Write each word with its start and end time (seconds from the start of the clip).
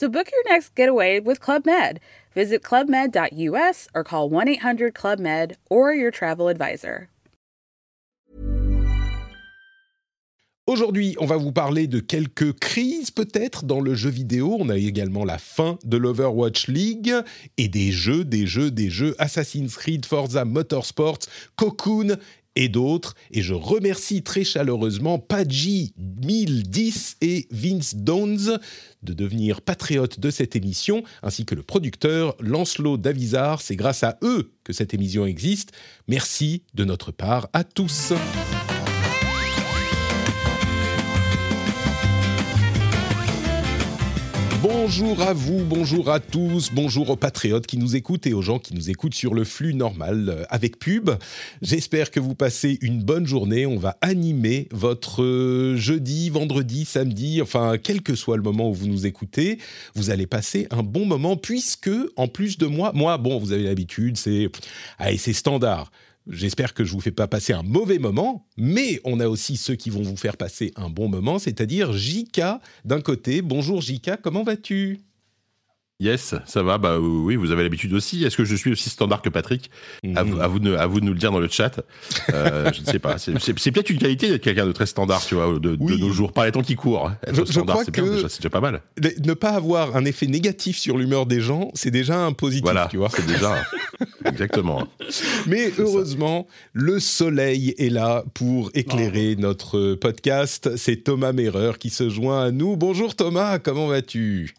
So 0.00 0.08
book 0.08 0.30
your 0.32 0.42
next 0.50 0.74
getaway 0.74 1.20
with 1.20 1.40
Club 1.40 1.66
Med. 1.66 2.00
Visit 2.34 2.62
clubmed.us 2.62 3.86
or 3.94 4.02
call 4.02 4.30
1 4.30 4.48
800 4.48 4.94
Club 4.94 5.18
Med 5.18 5.58
or 5.68 5.92
your 5.92 6.10
travel 6.10 6.48
advisor. 6.48 7.10
Aujourd'hui, 10.66 11.16
on 11.18 11.26
va 11.26 11.36
vous 11.36 11.52
parler 11.52 11.86
de 11.86 11.98
quelques 11.98 12.52
crises 12.60 13.10
peut-être 13.10 13.64
dans 13.64 13.80
le 13.80 13.94
jeu 13.94 14.08
vidéo. 14.08 14.56
On 14.60 14.68
a 14.68 14.76
également 14.76 15.24
la 15.24 15.36
fin 15.36 15.78
de 15.84 15.96
l'Overwatch 15.96 16.68
League 16.68 17.12
et 17.58 17.68
des 17.68 17.90
jeux, 17.90 18.24
des 18.24 18.46
jeux, 18.46 18.70
des 18.70 18.88
jeux 18.88 19.16
Assassin's 19.18 19.76
Creed, 19.76 20.06
Forza 20.06 20.44
Motorsports, 20.44 21.18
Cocoon 21.56 22.16
et 22.56 22.68
d'autres. 22.68 23.14
Et 23.30 23.42
je 23.42 23.54
remercie 23.54 24.22
très 24.22 24.44
chaleureusement 24.44 25.18
Padgy 25.18 25.94
1010 25.98 27.16
et 27.20 27.46
Vince 27.50 27.94
Downs 27.96 28.58
de 29.02 29.12
devenir 29.12 29.62
patriotes 29.62 30.20
de 30.20 30.30
cette 30.30 30.56
émission, 30.56 31.02
ainsi 31.22 31.44
que 31.44 31.54
le 31.54 31.62
producteur 31.62 32.36
Lancelot 32.40 32.96
Davizard. 32.96 33.62
C'est 33.62 33.76
grâce 33.76 34.02
à 34.04 34.18
eux 34.22 34.52
que 34.64 34.72
cette 34.72 34.94
émission 34.94 35.26
existe. 35.26 35.72
Merci 36.08 36.62
de 36.74 36.84
notre 36.84 37.12
part 37.12 37.48
à 37.52 37.64
tous. 37.64 38.12
Bonjour 44.62 45.22
à 45.22 45.32
vous, 45.32 45.64
bonjour 45.64 46.10
à 46.10 46.20
tous, 46.20 46.70
bonjour 46.74 47.08
aux 47.08 47.16
patriotes 47.16 47.66
qui 47.66 47.78
nous 47.78 47.96
écoutent 47.96 48.26
et 48.26 48.34
aux 48.34 48.42
gens 48.42 48.58
qui 48.58 48.74
nous 48.74 48.90
écoutent 48.90 49.14
sur 49.14 49.32
le 49.32 49.44
flux 49.44 49.72
normal 49.72 50.28
euh, 50.28 50.44
avec 50.50 50.78
pub. 50.78 51.08
J'espère 51.62 52.10
que 52.10 52.20
vous 52.20 52.34
passez 52.34 52.78
une 52.82 53.02
bonne 53.02 53.26
journée. 53.26 53.64
On 53.64 53.78
va 53.78 53.96
animer 54.02 54.68
votre 54.70 55.22
euh, 55.22 55.76
jeudi, 55.76 56.28
vendredi, 56.28 56.84
samedi, 56.84 57.40
enfin 57.40 57.78
quel 57.82 58.02
que 58.02 58.14
soit 58.14 58.36
le 58.36 58.42
moment 58.42 58.68
où 58.68 58.74
vous 58.74 58.86
nous 58.86 59.06
écoutez, 59.06 59.58
vous 59.94 60.10
allez 60.10 60.26
passer 60.26 60.66
un 60.70 60.82
bon 60.82 61.06
moment 61.06 61.38
puisque 61.38 61.90
en 62.16 62.28
plus 62.28 62.58
de 62.58 62.66
moi, 62.66 62.92
moi 62.94 63.16
bon, 63.16 63.38
vous 63.38 63.52
avez 63.52 63.62
l'habitude, 63.62 64.18
c'est 64.18 64.50
allez, 64.98 65.16
c'est 65.16 65.32
standard. 65.32 65.90
J'espère 66.30 66.74
que 66.74 66.84
je 66.84 66.92
vous 66.92 67.00
fais 67.00 67.10
pas 67.10 67.26
passer 67.26 67.52
un 67.52 67.64
mauvais 67.64 67.98
moment, 67.98 68.46
mais 68.56 69.00
on 69.04 69.18
a 69.18 69.26
aussi 69.26 69.56
ceux 69.56 69.74
qui 69.74 69.90
vont 69.90 70.02
vous 70.02 70.16
faire 70.16 70.36
passer 70.36 70.72
un 70.76 70.88
bon 70.88 71.08
moment, 71.08 71.40
c'est-à-dire 71.40 71.92
Jika 71.92 72.60
d'un 72.84 73.00
côté. 73.00 73.42
Bonjour 73.42 73.80
Jika, 73.80 74.16
comment 74.16 74.44
vas-tu? 74.44 75.00
Yes, 76.00 76.34
ça 76.46 76.62
va. 76.62 76.78
Bah 76.78 76.98
oui, 76.98 77.36
vous 77.36 77.50
avez 77.50 77.62
l'habitude 77.62 77.92
aussi. 77.92 78.24
Est-ce 78.24 78.36
que 78.36 78.44
je 78.46 78.56
suis 78.56 78.72
aussi 78.72 78.88
standard 78.88 79.20
que 79.20 79.28
Patrick? 79.28 79.70
À, 80.16 80.22
vous, 80.22 80.36
Mhm. 80.36 80.40
à, 80.40 80.46
vous 80.48 80.58
de, 80.58 80.74
à 80.74 80.86
vous 80.86 80.98
de 81.00 81.04
nous 81.04 81.12
le 81.12 81.18
dire 81.18 81.30
dans 81.30 81.40
le 81.40 81.48
chat. 81.48 81.80
Euh, 82.32 82.72
je 82.74 82.80
ne 82.80 82.86
sais 82.86 82.98
pas. 82.98 83.18
C'est 83.18 83.32
peut-être 83.72 83.90
une 83.90 83.98
qualité 83.98 84.30
d'être 84.30 84.42
quelqu'un 84.42 84.64
de 84.66 84.72
très 84.72 84.86
standard, 84.86 85.22
tu 85.24 85.34
vois, 85.34 85.58
de, 85.60 85.76
nos 85.76 86.10
jours. 86.10 86.32
Par 86.32 86.46
les 86.46 86.52
temps 86.52 86.62
qui 86.62 86.74
courent. 86.74 87.12
Être 87.26 87.44
Je- 87.44 87.52
standard, 87.52 87.74
crois 87.76 87.84
c'est 87.84 87.90
déjà, 87.94 88.28
c'est 88.30 88.38
déjà 88.40 88.48
pas 88.50 88.60
mal. 88.62 88.80
Ne 89.24 89.34
pas 89.34 89.50
avoir 89.50 89.94
un 89.94 90.06
effet 90.06 90.26
négatif 90.26 90.78
sur 90.78 90.96
l'humeur 90.96 91.26
des 91.26 91.42
gens, 91.42 91.70
c'est 91.74 91.90
déjà 91.90 92.24
un 92.24 92.32
positif, 92.32 92.62
Voilà, 92.64 92.88
tu 92.90 92.96
vois. 92.96 93.10
c'est 93.10 93.26
déjà 93.26 93.62
exactement. 94.24 94.88
Mais 95.46 95.70
heureusement, 95.78 96.46
le 96.72 96.98
soleil 96.98 97.74
est 97.76 97.90
là 97.90 98.24
pour 98.32 98.70
éclairer 98.74 99.36
notre 99.36 99.94
podcast. 99.96 100.70
C'est 100.76 101.04
Thomas 101.04 101.32
Merreur 101.32 101.78
qui 101.78 101.90
se 101.90 102.08
joint 102.08 102.42
à 102.44 102.50
nous. 102.50 102.76
Bonjour 102.78 103.14
Thomas, 103.14 103.58
comment 103.58 103.86
vas-tu? 103.86 104.54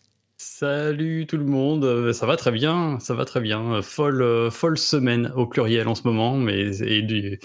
Salut 0.61 1.25
tout 1.27 1.37
le 1.37 1.45
monde, 1.45 1.83
Euh, 1.85 2.13
ça 2.13 2.27
va 2.27 2.37
très 2.37 2.51
bien, 2.51 2.99
ça 2.99 3.15
va 3.15 3.25
très 3.25 3.41
bien. 3.41 3.81
Folle, 3.81 4.21
euh, 4.21 4.51
folle 4.51 4.77
semaine 4.77 5.33
au 5.35 5.47
pluriel 5.47 5.87
en 5.87 5.95
ce 5.95 6.03
moment, 6.05 6.37
mais 6.37 6.77
et 6.83 7.01
du- 7.01 7.39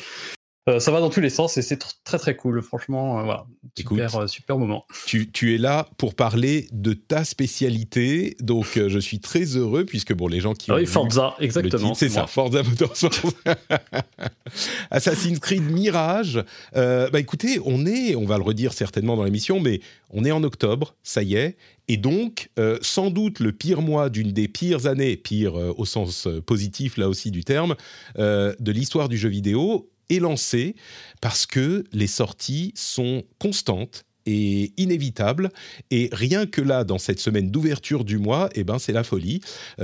euh, 0.69 0.81
ça 0.81 0.91
va 0.91 1.01
dans 1.01 1.09
tous 1.09 1.23
les 1.23 1.31
sens 1.31 1.57
et 1.57 1.63
c'est 1.63 1.81
tr- 1.81 1.95
très 2.05 2.19
très 2.19 2.37
cool. 2.37 2.61
Franchement, 2.61 3.21
euh, 3.21 3.23
voilà, 3.23 3.47
super, 3.75 4.05
Écoute. 4.09 4.21
euh, 4.21 4.27
super 4.27 4.59
moment. 4.59 4.85
tu, 5.07 5.31
tu 5.31 5.55
es 5.55 5.59
là 5.59 5.89
pour 5.97 6.15
parler 6.15 6.67
de 6.73 6.93
ta 6.93 7.25
spécialité, 7.25 8.37
donc 8.41 8.79
je 8.87 8.99
suis 8.99 9.19
très 9.21 9.45
heureux 9.57 9.87
puisque 9.87 10.13
bon, 10.13 10.29
les 10.29 10.41
gens 10.41 10.53
qui 10.53 10.71
Ah 10.71 10.75
ont 10.75 10.77
oui, 10.77 10.85
Forza, 10.85 11.37
exactement. 11.41 11.95
c'est 11.95 12.11
ça. 12.11 12.27
Forza 12.27 12.63
Motorsport, 12.65 13.33
Assassin's 14.91 15.39
Creed 15.39 15.63
Mirage. 15.71 16.45
Bah 16.75 17.19
écoutez, 17.19 17.61
on 17.65 17.87
est, 17.87 18.15
on 18.15 18.27
va 18.27 18.37
le 18.37 18.45
redire 18.45 18.75
certainement 18.75 19.17
dans 19.17 19.25
l'émission, 19.25 19.59
mais 19.59 19.81
on 20.11 20.23
est 20.27 20.33
en 20.33 20.43
octobre, 20.43 20.97
ça 21.03 21.23
y 21.23 21.35
est, 21.37 21.57
et 21.89 21.97
donc 21.97 22.51
euh, 22.59 22.79
sans 22.83 23.11
doute 23.11 23.41
le 23.41 23.53
pire 23.53 23.83
mois 23.83 24.11
d'une 24.11 24.33
des 24.33 24.49
pires 24.49 24.87
années, 24.87 25.17
pire 25.17 25.59
euh, 25.59 25.75
au 25.77 25.85
sens 25.85 26.27
euh, 26.27 26.41
positif 26.41 26.97
là 26.97 27.09
aussi 27.09 27.31
du 27.31 27.45
terme, 27.45 27.77
de 28.17 28.73
l'histoire 28.73 29.09
du 29.09 29.17
jeu 29.17 29.29
vidéo 29.29 29.91
est 30.11 30.19
lancé 30.19 30.75
parce 31.21 31.47
que 31.47 31.85
les 31.93 32.07
sorties 32.07 32.73
sont 32.75 33.25
constantes 33.39 34.05
et 34.25 34.73
inévitables. 34.77 35.51
Et 35.91 36.09
rien 36.13 36.47
que 36.47 36.61
là, 36.61 36.85
dans 36.85 36.99
cette 36.99 37.21
semaine 37.21 37.51
d'ouverture 37.51 38.05
du 38.05 38.19
mois, 38.19 38.49
eh 38.55 38.65
ben, 38.65 38.79
c'est 38.79 38.93
la 38.93 39.05
folie. 39.05 39.41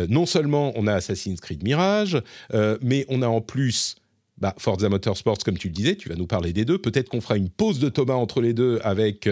Non 0.09 0.27
seulement 0.27 0.73
on 0.77 0.87
a 0.87 0.95
Assassin's 0.95 1.41
Creed 1.41 1.63
Mirage, 1.63 2.21
mais 2.81 3.05
on 3.09 3.23
a 3.23 3.29
en 3.29 3.41
plus 3.41 3.97
bah, 4.39 4.55
Forza 4.59 4.89
Motorsports, 4.89 5.39
comme 5.39 5.59
tu 5.59 5.69
le 5.69 5.75
disais, 5.75 5.97
tu 5.97 6.09
vas 6.09 6.17
nous 6.17 6.27
parler 6.27 6.53
des 6.53 6.65
deux. 6.65 6.79
Peut-être 6.79 7.09
qu'on 7.09 7.21
fera 7.21 7.37
une 7.37 7.51
pause 7.51 7.79
de 7.79 7.89
Thomas 7.89 8.15
entre 8.15 8.41
les 8.41 8.55
deux 8.55 8.81
avec 8.83 9.29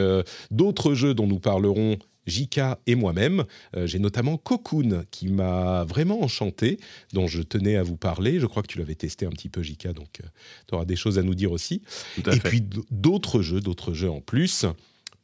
d'autres 0.50 0.94
jeux 0.94 1.14
dont 1.14 1.26
nous 1.26 1.41
parlerons. 1.41 1.98
Jika 2.26 2.78
et 2.86 2.94
moi-même. 2.94 3.44
Euh, 3.76 3.86
J'ai 3.86 3.98
notamment 3.98 4.36
Cocoon 4.36 5.04
qui 5.10 5.28
m'a 5.28 5.84
vraiment 5.84 6.22
enchanté, 6.22 6.78
dont 7.12 7.26
je 7.26 7.42
tenais 7.42 7.76
à 7.76 7.82
vous 7.82 7.97
parler. 7.97 8.41
Je 8.41 8.47
crois 8.47 8.62
que 8.62 8.69
tu 8.69 8.78
l'avais 8.78 8.94
testé 8.94 9.26
un 9.26 9.31
petit 9.31 9.48
peu, 9.48 9.62
Jika, 9.62 9.92
donc 9.92 10.20
tu 10.69 10.75
auras 10.75 10.84
des 10.84 10.97
choses 10.97 11.19
à 11.19 11.22
nous 11.22 11.34
dire 11.34 11.53
aussi 11.53 11.82
et 12.19 12.22
fait. 12.22 12.48
puis 12.48 12.62
d'autres 12.91 13.42
jeux, 13.42 13.60
d'autres 13.60 13.94
jeux 13.94 14.10
en 14.10 14.20
plus. 14.20 14.66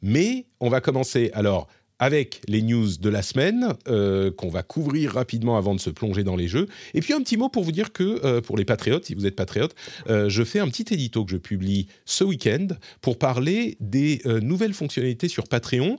Mais 0.01 0.45
on 0.59 0.69
va 0.69 0.81
commencer 0.81 1.31
alors 1.33 1.67
avec 1.99 2.41
les 2.47 2.61
news 2.61 2.97
de 2.99 3.09
la 3.09 3.21
semaine 3.21 3.73
euh, 3.87 4.31
qu'on 4.31 4.49
va 4.49 4.63
couvrir 4.63 5.13
rapidement 5.13 5.57
avant 5.57 5.75
de 5.75 5.79
se 5.79 5.89
plonger 5.89 6.23
dans 6.23 6.35
les 6.35 6.47
jeux. 6.47 6.67
Et 6.93 7.01
puis 7.01 7.13
un 7.13 7.21
petit 7.21 7.37
mot 7.37 7.49
pour 7.49 7.63
vous 7.63 7.71
dire 7.71 7.91
que 7.91 8.23
euh, 8.23 8.41
pour 8.41 8.57
les 8.57 8.65
patriotes, 8.65 9.05
si 9.05 9.15
vous 9.15 9.25
êtes 9.25 9.35
patriotes, 9.35 9.75
euh, 10.09 10.29
je 10.29 10.43
fais 10.43 10.59
un 10.59 10.67
petit 10.67 10.93
édito 10.93 11.25
que 11.25 11.31
je 11.31 11.37
publie 11.37 11.87
ce 12.05 12.23
week-end 12.23 12.67
pour 13.01 13.17
parler 13.17 13.77
des 13.79 14.21
nouvelles 14.41 14.73
fonctionnalités 14.73 15.27
sur 15.27 15.47
Patreon, 15.47 15.97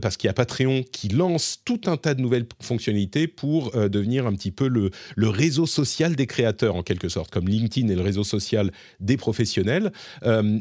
parce 0.00 0.16
qu'il 0.16 0.28
y 0.28 0.30
a 0.30 0.34
Patreon 0.34 0.84
qui 0.90 1.08
lance 1.08 1.60
tout 1.64 1.80
un 1.86 1.96
tas 1.96 2.14
de 2.14 2.20
nouvelles 2.20 2.46
fonctionnalités 2.60 3.26
pour 3.26 3.72
devenir 3.72 4.26
un 4.26 4.34
petit 4.34 4.50
peu 4.50 4.68
le, 4.68 4.90
le 5.16 5.28
réseau 5.28 5.66
social 5.66 6.16
des 6.16 6.26
créateurs 6.26 6.76
en 6.76 6.82
quelque 6.82 7.08
sorte, 7.08 7.30
comme 7.30 7.48
LinkedIn 7.48 7.88
est 7.88 7.94
le 7.94 8.02
réseau 8.02 8.24
social 8.24 8.72
des 9.00 9.16
professionnels. 9.16 9.92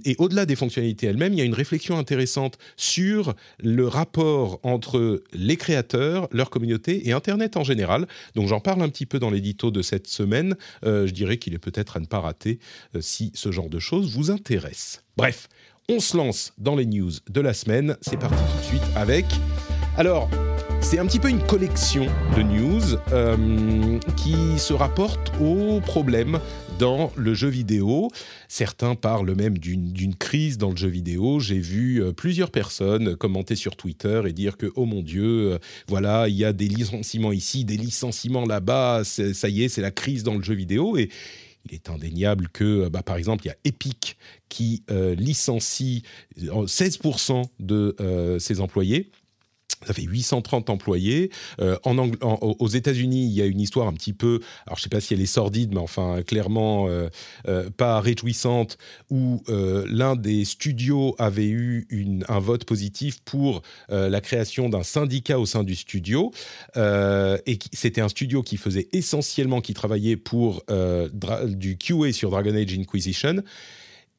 Et 0.05 0.15
au-delà 0.17 0.45
des 0.45 0.55
fonctionnalités 0.55 1.07
elles-mêmes, 1.07 1.33
il 1.33 1.39
y 1.39 1.41
a 1.41 1.45
une 1.45 1.53
réflexion 1.53 1.97
intéressante 1.97 2.57
sur 2.75 3.35
le 3.59 3.87
rapport 3.87 4.59
entre 4.67 5.23
les 5.33 5.57
créateurs, 5.57 6.27
leur 6.31 6.49
communauté 6.49 7.07
et 7.07 7.13
Internet 7.13 7.57
en 7.57 7.63
général. 7.63 8.07
Donc 8.35 8.47
j'en 8.47 8.59
parle 8.59 8.81
un 8.81 8.89
petit 8.89 9.05
peu 9.05 9.19
dans 9.19 9.29
l'édito 9.29 9.71
de 9.71 9.81
cette 9.81 10.07
semaine. 10.07 10.55
Euh, 10.85 11.07
je 11.07 11.13
dirais 11.13 11.37
qu'il 11.37 11.53
est 11.53 11.59
peut-être 11.59 11.97
à 11.97 11.99
ne 11.99 12.05
pas 12.05 12.19
rater 12.19 12.59
euh, 12.95 13.01
si 13.01 13.31
ce 13.33 13.51
genre 13.51 13.69
de 13.69 13.79
choses 13.79 14.13
vous 14.13 14.29
intéresse. 14.29 15.03
Bref, 15.15 15.47
on 15.89 15.99
se 15.99 16.17
lance 16.17 16.53
dans 16.57 16.75
les 16.75 16.85
news 16.85 17.11
de 17.29 17.41
la 17.41 17.53
semaine. 17.53 17.95
C'est 18.01 18.19
parti 18.19 18.35
tout 18.35 18.59
de 18.59 18.63
suite 18.63 18.95
avec... 18.95 19.25
Alors, 19.97 20.29
c'est 20.81 20.99
un 20.99 21.05
petit 21.07 21.19
peu 21.19 21.29
une 21.29 21.43
collection 21.43 22.05
de 22.35 22.43
news 22.43 22.81
euh, 23.11 23.99
qui 24.15 24.59
se 24.59 24.73
rapportent 24.73 25.31
aux 25.41 25.81
problèmes 25.81 26.39
dans 26.79 27.11
le 27.15 27.33
jeu 27.33 27.47
vidéo. 27.47 28.09
Certains 28.47 28.95
parlent 28.95 29.35
même 29.35 29.57
d'une 29.57 30.15
crise 30.15 30.57
dans 30.57 30.69
le 30.69 30.77
jeu 30.77 30.87
vidéo. 30.87 31.39
J'ai 31.39 31.59
vu 31.59 32.01
euh, 32.01 32.11
plusieurs 32.11 32.51
personnes 32.51 33.15
commenter 33.15 33.55
sur 33.55 33.75
Twitter 33.75 34.21
et 34.27 34.33
dire 34.33 34.57
que, 34.57 34.71
oh 34.75 34.85
mon 34.85 35.01
Dieu, 35.01 35.53
euh, 35.53 35.59
voilà, 35.87 36.27
il 36.27 36.35
y 36.35 36.45
a 36.45 36.53
des 36.53 36.67
licenciements 36.67 37.31
ici, 37.31 37.65
des 37.65 37.77
licenciements 37.77 38.45
là-bas, 38.45 39.03
ça 39.03 39.49
y 39.49 39.63
est, 39.63 39.69
c'est 39.69 39.81
la 39.81 39.91
crise 39.91 40.23
dans 40.23 40.35
le 40.35 40.43
jeu 40.43 40.53
vidéo. 40.53 40.97
Et 40.97 41.09
il 41.69 41.75
est 41.75 41.89
indéniable 41.89 42.47
que, 42.49 42.87
bah, 42.89 43.03
par 43.03 43.17
exemple, 43.17 43.45
il 43.45 43.47
y 43.47 43.51
a 43.51 43.57
Epic 43.65 44.17
qui 44.49 44.83
euh, 44.89 45.15
licencie 45.15 46.03
euh, 46.43 46.65
16% 46.65 47.43
de 47.59 47.95
euh, 47.99 48.39
ses 48.39 48.61
employés. 48.61 49.11
Ça 49.85 49.93
fait 49.93 50.03
830 50.03 50.69
employés. 50.69 51.29
Euh, 51.61 51.77
aux 51.83 52.67
États-Unis, 52.67 53.25
il 53.25 53.31
y 53.31 53.41
a 53.41 53.45
une 53.45 53.59
histoire 53.59 53.87
un 53.87 53.93
petit 53.93 54.13
peu, 54.13 54.39
alors 54.65 54.77
je 54.77 54.81
ne 54.81 54.83
sais 54.83 54.89
pas 54.89 54.99
si 54.99 55.13
elle 55.13 55.21
est 55.21 55.27
sordide, 55.27 55.73
mais 55.73 55.79
enfin 55.79 56.23
clairement 56.23 56.87
euh, 56.87 57.09
euh, 57.47 57.69
pas 57.69 58.01
réjouissante, 58.01 58.77
où 59.09 59.43
l'un 59.47 60.15
des 60.15 60.45
studios 60.45 61.15
avait 61.19 61.47
eu 61.47 61.87
un 62.27 62.39
vote 62.39 62.65
positif 62.65 63.19
pour 63.23 63.61
la 63.89 64.21
création 64.21 64.69
d'un 64.69 64.83
syndicat 64.83 65.39
au 65.39 65.45
sein 65.45 65.63
du 65.63 65.75
studio. 65.75 66.31
et 66.75 67.59
c'était 67.73 68.01
un 68.01 68.09
studio 68.09 68.41
qui 68.41 68.57
faisait 68.57 68.87
essentiellement, 68.93 69.61
qui 69.61 69.73
travaillait 69.73 70.17
pour 70.17 70.63
du 71.45 71.77
QA 71.77 72.11
sur 72.11 72.31
Dragon 72.31 72.55
Age 72.55 72.77
Inquisition. 72.77 73.43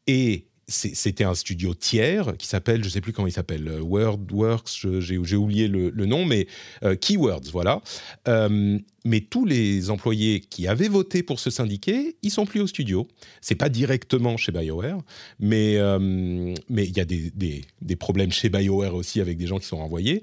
Et 0.06 0.46
c'était 0.68 1.24
un 1.24 1.34
studio 1.34 1.74
tiers 1.74 2.36
qui 2.36 2.46
s'appelle, 2.46 2.82
je 2.82 2.88
ne 2.88 2.90
sais 2.90 3.00
plus 3.00 3.12
comment 3.12 3.26
il 3.26 3.32
s'appelle, 3.32 3.66
euh, 3.68 3.80
WordWorks, 3.80 4.86
j'ai 5.00 5.36
oublié 5.36 5.66
le, 5.66 6.06
nom, 6.06 6.26
mais 6.26 6.46
euh, 6.82 6.94
Keywords, 6.94 7.50
voilà. 7.52 7.80
Euh, 8.28 8.78
mais 9.04 9.20
tous 9.20 9.46
les 9.46 9.88
employés 9.88 10.40
qui 10.40 10.66
avaient 10.66 10.88
voté 10.88 11.22
pour 11.22 11.40
se 11.40 11.48
syndiquer, 11.48 12.16
ils 12.22 12.30
sont 12.30 12.44
plus 12.44 12.60
au 12.60 12.66
studio. 12.66 13.08
C'est 13.40 13.54
pas 13.54 13.70
directement 13.70 14.36
chez 14.36 14.52
BioWare, 14.52 15.00
mais 15.40 15.74
il 15.74 16.96
y 16.96 17.00
a 17.00 17.04
des, 17.04 17.96
problèmes 17.96 18.32
chez 18.32 18.50
BioWare 18.50 18.94
aussi 18.94 19.20
avec 19.22 19.38
des 19.38 19.46
gens 19.46 19.58
qui 19.58 19.66
sont 19.66 19.78
renvoyés. 19.78 20.22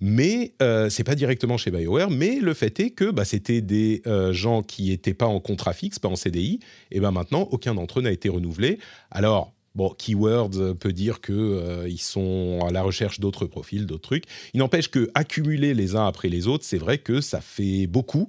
Mais 0.00 0.54
c'est 0.90 1.04
pas 1.04 1.14
directement 1.14 1.56
chez 1.56 1.70
BioWare, 1.70 2.10
mais 2.10 2.40
le 2.40 2.54
fait 2.54 2.80
est 2.80 2.90
que 2.90 3.10
bah, 3.12 3.24
c'était 3.24 3.60
des 3.60 4.02
gens 4.32 4.62
qui 4.62 4.88
n'étaient 4.88 5.14
pas 5.14 5.26
en 5.26 5.38
contrat 5.38 5.72
fixe, 5.72 6.00
pas 6.00 6.08
en 6.08 6.16
CDI, 6.16 6.58
et 6.90 6.98
ben 6.98 7.12
maintenant 7.12 7.46
aucun 7.52 7.74
d'entre 7.74 8.00
eux 8.00 8.02
n'a 8.02 8.10
été 8.10 8.28
renouvelé. 8.28 8.78
Alors 9.12 9.53
Bon, 9.74 9.90
Keywords 9.90 10.76
peut 10.78 10.92
dire 10.92 11.20
qu'ils 11.20 11.34
euh, 11.34 11.96
sont 11.98 12.60
à 12.64 12.70
la 12.70 12.82
recherche 12.82 13.18
d'autres 13.18 13.46
profils, 13.46 13.86
d'autres 13.86 14.02
trucs. 14.02 14.24
Il 14.52 14.58
n'empêche 14.58 14.88
que 14.88 15.10
accumuler 15.14 15.74
les 15.74 15.96
uns 15.96 16.06
après 16.06 16.28
les 16.28 16.46
autres, 16.46 16.64
c'est 16.64 16.78
vrai 16.78 16.98
que 16.98 17.20
ça 17.20 17.40
fait 17.40 17.88
beaucoup. 17.88 18.28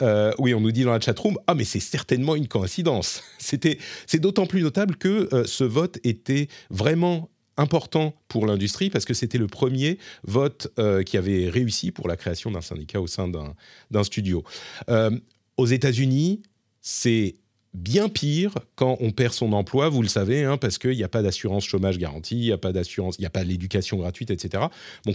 Euh, 0.00 0.32
oui, 0.38 0.54
on 0.54 0.60
nous 0.60 0.72
dit 0.72 0.84
dans 0.84 0.92
la 0.92 1.00
chatroom, 1.00 1.36
ah 1.46 1.54
mais 1.54 1.64
c'est 1.64 1.80
certainement 1.80 2.36
une 2.36 2.48
coïncidence. 2.48 3.22
C'est 3.38 4.18
d'autant 4.18 4.46
plus 4.46 4.62
notable 4.62 4.96
que 4.96 5.28
euh, 5.32 5.44
ce 5.44 5.64
vote 5.64 5.98
était 6.04 6.48
vraiment 6.70 7.28
important 7.56 8.14
pour 8.28 8.46
l'industrie 8.46 8.88
parce 8.88 9.04
que 9.04 9.14
c'était 9.14 9.38
le 9.38 9.48
premier 9.48 9.98
vote 10.22 10.68
qui 11.04 11.16
avait 11.16 11.48
réussi 11.48 11.90
pour 11.90 12.06
la 12.06 12.16
création 12.16 12.52
d'un 12.52 12.60
syndicat 12.60 13.00
au 13.00 13.08
sein 13.08 13.28
d'un 13.28 14.04
studio. 14.04 14.44
aux 15.56 15.66
États-Unis, 15.66 16.40
c'est 16.80 17.34
bien 17.78 18.08
pire 18.08 18.54
quand 18.74 18.96
on 19.00 19.10
perd 19.10 19.32
son 19.32 19.52
emploi, 19.52 19.88
vous 19.88 20.02
le 20.02 20.08
savez, 20.08 20.44
hein, 20.44 20.56
parce 20.56 20.78
qu'il 20.78 20.96
n'y 20.96 21.04
a 21.04 21.08
pas 21.08 21.22
d'assurance 21.22 21.64
chômage 21.64 21.98
garantie, 21.98 22.36
il 22.36 22.44
n'y 22.44 22.52
a 22.52 22.58
pas 22.58 22.72
d'assurance, 22.72 23.16
il 23.18 23.22
n'y 23.22 23.26
a 23.26 23.30
pas 23.30 23.44
l'éducation 23.44 23.96
gratuite, 23.96 24.30
etc. 24.30 24.64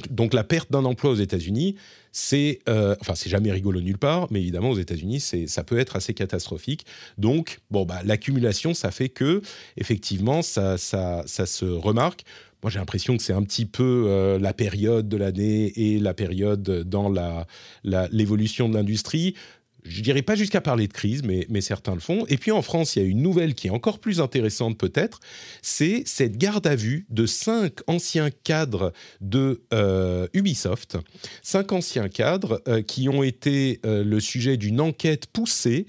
Donc, 0.10 0.34
la 0.34 0.44
perte 0.44 0.72
d'un 0.72 0.86
emploi 0.86 1.12
aux 1.12 1.16
États-Unis, 1.16 1.76
c'est, 2.12 2.60
euh, 2.70 2.96
enfin, 3.02 3.16
c'est 3.16 3.30
jamais 3.30 3.52
rigolo 3.52 3.82
nulle 3.82 3.98
part, 3.98 4.28
mais 4.32 4.42
évidemment 4.42 4.70
aux 4.70 4.80
États-Unis, 4.80 5.20
c'est, 5.20 5.48
ça 5.48 5.64
peut 5.64 5.78
être 5.78 5.96
assez 5.96 6.14
catastrophique. 6.14 6.86
Donc, 7.18 7.60
bon, 7.70 7.86
bah, 7.86 8.02
l'accumulation, 8.06 8.74
ça 8.74 8.92
fait 8.92 9.10
que, 9.10 9.42
effectivement, 9.78 10.42
ça, 10.42 10.78
ça, 10.78 11.24
ça 11.26 11.46
se 11.46 11.66
remarque. 11.66 12.24
Moi, 12.64 12.70
j'ai 12.70 12.80
l'impression 12.80 13.18
que 13.18 13.24
c'est 13.24 13.34
un 13.34 13.44
petit 13.44 13.66
peu 13.66 14.06
euh, 14.08 14.40
la 14.40 14.54
période 14.54 15.10
de 15.10 15.18
l'année 15.18 15.74
et 15.76 16.00
la 16.00 16.14
période 16.14 16.64
dans 16.64 17.10
la, 17.10 17.46
l'évolution 18.10 18.70
de 18.70 18.76
l'industrie 18.76 19.36
je 19.86 20.02
dirais 20.02 20.22
pas 20.22 20.36
jusqu'à 20.36 20.62
parler 20.62 20.88
de 20.88 20.94
crise, 20.94 21.24
mais, 21.24 21.62
certains 21.62 21.94
le 21.94 22.00
font. 22.00 22.26
Et 22.28 22.38
puis 22.38 22.52
en 22.52 22.62
France, 22.62 22.96
il 22.96 23.02
y 23.02 23.06
a 23.06 23.08
une 23.08 23.22
nouvelle 23.22 23.56
qui 23.56 23.68
est 23.68 23.72
encore 23.72 24.00
plus 24.00 24.20
intéressante 24.20 24.78
peut-être, 24.78 25.20
c'est 25.62 26.04
cette 26.06 26.38
garde 26.38 26.68
à 26.68 26.76
vue 26.76 27.06
de 27.10 27.26
cinq 27.26 27.80
anciens 27.88 28.30
cadres 28.44 28.92
de 29.22 29.62
euh, 29.74 30.28
Ubisoft, 30.34 30.98
cinq 31.42 31.72
anciens 31.72 32.10
cadres 32.10 32.62
euh, 32.68 32.82
qui 32.82 33.08
ont 33.08 33.24
été 33.24 33.80
euh, 33.86 34.04
le 34.04 34.20
sujet 34.20 34.58
d'une 34.58 34.82
enquête 34.82 35.28
poussée 35.28 35.86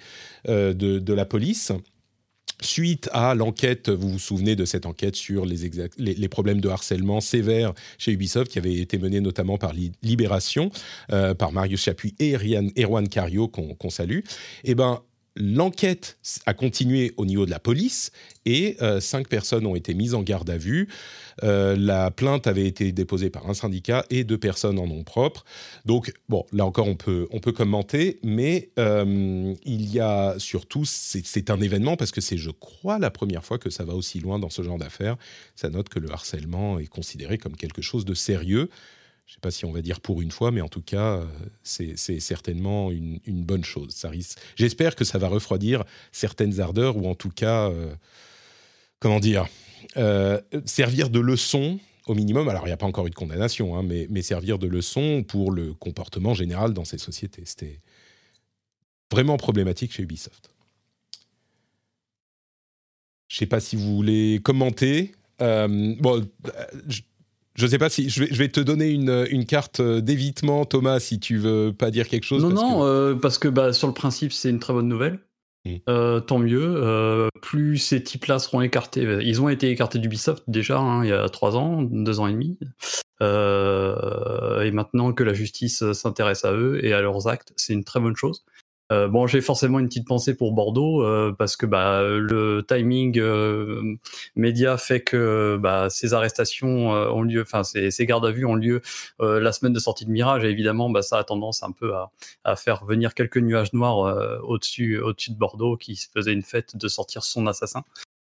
de, 0.46 1.12
la 1.14 1.24
police 1.24 1.72
Suite 2.60 3.08
à 3.12 3.34
l'enquête, 3.34 3.88
vous 3.88 4.10
vous 4.10 4.18
souvenez 4.18 4.56
de 4.56 4.64
cette 4.64 4.86
enquête 4.86 5.16
sur 5.16 5.44
les, 5.44 6.28
problèmes 6.28 6.60
de 6.60 6.68
harcèlement 6.68 7.20
sévères 7.20 7.74
chez 7.98 8.12
Ubisoft, 8.12 8.50
qui 8.50 8.58
avait 8.58 8.76
été 8.76 8.98
menée 8.98 9.20
notamment 9.20 9.58
par 9.58 9.72
Libération, 10.02 10.70
euh, 11.12 11.34
par 11.34 11.52
Marius 11.52 11.82
Chapuis 11.82 12.14
et 12.20 12.34
Erwan 12.78 13.08
Cario, 13.08 13.48
qu'on 13.48 13.90
salue, 13.90 14.20
eh 14.64 14.74
ben, 14.74 15.02
l'enquête 15.36 16.18
a 16.46 16.54
continué 16.54 17.12
au 17.16 17.26
niveau 17.26 17.44
de 17.44 17.50
la 17.50 17.58
police 17.58 18.12
et 18.44 18.76
euh, 18.82 19.00
cinq 19.00 19.28
personnes 19.28 19.66
ont 19.66 19.74
été 19.74 19.94
mises 19.94 20.14
en 20.14 20.22
garde 20.22 20.48
à 20.50 20.56
vue. 20.56 20.88
Euh, 21.42 21.76
la 21.76 22.10
plainte 22.10 22.46
avait 22.46 22.66
été 22.66 22.92
déposée 22.92 23.30
par 23.30 23.48
un 23.48 23.54
syndicat 23.54 24.04
et 24.10 24.24
deux 24.24 24.38
personnes 24.38 24.78
en 24.78 24.86
nom 24.86 25.02
propre. 25.02 25.44
Donc, 25.84 26.12
bon, 26.28 26.46
là 26.52 26.64
encore, 26.64 26.86
on 26.86 26.96
peut, 26.96 27.26
on 27.30 27.40
peut 27.40 27.52
commenter, 27.52 28.18
mais 28.22 28.70
euh, 28.78 29.54
il 29.64 29.92
y 29.92 30.00
a 30.00 30.34
surtout, 30.38 30.84
c'est 30.84 31.50
un 31.50 31.60
événement 31.60 31.96
parce 31.96 32.12
que 32.12 32.20
c'est, 32.20 32.36
je 32.36 32.50
crois, 32.50 32.98
la 32.98 33.10
première 33.10 33.44
fois 33.44 33.58
que 33.58 33.70
ça 33.70 33.84
va 33.84 33.94
aussi 33.94 34.20
loin 34.20 34.38
dans 34.38 34.50
ce 34.50 34.62
genre 34.62 34.78
d'affaires. 34.78 35.16
Ça 35.56 35.70
note 35.70 35.88
que 35.88 35.98
le 35.98 36.10
harcèlement 36.10 36.78
est 36.78 36.86
considéré 36.86 37.38
comme 37.38 37.56
quelque 37.56 37.82
chose 37.82 38.04
de 38.04 38.14
sérieux 38.14 38.68
je 39.26 39.32
ne 39.32 39.34
sais 39.36 39.40
pas 39.40 39.50
si 39.50 39.64
on 39.64 39.72
va 39.72 39.80
dire 39.80 40.02
pour 40.02 40.20
une 40.20 40.30
fois, 40.30 40.50
mais 40.50 40.60
en 40.60 40.68
tout 40.68 40.82
cas, 40.82 41.16
euh, 41.16 41.24
c'est 41.62 42.20
certainement 42.20 42.90
une, 42.90 43.20
bonne 43.26 43.64
chose. 43.64 43.96
J'espère 44.54 44.94
que 44.94 45.04
ça 45.06 45.16
va 45.16 45.28
refroidir 45.28 45.84
certaines 46.12 46.60
ardeurs, 46.60 46.98
ou 46.98 47.08
en 47.08 47.14
tout 47.14 47.30
cas, 47.30 47.72
comment 49.00 49.20
dire, 49.20 49.46
euh, 49.96 50.40
servir 50.64 51.10
de 51.10 51.20
leçon 51.20 51.78
au 52.06 52.14
minimum. 52.14 52.48
Alors, 52.48 52.62
il 52.64 52.68
n'y 52.68 52.72
a 52.72 52.76
pas 52.76 52.86
encore 52.86 53.06
eu 53.06 53.10
de 53.10 53.14
condamnation, 53.14 53.76
hein, 53.76 53.82
mais, 53.82 54.06
mais, 54.10 54.22
servir 54.22 54.58
de 54.58 54.66
leçon 54.66 55.24
pour 55.26 55.50
le 55.50 55.74
comportement 55.74 56.34
général 56.34 56.72
dans 56.72 56.84
ces 56.84 56.98
sociétés. 56.98 57.42
C'était 57.44 57.80
vraiment 59.10 59.36
problématique 59.36 59.92
chez 59.92 60.02
Ubisoft. 60.02 60.50
Je 63.28 63.36
ne 63.36 63.38
sais 63.38 63.46
pas 63.46 63.60
si 63.60 63.76
vous 63.76 63.96
voulez 63.96 64.40
commenter. 64.42 65.12
bon, 65.40 66.26
je 67.56 67.64
ne 67.64 67.70
sais 67.70 67.78
pas 67.78 67.88
si 67.88 68.10
je 68.10 68.24
vais, 68.24 68.48
te 68.48 68.60
donner 68.60 68.90
une, 68.90 69.44
carte 69.46 69.80
d'évitement, 69.80 70.64
Thomas, 70.64 70.98
si 70.98 71.20
tu 71.20 71.38
veux 71.38 71.72
pas 71.72 71.92
dire 71.92 72.08
quelque 72.08 72.24
chose. 72.24 72.42
Non, 72.42 72.50
non, 72.50 72.84
euh, 72.84 73.14
parce 73.14 73.38
que 73.38 73.46
bah, 73.46 73.72
sur 73.72 73.86
le 73.86 73.94
principe, 73.94 74.32
c'est 74.32 74.50
une 74.50 74.58
très 74.58 74.72
bonne 74.72 74.88
nouvelle. 74.88 75.20
Euh, 75.88 76.20
tant 76.20 76.38
mieux. 76.38 76.74
Euh, 76.76 77.28
plus 77.40 77.78
ces 77.78 78.02
types-là 78.02 78.38
seront 78.38 78.60
écartés. 78.60 79.02
Ils 79.22 79.40
ont 79.40 79.48
été 79.48 79.70
écartés 79.70 79.98
d'Ubisoft 79.98 80.44
déjà 80.46 80.78
hein, 80.78 81.04
il 81.04 81.10
y 81.10 81.12
a 81.12 81.28
trois 81.28 81.56
ans, 81.56 81.82
deux 81.82 82.20
ans 82.20 82.26
et 82.26 82.32
demi. 82.32 82.58
et 83.20 84.70
maintenant 84.70 85.12
que 85.12 85.22
la 85.22 85.32
justice 85.32 85.92
s'intéresse 85.92 86.44
à 86.44 86.52
eux 86.52 86.84
et 86.84 86.92
à 86.92 87.00
leurs 87.00 87.28
actes, 87.28 87.52
c'est 87.56 87.72
une 87.72 87.84
très 87.84 88.00
bonne 88.00 88.16
chose. 88.16 88.44
Euh, 88.92 89.08
bon, 89.08 89.26
j'ai 89.26 89.40
forcément 89.40 89.78
une 89.78 89.88
petite 89.88 90.06
pensée 90.06 90.36
pour 90.36 90.52
Bordeaux 90.52 91.02
euh, 91.02 91.34
parce 91.36 91.56
que 91.56 91.64
bah, 91.64 92.02
le 92.02 92.64
timing 92.68 93.18
euh, 93.18 93.96
média 94.36 94.76
fait 94.76 95.00
que 95.00 95.58
bah, 95.58 95.88
ces 95.88 96.12
arrestations 96.12 96.90
ont 96.90 97.22
lieu, 97.22 97.42
enfin 97.42 97.64
ces, 97.64 97.90
gardes 98.06 98.26
à 98.26 98.30
vue 98.30 98.44
ont 98.44 98.54
lieu 98.54 98.82
la 99.20 99.52
semaine 99.52 99.72
de 99.72 99.78
sortie 99.78 100.04
de 100.04 100.10
Mirage 100.10 100.44
et 100.44 100.50
évidemment 100.50 100.90
bah, 100.90 101.02
ça 101.02 101.18
a 101.18 101.24
tendance 101.24 101.62
un 101.62 101.72
peu 101.72 101.92
à, 102.44 102.56
faire 102.56 102.84
venir 102.84 103.14
quelques 103.14 103.38
nuages 103.38 103.72
noirs 103.72 104.42
au-dessus 104.44 104.98
de 104.98 105.38
Bordeaux 105.38 105.76
qui 105.76 105.96
se 105.96 106.08
faisait 106.10 106.32
une 106.32 106.42
fête 106.42 106.76
de 106.76 106.88
sortir 106.88 107.24
son 107.24 107.46
assassin. 107.46 107.84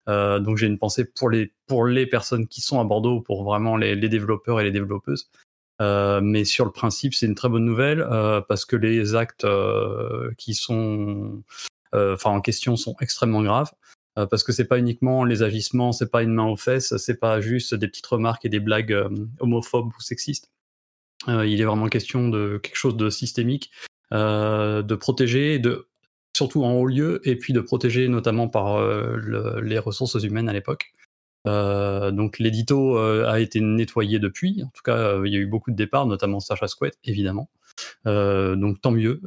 donc 0.07 0.57
j'ai 0.57 0.67
une 0.67 0.77
pensée 0.77 1.05
pour 1.05 1.85
les 1.85 2.05
personnes 2.05 2.47
qui 2.47 2.61
sont 2.61 2.79
à 2.79 2.83
Bordeaux, 2.83 3.21
pour 3.21 3.43
vraiment 3.43 3.75
les 3.75 3.95
développeurs 4.09 4.61
et 4.61 4.63
les 4.63 4.71
développeuses. 4.71 5.29
Euh, 5.83 6.21
mais 6.21 6.45
sur 6.45 6.65
le 6.65 6.71
principe, 6.71 7.13
c'est 7.13 7.25
une 7.25 7.35
très 7.35 7.49
bonne 7.49 7.65
nouvelle 7.65 8.01
euh, 8.01 8.41
parce 8.41 8.65
que 8.65 8.75
les 8.75 9.15
actes 9.15 9.43
euh, 9.43 10.31
qui 10.37 10.53
sont, 10.53 11.43
en 11.91 12.41
question, 12.41 12.75
sont 12.75 12.95
extrêmement 13.01 13.43
graves. 13.43 13.71
parce 14.15 14.43
que 14.43 14.51
c'est 14.51 14.67
pas 14.67 14.79
uniquement 14.79 15.25
les 15.25 15.43
agissements, 15.43 15.91
c'est 15.91 16.09
pas 16.09 16.23
une 16.23 16.33
main 16.33 16.45
aux 16.45 16.57
fesses, 16.57 16.95
c'est 16.97 17.19
pas 17.19 17.41
juste 17.41 17.73
des 17.75 17.87
petites 17.87 18.07
remarques 18.07 18.45
et 18.45 18.49
des 18.49 18.59
blagues 18.59 18.95
homophobes 19.39 19.91
ou 19.97 20.01
sexistes. 20.01 20.51
il 21.27 21.59
est 21.59 21.65
vraiment 21.65 21.87
question 21.87 22.29
de 22.29 22.59
quelque 22.61 22.77
chose 22.77 22.95
de 22.95 23.09
systémique, 23.09 23.71
de 24.11 24.95
protéger, 24.95 25.59
de 25.59 25.87
surtout 26.35 26.63
en 26.63 26.73
haut 26.73 26.87
lieu, 26.87 27.21
et 27.27 27.35
puis 27.35 27.53
de 27.53 27.59
protéger 27.59 28.07
notamment 28.07 28.47
par 28.47 28.79
les 29.61 29.79
ressources 29.79 30.21
humaines 30.23 30.49
à 30.49 30.53
l'époque. 30.53 30.93
Euh, 31.45 32.11
donc 32.11 32.39
l'édito 32.39 32.97
euh, 32.97 33.27
a 33.27 33.39
été 33.39 33.59
nettoyé 33.59 34.19
depuis. 34.19 34.63
En 34.63 34.69
tout 34.69 34.81
cas, 34.83 34.97
euh, 34.97 35.27
il 35.27 35.33
y 35.33 35.35
a 35.35 35.39
eu 35.39 35.45
beaucoup 35.45 35.71
de 35.71 35.75
départs, 35.75 36.05
notamment 36.05 36.39
Sacha 36.39 36.67
Squet, 36.67 36.91
évidemment. 37.03 37.49
donc 38.05 38.81
tant 38.81 38.91
mieux. 38.91 39.19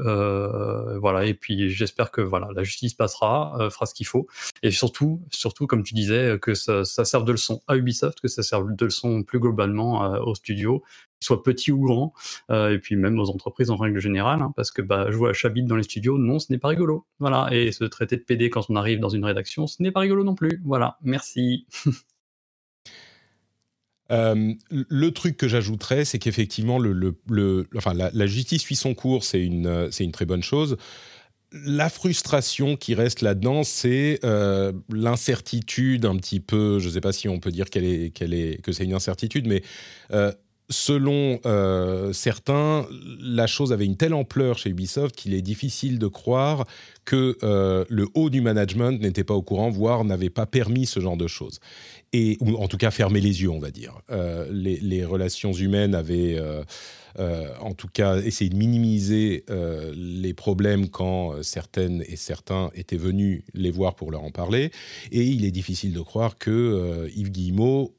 voilà. 1.00 1.26
Et 1.26 1.34
puis 1.34 1.70
j'espère 1.70 2.10
que 2.10 2.20
voilà, 2.20 2.48
la 2.54 2.62
justice 2.62 2.94
passera, 2.94 3.68
fera 3.70 3.86
ce 3.86 3.94
qu'il 3.94 4.06
faut. 4.06 4.26
Et 4.62 4.70
surtout, 4.70 5.22
surtout 5.30 5.66
comme 5.66 5.82
tu 5.82 5.94
disais, 5.94 6.38
que 6.40 6.54
ça, 6.54 6.84
ça, 6.84 7.04
serve 7.04 7.24
de 7.24 7.32
leçon 7.32 7.62
à 7.66 7.76
Ubisoft, 7.76 8.20
que 8.20 8.28
ça 8.28 8.42
serve 8.42 8.74
de 8.74 8.84
leçon 8.84 9.22
plus 9.22 9.40
globalement 9.40 10.12
aux 10.20 10.34
studios, 10.34 10.82
soit 11.20 11.42
petits 11.42 11.72
ou 11.72 11.80
grands, 11.80 12.12
et 12.50 12.78
puis 12.78 12.96
même 12.96 13.18
aux 13.18 13.30
entreprises 13.30 13.70
en 13.70 13.76
règle 13.76 14.00
générale, 14.00 14.42
hein, 14.42 14.52
parce 14.56 14.70
que 14.70 14.82
bah, 14.82 15.10
jouer 15.10 15.30
à 15.30 15.32
Chabit 15.32 15.62
dans 15.62 15.76
les 15.76 15.82
studios, 15.82 16.18
non, 16.18 16.38
ce 16.38 16.52
n'est 16.52 16.58
pas 16.58 16.68
rigolo. 16.68 17.06
Voilà, 17.18 17.48
et 17.52 17.72
se 17.72 17.84
traiter 17.84 18.16
de 18.16 18.22
PD 18.22 18.50
quand 18.50 18.68
on 18.68 18.76
arrive 18.76 19.00
dans 19.00 19.08
une 19.08 19.24
rédaction, 19.24 19.66
ce 19.66 19.82
n'est 19.82 19.92
pas 19.92 20.00
rigolo 20.00 20.24
non 20.24 20.34
plus. 20.34 20.60
Voilà, 20.64 20.98
merci. 21.02 21.66
Euh, 24.12 24.54
le 24.70 25.10
truc 25.10 25.36
que 25.36 25.48
j'ajouterais, 25.48 26.04
c'est 26.04 26.18
qu'effectivement, 26.18 26.78
le, 26.78 26.92
le, 27.28 27.66
enfin, 27.76 27.92
la, 27.92 28.26
justice 28.26 28.62
suit 28.62 28.76
son 28.76 28.94
cours, 28.94 29.24
c'est 29.24 29.42
une, 29.42 29.90
c'est 29.90 30.04
une 30.04 30.12
très 30.12 30.26
bonne 30.26 30.42
chose. 30.42 30.76
La 31.52 31.88
frustration 31.88 32.76
qui 32.76 32.94
reste 32.94 33.20
là-dedans, 33.22 33.62
c'est 33.64 34.18
euh, 34.24 34.72
l'incertitude 34.90 36.04
un 36.04 36.16
petit 36.16 36.40
peu. 36.40 36.78
Je 36.78 36.88
ne 36.88 36.92
sais 36.92 37.00
pas 37.00 37.12
si 37.12 37.28
on 37.28 37.40
peut 37.40 37.50
dire 37.50 37.70
qu'elle 37.70 37.84
est, 37.84 38.10
qu'elle 38.10 38.34
est, 38.34 38.60
que 38.62 38.72
c'est 38.72 38.84
une 38.84 38.94
incertitude, 38.94 39.46
mais 39.46 39.62
euh, 40.12 40.32
selon 40.68 41.38
euh, 41.46 42.12
certains, 42.12 42.86
la 43.20 43.46
chose 43.46 43.72
avait 43.72 43.84
une 43.84 43.96
telle 43.96 44.14
ampleur 44.14 44.58
chez 44.58 44.70
Ubisoft 44.70 45.14
qu'il 45.14 45.34
est 45.34 45.42
difficile 45.42 45.98
de 45.98 46.06
croire 46.06 46.66
que 47.04 47.38
euh, 47.42 47.84
le 47.88 48.08
haut 48.14 48.30
du 48.30 48.40
management 48.40 49.00
n'était 49.00 49.24
pas 49.24 49.34
au 49.34 49.42
courant, 49.42 49.70
voire 49.70 50.04
n'avait 50.04 50.30
pas 50.30 50.46
permis 50.46 50.86
ce 50.86 50.98
genre 50.98 51.16
de 51.16 51.28
choses. 51.28 51.60
Et, 52.12 52.36
ou 52.40 52.56
en 52.56 52.66
tout 52.66 52.78
cas 52.78 52.90
fermé 52.90 53.20
les 53.20 53.42
yeux, 53.42 53.50
on 53.50 53.58
va 53.58 53.70
dire. 53.70 54.00
Euh, 54.10 54.46
les, 54.50 55.04
relations 55.04 55.52
humaines 55.52 55.94
avaient... 55.94 56.40
En 57.60 57.72
tout 57.72 57.88
cas, 57.88 58.18
essayé 58.18 58.50
de 58.50 58.56
minimiser 58.56 59.46
les 59.94 60.34
problèmes 60.34 60.90
quand 60.90 61.42
certaines 61.42 62.04
et 62.06 62.16
certains 62.16 62.70
étaient 62.74 62.98
venus 62.98 63.42
les 63.54 63.70
voir 63.70 63.94
pour 63.94 64.10
leur 64.10 64.22
en 64.22 64.30
parler. 64.30 64.70
Et 65.12 65.22
il 65.22 65.46
est 65.46 65.50
difficile 65.50 65.94
de 65.94 66.00
croire 66.00 66.36
que 66.36 67.08
Yves 67.16 67.30
Guillemot 67.30 67.94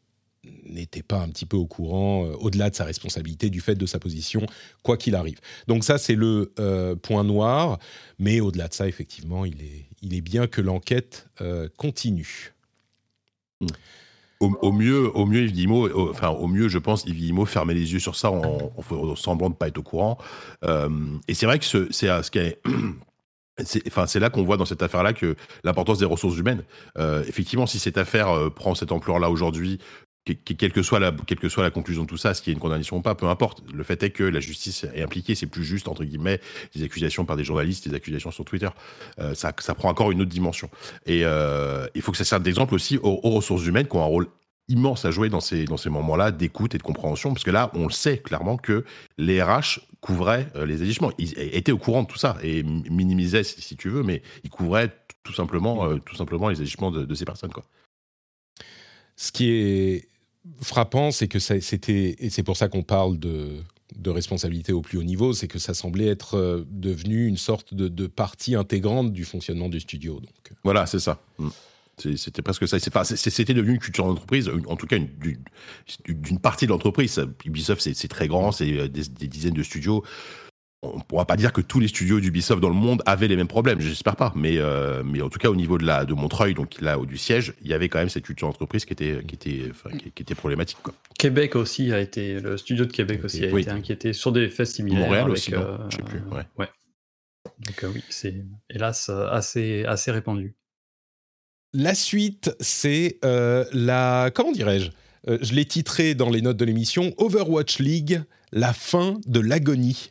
n'était 0.66 1.04
pas 1.04 1.20
un 1.20 1.30
petit 1.30 1.46
peu 1.46 1.58
au 1.58 1.66
courant, 1.66 2.26
euh, 2.26 2.34
au-delà 2.40 2.70
de 2.70 2.76
sa 2.76 2.86
responsabilité, 2.86 3.50
du 3.50 3.62
fait 3.62 3.76
de 3.76 3.86
sa 3.86 4.00
position, 4.00 4.46
quoi 4.84 4.98
qu'il 4.98 5.16
arrive. 5.16 5.40
Donc 5.68 5.84
ça, 5.84 5.98
c'est 5.98 6.16
le 6.16 6.54
euh, 6.60 6.96
point 6.96 7.24
noir, 7.24 7.80
mais 8.20 8.40
au-delà 8.40 8.68
de 8.68 8.74
ça, 8.74 8.88
effectivement, 8.88 9.46
il 9.46 9.62
est, 9.62 9.86
il 10.02 10.14
est 10.14 10.22
bien 10.22 10.48
que 10.48 10.62
l'enquête 10.62 11.28
euh, 11.42 11.68
continue. 11.78 12.54
Au, 14.40 14.72
mieux, 14.72 15.10
au 15.18 15.26
mieux, 15.26 15.42
Yves 15.42 15.54
Guillemot, 15.54 15.90
au, 15.90 16.12
enfin, 16.12 16.30
au 16.30 16.48
mieux, 16.48 16.68
je 16.68 16.78
pense, 16.78 17.06
Yves 17.06 17.16
Guillemot 17.16 17.46
fermait 17.46 17.74
les 17.74 17.94
yeux 17.94 18.00
sur 18.00 18.16
ça 18.16 18.30
en, 18.30 18.72
en 18.78 19.16
semblant 19.16 19.50
de 19.50 19.56
pas 19.56 19.68
être 19.68 19.80
au 19.80 19.84
courant. 19.84 20.20
Et 21.28 21.34
c'est 21.34 21.48
vrai 21.48 21.58
que 21.58 21.66
c'est 21.66 21.90
ce 21.92 22.30
qui 22.30 22.38
est 22.38 22.62
c'est 23.66 24.20
là 24.20 24.30
qu'on 24.30 24.44
voit 24.44 24.58
dans 24.58 24.66
cette 24.66 24.84
affaire-là 24.84 25.14
que 25.14 25.36
l'importance 25.64 25.98
des 25.98 26.06
ressources 26.06 26.38
humaines. 26.38 26.64
Effectivement, 27.00 27.66
si 27.66 27.80
cette 27.80 27.98
affaire 27.98 28.52
prend 28.54 28.76
cette 28.76 28.92
ampleur-là 28.92 29.32
aujourd'hui, 29.32 29.80
quelle 30.36 30.72
que, 30.72 30.82
soit 30.82 31.00
la, 31.00 31.12
conclusion 31.72 32.04
de 32.04 32.08
tout 32.08 32.18
ça, 32.18 32.34
ce 32.34 32.42
qui 32.42 32.50
est 32.50 32.54
une 32.54 32.60
condamnation 32.60 32.98
ou 32.98 33.02
pas, 33.02 33.16
peu 33.16 33.28
importe. 33.28 33.64
Le 33.74 33.84
fait 33.84 34.02
est 34.04 34.10
que 34.10 34.24
la 34.24 34.40
justice 34.40 34.86
est 34.94 35.02
impliquée. 35.02 35.36
C'est 35.36 35.48
plus 35.48 35.64
juste, 35.64 35.88
entre 35.88 36.04
guillemets, 36.04 36.40
des 36.76 36.84
accusations 36.84 37.26
par 37.26 37.38
des 37.38 37.44
journalistes, 37.44 37.88
des 37.88 37.96
accusations 37.96 38.32
sur 38.32 38.46
Twitter. 38.46 38.70
Euh, 39.20 39.34
ça, 39.34 39.52
prend 39.54 39.90
encore 39.90 40.12
une 40.12 40.22
autre 40.22 40.30
dimension. 40.30 40.70
Et 41.06 41.22
euh, 41.24 41.88
il 41.96 42.02
faut 42.02 42.12
que 42.12 42.18
ça 42.18 42.26
serve 42.26 42.44
d'exemple 42.44 42.74
aussi 42.74 42.98
aux, 42.98 43.16
ressources 43.30 43.66
humaines 43.66 43.88
qui 43.88 43.96
ont 43.96 44.02
un 44.02 44.06
rôle 44.06 44.28
immense 44.70 45.06
à 45.06 45.12
jouer 45.12 45.30
dans 45.30 45.40
ces, 45.40 45.66
moments-là 45.86 46.32
d'écoute 46.32 46.76
et 46.76 46.78
de 46.78 46.84
compréhension, 46.84 47.34
parce 47.34 47.44
que 47.44 47.52
là, 47.52 47.72
on 47.74 47.84
le 47.86 47.92
sait 47.92 48.18
clairement 48.18 48.58
que 48.58 48.84
les 49.18 49.42
RH 49.42 49.80
couvraient 50.02 50.48
euh, 50.56 50.66
les 50.66 50.82
agissements. 50.82 51.12
Ils 51.18 51.40
étaient 51.40 51.72
au 51.72 51.78
courant 51.78 52.04
de 52.04 52.08
tout 52.08 52.18
ça 52.18 52.38
et 52.44 52.64
minimisaient, 52.64 53.44
si, 53.44 53.78
tu 53.78 53.90
veux, 53.90 54.04
mais 54.04 54.22
ils 54.44 54.50
couvraient 54.50 54.94
tout 55.24 55.34
simplement, 55.34 55.98
tout 56.00 56.16
simplement 56.16 56.50
les 56.50 56.62
agissements 56.62 56.92
de, 56.92 57.06
de 57.06 57.16
ces 57.16 57.26
personnes. 57.26 57.52
Quoi. 57.52 57.64
Ce 59.18 59.32
qui 59.32 59.50
est 59.50 60.08
frappant, 60.62 61.12
c'est 61.12 61.28
que 61.28 61.40
c'était, 61.40 62.16
et 62.20 62.30
c'est 62.30 62.44
pour 62.44 62.58
ça 62.58 62.68
qu'on 62.68 62.84
parle 62.84 63.20
de, 63.20 63.62
de 63.96 64.10
responsabilité 64.10 64.74
au 64.74 64.82
plus 64.82 64.98
haut 64.98 65.04
niveau, 65.04 65.34
c'est 65.34 65.48
que 65.48 65.60
ça 65.60 65.74
semblait 65.74 66.08
être 66.08 66.36
euh, 66.36 66.66
devenu 66.70 67.28
une 67.28 67.38
sorte 67.38 67.74
de, 67.74 67.88
de, 67.88 68.08
partie 68.08 68.56
intégrante 68.56 69.14
du 69.14 69.26
fonctionnement 69.26 69.70
du 69.70 69.80
studio. 69.80 70.20
Donc. 70.20 70.52
euh. 70.52 70.56
Voilà, 70.64 70.86
c'est 70.86 71.00
ça. 71.00 71.22
Mm. 71.40 71.50
C'était 72.16 72.44
presque 72.44 72.68
ça. 72.68 72.78
C'était 72.80 73.56
devenu 73.56 73.74
une 73.74 73.80
culture 73.80 74.06
d'entreprise, 74.06 74.52
en 74.68 74.76
tout 74.76 74.86
cas 74.86 74.98
d'une 75.00 76.40
partie 76.40 76.68
de 76.68 76.70
l'entreprise. 76.70 77.20
Ubisoft, 77.44 77.82
c'est 77.82 78.08
très 78.08 78.28
grand, 78.28 78.52
c'est 78.52 78.88
des, 78.88 79.04
des, 79.08 79.28
dizaines 79.28 79.56
de 79.56 79.64
studios. 79.64 80.04
On 80.84 80.98
ne 80.98 81.04
pourra 81.04 81.26
pas 81.26 81.38
dire 81.38 81.54
que 81.54 81.62
tous 81.62 81.80
les 81.80 81.88
studios 81.88 82.20
d'Ubisoft 82.20 82.62
dans 82.62 82.70
le 82.70 82.76
monde 82.76 83.02
avaient 83.08 83.28
les 83.28 83.36
mêmes 83.36 83.48
problèmes, 83.48 83.82
j'espère 83.82 84.16
pas. 84.16 84.32
Mais, 84.36 84.58
euh, 84.58 85.02
mais 85.04 85.22
en 85.22 85.30
tout 85.30 85.40
cas, 85.40 85.50
au 85.50 85.56
niveau 85.56 85.78
de, 85.80 85.86
la, 85.86 86.06
de 86.06 86.14
Montreuil, 86.14 86.54
donc 86.54 86.80
là, 86.82 87.00
au 87.00 87.06
du 87.06 87.18
siège, 87.18 87.54
il 87.64 87.68
y 87.68 87.74
avait 87.74 87.90
quand 87.90 87.98
même 87.98 88.10
cette 88.10 88.26
culture 88.26 88.48
d'entreprise 88.48 88.86
qui 88.86 88.94
était, 88.94 89.24
qui, 89.28 89.36
était, 89.36 89.72
enfin, 89.72 89.90
qui, 89.90 90.12
qui, 90.12 90.22
était 90.22 90.36
problématique. 90.36 90.78
Quoi. 90.84 90.94
Québec 91.18 91.56
aussi 91.56 91.92
a 91.92 92.00
été, 92.00 92.40
le 92.40 92.58
studio 92.58 92.86
de 92.86 92.92
Québec 92.92 93.22
aussi 93.24 93.44
a 93.46 93.50
oui. 93.50 93.64
été 93.64 93.72
inquiété 93.72 94.14
sur 94.14 94.32
des 94.32 94.50
faits 94.50 94.68
similaires. 94.68 95.02
Montréal 95.02 95.24
avec, 95.24 95.34
aussi, 95.34 95.56
euh, 95.56 95.78
je 95.90 95.98
sais 95.98 96.04
plus. 96.04 96.20
Ouais. 96.32 96.44
ouais. 96.60 96.70
Donc 97.60 97.84
euh, 97.84 97.92
oui, 97.94 98.04
c'est 98.10 98.46
hélas 98.70 99.10
assez, 99.10 99.84
assez 99.86 100.12
répandu. 100.12 100.56
La 101.74 101.96
suite, 101.96 102.56
c'est 102.60 103.20
euh, 103.26 103.66
la. 103.74 104.32
Comment 104.34 104.52
dirais-je 104.52 104.90
euh, 105.28 105.38
Je 105.42 105.54
l'ai 105.54 105.66
titré 105.66 106.16
dans 106.16 106.30
les 106.30 106.42
notes 106.42 106.58
de 106.58 106.66
l'émission 106.66 107.14
Overwatch 107.18 107.80
League, 107.80 108.22
la 108.52 108.74
fin 108.74 109.20
de 109.26 109.40
l'agonie. 109.40 110.10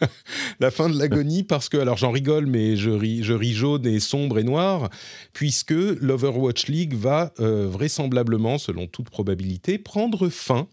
la 0.60 0.70
fin 0.70 0.88
de 0.88 0.98
l'agonie 0.98 1.42
parce 1.42 1.68
que, 1.68 1.76
alors 1.76 1.96
j'en 1.96 2.10
rigole, 2.10 2.46
mais 2.46 2.76
je 2.76 2.90
ris, 2.90 3.52
jaune 3.52 3.86
et 3.86 4.00
sombre 4.00 4.38
et 4.38 4.44
noir, 4.44 4.90
puisque 5.32 5.70
l'Overwatch 5.70 6.66
League 6.66 6.94
va 6.94 7.32
euh, 7.40 7.68
vraisemblablement, 7.68 8.58
selon 8.58 8.86
toute 8.86 9.10
probabilité, 9.10 9.78
prendre 9.78 10.28
fin. 10.28 10.68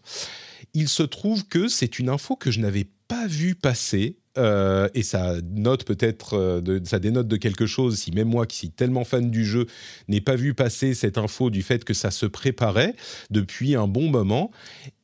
Il 0.74 0.88
se 0.88 1.02
trouve 1.02 1.46
que 1.46 1.68
c'est 1.68 1.98
une 1.98 2.08
info 2.08 2.36
que 2.36 2.50
je 2.50 2.60
n'avais 2.60 2.86
pas 3.08 3.26
vue 3.26 3.54
passer 3.54 4.16
euh, 4.38 4.88
et 4.94 5.02
ça 5.02 5.34
note 5.54 5.84
peut-être, 5.84 6.34
euh, 6.36 6.80
ça 6.84 6.98
dénote 6.98 7.28
de 7.28 7.36
quelque 7.36 7.66
chose 7.66 7.98
si 7.98 8.12
même 8.12 8.28
moi 8.28 8.46
qui 8.46 8.56
suis 8.56 8.70
tellement 8.70 9.04
fan 9.04 9.30
du 9.30 9.44
jeu 9.44 9.66
n'ai 10.08 10.20
pas 10.20 10.36
vu 10.36 10.54
passer 10.54 10.94
cette 10.94 11.18
info 11.18 11.50
du 11.50 11.62
fait 11.62 11.84
que 11.84 11.94
ça 11.94 12.10
se 12.10 12.26
préparait 12.26 12.94
depuis 13.30 13.74
un 13.74 13.88
bon 13.88 14.08
moment. 14.08 14.50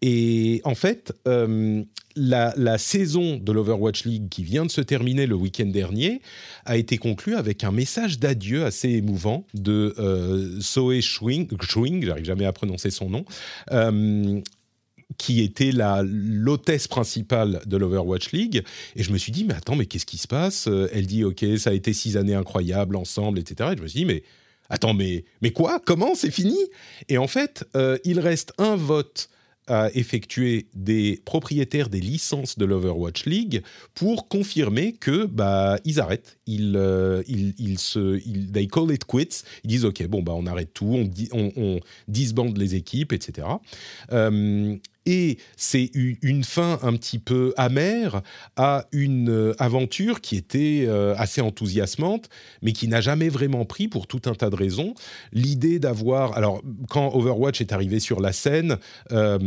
Et 0.03 0.61
en 0.65 0.75
fait, 0.75 1.13
euh, 1.27 1.83
la, 2.17 2.79
saison 2.79 3.37
de 3.37 3.53
l'Overwatch 3.53 4.05
League 4.05 4.29
qui 4.29 4.45
vient 4.45 4.67
de 4.67 4.71
se 4.71 4.81
terminer 4.81 5.27
le 5.27 5.35
week-end 5.35 5.67
dernier 5.67 6.21
a 6.65 6.77
été 6.77 6.99
conclue 6.99 7.35
avec 7.35 7.65
un 7.65 7.73
message 7.73 8.19
d'adieu 8.19 8.65
assez 8.65 8.91
émouvant 8.91 9.47
de 9.55 9.95
euh, 9.99 10.61
Zoe 10.61 11.01
Schwing, 11.01 11.49
j'arrive 12.05 12.25
jamais 12.25 12.45
à 12.45 12.53
prononcer 12.53 12.91
son 12.91 13.11
nom, 13.11 13.25
qui 15.19 15.43
était 15.43 15.73
la 15.73 16.03
l'hôtesse 16.05 16.89
principale 16.89 17.61
de 17.67 17.77
l'Overwatch 17.77 18.33
League. 18.33 18.63
Et 18.97 19.03
je 19.03 19.13
me 19.13 19.19
suis 19.19 19.33
dit, 19.33 19.45
mais 19.45 19.55
attends, 19.55 19.77
mais 19.77 19.87
qu'est-ce 19.87 20.07
qui 20.07 20.19
se 20.19 20.29
passe? 20.29 20.69
Elle 20.93 21.07
dit, 21.07 21.25
ok, 21.25 21.45
ça 21.59 21.71
a 21.71 21.73
été 21.73 21.93
six 21.93 22.17
années 22.17 22.35
incroyables 22.35 22.97
ensemble, 22.97 23.39
etc. 23.39 23.71
Et 23.73 23.77
je 23.77 23.83
me 23.83 23.89
suis 23.89 24.01
dit, 24.01 24.07
mais 24.07 24.23
attends, 24.69 24.95
mais, 24.95 25.25
mais 25.43 25.51
quoi? 25.51 25.81
Comment? 25.85 26.15
C'est 26.15 26.31
fini? 26.31 26.59
Et 27.09 27.19
en 27.19 27.29
fait, 27.29 27.65
euh, 27.77 27.99
il 28.05 28.21
reste 28.21 28.53
un 28.59 28.77
vote 28.77 29.29
à 29.67 29.89
effectuer 29.95 30.67
des 30.75 31.23
propriétaires 31.25 31.89
des 31.89 32.01
licences 32.01 32.59
de 32.59 32.67
l'Overwatch 32.67 33.25
League 33.25 33.63
pour 33.95 34.29
confirmer 34.29 34.93
que 34.93 35.25
bah 35.25 35.79
ils 35.87 36.01
arrêtent, 36.01 36.37
ils 36.47 36.75
euh, 36.77 37.23
ils, 37.29 37.55
ils 37.59 37.79
se 37.79 38.21
ils, 38.27 38.53
they 38.53 38.67
call 38.67 38.93
it 38.93 39.07
quits, 39.07 39.43
ils 39.65 39.69
disent 39.69 39.87
ok 39.87 40.07
bon 40.07 40.23
bah 40.23 40.33
on 40.37 40.47
arrête 40.47 40.75
tout, 40.75 40.85
on, 40.85 41.11
on, 41.33 41.53
on 41.57 41.81
disbande 42.09 42.59
les 42.59 42.75
équipes 42.75 43.15
etc. 43.15 43.49
Euh, 44.13 44.77
et 45.07 45.39
c'est 45.57 45.91
une 45.95 46.45
fin 46.45 46.79
un 46.83 46.95
petit 46.97 47.19
peu 47.19 47.53
amère 47.57 48.23
à 48.57 48.87
une 48.93 49.55
aventure 49.59 50.21
qui 50.21 50.37
était 50.37 50.89
assez 51.17 51.41
enthousiasmante, 51.41 52.29
mais 52.63 52.73
qui 52.73 52.89
n'a 52.89 53.01
jamais 53.01 53.29
vraiment 53.29 53.65
pris 53.65 53.89
pour 53.89 54.07
tout 54.07 54.23
un 54.27 54.35
tas 54.35 54.51
de 54.51 54.57
raisons. 54.57 54.95
L'idée 55.33 55.79
d'avoir, 55.79 56.37
alors 56.37 56.63
quand 56.89 57.15
Overwatch 57.15 57.61
est 57.61 57.73
arrivé 57.73 58.01
sur 58.01 58.21
la 58.21 58.33
scène, 58.33 58.79
euh, 59.13 59.39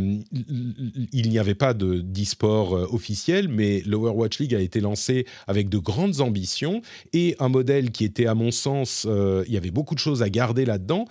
il 1.12 1.28
n'y 1.28 1.38
avait 1.38 1.54
pas 1.54 1.74
de 1.74 2.00
d'e-sport 2.00 2.72
officiel, 2.92 3.48
mais 3.48 3.82
l'Overwatch 3.86 4.38
League 4.38 4.54
a 4.54 4.60
été 4.60 4.80
lancé 4.80 5.26
avec 5.46 5.68
de 5.68 5.78
grandes 5.78 6.20
ambitions 6.20 6.82
et 7.12 7.36
un 7.38 7.48
modèle 7.48 7.90
qui 7.90 8.04
était, 8.04 8.26
à 8.26 8.34
mon 8.34 8.50
sens, 8.50 9.06
euh, 9.08 9.44
il 9.46 9.54
y 9.54 9.56
avait 9.56 9.70
beaucoup 9.70 9.94
de 9.94 10.00
choses 10.00 10.22
à 10.22 10.28
garder 10.28 10.64
là-dedans 10.64 11.06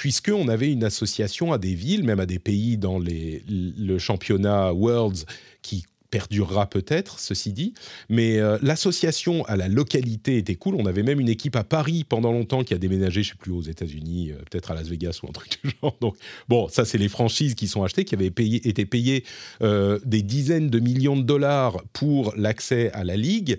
puisqu'on 0.00 0.48
avait 0.48 0.72
une 0.72 0.82
association 0.82 1.52
à 1.52 1.58
des 1.58 1.74
villes, 1.74 2.04
même 2.04 2.20
à 2.20 2.24
des 2.24 2.38
pays 2.38 2.78
dans 2.78 2.98
le 2.98 3.98
championnat 3.98 4.72
Worlds 4.72 5.26
qui 5.60 5.84
perdurera 6.10 6.70
peut-être, 6.70 7.18
ceci 7.18 7.52
dit. 7.52 7.74
Mais 8.08 8.38
euh, 8.38 8.56
l'association 8.62 9.44
à 9.44 9.56
la 9.56 9.68
localité 9.68 10.38
était 10.38 10.54
cool. 10.54 10.76
On 10.76 10.86
avait 10.86 11.02
même 11.02 11.20
une 11.20 11.28
équipe 11.28 11.54
à 11.54 11.64
Paris 11.64 12.04
pendant 12.08 12.32
longtemps 12.32 12.64
qui 12.64 12.72
a 12.72 12.78
déménagé, 12.78 13.22
je 13.22 13.32
sais 13.32 13.34
plus, 13.38 13.52
aux 13.52 13.60
États-Unis, 13.60 14.30
euh, 14.30 14.36
peut-être 14.50 14.70
à 14.70 14.74
Las 14.74 14.88
Vegas 14.88 15.20
ou 15.22 15.28
un 15.28 15.32
truc 15.32 15.58
du 15.62 15.70
genre. 15.82 15.94
Donc, 16.00 16.16
bon, 16.48 16.66
ça, 16.68 16.86
c'est 16.86 16.96
les 16.96 17.10
franchises 17.10 17.54
qui 17.54 17.68
sont 17.68 17.82
achetées, 17.82 18.06
qui 18.06 18.14
avaient 18.14 18.32
été 18.38 18.86
payées 18.86 19.24
euh, 19.60 19.98
des 20.06 20.22
dizaines 20.22 20.70
de 20.70 20.80
millions 20.80 21.18
de 21.18 21.24
dollars 21.24 21.76
pour 21.92 22.32
l'accès 22.38 22.90
à 22.92 23.04
la 23.04 23.18
ligue. 23.18 23.58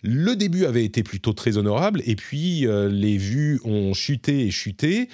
Le 0.00 0.36
début 0.36 0.64
avait 0.64 0.86
été 0.86 1.02
plutôt 1.02 1.34
très 1.34 1.58
honorable, 1.58 2.00
et 2.06 2.16
puis 2.16 2.66
les 2.90 3.16
vues 3.16 3.60
ont 3.64 3.92
chuté 3.92 4.46
et 4.46 4.50
chuté 4.50 5.08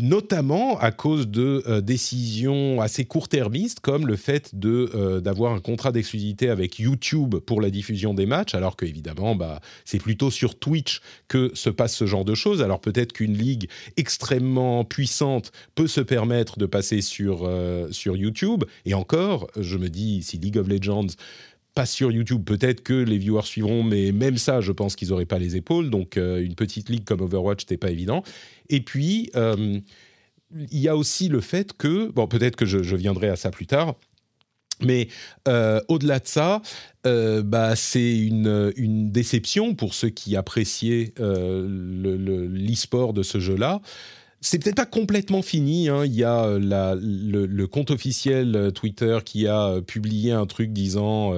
notamment 0.00 0.78
à 0.78 0.90
cause 0.90 1.28
de 1.28 1.62
euh, 1.66 1.80
décisions 1.80 2.80
assez 2.80 3.04
court-termistes, 3.04 3.80
comme 3.80 4.06
le 4.06 4.16
fait 4.16 4.54
de 4.54 4.90
euh, 4.94 5.20
d'avoir 5.20 5.52
un 5.52 5.60
contrat 5.60 5.92
d'exclusivité 5.92 6.48
avec 6.48 6.78
YouTube 6.78 7.36
pour 7.36 7.60
la 7.60 7.70
diffusion 7.70 8.14
des 8.14 8.26
matchs, 8.26 8.54
alors 8.54 8.76
que 8.76 8.84
évidemment, 8.84 9.34
bah, 9.34 9.60
c'est 9.84 9.98
plutôt 9.98 10.30
sur 10.30 10.58
Twitch 10.58 11.00
que 11.28 11.50
se 11.54 11.70
passe 11.70 11.94
ce 11.94 12.06
genre 12.06 12.24
de 12.24 12.34
choses. 12.34 12.62
Alors 12.62 12.80
peut-être 12.80 13.12
qu'une 13.12 13.36
ligue 13.36 13.68
extrêmement 13.96 14.84
puissante 14.84 15.52
peut 15.74 15.88
se 15.88 16.00
permettre 16.00 16.58
de 16.58 16.66
passer 16.66 17.00
sur 17.00 17.42
euh, 17.44 17.88
sur 17.90 18.16
YouTube. 18.16 18.64
Et 18.86 18.94
encore, 18.94 19.48
je 19.58 19.76
me 19.76 19.88
dis, 19.88 20.22
si 20.22 20.38
League 20.38 20.58
of 20.58 20.68
Legends 20.68 21.06
passe 21.74 21.92
sur 21.92 22.10
YouTube, 22.10 22.44
peut-être 22.44 22.82
que 22.82 22.94
les 22.94 23.18
viewers 23.18 23.42
suivront, 23.44 23.82
mais 23.82 24.12
même 24.12 24.36
ça, 24.36 24.60
je 24.60 24.72
pense 24.72 24.96
qu'ils 24.96 25.08
n'auraient 25.08 25.26
pas 25.26 25.38
les 25.38 25.56
épaules. 25.56 25.90
Donc, 25.90 26.16
une 26.16 26.54
petite 26.54 26.88
ligue 26.88 27.04
comme 27.04 27.20
Overwatch, 27.20 27.62
n'était 27.62 27.76
pas 27.76 27.90
évident. 27.90 28.22
Et 28.70 28.80
puis, 28.80 29.30
euh, 29.36 29.78
il 30.70 30.78
y 30.78 30.88
a 30.88 30.96
aussi 30.96 31.28
le 31.28 31.40
fait 31.40 31.72
que, 31.76 32.10
bon, 32.10 32.26
peut-être 32.26 32.56
que 32.56 32.64
je, 32.64 32.96
viendrai 32.96 33.28
à 33.28 33.36
ça 33.36 33.50
plus 33.50 33.66
tard, 33.66 33.94
mais 34.82 35.08
euh, 35.46 35.80
au-delà 35.88 36.20
de 36.20 36.26
ça, 36.26 36.62
euh, 37.06 37.42
bah, 37.42 37.76
c'est 37.76 38.18
une, 38.18 39.10
déception 39.10 39.74
pour 39.74 39.92
ceux 39.92 40.08
qui 40.08 40.36
appréciaient 40.36 41.12
l'e-sport 41.18 43.12
de 43.12 43.22
ce 43.22 43.38
jeu-là 43.40 43.80
c'est 44.42 44.58
peut-être 44.58 44.76
pas 44.76 44.86
complètement 44.86 45.42
fini. 45.42 45.88
Hein. 45.88 46.06
Il 46.06 46.14
y 46.14 46.24
a 46.24 46.44
euh, 46.44 46.98
le, 47.00 47.66
compte 47.66 47.90
officiel 47.90 48.56
euh, 48.56 48.70
Twitter 48.70 49.18
qui 49.24 49.46
a 49.46 49.66
euh, 49.66 49.80
publié 49.82 50.32
un 50.32 50.46
truc 50.46 50.72
disant 50.72 51.34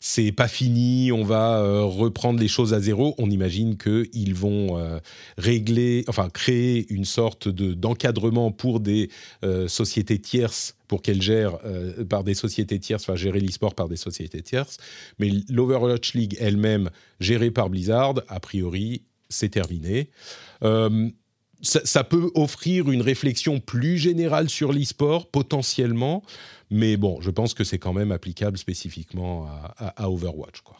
c'est 0.00 0.32
pas 0.32 0.48
fini, 0.48 1.12
on 1.12 1.24
va 1.24 1.62
reprendre 1.84 2.38
les 2.40 2.48
choses 2.48 2.74
à 2.74 2.80
zéro. 2.80 3.14
On 3.18 3.30
imagine 3.30 3.76
qu'ils 3.76 4.34
vont 4.34 5.00
régler, 5.38 6.04
enfin 6.08 6.28
créer 6.28 6.86
une 6.92 7.04
sorte 7.04 7.48
de 7.48 7.74
d'encadrement 7.74 8.50
pour 8.50 8.80
des 8.80 9.10
sociétés 9.66 10.18
tierces 10.18 10.76
pour 10.88 11.02
qu'elles 11.02 11.22
gèrent 11.22 11.58
par 12.08 12.24
des 12.24 12.34
sociétés 12.34 12.78
tierces, 12.78 13.04
enfin 13.04 13.16
gérer 13.16 13.40
l'e-sport 13.40 13.74
par 13.74 13.88
des 13.88 13.96
sociétés 13.96 14.42
tierces. 14.42 14.78
Mais 15.18 15.30
l'Overwatch 15.48 16.14
League 16.14 16.36
elle-même, 16.40 16.90
gérée 17.20 17.50
par 17.50 17.70
Blizzard, 17.70 18.14
a 18.28 18.40
priori, 18.40 19.02
c'est 19.28 19.50
terminé 19.50 20.10
ça, 21.62 22.04
peut 22.04 22.30
offrir 22.34 22.90
une 22.90 23.02
réflexion 23.02 23.60
plus 23.60 23.96
générale 23.96 24.48
sur 24.48 24.72
l'e-sport, 24.72 25.30
potentiellement, 25.30 26.22
mais 26.70 26.96
bon, 26.96 27.20
je 27.20 27.30
pense 27.30 27.54
que 27.54 27.64
c'est 27.64 27.78
quand 27.78 27.92
même 27.92 28.12
applicable 28.12 28.58
spécifiquement 28.58 29.46
à, 29.78 30.10
Overwatch. 30.10 30.62
Quoi. 30.62 30.76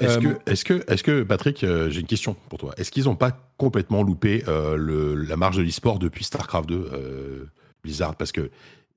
Est-ce 0.00 0.18
que, 0.18 0.28
euh, 0.28 0.38
est 0.46 0.64
que, 0.64 0.92
est 0.92 1.02
que, 1.02 1.22
Patrick, 1.24 1.64
euh, 1.64 1.90
j'ai 1.90 2.00
une 2.00 2.06
question 2.06 2.36
pour 2.48 2.58
toi. 2.58 2.72
Est-ce 2.76 2.92
qu'ils 2.92 3.04
n'ont 3.04 3.16
pas 3.16 3.32
complètement 3.56 4.02
loupé 4.02 4.44
euh, 4.46 4.76
le, 4.76 5.14
la 5.14 5.36
marge 5.36 5.56
de 5.56 5.62
l'e-sport 5.62 5.98
depuis 5.98 6.24
StarCraft 6.24 6.68
2, 6.68 7.48
Blizzard? 7.82 8.14
Parce 8.14 8.30
que 8.30 8.50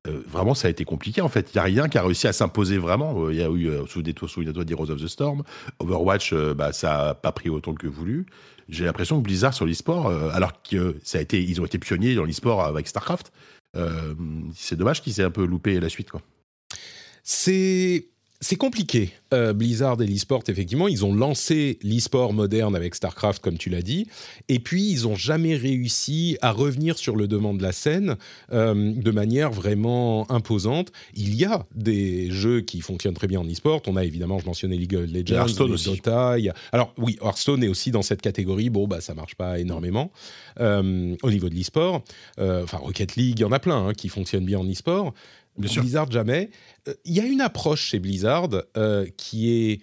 vraiment, 0.05 0.53
ça 0.53 0.67
a 0.67 0.71
été 0.71 0.83
compliqué 0.83 1.21
en 1.21 1.29
fait. 1.29 1.51
Il 1.53 1.57
n'y 1.57 1.59
a 1.59 1.63
rien 1.63 1.89
qui 1.89 1.97
a 1.97 2.03
réussi 2.03 2.27
à 2.27 2.33
s'imposer 2.33 2.77
vraiment. 2.77 3.29
Il 3.29 3.37
y 3.37 3.41
a 3.41 3.49
eu, 3.49 3.71
souvenez-toi, 3.87 4.27
souvenez-toi 4.27 4.63
d'Heroes 4.63 4.91
of 4.91 5.01
the 5.01 5.07
Storm. 5.07 5.43
Overwatch, 5.79 6.33
bah, 6.55 6.71
ça 6.71 7.05
n'a 7.05 7.13
pas 7.15 7.31
pris 7.31 7.49
autant 7.49 7.73
que 7.73 7.87
voulu 7.87 8.27
j'ai 8.71 8.85
l'impression 8.85 9.17
que 9.17 9.23
Blizzard 9.23 9.53
sur 9.53 9.65
l'e-sport, 9.65 10.07
euh, 10.07 10.29
alors 10.31 10.63
que 10.63 10.97
ont 11.61 11.65
été 11.65 11.77
pionniers 11.77 12.15
dans 12.15 12.23
l'e-sport 12.23 12.63
avec 12.63 12.87
StarCraft, 12.87 13.31
euh, 13.75 14.15
c'est 14.55 14.77
dommage 14.77 15.01
qu'ils 15.01 15.19
aient 15.19 15.25
un 15.25 15.31
peu 15.31 15.45
loupé 15.45 15.79
la 15.79 15.89
suite, 15.89 16.09
quoi. 16.09 16.21
C'est 17.23 18.07
c'est 18.41 18.55
compliqué. 18.55 19.11
Euh, 19.33 19.53
Blizzard 19.53 20.01
et 20.01 20.07
l'e-sport, 20.07 20.41
effectivement, 20.47 20.87
ils 20.87 21.05
ont 21.05 21.13
lancé 21.13 21.77
l'e-sport 21.83 22.33
moderne 22.33 22.75
avec 22.75 22.95
StarCraft, 22.95 23.41
comme 23.41 23.57
tu 23.57 23.69
l'as 23.69 23.83
dit, 23.83 24.07
et 24.49 24.59
puis 24.59 24.89
ils 24.89 25.03
n'ont 25.03 25.15
jamais 25.15 25.55
réussi 25.55 26.37
à 26.41 26.51
revenir 26.51 26.97
sur 26.97 27.15
le 27.15 27.27
devant 27.27 27.53
de 27.53 27.61
la 27.61 27.71
scène 27.71 28.17
euh, 28.51 28.93
de 28.93 29.11
manière 29.11 29.51
vraiment 29.51 30.29
imposante. 30.31 30.91
Il 31.13 31.35
y 31.35 31.45
a 31.45 31.65
des 31.75 32.31
jeux 32.31 32.61
qui 32.61 32.81
fonctionnent 32.81 33.13
très 33.13 33.27
bien 33.27 33.39
en 33.39 33.45
e-sport. 33.45 33.81
On 33.85 33.95
a 33.95 34.03
évidemment, 34.03 34.39
je 34.39 34.45
mentionnais 34.47 34.75
League 34.75 34.95
of 34.95 35.05
Legends, 35.11 35.35
Hearthstone 35.35 35.71
aussi. 35.71 35.89
Dota. 35.89 36.35
Alors 36.71 36.93
oui, 36.97 37.17
Hearthstone 37.21 37.63
est 37.63 37.67
aussi 37.69 37.91
dans 37.91 38.01
cette 38.01 38.21
catégorie. 38.21 38.71
Bon, 38.71 38.87
bah 38.87 39.01
ça 39.01 39.13
marche 39.13 39.35
pas 39.35 39.59
énormément 39.59 40.11
euh, 40.59 41.15
au 41.21 41.29
niveau 41.29 41.47
de 41.47 41.55
l'e-sport. 41.55 42.03
enfin, 42.39 42.77
Rocket 42.77 43.15
League, 43.15 43.39
il 43.39 43.41
y 43.41 43.45
en 43.45 43.51
a 43.51 43.59
plein 43.59 43.87
hein, 43.87 43.93
qui 43.93 44.09
fonctionnent 44.09 44.45
bien 44.45 44.59
en 44.59 44.69
e-sport. 44.69 45.13
Blizzard 45.57 46.11
jamais. 46.11 46.49
Euh, 46.87 46.93
il 47.05 47.13
y 47.13 47.19
a 47.19 47.25
une 47.25 47.41
approche 47.41 47.87
chez 47.87 47.99
Blizzard 47.99 48.49
euh, 48.77 49.07
qui 49.17 49.51
est 49.51 49.81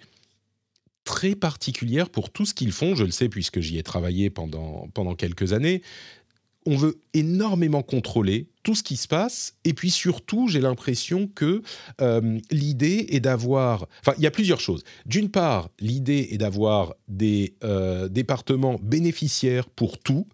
très 1.03 1.35
particulière 1.35 2.09
pour 2.09 2.29
tout 2.29 2.45
ce 2.45 2.53
qu'ils 2.53 2.71
font. 2.71 2.95
Je 2.95 3.03
le 3.03 3.11
sais 3.11 3.29
puisque 3.29 3.59
j'y 3.59 3.77
ai 3.77 3.83
travaillé 3.83 4.29
pendant, 4.29 4.87
pendant 4.93 5.15
quelques 5.15 5.53
années. 5.53 5.81
On 6.65 6.75
veut 6.75 6.99
énormément 7.13 7.81
contrôler 7.81 8.49
tout 8.63 8.75
ce 8.75 8.83
qui 8.83 8.97
se 8.97 9.07
passe. 9.07 9.55
Et 9.63 9.73
puis 9.73 9.89
surtout, 9.89 10.47
j'ai 10.47 10.59
l'impression 10.59 11.27
que 11.27 11.63
euh, 12.01 12.37
l'idée 12.51 13.07
est 13.09 13.21
d'avoir... 13.21 13.87
Enfin, 14.01 14.13
il 14.17 14.23
y 14.23 14.27
a 14.27 14.31
plusieurs 14.31 14.59
choses. 14.59 14.83
D'une 15.05 15.29
part, 15.29 15.69
l'idée 15.79 16.27
est 16.31 16.37
d'avoir 16.37 16.93
des 17.07 17.55
départements 18.11 18.77
bénéficiaires 18.83 19.69
pour 19.69 19.97
tout. 19.97 20.27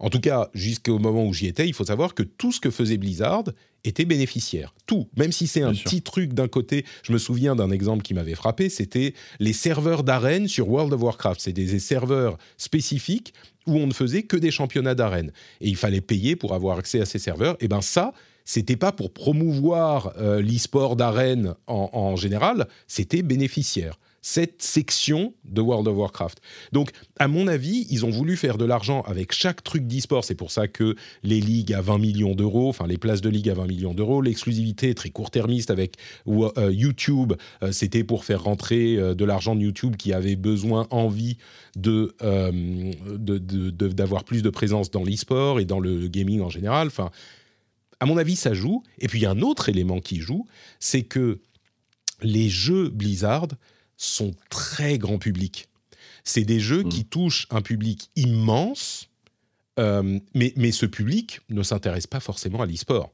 En 0.00 0.08
tout 0.08 0.20
cas, 0.20 0.48
jusqu'au 0.54 0.98
moment 0.98 1.26
où 1.26 1.34
j'y 1.34 1.46
étais, 1.46 1.68
il 1.68 1.74
faut 1.74 1.84
savoir 1.84 2.14
que 2.14 2.22
tout 2.22 2.52
ce 2.52 2.58
que 2.58 2.70
faisait 2.70 2.96
Blizzard 2.96 3.44
était 3.84 4.06
bénéficiaire. 4.06 4.74
Tout, 4.86 5.08
même 5.16 5.30
si 5.30 5.46
c'est 5.46 5.62
un 5.62 5.72
petit 5.72 6.00
truc 6.00 6.32
d'un 6.32 6.48
côté. 6.48 6.86
Je 7.02 7.12
me 7.12 7.18
souviens 7.18 7.54
d'un 7.54 7.70
exemple 7.70 8.02
qui 8.02 8.14
m'avait 8.14 8.34
frappé, 8.34 8.70
c'était 8.70 9.14
les 9.38 9.52
serveurs 9.52 10.02
d'arène 10.02 10.48
sur 10.48 10.68
World 10.70 10.92
of 10.94 11.02
Warcraft. 11.02 11.40
C'est 11.40 11.52
des 11.52 11.78
serveurs 11.78 12.38
spécifiques 12.56 13.34
où 13.66 13.76
on 13.76 13.86
ne 13.86 13.92
faisait 13.92 14.22
que 14.22 14.38
des 14.38 14.50
championnats 14.50 14.94
d'arène. 14.94 15.32
Et 15.60 15.68
il 15.68 15.76
fallait 15.76 16.00
payer 16.00 16.34
pour 16.34 16.54
avoir 16.54 16.78
accès 16.78 17.00
à 17.00 17.06
ces 17.06 17.18
serveurs. 17.18 17.56
Et 17.60 17.68
bien 17.68 17.82
ça, 17.82 18.14
c'était 18.46 18.76
pas 18.76 18.92
pour 18.92 19.12
promouvoir 19.12 20.14
euh, 20.18 20.40
l'e-sport 20.40 20.96
d'arène 20.96 21.54
en 21.66 22.16
général, 22.16 22.68
c'était 22.88 23.22
bénéficiaire 23.22 23.98
cette 24.22 24.62
section 24.62 25.34
de 25.44 25.60
World 25.60 25.88
of 25.88 25.96
Warcraft. 25.96 26.40
Donc, 26.72 26.90
à 27.18 27.28
mon 27.28 27.46
avis, 27.48 27.86
ils 27.90 28.04
ont 28.04 28.10
voulu 28.10 28.36
faire 28.36 28.58
de 28.58 28.64
l'argent 28.64 29.02
avec 29.02 29.32
chaque 29.32 29.62
truc 29.62 29.86
d'e-sport. 29.86 30.24
C'est 30.24 30.34
pour 30.34 30.50
ça 30.50 30.68
que 30.68 30.94
les 31.22 31.40
ligues 31.40 31.72
à 31.72 31.80
20 31.80 31.98
millions 31.98 32.34
d'euros, 32.34 32.68
enfin 32.68 32.86
les 32.86 32.98
places 32.98 33.20
de 33.20 33.28
ligue 33.28 33.48
à 33.48 33.54
20 33.54 33.66
millions 33.66 33.94
d'euros, 33.94 34.20
l'exclusivité 34.20 34.94
très 34.94 35.10
court-termiste 35.10 35.70
avec 35.70 35.96
euh, 36.28 36.72
YouTube, 36.72 37.32
euh, 37.62 37.72
c'était 37.72 38.04
pour 38.04 38.24
faire 38.24 38.42
rentrer 38.42 38.96
euh, 38.96 39.14
de 39.14 39.24
l'argent 39.24 39.54
de 39.54 39.62
YouTube 39.62 39.96
qui 39.96 40.12
avait 40.12 40.36
besoin, 40.36 40.86
envie 40.90 41.38
de, 41.76 42.14
d'avoir 43.92 44.24
plus 44.24 44.42
de 44.42 44.50
présence 44.50 44.90
dans 44.90 45.04
l'e-sport 45.04 45.60
et 45.60 45.64
dans 45.64 45.80
le 45.80 46.08
gaming 46.08 46.40
en 46.40 46.50
général. 46.50 46.88
Enfin, 46.88 47.10
à 48.00 48.06
mon 48.06 48.16
avis, 48.16 48.36
ça 48.36 48.54
joue. 48.54 48.82
Et 48.98 49.08
puis, 49.08 49.20
il 49.20 49.22
y 49.22 49.26
a 49.26 49.30
un 49.30 49.40
autre 49.40 49.68
élément 49.68 50.00
qui 50.00 50.20
joue, 50.20 50.46
c'est 50.78 51.02
que 51.02 51.38
les 52.22 52.48
jeux 52.48 52.88
Blizzard 52.88 53.48
sont 54.00 54.32
très 54.48 54.96
grand 54.96 55.18
public. 55.18 55.68
C'est 56.24 56.44
des 56.44 56.58
jeux 56.58 56.82
qui 56.84 57.00
mm. 57.00 57.04
touchent 57.04 57.46
un 57.50 57.60
public 57.60 58.10
immense, 58.16 59.08
euh, 59.78 60.18
mais, 60.34 60.52
mais, 60.56 60.72
ce 60.72 60.86
public 60.86 61.40
ne 61.50 61.62
s'intéresse 61.62 62.06
pas 62.06 62.20
forcément 62.20 62.62
à 62.62 62.66
l'e-sport. 62.66 63.12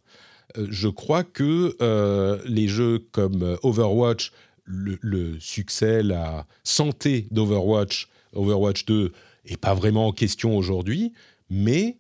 Euh, 0.57 0.67
je 0.71 0.89
crois 0.89 1.25
que 1.25 1.77
euh, 1.83 2.41
les 2.47 2.69
jeux 2.69 3.01
comme 3.11 3.59
Overwatch, 3.63 4.33
le, 4.65 5.39
succès, 5.41 6.03
la 6.03 6.47
santé 6.63 7.27
d'Overwatch, 7.31 8.09
Overwatch 8.33 8.85
2, 8.87 9.13
est 9.45 9.57
pas 9.57 9.75
vraiment 9.75 10.09
en 10.09 10.13
question 10.13 10.57
aujourd'hui, 10.57 11.13
mais 11.51 11.99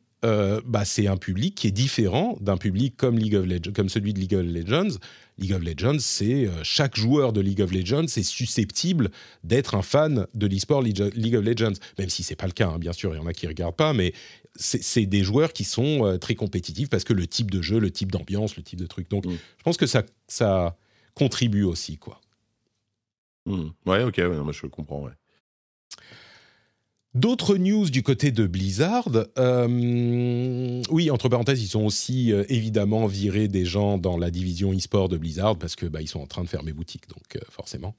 bah, 0.64 0.84
c'est 0.84 1.06
un 1.06 1.16
public 1.16 1.54
qui 1.54 1.68
est 1.68 1.72
différent 1.72 2.36
d'un 2.40 2.56
public 2.56 2.96
comme, 2.96 3.16
League 3.16 3.36
of 3.36 3.46
Legends, 3.46 3.70
comme 3.72 3.88
celui 3.88 4.12
de 4.12 4.18
League 4.18 4.34
of 4.34 4.44
Legends, 4.44 4.98
League 5.38 5.52
of 5.52 5.62
Legends, 5.62 5.98
c'est 5.98 6.46
euh, 6.46 6.62
chaque 6.62 6.96
joueur 6.96 7.32
de 7.32 7.40
League 7.40 7.60
of 7.60 7.70
Legends 7.70 8.04
est 8.04 8.22
susceptible 8.22 9.10
d'être 9.44 9.74
un 9.74 9.82
fan 9.82 10.26
de 10.34 10.46
l'e-sport 10.46 10.82
League 10.82 11.00
of 11.36 11.44
Legends, 11.44 11.74
même 11.98 12.08
si 12.08 12.22
c'est 12.22 12.36
pas 12.36 12.46
le 12.46 12.52
cas, 12.52 12.68
hein, 12.68 12.78
bien 12.78 12.92
sûr, 12.92 13.14
il 13.14 13.18
y 13.18 13.20
en 13.20 13.26
a 13.26 13.32
qui 13.32 13.46
regardent 13.46 13.76
pas, 13.76 13.92
mais 13.92 14.12
c'est 14.54 15.04
des 15.04 15.22
joueurs 15.22 15.52
qui 15.52 15.64
sont 15.64 16.06
euh, 16.06 16.16
très 16.16 16.34
compétitifs 16.34 16.88
parce 16.88 17.04
que 17.04 17.12
le 17.12 17.26
type 17.26 17.50
de 17.50 17.60
jeu, 17.60 17.78
le 17.78 17.90
type 17.90 18.10
d'ambiance, 18.10 18.56
le 18.56 18.62
type 18.62 18.78
de 18.78 18.86
truc. 18.86 19.10
Donc, 19.10 19.26
mm. 19.26 19.32
je 19.58 19.62
pense 19.62 19.76
que 19.76 19.86
ça, 19.86 20.02
ça 20.28 20.76
contribue 21.14 21.64
aussi, 21.64 21.98
quoi. 21.98 22.20
Mm. 23.44 23.68
Ouais, 23.84 24.02
ok, 24.02 24.18
moi 24.18 24.52
je 24.52 24.66
comprends, 24.66 25.02
ouais. 25.02 25.12
D'autres 27.16 27.56
news 27.56 27.88
du 27.88 28.02
côté 28.02 28.30
de 28.30 28.46
Blizzard. 28.46 29.08
Euh, 29.38 30.82
oui, 30.90 31.10
entre 31.10 31.30
parenthèses, 31.30 31.62
ils 31.62 31.78
ont 31.78 31.86
aussi 31.86 32.30
euh, 32.30 32.44
évidemment 32.50 33.06
viré 33.06 33.48
des 33.48 33.64
gens 33.64 33.96
dans 33.96 34.18
la 34.18 34.30
division 34.30 34.70
e-sport 34.74 35.08
de 35.08 35.16
Blizzard 35.16 35.56
parce 35.56 35.76
que 35.76 35.86
bah, 35.86 36.02
ils 36.02 36.08
sont 36.08 36.20
en 36.20 36.26
train 36.26 36.44
de 36.44 36.48
fermer 36.48 36.74
boutique, 36.74 37.08
donc 37.08 37.36
euh, 37.36 37.40
forcément. 37.50 37.94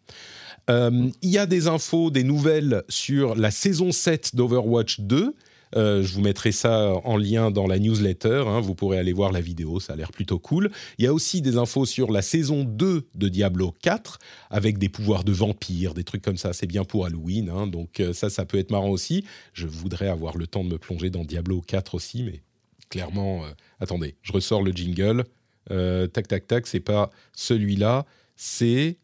Il 0.69 1.13
y 1.23 1.39
a 1.39 1.47
des 1.47 1.67
infos, 1.67 2.12
des 2.12 2.23
nouvelles 2.23 2.84
sur 2.89 3.34
la 3.36 3.49
saison 3.49 3.91
7 3.91 4.36
d'Overwatch 4.36 4.99
2. 4.99 5.34
Euh, 5.75 6.03
je 6.03 6.13
vous 6.13 6.21
mettrai 6.21 6.51
ça 6.51 6.93
en 7.03 7.17
lien 7.17 7.51
dans 7.51 7.67
la 7.67 7.80
newsletter. 7.80 8.43
hein. 8.47 8.62
vous 8.62 8.75
pourrez 8.75 8.97
aller 8.97 9.13
voir 9.13 9.32
la 9.32 9.41
vidéo, 9.41 9.80
ça 9.80 9.93
a 9.93 9.95
l'air 9.95 10.12
plutôt 10.12 10.39
cool. 10.39 10.71
Il 10.97 11.06
y 11.06 11.08
a 11.08 11.13
aussi 11.13 11.41
des 11.41 11.58
infos 11.58 11.86
sur 11.86 12.12
la 12.12 12.21
saison 12.21 12.63
2 12.63 13.08
de 13.15 13.27
Diablo 13.30 13.73
4 13.82 14.19
avec 14.49 14.77
des 14.77 14.89
pouvoirs 14.89 15.23
de 15.23 15.32
vampire, 15.32 15.93
des 15.93 16.03
trucs 16.03 16.21
comme 16.21 16.38
ça. 16.38 16.53
C'est 16.53 16.67
bien 16.67 16.84
pour 16.84 17.06
Halloween, 17.06 17.49
hein. 17.49 17.67
donc 17.67 17.99
euh, 17.99 18.13
ça, 18.13 18.30
ça 18.30 18.45
peut 18.45 18.58
être 18.58 18.71
marrant 18.71 18.89
aussi. 18.89 19.25
Je 19.53 19.67
voudrais 19.67 20.08
avoir 20.08 20.38
le 20.38 20.47
temps 20.47 20.63
de 20.63 20.69
me 20.69 20.77
plonger 20.77 21.10
dans 21.10 21.25
Diablo 21.25 21.62
4 21.62 21.95
aussi, 21.95 22.23
mais 22.23 22.41
clairement, 22.89 23.45
euh, 23.45 23.49
attendez, 23.80 24.15
je 24.21 24.32
ressors 24.34 24.62
le 24.62 24.71
jingle. 24.71 25.23
Tac, 25.69 26.30
tac, 26.30 26.47
tac, 26.47 26.65
c'est 26.65 26.80
pas 26.80 27.10
celui-là, 27.34 28.06
c'est. 28.38 28.97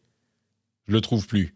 Je 0.88 0.92
le 0.94 1.00
trouve 1.02 1.26
plus. 1.26 1.54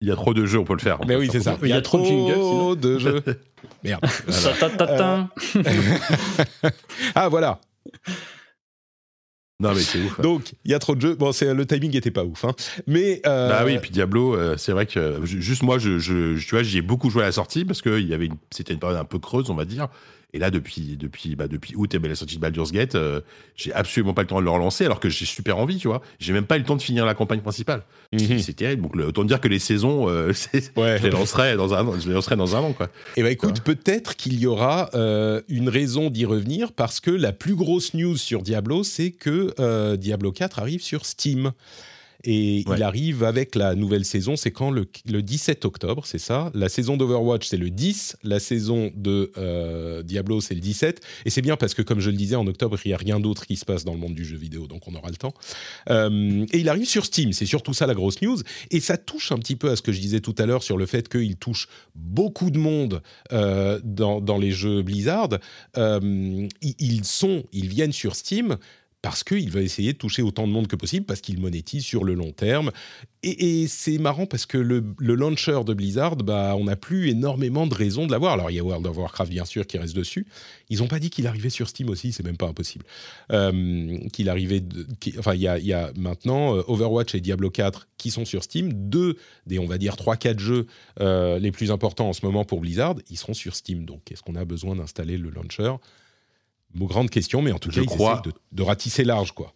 Il 0.00 0.06
y 0.08 0.12
a 0.12 0.14
trop 0.14 0.32
de 0.32 0.46
jeux, 0.46 0.58
on 0.60 0.64
peut 0.64 0.74
le 0.74 0.78
faire. 0.80 0.98
Mais 1.06 1.16
oui, 1.16 1.28
c'est 1.32 1.40
ça. 1.40 1.58
Il 1.62 1.68
y 1.68 1.72
a 1.72 1.80
trop 1.82 1.98
de 1.98 2.04
jingles, 2.04 2.32
sinon. 2.34 2.74
de 2.76 2.98
jeux. 2.98 3.22
Merde. 3.84 4.00
Voilà. 4.26 4.56
Ta-ta-ta-ta. 4.56 5.28
Ah, 7.16 7.28
voilà. 7.28 7.60
Non, 9.60 9.74
mais 9.74 9.80
c'est 9.80 10.00
ouf. 10.00 10.20
Donc, 10.20 10.54
il 10.64 10.70
y 10.70 10.74
a 10.74 10.78
trop 10.78 10.94
de 10.94 11.00
jeux. 11.00 11.14
Bon, 11.16 11.32
c'est, 11.32 11.52
le 11.52 11.66
timing 11.66 11.96
était 11.96 12.12
pas 12.12 12.22
ouf. 12.22 12.44
hein. 12.44 12.54
Mais. 12.86 13.20
euh, 13.26 13.48
Bah 13.48 13.62
oui, 13.66 13.72
et 13.72 13.78
puis 13.80 13.90
Diablo, 13.90 14.36
euh, 14.36 14.56
c'est 14.56 14.70
vrai 14.70 14.86
que 14.86 15.18
ju- 15.24 15.42
juste 15.42 15.64
moi, 15.64 15.78
je, 15.78 15.98
tu 16.38 16.50
vois, 16.54 16.62
j'y 16.62 16.78
ai 16.78 16.82
beaucoup 16.82 17.10
joué 17.10 17.22
à 17.22 17.26
la 17.26 17.32
sortie 17.32 17.64
parce 17.64 17.82
que 17.82 17.98
il 17.98 18.06
y 18.06 18.14
avait 18.14 18.26
une, 18.26 18.36
c'était 18.52 18.72
une 18.74 18.78
période 18.78 18.98
un 18.98 19.04
peu 19.04 19.18
creuse, 19.18 19.50
on 19.50 19.56
va 19.56 19.64
dire. 19.64 19.88
Et 20.34 20.38
là, 20.38 20.50
depuis, 20.50 20.98
depuis, 20.98 21.36
bah, 21.36 21.48
depuis 21.48 21.74
août 21.74 21.94
et 21.94 21.98
ben, 21.98 22.08
la 22.08 22.14
sortie 22.14 22.36
de 22.36 22.40
Baldur's 22.42 22.70
Gate, 22.70 22.94
euh, 22.96 23.22
j'ai 23.56 23.72
absolument 23.72 24.12
pas 24.12 24.20
le 24.20 24.28
temps 24.28 24.38
de 24.40 24.44
le 24.44 24.50
relancer 24.50 24.84
alors 24.84 25.00
que 25.00 25.08
j'ai 25.08 25.24
super 25.24 25.56
envie, 25.56 25.78
tu 25.78 25.88
vois. 25.88 26.02
J'ai 26.18 26.34
même 26.34 26.44
pas 26.44 26.56
eu 26.56 26.58
le 26.60 26.66
temps 26.66 26.76
de 26.76 26.82
finir 26.82 27.06
la 27.06 27.14
campagne 27.14 27.40
principale. 27.40 27.82
mhm. 28.12 28.38
C'est 28.38 28.52
terrible. 28.52 28.82
Donc, 28.82 28.94
le- 28.94 29.06
autant 29.06 29.24
dire 29.24 29.40
que 29.40 29.48
les 29.48 29.58
saisons, 29.58 30.06
euh, 30.10 30.32
Ouais. 30.76 30.98
je 30.98 31.04
les 31.04 31.10
lancerai 31.10 31.56
dans 31.56 31.72
un, 31.72 31.86
an- 31.86 31.98
je 31.98 32.08
les 32.08 32.14
lancerai 32.14 32.36
dans 32.36 32.54
un 32.56 32.60
an, 32.60 32.72
quoi. 32.74 32.90
Eh 33.16 33.22
ben 33.22 33.32
écoute, 33.32 33.62
peut-être 33.62 34.16
qu'il 34.16 34.38
y 34.38 34.46
aura 34.46 34.90
euh, 34.94 35.40
une 35.48 35.70
raison 35.70 36.10
d'y 36.10 36.26
revenir 36.26 36.72
parce 36.72 37.00
que 37.00 37.10
la 37.10 37.32
plus 37.32 37.54
grosse 37.54 37.94
news 37.94 38.18
sur 38.18 38.42
Diablo, 38.42 38.84
c'est 38.84 39.12
que 39.12 39.54
euh, 39.58 39.96
Diablo 39.96 40.30
4 40.30 40.58
arrive 40.58 40.82
sur 40.82 41.06
Steam. 41.06 41.52
Et 42.30 42.62
Ouais. 42.66 42.76
il 42.76 42.82
arrive 42.82 43.24
avec 43.24 43.54
la 43.54 43.74
nouvelle 43.74 44.04
saison, 44.04 44.36
c'est 44.36 44.50
quand 44.50 44.70
le, 44.70 44.86
le 45.10 45.22
17 45.22 45.64
octobre, 45.64 46.04
c'est 46.04 46.18
ça? 46.18 46.50
La 46.54 46.68
saison 46.68 46.98
d'Overwatch, 46.98 47.48
c'est 47.48 47.56
le 47.56 47.70
10, 47.70 48.18
la 48.22 48.38
saison 48.38 48.90
de 48.94 49.32
euh, 49.38 50.02
Diablo, 50.02 50.42
c'est 50.42 50.54
le 50.54 50.60
17. 50.60 51.00
Et 51.24 51.30
c'est 51.30 51.40
bien 51.40 51.56
parce 51.56 51.72
que, 51.72 51.80
comme 51.80 52.00
je 52.00 52.10
le 52.10 52.16
disais, 52.16 52.36
en 52.36 52.46
octobre, 52.46 52.76
il 52.84 52.88
n'y 52.88 52.94
a 52.94 52.98
rien 52.98 53.18
d'autre 53.18 53.46
qui 53.46 53.56
se 53.56 53.64
passe 53.64 53.84
dans 53.84 53.94
le 53.94 53.98
monde 53.98 54.14
du 54.14 54.26
jeu 54.26 54.36
vidéo, 54.36 54.66
donc 54.66 54.86
on 54.86 54.94
aura 54.94 55.08
le 55.08 55.16
temps. 55.16 55.32
Euh, 55.88 56.44
et 56.52 56.58
il 56.58 56.68
arrive 56.68 56.86
sur 56.86 57.06
Steam, 57.06 57.32
c'est 57.32 57.46
surtout 57.46 57.72
ça 57.72 57.86
la 57.86 57.94
grosse 57.94 58.20
news. 58.20 58.36
Et 58.70 58.80
ça 58.80 58.98
touche 58.98 59.32
un 59.32 59.38
petit 59.38 59.56
peu 59.56 59.70
à 59.70 59.76
ce 59.76 59.80
que 59.80 59.92
je 59.92 60.00
disais 60.00 60.20
tout 60.20 60.34
à 60.36 60.44
l'heure 60.44 60.62
sur 60.62 60.76
le 60.76 60.84
fait 60.84 61.08
qu'il 61.08 61.36
touche 61.36 61.66
beaucoup 61.94 62.50
de 62.50 62.58
monde 62.58 63.00
euh, 63.32 63.80
dans, 63.84 64.20
dans 64.20 64.36
les 64.36 64.50
jeux 64.50 64.82
Blizzard. 64.82 65.30
Ils 65.76 67.04
sont, 67.04 67.44
ils 67.52 67.68
viennent 67.68 67.92
sur 67.92 68.14
Steam 68.16 68.56
parce 69.00 69.22
qu'il 69.22 69.50
va 69.50 69.60
essayer 69.60 69.92
de 69.92 69.98
toucher 69.98 70.22
autant 70.22 70.46
de 70.48 70.52
monde 70.52 70.66
que 70.66 70.74
possible, 70.74 71.06
parce 71.06 71.20
qu'il 71.20 71.40
monétise 71.40 71.84
sur 71.84 72.02
le 72.02 72.14
long 72.14 72.32
terme. 72.32 72.72
Et, 73.22 73.66
c'est 73.68 73.98
marrant 73.98 74.26
parce 74.26 74.46
que 74.46 74.58
le, 74.58 74.84
launcher 74.98 75.60
de 75.64 75.74
Blizzard, 75.74 76.16
bah, 76.16 76.54
on 76.56 76.64
n'a 76.64 76.76
plus 76.76 77.08
énormément 77.08 77.66
de 77.66 77.74
raisons 77.74 78.06
de 78.06 78.12
l'avoir. 78.12 78.32
Alors 78.34 78.50
il 78.50 78.54
y 78.54 78.58
a 78.58 78.64
World 78.64 78.86
of 78.86 78.96
Warcraft 78.96 79.30
bien 79.30 79.44
sûr 79.44 79.66
qui 79.66 79.78
reste 79.78 79.94
dessus. 79.94 80.26
Ils 80.68 80.78
n'ont 80.78 80.88
pas 80.88 80.98
dit 80.98 81.10
qu'il 81.10 81.26
arrivait 81.26 81.50
sur 81.50 81.68
Steam 81.68 81.90
aussi, 81.90 82.12
c'est 82.12 82.24
même 82.24 82.36
pas 82.36 82.46
impossible. 82.46 82.84
Euh, 83.32 83.98
qu'il 84.12 84.28
arrivait, 84.28 84.62
qui- 85.00 85.14
enfin 85.18 85.34
il 85.34 85.40
y 85.40 85.48
a, 85.48 85.58
il 85.58 85.76
maintenant 85.96 86.56
euh, 86.56 86.62
Overwatch 86.68 87.14
et 87.14 87.20
Diablo 87.20 87.50
4 87.50 87.88
qui 87.98 88.10
sont 88.10 88.24
sur 88.24 88.42
Steam, 88.44 88.72
deux 88.72 89.16
des 89.46 89.58
on 89.58 89.66
va 89.66 89.78
dire 89.78 89.94
3-4 89.94 90.38
jeux 90.38 90.66
euh, 91.00 91.38
les 91.38 91.50
plus 91.52 91.70
importants 91.70 92.08
en 92.08 92.12
ce 92.12 92.24
moment 92.24 92.44
pour 92.44 92.60
Blizzard, 92.60 92.96
ils 93.10 93.16
seront 93.16 93.34
sur 93.34 93.54
Steam. 93.54 93.84
Donc 93.84 94.10
est-ce 94.12 94.22
qu'on 94.22 94.36
a 94.36 94.44
besoin 94.44 94.76
d'installer 94.76 95.18
le 95.18 95.30
launcher? 95.30 95.74
Grande 96.76 97.10
question, 97.10 97.42
mais 97.42 97.52
en 97.52 97.58
tout 97.58 97.70
Je 97.70 97.80
cas, 97.80 97.86
crois. 97.86 98.22
de, 98.24 98.32
de 98.52 98.62
ratisser 98.62 99.04
large, 99.04 99.32
quoi. 99.32 99.52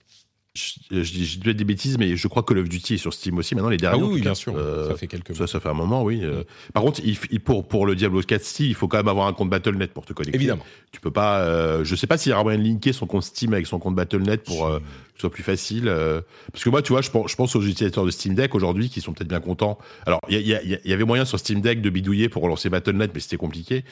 Je, 0.54 1.02
je 1.02 1.12
dis 1.14 1.24
je 1.24 1.40
dis 1.40 1.54
des 1.54 1.64
bêtises, 1.64 1.96
mais 1.96 2.14
je 2.14 2.28
crois 2.28 2.42
que 2.42 2.52
Call 2.52 2.58
of 2.62 2.68
Duty 2.68 2.94
est 2.94 2.98
sur 2.98 3.14
Steam 3.14 3.38
aussi. 3.38 3.54
Maintenant, 3.54 3.70
les 3.70 3.76
Ah 3.76 3.96
derniers. 3.96 4.02
oui, 4.02 4.08
en 4.08 4.12
oui, 4.12 4.18
tout 4.18 4.24
bien 4.24 4.34
sûr, 4.34 4.54
Euh, 4.54 4.88
ça 4.90 4.96
fait 4.96 5.06
quelques. 5.06 5.34
Ça, 5.34 5.46
ça 5.46 5.60
fait 5.60 5.70
un 5.70 5.74
moment, 5.74 6.02
oui. 6.02 6.20
euh. 6.22 6.44
Par 6.74 6.82
contre, 6.82 7.00
il, 7.02 7.14
f- 7.14 7.26
il- 7.30 7.40
pour, 7.40 7.66
pour 7.66 7.86
le 7.86 7.94
Diablo 7.94 8.20
4 8.20 8.44
Steam, 8.44 8.68
il 8.68 8.74
faut 8.74 8.86
quand 8.86 8.98
même 8.98 9.08
avoir 9.08 9.28
un 9.28 9.32
compte 9.32 9.48
Battle.net 9.48 9.94
pour 9.94 10.04
te 10.04 10.12
connecter. 10.12 10.36
Évidemment. 10.36 10.64
Tu 10.90 11.00
peux 11.00 11.10
pas. 11.10 11.40
euh, 11.40 11.84
je 11.84 11.96
sais 11.96 12.06
pas 12.06 12.18
s'il 12.18 12.30
y 12.30 12.34
a 12.34 12.42
moyen 12.42 12.58
de 12.58 12.64
linker 12.64 12.92
son 12.92 13.06
compte 13.06 13.22
Steam 13.22 13.54
avec 13.54 13.66
son 13.66 13.78
compte 13.78 13.94
Battle.net 13.94 14.42
pour 14.44 14.66
euh, 14.66 14.78
que 15.14 15.18
ce 15.18 15.20
soit 15.22 15.30
plus 15.30 15.42
facile. 15.42 15.88
euh. 15.88 16.20
parce 16.52 16.64
que 16.64 16.70
moi, 16.70 16.82
tu 16.82 16.92
vois, 16.92 17.02
je 17.02 17.10
pense, 17.10 17.30
je 17.30 17.36
pense 17.36 17.54
aux 17.56 17.62
utilisateurs 17.62 18.04
de 18.04 18.10
Steam 18.10 18.34
Deck 18.34 18.54
aujourd'hui 18.54 18.88
qui 18.88 19.00
sont 19.00 19.12
peut-être 19.12 19.28
bien 19.28 19.40
contents. 19.40 19.78
Alors, 20.06 20.20
il 20.28 20.38
y, 20.40 20.92
avait 20.92 21.04
moyen 21.04 21.24
sur 21.24 21.38
Steam 21.38 21.60
Deck 21.60 21.80
de 21.80 21.90
bidouiller 21.90 22.28
pour 22.28 22.42
relancer 22.42 22.70
Battle.net, 22.70 23.10
mais 23.14 23.20
c'était 23.20 23.36
compliqué. 23.36 23.84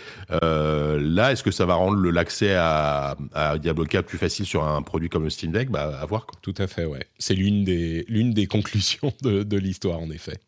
Euh, 0.42 0.98
là, 1.00 1.32
est-ce 1.32 1.42
que 1.42 1.50
ça 1.50 1.66
va 1.66 1.74
rendre 1.74 2.10
l'accès 2.10 2.54
à, 2.54 3.16
à 3.32 3.58
Diablo 3.58 3.84
4 3.84 4.06
plus 4.06 4.18
facile 4.18 4.46
sur 4.46 4.64
un 4.64 4.82
produit 4.82 5.08
comme 5.08 5.24
le 5.24 5.30
Steam 5.30 5.52
Deck? 5.52 5.70
Bah, 5.70 5.98
à 6.00 6.06
voir. 6.06 6.26
Quoi. 6.26 6.38
Tout 6.42 6.54
à 6.58 6.66
fait, 6.66 6.84
ouais. 6.84 7.06
C'est 7.18 7.34
l'une 7.34 7.64
des, 7.64 8.04
l'une 8.08 8.32
des 8.32 8.46
conclusions 8.46 9.12
de, 9.22 9.42
de 9.42 9.56
l'histoire, 9.58 10.00
en 10.00 10.10
effet. 10.10 10.38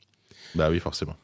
Bah 0.55 0.69
oui, 0.71 0.81
forcément. 0.81 1.17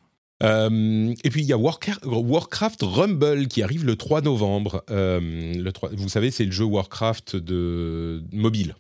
Euh, 0.43 1.15
et 1.25 1.31
puis 1.31 1.43
il 1.43 1.47
y 1.47 1.53
a 1.53 1.59
Warcraft, 1.59 2.05
Warcraft 2.05 2.83
Rumble 2.83 3.49
qui 3.49 3.63
arrive 3.63 3.85
le 3.85 3.97
3 3.97 4.21
novembre. 4.21 4.85
Euh, 4.91 5.21
le 5.55 5.73
3 5.73 5.91
vous 5.93 6.09
savez, 6.09 6.31
c'est 6.31 6.45
le 6.45 6.53
jeu 6.53 6.65
Warcraft 6.65 7.37
de 7.37 8.23
mobile, 8.33 8.77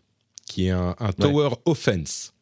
qui 0.49 0.67
est 0.67 0.71
un, 0.71 0.95
un 0.99 1.13
tower 1.13 1.51
offense. 1.65 2.33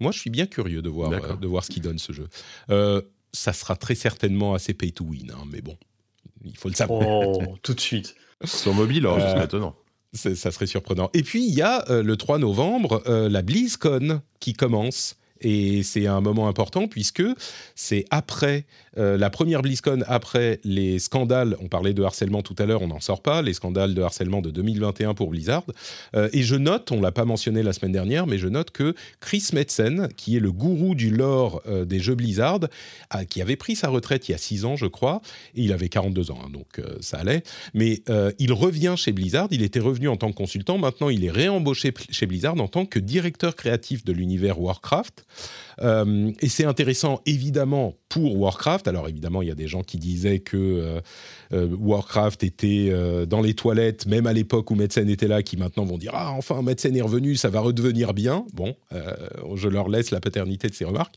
Moi, 0.00 0.12
je 0.12 0.18
suis 0.18 0.30
bien 0.30 0.46
curieux 0.46 0.82
de 0.82 0.88
voir, 0.90 1.12
euh, 1.12 1.36
de 1.36 1.46
voir 1.46 1.64
ce 1.64 1.70
qu'il 1.70 1.82
donne 1.82 1.98
ce 1.98 2.12
jeu. 2.12 2.28
Euh, 2.70 3.00
ça 3.32 3.52
sera 3.52 3.76
très 3.76 3.94
certainement 3.94 4.54
assez 4.54 4.74
pay 4.74 4.92
to 4.92 5.04
win, 5.04 5.30
hein, 5.30 5.44
mais 5.50 5.60
bon, 5.60 5.76
il 6.44 6.56
faut 6.56 6.68
le 6.68 6.74
savoir. 6.74 7.00
Oh, 7.06 7.42
tout 7.62 7.74
de 7.74 7.80
suite. 7.80 8.14
Sur 8.44 8.74
mobile, 8.74 9.06
alors, 9.06 9.18
Euh, 9.20 9.44
étonnant. 9.44 9.74
C'est- 10.12 10.34
ça 10.36 10.50
serait 10.52 10.66
surprenant. 10.66 11.10
Et 11.14 11.22
puis, 11.22 11.44
il 11.46 11.54
y 11.54 11.62
a 11.62 11.84
euh, 11.90 12.02
le 12.02 12.16
3 12.16 12.38
novembre, 12.38 13.02
euh, 13.08 13.28
la 13.28 13.42
BlizzCon 13.42 14.20
qui 14.40 14.52
commence. 14.52 15.16
Et 15.40 15.82
c'est 15.82 16.06
un 16.06 16.20
moment 16.20 16.48
important 16.48 16.86
puisque 16.88 17.22
c'est 17.74 18.04
après 18.10 18.66
euh, 18.98 19.16
la 19.16 19.30
première 19.30 19.62
BlizzCon, 19.62 20.04
après 20.06 20.60
les 20.64 20.98
scandales, 20.98 21.56
on 21.60 21.68
parlait 21.68 21.94
de 21.94 22.02
harcèlement 22.02 22.42
tout 22.42 22.54
à 22.58 22.66
l'heure, 22.66 22.82
on 22.82 22.88
n'en 22.88 23.00
sort 23.00 23.22
pas, 23.22 23.42
les 23.42 23.54
scandales 23.54 23.94
de 23.94 24.02
harcèlement 24.02 24.40
de 24.40 24.50
2021 24.50 25.14
pour 25.14 25.30
Blizzard. 25.30 25.64
Euh, 26.14 26.28
et 26.32 26.42
je 26.42 26.56
note, 26.56 26.92
on 26.92 27.00
l'a 27.00 27.12
pas 27.12 27.24
mentionné 27.24 27.62
la 27.62 27.72
semaine 27.72 27.92
dernière, 27.92 28.26
mais 28.26 28.38
je 28.38 28.48
note 28.48 28.70
que 28.70 28.94
Chris 29.20 29.48
Metzen, 29.52 30.08
qui 30.16 30.36
est 30.36 30.40
le 30.40 30.52
gourou 30.52 30.94
du 30.94 31.10
lore 31.10 31.62
euh, 31.66 31.84
des 31.84 32.00
jeux 32.00 32.14
Blizzard, 32.14 32.60
qui 33.28 33.40
avait 33.40 33.56
pris 33.56 33.76
sa 33.76 33.88
retraite 33.88 34.28
il 34.28 34.32
y 34.32 34.34
a 34.34 34.38
6 34.38 34.64
ans, 34.64 34.76
je 34.76 34.86
crois, 34.86 35.20
et 35.54 35.62
il 35.62 35.72
avait 35.72 35.88
42 35.88 36.30
ans, 36.30 36.38
hein, 36.44 36.50
donc 36.52 36.80
ça 37.00 37.18
allait. 37.18 37.42
Mais 37.74 38.02
il 38.38 38.52
revient 38.52 38.94
chez 38.96 39.12
Blizzard. 39.12 39.48
Il 39.50 39.62
était 39.62 39.80
revenu 39.80 40.08
en 40.08 40.16
tant 40.16 40.30
que 40.30 40.36
consultant. 40.36 40.78
Maintenant, 40.78 41.08
il 41.08 41.24
est 41.24 41.30
réembauché 41.30 41.92
chez 42.10 42.26
Blizzard 42.26 42.60
en 42.60 42.68
tant 42.68 42.86
que 42.86 42.98
directeur 42.98 43.54
créatif 43.54 44.04
de 44.04 44.12
l'univers 44.12 44.60
Warcraft. 44.60 45.24
Et 45.80 46.48
c'est 46.48 46.64
intéressant, 46.64 47.20
évidemment, 47.26 47.94
pour 48.08 48.36
Warcraft. 48.36 48.83
Alors, 48.88 49.08
évidemment, 49.08 49.42
il 49.42 49.48
y 49.48 49.50
a 49.52 49.54
des 49.54 49.68
gens 49.68 49.82
qui 49.82 49.98
disaient 49.98 50.40
que 50.40 50.56
euh, 50.56 51.00
euh, 51.52 51.68
Warcraft 51.78 52.42
était 52.42 52.88
euh, 52.90 53.26
dans 53.26 53.40
les 53.40 53.54
toilettes, 53.54 54.06
même 54.06 54.26
à 54.26 54.32
l'époque 54.32 54.70
où 54.70 54.74
Metzen 54.74 55.08
était 55.08 55.28
là, 55.28 55.42
qui 55.42 55.56
maintenant 55.56 55.84
vont 55.84 55.98
dire 55.98 56.12
Ah, 56.14 56.32
enfin, 56.32 56.62
Metzen 56.62 56.96
est 56.96 57.02
revenu, 57.02 57.36
ça 57.36 57.48
va 57.50 57.60
redevenir 57.60 58.14
bien. 58.14 58.44
Bon, 58.52 58.74
je 59.54 59.68
leur 59.68 59.88
laisse 59.88 60.10
la 60.10 60.20
paternité 60.20 60.68
de 60.68 60.74
ces 60.74 60.84
remarques. 60.84 61.16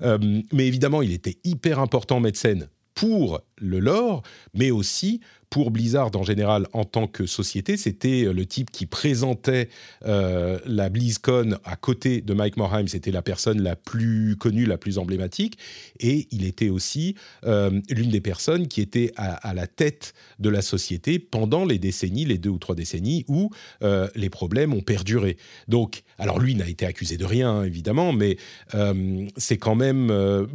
Mais 0.00 0.66
évidemment, 0.66 1.02
il 1.02 1.12
était 1.12 1.38
hyper 1.44 1.78
important, 1.78 2.20
Metzen, 2.20 2.68
pour 2.94 3.40
le 3.56 3.78
lore, 3.78 4.22
mais 4.54 4.70
aussi 4.70 5.20
pour 5.50 5.70
Blizzard 5.70 6.10
en 6.14 6.22
général 6.22 6.66
en 6.72 6.84
tant 6.84 7.06
que 7.06 7.26
société. 7.26 7.76
C'était 7.76 8.24
euh, 8.24 8.32
le 8.32 8.44
type 8.46 8.70
qui 8.70 8.86
présentait 8.86 9.68
euh, 10.04 10.58
la 10.66 10.88
BlizzCon 10.88 11.58
à 11.64 11.76
côté 11.76 12.20
de 12.20 12.34
Mike 12.34 12.56
Morheim. 12.56 12.86
C'était 12.86 13.10
la 13.10 13.22
personne 13.22 13.62
la 13.62 13.76
plus 13.76 14.36
connue, 14.36 14.66
la 14.66 14.76
plus 14.76 14.98
emblématique. 14.98 15.58
Et 16.00 16.28
il 16.30 16.44
était 16.44 16.68
aussi 16.68 17.14
euh, 17.44 17.80
l'une 17.90 18.10
des 18.10 18.20
personnes 18.20 18.68
qui 18.68 18.80
était 18.80 19.12
à, 19.16 19.54
la 19.54 19.66
tête 19.66 20.14
de 20.38 20.48
la 20.48 20.62
société 20.62 21.18
pendant 21.18 21.64
les 21.64 21.78
décennies, 21.78 22.24
les 22.24 22.38
deux 22.38 22.50
ou 22.50 22.58
trois 22.58 22.74
décennies, 22.74 23.24
où 23.28 23.50
les 24.14 24.30
problèmes 24.30 24.72
ont 24.74 24.80
perduré. 24.80 25.36
Donc, 25.66 26.02
alors 26.18 26.38
lui 26.38 26.54
n'a 26.54 26.68
été 26.68 26.86
accusé 26.86 27.16
de 27.16 27.24
rien, 27.24 27.50
hein, 27.50 27.64
évidemment, 27.64 28.12
mais 28.12 28.36
c'est 29.36 29.56
quand 29.56 29.74
même, 29.74 30.12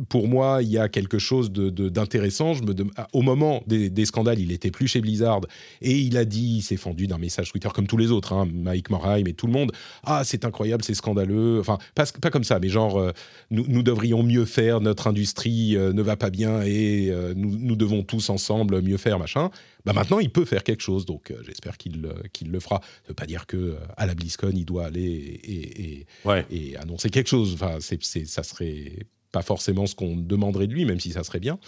pour 0.10 0.28
moi, 0.28 0.62
il 0.62 0.70
y 0.70 0.78
a 0.78 0.90
quelque 0.90 1.20
chose 1.20 1.52
de- 1.52 1.70
de- 1.70 1.90
d'intéressant. 1.90 2.54
Dem- 2.54 2.92
ah, 2.96 3.08
Au 3.14 3.22
moment 3.22 3.64
des 3.68 4.06
scandales, 4.06 4.40
il 4.40 4.52
était 4.52 4.72
plus 4.72 4.83
chez 4.88 5.02
Blizzard 5.02 5.42
et 5.82 5.98
il 5.98 6.18
a 6.18 6.26
dit, 6.26 6.58
il 6.58 6.62
s'est 6.62 6.78
fendu 6.78 7.08
d'un 7.08 7.18
message 7.18 7.52
Twitter 7.52 7.70
comme 7.74 7.88
tous 7.88 7.98
les 7.98 8.12
autres, 8.12 8.34
hein, 8.34 8.48
Mike 8.54 8.90
Morheim 8.90 9.26
et 9.28 9.34
tout 9.34 9.48
le 9.48 9.54
monde. 9.54 9.72
Ah, 10.04 10.24
c'est 10.24 10.46
incroyable, 10.46 10.84
c'est 10.84 10.94
scandaleux. 10.94 11.60
Enfin, 11.60 11.78
pas, 11.96 12.06
pas 12.22 12.30
comme 12.30 12.44
ça, 12.44 12.60
mais 12.60 12.70
genre, 12.70 12.98
euh, 12.98 13.12
nous, 13.52 13.66
nous 13.68 13.84
devrions 13.84 14.24
mieux 14.24 14.46
faire, 14.46 14.82
notre 14.82 15.08
industrie 15.08 15.76
euh, 15.78 15.94
ne 15.94 16.02
va 16.02 16.16
pas 16.18 16.30
bien 16.30 16.62
et 16.64 17.10
euh, 17.10 17.34
nous, 17.36 17.58
nous 17.58 17.76
devons 17.76 18.04
tous 18.04 18.30
ensemble 18.30 18.82
mieux 18.82 18.98
faire, 18.98 19.20
machin. 19.20 19.50
Bah 19.86 19.92
maintenant, 19.94 20.20
il 20.20 20.30
peut 20.30 20.46
faire 20.46 20.64
quelque 20.64 20.82
chose, 20.82 21.06
donc 21.06 21.34
j'espère 21.46 21.78
qu'il 21.78 22.08
qu'il 22.32 22.52
le 22.52 22.60
fera. 22.62 22.80
Ça 23.04 23.10
veut 23.10 23.14
pas 23.16 23.26
dire 23.26 23.46
que 23.46 23.76
à 23.98 24.06
la 24.06 24.16
BlizzCon, 24.16 24.52
il 24.56 24.64
doit 24.64 24.86
aller 24.86 25.02
et, 25.02 25.52
et- 25.52 25.82
et- 26.00 26.06
Ouais. 26.24 26.46
et 26.50 26.78
annoncer 26.78 27.10
quelque 27.10 27.28
chose. 27.28 27.54
Enfin, 27.56 27.78
c'est- 27.82 28.26
ça 28.26 28.44
serait 28.44 28.94
pas 29.34 29.42
forcément 29.42 29.86
ce 29.86 29.96
qu'on 29.96 30.16
demanderait 30.16 30.68
de 30.68 30.74
lui, 30.74 30.86
même 30.86 31.02
si 31.02 31.12
ça 31.12 31.24
serait 31.26 31.42
bien. 31.42 31.60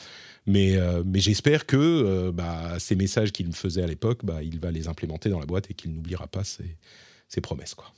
Mais, 0.47 0.77
euh, 0.77 1.03
mais 1.05 1.19
j'espère 1.19 1.65
que 1.65 1.77
euh, 1.77 2.31
bah, 2.31 2.79
ces 2.79 2.95
messages 2.95 3.31
qu'il 3.31 3.47
me 3.47 3.53
faisait 3.53 3.81
à 3.81 3.87
l'époque, 3.87 4.23
bah, 4.23 4.43
il 4.43 4.59
va 4.59 4.71
les 4.71 4.87
implémenter 4.87 5.29
dans 5.29 5.39
la 5.39 5.45
boîte 5.45 5.71
et 5.71 5.73
qu'il 5.73 5.91
n'oubliera 5.93 6.27
pas 6.27 6.43
ses, 6.43 6.77
ses, 7.27 7.41
promesses. 7.41 7.73
Quoi. 7.73 7.91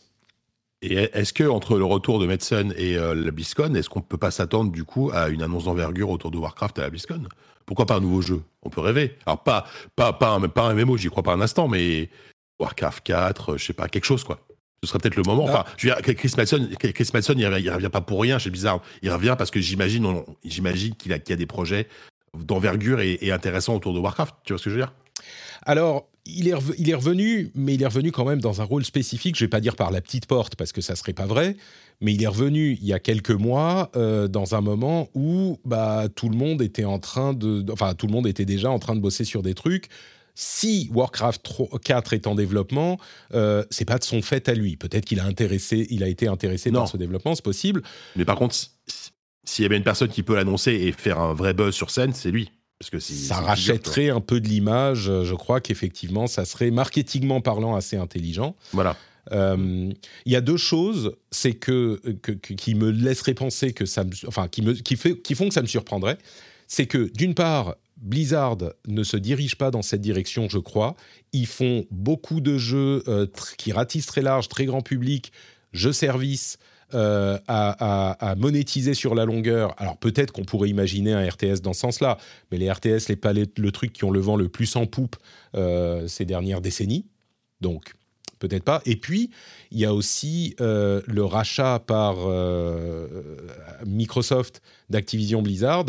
Et 0.81 0.95
est-ce 0.95 1.33
que 1.33 1.43
entre 1.43 1.77
le 1.77 1.83
retour 1.83 2.19
de 2.19 2.25
Metzen 2.25 2.73
et 2.77 2.97
euh, 2.97 3.13
la 3.13 3.31
BlizzCon, 3.31 3.73
est-ce 3.75 3.89
qu'on 3.89 4.01
peut 4.01 4.17
pas 4.17 4.31
s'attendre 4.31 4.71
du 4.71 4.85
coup 4.85 5.11
à 5.13 5.27
une 5.27 5.41
annonce 5.41 5.65
d'envergure 5.65 6.09
autour 6.09 6.31
de 6.31 6.37
Warcraft 6.37 6.79
à 6.79 6.83
la 6.83 6.89
BlizzCon? 6.89 7.23
Pourquoi 7.65 7.85
pas 7.85 7.95
un 7.95 7.99
nouveau 7.99 8.21
jeu? 8.21 8.41
On 8.63 8.69
peut 8.69 8.79
rêver. 8.79 9.17
Alors 9.25 9.43
pas 9.43 9.65
pas 9.97 10.13
pas 10.13 10.29
un, 10.29 10.47
pas 10.47 10.63
un 10.63 10.73
MMO, 10.73 10.95
j'y 10.95 11.09
crois 11.09 11.23
pas 11.23 11.33
un 11.33 11.41
instant, 11.41 11.67
mais 11.67 12.09
Warcraft 12.59 13.03
4, 13.03 13.57
je 13.57 13.65
sais 13.65 13.73
pas 13.73 13.89
quelque 13.89 14.05
chose 14.05 14.23
quoi 14.23 14.39
ce 14.83 14.89
serait 14.89 14.99
peut-être 14.99 15.15
le 15.15 15.23
moment. 15.23 15.45
Enfin, 15.45 15.65
je 15.75 15.87
veux 15.87 15.95
dire, 15.95 16.15
Chris 16.15 16.31
Madsen, 16.37 16.69
Chris 16.77 17.09
il, 17.11 17.47
revient, 17.47 17.69
revient 17.71 17.89
pas 17.89 18.01
pour 18.01 18.21
rien 18.21 18.37
chez 18.37 18.51
Bizarre. 18.51 18.79
Il 19.01 19.11
revient 19.11 19.33
parce 19.35 19.49
que 19.49 19.59
j'imagine, 19.59 20.23
j'imagine 20.45 20.95
qu'il 20.95 21.11
a, 21.13 21.17
y 21.17 21.33
a 21.33 21.35
des 21.35 21.47
projets 21.47 21.87
d'envergure 22.43 23.01
et, 23.01 23.17
et 23.21 23.31
intéressants 23.31 23.75
autour 23.75 23.93
de 23.93 23.99
Warcraft. 23.99 24.35
Tu 24.43 24.53
vois 24.53 24.59
ce 24.59 24.65
que 24.65 24.69
je 24.69 24.75
veux 24.75 24.81
dire? 24.81 24.93
Alors, 25.63 26.07
il 26.25 26.47
est, 26.47 26.53
il 26.77 26.89
est 26.89 26.93
revenu, 26.93 27.51
mais 27.55 27.75
il 27.75 27.81
est 27.81 27.87
revenu 27.87 28.11
quand 28.11 28.25
même 28.25 28.41
dans 28.41 28.61
un 28.61 28.63
rôle 28.63 28.85
spécifique. 28.85 29.35
Je 29.35 29.45
vais 29.45 29.49
pas 29.49 29.61
dire 29.61 29.75
par 29.75 29.91
la 29.91 30.01
petite 30.01 30.25
porte 30.25 30.55
parce 30.55 30.71
que 30.71 30.81
ça 30.81 30.95
serait 30.95 31.13
pas 31.13 31.25
vrai, 31.25 31.55
mais 32.01 32.13
il 32.13 32.23
est 32.23 32.27
revenu 32.27 32.77
il 32.81 32.85
y 32.85 32.93
a 32.93 32.99
quelques 32.99 33.31
mois 33.31 33.91
euh, 33.95 34.27
dans 34.27 34.55
un 34.55 34.61
moment 34.61 35.09
où 35.13 35.59
bah 35.65 36.05
tout 36.13 36.29
le 36.29 36.37
monde 36.37 36.61
était 36.61 36.85
en 36.85 36.99
train 36.99 37.33
de, 37.33 37.65
enfin 37.71 37.93
tout 37.95 38.07
le 38.07 38.13
monde 38.13 38.27
était 38.27 38.45
déjà 38.45 38.69
en 38.69 38.79
train 38.79 38.95
de 38.95 39.01
bosser 39.01 39.23
sur 39.23 39.41
des 39.41 39.53
trucs 39.53 39.89
si 40.39 40.87
Warcraft 40.93 41.51
4 41.83 42.13
est 42.13 42.27
en 42.27 42.35
développement, 42.35 42.99
euh, 43.33 43.65
c'est 43.71 43.85
pas 43.85 43.97
de 43.97 44.03
son 44.03 44.21
fait 44.21 44.47
à 44.47 44.53
lui. 44.53 44.77
Peut-être 44.77 45.03
qu'il 45.03 45.19
a 45.19 45.25
intéressé, 45.25 45.87
il 45.89 46.03
a 46.03 46.07
été 46.07 46.27
intéressé 46.27 46.71
par 46.71 46.87
ce 46.87 46.95
développement, 46.95 47.33
c'est 47.33 47.43
possible. 47.43 47.81
Mais 48.15 48.23
par 48.23 48.35
contre, 48.35 48.55
s'il 49.47 49.63
y 49.63 49.65
avait 49.65 49.77
une 49.77 49.83
personne 49.83 50.09
qui 50.09 50.23
peut 50.23 50.35
l'annoncer 50.35 50.73
et 50.73 50.91
faire 50.91 51.19
un 51.19 51.33
vrai 51.33 51.53
buzz 51.53 51.73
sur 51.73 51.89
scène, 51.89 52.13
c'est 52.13 52.31
lui. 52.31 52.51
Parce 52.79 52.91
que 52.91 52.99
ça 52.99 53.37
rachèterait 53.37 54.09
un 54.09 54.19
peu 54.19 54.39
de 54.39 54.47
l'image. 54.47 55.09
Je 55.23 55.33
crois 55.33 55.61
qu'effectivement, 55.61 56.27
ça 56.27 56.45
serait 56.45 56.69
marketingment 56.69 57.41
parlant 57.41 57.75
assez 57.75 57.97
intelligent. 57.97 58.55
Voilà. 58.71 58.95
Euh, 59.31 59.89
il 60.25 60.31
y 60.31 60.35
a 60.35 60.41
deux 60.41 60.57
choses, 60.57 61.15
c'est 61.31 61.53
que, 61.53 61.99
qui 62.41 62.75
me 62.75 62.91
laisseraient 62.91 63.33
penser 63.33 63.73
que 63.73 63.85
ça, 63.85 64.03
me, 64.03 64.11
enfin, 64.27 64.47
qui 64.47 64.61
me, 64.61 64.73
qui, 64.73 64.95
fait, 64.95 65.17
qui 65.17 65.33
font 65.33 65.47
que 65.47 65.53
ça 65.53 65.61
me 65.61 65.67
surprendrait. 65.67 66.17
C'est 66.67 66.85
que 66.85 67.09
d'une 67.15 67.33
part, 67.33 67.75
Blizzard 67.97 68.57
ne 68.87 69.03
se 69.03 69.17
dirige 69.17 69.55
pas 69.55 69.71
dans 69.71 69.81
cette 69.81 70.01
direction, 70.01 70.47
je 70.49 70.59
crois. 70.59 70.95
Ils 71.33 71.47
font 71.47 71.85
beaucoup 71.89 72.41
de 72.41 72.57
jeux 72.57 73.03
euh, 73.07 73.27
qui 73.57 73.71
ratissent 73.71 74.05
très 74.05 74.21
large, 74.21 74.49
très 74.49 74.65
grand 74.65 74.81
public, 74.81 75.31
jeux 75.73 75.93
services. 75.93 76.57
Euh, 76.93 77.37
à, 77.49 78.35
monétiser 78.37 78.93
sur 78.93 79.13
la 79.13 79.25
longueur. 79.25 79.75
Alors 79.77 79.97
peut-être 79.97 80.31
qu'on 80.31 80.45
pourrait 80.45 80.69
imaginer 80.69 81.11
un 81.11 81.27
RTS 81.27 81.61
dans 81.61 81.73
ce 81.73 81.81
sens-là, 81.81 82.17
mais 82.49 82.57
les 82.57 82.71
RTS, 82.71 83.09
les 83.09 83.17
palais, 83.17 83.45
le 83.57 83.71
truc 83.73 83.91
qui 83.91 84.05
ont 84.05 84.11
le 84.11 84.21
vent 84.21 84.37
le 84.37 84.47
plus 84.47 84.73
en 84.77 84.85
poupe 84.85 85.17
euh, 85.55 86.07
ces 86.07 86.23
dernières 86.23 86.61
décennies. 86.61 87.05
Donc 87.59 87.93
peut-être 88.39 88.63
pas. 88.63 88.81
Et 88.85 88.95
puis, 88.95 89.31
il 89.71 89.79
y 89.79 89.85
a 89.85 89.93
aussi 89.93 90.55
le 90.59 91.21
rachat 91.23 91.79
par 91.79 92.17
Microsoft 93.85 94.61
d'Activision 94.89 95.41
Blizzard, 95.41 95.85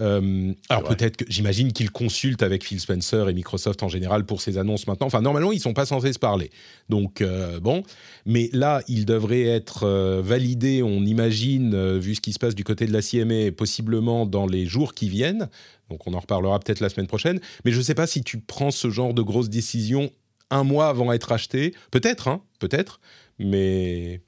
euh, 0.00 0.52
alors 0.70 0.84
peut-être 0.84 1.18
que 1.18 1.24
j'imagine 1.28 1.72
qu'ils 1.72 1.90
consultent 1.90 2.42
avec 2.42 2.64
Phil 2.64 2.80
Spencer 2.80 3.28
et 3.28 3.34
Microsoft 3.34 3.82
en 3.82 3.88
général 3.88 4.24
pour 4.24 4.40
ces 4.40 4.58
annonces 4.58 4.86
maintenant. 4.86 5.06
Enfin, 5.06 5.20
normalement, 5.20 5.52
ils 5.52 5.60
sont 5.60 5.74
pas 5.74 5.86
censés 5.86 6.12
se 6.12 6.18
parler. 6.18 6.50
Donc 6.88 7.20
euh, 7.20 7.60
bon, 7.60 7.82
mais 8.24 8.48
là, 8.52 8.82
ils 8.88 9.04
devraient 9.04 9.44
être 9.46 9.84
euh, 9.84 10.22
validés. 10.22 10.82
On 10.82 11.04
imagine, 11.04 11.98
vu 11.98 12.14
ce 12.14 12.20
qui 12.20 12.32
se 12.32 12.38
passe 12.38 12.54
du 12.54 12.64
côté 12.64 12.86
de 12.86 12.92
la 12.92 13.02
CMA, 13.02 13.52
possiblement 13.52 14.26
dans 14.26 14.46
les 14.46 14.66
jours 14.66 14.94
qui 14.94 15.08
viennent. 15.08 15.48
Donc 15.90 16.06
on 16.06 16.14
en 16.14 16.20
reparlera 16.20 16.58
peut-être 16.58 16.80
la 16.80 16.88
semaine 16.88 17.06
prochaine. 17.06 17.40
Mais 17.64 17.72
je 17.72 17.78
ne 17.78 17.82
sais 17.82 17.94
pas 17.94 18.06
si 18.06 18.22
tu 18.22 18.40
prends 18.40 18.70
ce 18.70 18.90
genre 18.90 19.14
de 19.14 19.22
grosses 19.22 19.50
décisions 19.50 20.10
un 20.50 20.64
mois 20.64 20.88
avant 20.88 21.10
d'être 21.10 21.32
acheté. 21.32 21.74
Peut-être, 21.90 22.28
hein, 22.28 22.42
peut-être. 22.58 23.00
Mais 23.38 24.20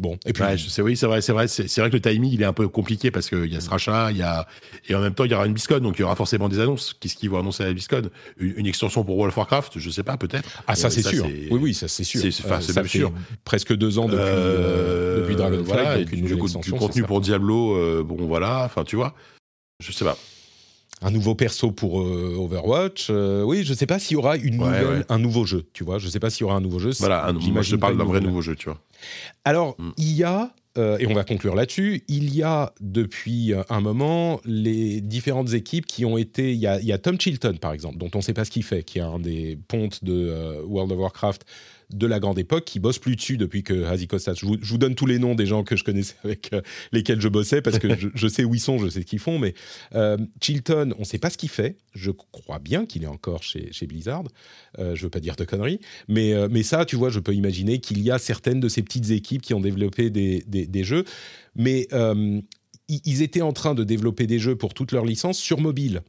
Bon, 0.00 0.18
et 0.24 0.32
puis 0.32 0.42
je 0.56 0.70
sais, 0.70 0.80
oui, 0.80 0.96
c'est 0.96 1.04
vrai, 1.04 1.20
c'est 1.20 1.32
vrai, 1.32 1.46
c'est 1.46 1.76
vrai 1.78 1.90
que 1.90 1.96
le 1.96 2.00
timing 2.00 2.32
il 2.32 2.40
est 2.40 2.46
un 2.46 2.54
peu 2.54 2.66
compliqué 2.68 3.10
parce 3.10 3.28
qu'il 3.28 3.52
y 3.52 3.56
a 3.56 3.60
ce 3.60 3.68
rachat, 3.68 4.10
il 4.10 4.16
y 4.16 4.22
a 4.22 4.46
et 4.88 4.94
en 4.94 5.00
même 5.02 5.12
temps 5.12 5.24
il 5.24 5.30
y 5.30 5.34
aura 5.34 5.44
une 5.44 5.52
BlizzCon, 5.52 5.80
donc 5.80 5.98
il 5.98 6.00
y 6.00 6.04
aura 6.04 6.16
forcément 6.16 6.48
des 6.48 6.58
annonces. 6.58 6.96
Qu'est-ce 6.98 7.16
qu'ils 7.16 7.28
vont 7.28 7.38
annoncer 7.38 7.64
à 7.64 7.66
la 7.66 7.74
BlizzCon 7.74 8.08
une, 8.38 8.66
extension 8.66 9.04
pour 9.04 9.18
World 9.18 9.32
of 9.32 9.36
Warcraft, 9.36 9.78
je 9.78 9.90
sais 9.90 10.02
pas, 10.02 10.16
peut-être. 10.16 10.62
Ah 10.66 10.74
ça 10.74 10.88
c'est 10.88 11.02
sûr. 11.02 11.26
Oui 11.26 11.58
oui, 11.60 11.74
ça 11.74 11.86
c'est 11.86 12.04
sûr. 12.04 12.18
C'est 12.22 12.46
euh, 12.50 12.84
sûr. 12.86 13.12
Presque 13.44 13.76
deux 13.76 13.98
ans 13.98 14.06
depuis, 14.06 14.22
euh, 14.22 15.20
depuis 15.20 15.36
Dragonflight, 15.36 15.66
voilà, 15.66 15.98
donc 15.98 16.12
une 16.12 16.24
du, 16.24 16.34
du 16.34 16.72
contenu 16.72 17.02
pour 17.02 17.20
Diablo, 17.20 17.76
euh, 17.76 18.02
bon 18.02 18.26
voilà, 18.26 18.62
enfin 18.64 18.84
tu 18.84 18.96
vois, 18.96 19.14
je 19.80 19.92
sais 19.92 20.06
pas 20.06 20.16
un 21.02 21.10
nouveau 21.10 21.34
perso 21.34 21.70
pour 21.70 22.00
euh, 22.00 22.36
Overwatch. 22.38 23.08
Euh, 23.10 23.42
oui, 23.42 23.64
je 23.64 23.74
sais 23.74 23.86
pas 23.86 23.98
s'il 23.98 24.14
y 24.14 24.16
aura 24.16 24.36
une 24.36 24.56
nouvelle, 24.56 25.04
un 25.08 25.18
nouveau 25.18 25.44
jeu, 25.44 25.64
tu 25.72 25.84
vois. 25.84 25.98
Je 25.98 26.08
sais 26.08 26.20
pas 26.20 26.30
s'il 26.30 26.42
y 26.42 26.44
aura 26.44 26.56
un 26.56 26.60
nouveau 26.60 26.78
jeu. 26.78 26.90
Voilà, 26.98 27.26
un, 27.26 27.32
moi 27.32 27.62
je 27.62 27.76
parle 27.76 27.96
d'un 27.96 28.04
vrai 28.04 28.20
nouveau 28.20 28.42
jeu, 28.42 28.54
tu 28.54 28.66
vois. 28.66 28.80
Alors, 29.44 29.76
mm. 29.78 29.90
il 29.96 30.12
y 30.12 30.24
a, 30.24 30.52
euh, 30.78 30.98
et 30.98 31.06
on 31.06 31.14
va 31.14 31.24
conclure 31.24 31.54
là-dessus, 31.54 32.04
il 32.08 32.34
y 32.34 32.42
a 32.42 32.72
depuis 32.80 33.52
un 33.68 33.80
moment 33.80 34.40
les 34.44 35.00
différentes 35.00 35.52
équipes 35.54 35.86
qui 35.86 36.04
ont 36.04 36.18
été. 36.18 36.52
Il 36.52 36.58
y 36.58 36.66
a, 36.66 36.80
il 36.80 36.86
y 36.86 36.92
a 36.92 36.98
Tom 36.98 37.18
Chilton, 37.18 37.56
par 37.60 37.72
exemple, 37.72 37.96
dont 37.96 38.10
on 38.14 38.18
ne 38.18 38.22
sait 38.22 38.34
pas 38.34 38.44
ce 38.44 38.50
qu'il 38.50 38.64
fait, 38.64 38.82
qui 38.82 38.98
est 38.98 39.02
un 39.02 39.18
des 39.18 39.58
pontes 39.68 40.04
de 40.04 40.62
World 40.66 40.92
of 40.92 40.98
Warcraft 40.98 41.44
de 41.92 42.06
la 42.06 42.20
grande 42.20 42.38
époque 42.38 42.64
qui 42.64 42.80
bosse 42.80 42.98
plus 42.98 43.16
dessus 43.16 43.36
depuis 43.36 43.62
que 43.62 43.84
Hazy 43.84 44.08
Je 44.10 44.46
vous, 44.46 44.56
je 44.60 44.70
vous 44.70 44.78
donne 44.78 44.94
tous 44.94 45.06
les 45.06 45.18
noms 45.18 45.34
des 45.34 45.46
gens 45.46 45.64
que 45.64 45.76
je 45.76 45.84
connaissais 45.84 46.14
avec 46.24 46.52
euh, 46.52 46.60
lesquels 46.92 47.20
je 47.20 47.28
bossais 47.28 47.62
parce 47.62 47.78
que 47.78 47.88
je, 48.14 48.28
sais 48.28 48.44
où 48.44 48.54
ils 48.54 48.60
sont, 48.60 48.78
je 48.78 48.88
sais 48.88 49.00
ce 49.00 49.06
qu'ils 49.06 49.18
font. 49.18 49.38
Mais 49.38 49.54
euh, 49.94 50.16
Chilton, 50.40 50.94
on 50.96 51.00
ne 51.00 51.04
sait 51.04 51.18
pas 51.18 51.30
ce 51.30 51.38
qu'il 51.38 51.48
fait. 51.48 51.76
Je 51.94 52.10
crois 52.10 52.58
bien 52.58 52.86
qu'il 52.86 53.04
est 53.04 53.08
encore 53.08 53.42
chez, 53.42 53.72
chez 53.72 53.86
Blizzard. 53.86 54.24
Euh, 54.78 54.94
je 54.94 55.02
veux 55.02 55.10
pas 55.10 55.20
dire 55.20 55.36
de 55.36 55.44
conneries, 55.44 55.80
mais 56.08 56.34
mais 56.48 56.62
ça, 56.62 56.84
tu 56.84 56.96
vois, 56.96 57.10
je 57.10 57.20
peux 57.20 57.34
imaginer 57.34 57.80
qu'il 57.80 58.00
y 58.00 58.10
a 58.10 58.18
certaines 58.18 58.60
de 58.60 58.68
ces 58.68 58.82
petites 58.82 59.10
équipes 59.10 59.42
qui 59.42 59.54
ont 59.54 59.60
développé 59.60 60.10
des, 60.10 60.42
des, 60.46 60.66
des 60.66 60.84
jeux, 60.84 61.04
mais 61.54 61.88
ils 62.88 63.22
étaient 63.22 63.42
en 63.42 63.52
train 63.52 63.74
de 63.74 63.84
développer 63.84 64.26
des 64.26 64.38
jeux 64.38 64.56
pour 64.56 64.74
toutes 64.74 64.92
leurs 64.92 65.04
licences 65.04 65.38
sur 65.38 65.60
mobile. 65.60 66.02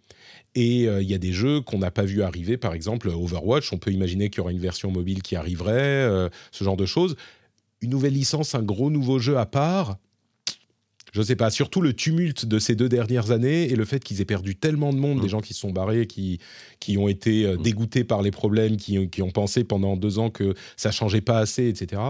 Et 0.56 0.88
euh, 0.88 1.02
il 1.02 1.10
y 1.10 1.14
a 1.14 1.18
des 1.18 1.32
jeux 1.32 1.62
qu'on 1.62 1.78
n'a 1.78 1.92
pas 1.92 2.04
vu 2.04 2.24
arriver, 2.24 2.58
par 2.58 2.74
exemple 2.74 3.10
Overwatch, 3.10 3.72
on 3.72 3.78
peut 3.78 3.92
imaginer 3.92 4.30
qu'il 4.30 4.40
y 4.40 4.42
aura 4.42 4.52
une 4.52 4.60
version 4.60 4.92
mobile 4.92 5.22
qui 5.22 5.36
arriverait, 5.36 5.82
euh, 5.82 6.30
ce 6.52 6.64
genre 6.64 6.78
de 6.78 6.86
choses. 6.86 7.16
Une 7.82 7.90
nouvelle 7.90 8.14
licence, 8.14 8.54
un 8.54 8.62
gros 8.62 8.90
nouveau 8.90 9.18
jeu 9.18 9.38
à 9.38 9.46
part, 9.46 9.98
je 11.14 11.20
ne 11.20 11.26
sais 11.26 11.36
pas, 11.36 11.50
surtout 11.50 11.82
le 11.82 11.94
tumulte 11.94 12.46
de 12.46 12.60
ces 12.60 12.76
deux 12.76 12.90
dernières 12.90 13.32
années 13.32 13.64
et 13.64 13.76
le 13.76 13.86
fait 13.86 14.04
qu'ils 14.04 14.22
aient 14.22 14.26
perdu 14.26 14.56
tellement 14.56 14.94
de 14.94 14.98
monde, 14.98 15.20
des 15.20 15.28
mm. 15.28 15.30
gens 15.30 15.42
qui 15.42 15.54
se 15.54 15.62
sont 15.62 15.72
barrés, 15.72 16.06
qui, 16.06 16.40
qui 16.80 16.98
ont 16.98 17.08
été 17.08 17.46
euh, 17.46 17.58
mm. 17.58 17.62
dégoûtés 17.62 18.04
par 18.04 18.22
les 18.22 18.32
problèmes, 18.32 18.76
qui, 18.76 19.10
qui, 19.10 19.22
ont 19.22 19.32
pensé 19.32 19.64
pendant 19.64 19.96
deux 19.96 20.20
ans 20.20 20.30
que 20.30 20.54
ça 20.76 20.92
changeait 20.92 21.22
pas 21.22 21.40
assez, 21.40 21.68
etc. 21.68 22.02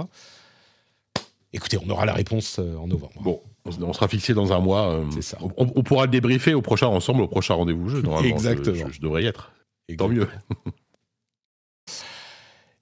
Écoutez, 1.53 1.77
on 1.83 1.89
aura 1.89 2.05
la 2.05 2.13
réponse 2.13 2.59
en 2.59 2.87
novembre. 2.87 3.21
Bon, 3.21 3.41
on 3.65 3.93
sera 3.93 4.07
fixé 4.07 4.33
dans 4.33 4.53
un 4.53 4.59
mois. 4.59 4.91
Euh, 4.93 5.21
ça. 5.21 5.37
On, 5.57 5.83
pourra 5.83 6.05
le 6.05 6.11
débriefer 6.11 6.53
au 6.53 6.61
prochain 6.61 6.87
ensemble, 6.87 7.21
au 7.21 7.27
prochain 7.27 7.53
rendez-vous 7.53 7.89
jeu. 7.89 8.03
Exactement. 8.23 8.87
Je, 8.91 9.01
devrais 9.01 9.23
y 9.23 9.27
être. 9.27 9.51
Tant 9.97 10.07
mieux. 10.07 10.27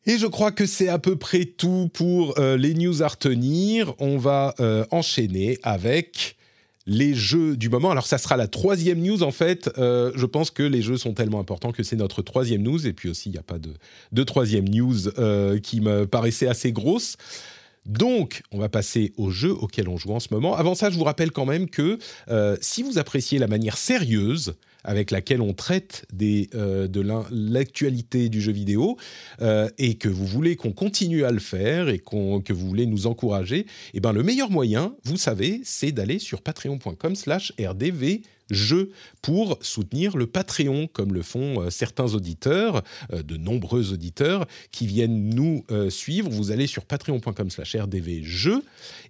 Et 0.05 0.17
je 0.17 0.27
crois 0.27 0.51
que 0.51 0.65
c'est 0.65 0.89
à 0.89 0.99
peu 0.99 1.15
près 1.17 1.45
tout 1.45 1.89
pour 1.93 2.39
euh, 2.39 2.57
les 2.57 2.73
news 2.73 3.03
à 3.03 3.07
retenir. 3.07 3.93
On 3.99 4.17
va 4.17 4.55
euh, 4.59 4.85
enchaîner 4.91 5.59
avec 5.63 6.37
les 6.85 7.13
jeux 7.13 7.57
du 7.57 7.69
moment. 7.69 7.91
Alors 7.91 8.07
ça 8.07 8.17
sera 8.17 8.37
la 8.37 8.47
troisième 8.47 8.99
news 9.01 9.21
en 9.21 9.31
fait. 9.31 9.69
je 9.77 10.25
pense 10.25 10.49
que 10.49 10.63
les 10.63 10.81
jeux 10.81 10.97
sont 10.97 11.13
tellement 11.13 11.39
importants 11.39 11.71
que 11.71 11.83
c'est 11.83 11.95
notre 11.95 12.21
troisième 12.21 12.63
news. 12.63 12.87
Et 12.87 12.93
puis 12.93 13.09
aussi, 13.09 13.29
il 13.29 13.33
n'y 13.33 13.37
a 13.37 13.43
pas 13.43 13.59
de, 13.59 13.73
de 14.11 14.23
troisième 14.23 14.67
news 14.67 14.97
qui 15.61 15.81
me 15.81 16.05
paraissait 16.05 16.47
assez 16.47 16.71
grosse. 16.71 17.17
Donc, 17.89 18.43
on 18.51 18.59
va 18.59 18.69
passer 18.69 19.13
au 19.17 19.31
jeu 19.31 19.51
auquel 19.51 19.89
on 19.89 19.97
joue 19.97 20.11
en 20.11 20.19
ce 20.19 20.27
moment. 20.31 20.55
Avant 20.55 20.75
ça, 20.75 20.91
je 20.91 20.95
vous 20.95 21.03
rappelle 21.03 21.31
quand 21.31 21.47
même 21.47 21.67
que 21.67 21.97
euh, 22.29 22.55
si 22.61 22.83
vous 22.83 22.99
appréciez 22.99 23.39
la 23.39 23.47
manière 23.47 23.77
sérieuse 23.77 24.53
avec 24.83 25.09
laquelle 25.09 25.41
on 25.41 25.53
traite 25.53 26.05
euh, 26.53 26.87
de 26.87 27.03
l'actualité 27.31 28.29
du 28.29 28.41
jeu 28.41 28.51
vidéo 28.51 28.95
euh, 29.41 29.67
et 29.79 29.95
que 29.95 30.07
vous 30.07 30.27
voulez 30.27 30.55
qu'on 30.55 30.71
continue 30.71 31.25
à 31.25 31.31
le 31.31 31.39
faire 31.39 31.89
et 31.89 31.97
que 31.97 32.53
vous 32.53 32.67
voulez 32.67 32.85
nous 32.85 33.07
encourager, 33.07 33.65
eh 33.95 33.99
ben 33.99 34.13
le 34.13 34.21
meilleur 34.21 34.51
moyen, 34.51 34.95
vous 35.03 35.17
savez, 35.17 35.59
c'est 35.63 35.91
d'aller 35.91 36.19
sur 36.19 36.43
patreon.com/rdv 36.43 38.21
jeu 38.49 38.91
pour 39.21 39.57
soutenir 39.61 40.17
le 40.17 40.27
Patreon, 40.27 40.87
comme 40.87 41.13
le 41.13 41.21
font 41.21 41.61
euh, 41.61 41.69
certains 41.69 42.13
auditeurs, 42.13 42.83
euh, 43.13 43.23
de 43.23 43.37
nombreux 43.37 43.93
auditeurs 43.93 44.47
qui 44.71 44.87
viennent 44.87 45.29
nous 45.29 45.65
euh, 45.71 45.89
suivre. 45.89 46.29
Vous 46.29 46.51
allez 46.51 46.67
sur 46.67 46.85
patreon.com 46.85 47.49
slash 47.49 47.75
rdvjeux 47.75 48.63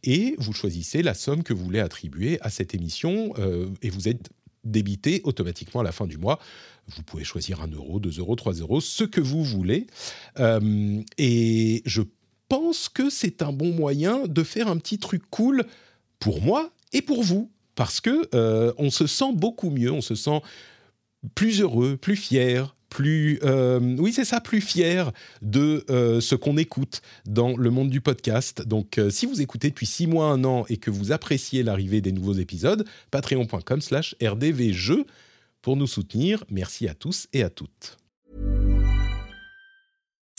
et 0.03 0.35
vous 0.37 0.53
choisissez 0.53 1.01
la 1.01 1.13
somme 1.13 1.43
que 1.43 1.53
vous 1.53 1.63
voulez 1.63 1.79
attribuer 1.79 2.37
à 2.41 2.49
cette 2.49 2.73
émission 2.73 3.33
et 3.81 3.89
vous 3.89 4.07
êtes 4.07 4.29
débité 4.63 5.21
automatiquement 5.23 5.81
à 5.81 5.83
la 5.83 5.91
fin 5.91 6.07
du 6.07 6.17
mois. 6.17 6.39
Vous 6.87 7.03
pouvez 7.03 7.23
choisir 7.23 7.61
1 7.61 7.67
euro, 7.69 7.99
2 7.99 8.19
euros, 8.19 8.35
3 8.35 8.53
euros, 8.53 8.81
ce 8.81 9.03
que 9.03 9.21
vous 9.21 9.43
voulez. 9.43 9.87
et 11.17 11.81
je 11.85 12.01
pense 12.47 12.89
que 12.89 13.09
c'est 13.09 13.41
un 13.41 13.53
bon 13.53 13.71
moyen 13.71 14.25
de 14.27 14.43
faire 14.43 14.67
un 14.67 14.77
petit 14.77 14.99
truc 14.99 15.23
cool 15.29 15.65
pour 16.19 16.41
moi 16.41 16.71
et 16.93 17.01
pour 17.01 17.23
vous 17.23 17.51
parce 17.79 18.01
que 18.01 18.27
euh, 18.35 18.73
on 18.77 18.89
se 18.89 19.07
sent 19.07 19.31
beaucoup 19.33 19.69
mieux, 19.69 19.89
on 19.89 20.01
se 20.01 20.13
sent 20.13 20.41
plus 21.33 21.61
heureux, 21.61 21.95
plus 21.95 22.17
fier, 22.17 22.75
plus, 22.89 23.39
euh, 23.43 23.79
oui, 23.97 24.11
c'est 24.11 24.25
ça, 24.25 24.41
plus 24.41 24.59
fier 24.59 25.13
de 25.41 25.85
euh, 25.89 26.19
ce 26.19 26.35
qu'on 26.35 26.57
écoute 26.57 27.01
dans 27.25 27.55
le 27.55 27.69
monde 27.69 27.89
du 27.89 28.01
podcast. 28.01 28.67
Donc, 28.67 28.99
si 29.09 29.25
vous 29.25 29.41
écoutez 29.41 29.69
depuis 29.69 29.85
six 29.85 30.07
mois, 30.07 30.25
un 30.25 30.43
an 30.43 30.65
et 30.67 30.75
que 30.75 30.91
vous 30.91 31.13
appréciez 31.13 31.63
l'arrivée 31.63 32.01
des 32.01 32.11
nouveaux 32.11 32.33
épisodes, 32.33 32.85
patreon.com/slash 33.11 34.13
rdvjeux 34.21 35.05
pour 35.61 35.77
nous 35.77 35.87
soutenir. 35.87 36.43
Merci 36.49 36.85
à 36.89 36.93
tous 36.93 37.27
et 37.31 37.43
à 37.43 37.49
toutes. 37.49 37.97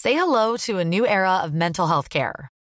Say 0.02 0.12
hello 0.12 0.58
to 0.58 0.76
a 0.76 0.84
new 0.84 1.06
era 1.06 1.42
of 1.46 1.54
mental 1.54 1.86
health 1.86 2.10
care. 2.10 2.50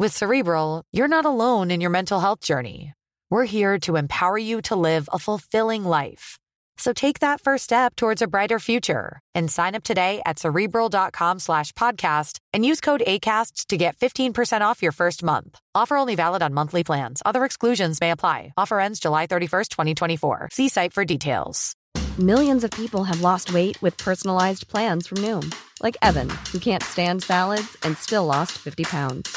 With 0.00 0.16
Cerebral, 0.16 0.82
you're 0.92 1.14
not 1.16 1.26
alone 1.26 1.70
in 1.70 1.82
your 1.82 1.90
mental 1.90 2.20
health 2.20 2.40
journey. 2.40 2.94
We're 3.28 3.44
here 3.44 3.78
to 3.80 3.96
empower 3.96 4.38
you 4.38 4.62
to 4.62 4.74
live 4.74 5.10
a 5.12 5.18
fulfilling 5.18 5.84
life. 5.84 6.38
So 6.78 6.94
take 6.94 7.18
that 7.18 7.42
first 7.42 7.64
step 7.64 7.96
towards 7.96 8.22
a 8.22 8.26
brighter 8.26 8.58
future 8.58 9.20
and 9.34 9.50
sign 9.50 9.74
up 9.74 9.84
today 9.84 10.22
at 10.24 10.38
cerebral.com 10.38 11.38
slash 11.38 11.72
podcast 11.72 12.38
and 12.54 12.64
use 12.64 12.80
code 12.80 13.02
ACAST 13.06 13.66
to 13.66 13.76
get 13.76 13.94
15% 13.98 14.62
off 14.62 14.82
your 14.82 14.92
first 14.92 15.22
month. 15.22 15.58
Offer 15.74 15.98
only 15.98 16.14
valid 16.14 16.40
on 16.40 16.54
monthly 16.54 16.82
plans. 16.82 17.20
Other 17.26 17.44
exclusions 17.44 18.00
may 18.00 18.10
apply. 18.10 18.54
Offer 18.56 18.80
ends 18.80 19.00
July 19.00 19.26
31st, 19.26 19.68
2024. 19.68 20.48
See 20.50 20.70
site 20.70 20.94
for 20.94 21.04
details. 21.04 21.76
Millions 22.18 22.64
of 22.64 22.70
people 22.70 23.04
have 23.04 23.20
lost 23.20 23.52
weight 23.52 23.76
with 23.82 23.98
personalized 23.98 24.66
plans 24.66 25.06
from 25.06 25.18
Noom, 25.18 25.54
like 25.82 25.98
Evan, 26.00 26.30
who 26.52 26.58
can't 26.58 26.82
stand 26.82 27.22
salads 27.22 27.76
and 27.82 27.98
still 27.98 28.24
lost 28.24 28.52
50 28.52 28.84
pounds. 28.84 29.36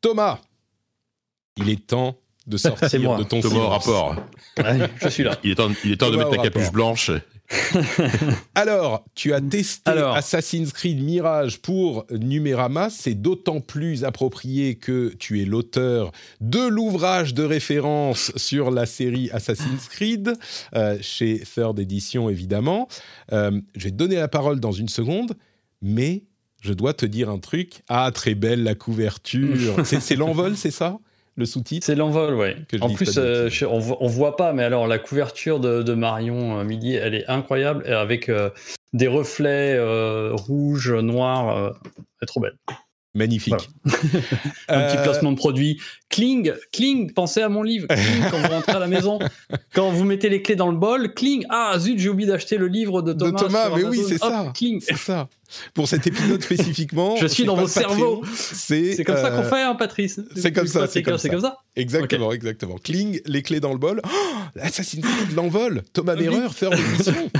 Thomas, 0.00 0.40
il 1.56 1.68
est 1.68 1.86
temps 1.86 2.16
de 2.46 2.56
sortir 2.56 3.00
moi. 3.00 3.16
de 3.18 3.24
ton 3.24 3.40
Thomas 3.40 3.54
silence. 3.54 3.86
rapport. 3.86 4.16
Ouais, 4.58 4.90
je 5.02 5.08
suis 5.08 5.22
là. 5.22 5.38
Il 5.44 5.52
est 5.52 5.54
temps, 5.54 5.70
il 5.84 5.92
est 5.92 5.96
temps 5.96 6.10
de 6.10 6.16
mettre 6.16 6.30
ta 6.30 6.38
capuche 6.38 6.72
blanche. 6.72 7.10
Alors, 8.54 9.04
tu 9.14 9.32
as 9.32 9.40
testé 9.40 9.90
Alors. 9.90 10.14
Assassin's 10.14 10.72
Creed 10.72 11.02
Mirage 11.02 11.60
pour 11.60 12.06
Numérama. 12.10 12.90
C'est 12.90 13.14
d'autant 13.14 13.60
plus 13.60 14.04
approprié 14.04 14.76
que 14.76 15.14
tu 15.18 15.42
es 15.42 15.44
l'auteur 15.44 16.12
de 16.40 16.66
l'ouvrage 16.66 17.34
de 17.34 17.42
référence 17.42 18.32
sur 18.36 18.70
la 18.70 18.86
série 18.86 19.30
Assassin's 19.32 19.88
Creed, 19.88 20.32
euh, 20.74 20.96
chez 21.00 21.40
Third 21.40 21.78
Edition 21.78 22.30
évidemment. 22.30 22.88
Euh, 23.32 23.60
je 23.74 23.84
vais 23.84 23.90
te 23.90 23.96
donner 23.96 24.16
la 24.16 24.28
parole 24.28 24.60
dans 24.60 24.72
une 24.72 24.88
seconde, 24.88 25.34
mais 25.82 26.22
je 26.60 26.72
dois 26.72 26.94
te 26.94 27.06
dire 27.06 27.30
un 27.30 27.38
truc. 27.38 27.82
Ah, 27.88 28.10
très 28.14 28.34
belle 28.34 28.62
la 28.62 28.74
couverture. 28.74 29.74
c'est 29.84 30.16
l'envol, 30.16 30.56
c'est 30.56 30.70
ça? 30.70 30.98
Le 31.36 31.46
sous-titre? 31.46 31.86
C'est 31.86 31.94
l'envol, 31.94 32.34
ouais. 32.34 32.56
Je 32.72 32.78
En 32.80 32.90
plus, 32.90 33.16
euh, 33.16 33.48
je- 33.48 33.64
on, 33.64 33.78
voit, 33.78 33.96
on 34.00 34.08
voit 34.08 34.36
pas, 34.36 34.52
mais 34.52 34.62
alors 34.64 34.86
la 34.86 34.98
couverture 34.98 35.60
de, 35.60 35.82
de 35.82 35.94
Marion 35.94 36.58
euh, 36.58 36.64
Midi, 36.64 36.94
elle 36.94 37.14
est 37.14 37.26
incroyable, 37.28 37.86
avec 37.86 38.28
euh, 38.28 38.50
des 38.92 39.06
reflets 39.08 39.74
euh, 39.78 40.32
rouges, 40.34 40.92
noirs. 40.92 41.72
elle 41.96 42.02
est 42.22 42.26
trop 42.26 42.40
belle. 42.40 42.56
Magnifique. 43.12 43.54
Un 43.84 43.90
petit 43.90 44.96
Euh, 44.98 45.02
placement 45.02 45.32
de 45.32 45.36
produit. 45.36 45.80
Kling, 46.10 46.52
Kling, 46.72 47.12
pensez 47.12 47.42
à 47.42 47.48
mon 47.48 47.62
livre. 47.64 47.88
Quand 48.30 48.38
vous 48.38 48.48
rentrez 48.48 48.72
à 48.72 48.78
la 48.78 48.86
maison, 48.86 49.18
quand 49.74 49.90
vous 49.90 50.04
mettez 50.04 50.28
les 50.28 50.42
clés 50.42 50.54
dans 50.54 50.70
le 50.70 50.76
bol, 50.76 51.12
Kling. 51.12 51.44
Ah 51.50 51.74
zut, 51.78 51.98
j'ai 51.98 52.08
oublié 52.08 52.28
d'acheter 52.28 52.56
le 52.56 52.68
livre 52.68 53.02
de 53.02 53.12
De 53.12 53.18
Thomas. 53.18 53.38
Thomas, 53.40 53.66
sur 53.66 53.76
mais 53.76 53.84
oui, 53.84 54.00
c'est 54.08 54.18
ça. 54.18 54.52
Kling. 54.54 54.80
C'est 54.80 54.96
ça. 54.96 55.28
Pour 55.74 55.88
cet 55.88 56.06
épisode 56.06 56.40
spécifiquement. 56.40 57.16
Je 57.20 57.26
suis 57.26 57.42
c'est 57.42 57.46
dans 57.46 57.56
vos 57.56 57.66
cerveaux. 57.66 58.22
C'est 58.32 59.02
comme 59.04 59.16
ça 59.16 59.30
qu'on 59.30 59.38
euh, 59.38 59.42
fait, 59.50 59.62
hein, 59.62 59.74
Patrice 59.74 60.20
c'est 60.36 60.52
comme 60.52 60.68
ça, 60.68 60.86
c'est 60.86 61.02
comme 61.02 61.18
C'est 61.18 61.26
ça. 61.28 61.34
comme 61.34 61.42
ça. 61.42 61.56
Exactement, 61.74 62.30
exactement. 62.32 62.76
Kling, 62.78 63.20
les 63.26 63.42
clés 63.42 63.58
dans 63.58 63.72
le 63.72 63.78
bol. 63.78 64.00
Oh, 64.04 64.60
Assassin's 64.60 65.04
Creed, 65.04 65.32
l'envol. 65.34 65.82
Thomas. 65.92 66.14
Merreur, 66.14 66.54
third 66.54 66.74
édition. 66.78 67.30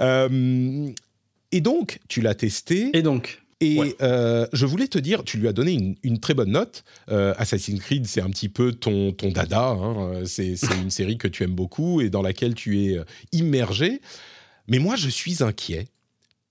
Euh, 0.00 0.88
et 1.52 1.60
donc, 1.60 2.00
tu 2.08 2.20
l'as 2.20 2.34
testé. 2.34 2.90
Et 2.94 3.02
donc, 3.02 3.42
Et 3.60 3.78
Ouais. 3.78 3.96
euh, 4.02 4.46
je 4.52 4.66
voulais 4.66 4.86
te 4.88 4.98
dire, 4.98 5.24
tu 5.24 5.38
lui 5.38 5.48
as 5.48 5.52
donné 5.54 5.72
une, 5.72 5.96
une 6.02 6.20
très 6.20 6.34
bonne 6.34 6.50
note. 6.50 6.84
Euh, 7.10 7.32
Assassin's 7.38 7.80
Creed, 7.80 8.06
c'est 8.06 8.20
un 8.20 8.28
petit 8.28 8.50
peu 8.50 8.72
ton, 8.72 9.12
ton 9.12 9.30
dada. 9.30 9.68
hein. 9.68 10.24
C'est 10.26 10.54
une 10.82 10.90
série 10.90 11.16
que 11.16 11.26
tu 11.28 11.42
aimes 11.42 11.54
beaucoup 11.54 12.00
et 12.02 12.10
dans 12.10 12.20
laquelle 12.22 12.54
tu 12.54 12.84
es 12.84 12.98
euh, 12.98 13.04
immergé. 13.32 14.00
Mais 14.68 14.78
moi, 14.78 14.96
je 14.96 15.08
suis 15.08 15.42
inquiet 15.42 15.88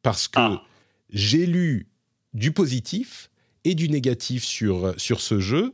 parce 0.02 0.28
que 0.28 0.40
Ah. 0.40 0.64
j'ai 1.12 1.46
lu 1.46 1.88
du 2.34 2.52
positif 2.52 3.30
et 3.66 3.76
du 3.76 3.88
négatif 3.90 4.44
sur, 4.44 4.94
sur 4.98 5.22
ce 5.22 5.40
jeu. 5.40 5.74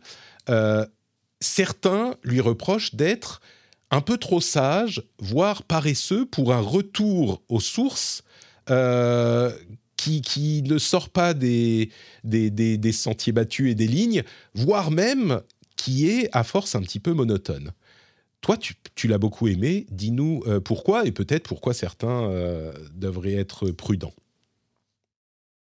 Euh, 0.50 0.86
certains 1.39 2.15
lui 2.24 2.41
reprochent 2.41 2.94
d'être 2.96 3.41
un 3.89 4.02
peu 4.02 4.17
trop 4.17 4.41
sage, 4.41 5.04
voire 5.20 5.63
paresseux 5.63 6.26
pour 6.26 6.54
un 6.54 6.60
retour 6.62 7.41
aux 7.50 7.60
sources 7.60 8.24
euh, 8.70 9.52
qui, 10.22 10.64
ne 10.64 10.78
sort 10.78 11.10
pas 11.10 11.34
des, 11.34 11.90
sentiers 12.92 13.34
battus 13.34 13.72
et 13.72 13.76
des 13.76 13.88
lignes, 13.88 14.24
voire 14.54 14.92
même 14.92 15.42
qui 15.76 16.10
est 16.10 16.30
à 16.32 16.44
force 16.44 16.76
un 16.76 16.82
petit 16.82 17.00
peu 17.00 17.14
monotone. 17.14 17.72
Toi, 18.42 18.58
tu, 18.96 19.08
l'as 19.08 19.20
beaucoup 19.20 19.48
aimé. 19.48 19.86
Dis-nous 19.92 20.44
euh, 20.48 20.60
pourquoi 20.60 21.06
et 21.06 21.12
peut-être 21.12 21.48
pourquoi 21.48 21.74
certains 21.74 22.24
euh, 22.24 22.74
devraient 22.96 23.36
être 23.36 23.70
prudents. 23.70 24.14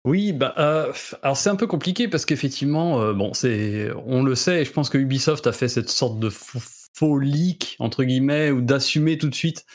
Oui, 0.04 0.32
bah, 0.32 0.54
euh, 0.58 0.92
alors 1.22 1.36
c'est 1.36 1.48
un 1.48 1.56
peu 1.56 1.66
compliqué 1.66 2.08
parce 2.08 2.26
qu'effectivement, 2.26 3.12
bon, 3.14 3.32
on 4.06 4.22
le 4.22 4.34
sait, 4.34 4.60
et 4.60 4.64
je 4.64 4.72
pense 4.72 4.90
que 4.90 4.98
Ubisoft 4.98 5.46
a 5.46 5.52
fait 5.52 5.68
cette 5.68 5.88
sorte 5.88 6.18
de 6.18 6.28
faux 6.94 7.18
leak 7.18 7.76
entre 7.80 8.04
guillemets 8.04 8.50
ou 8.50 8.60
d'assumer 8.60 9.18
tout 9.18 9.28
de 9.28 9.34
suite 9.34 9.66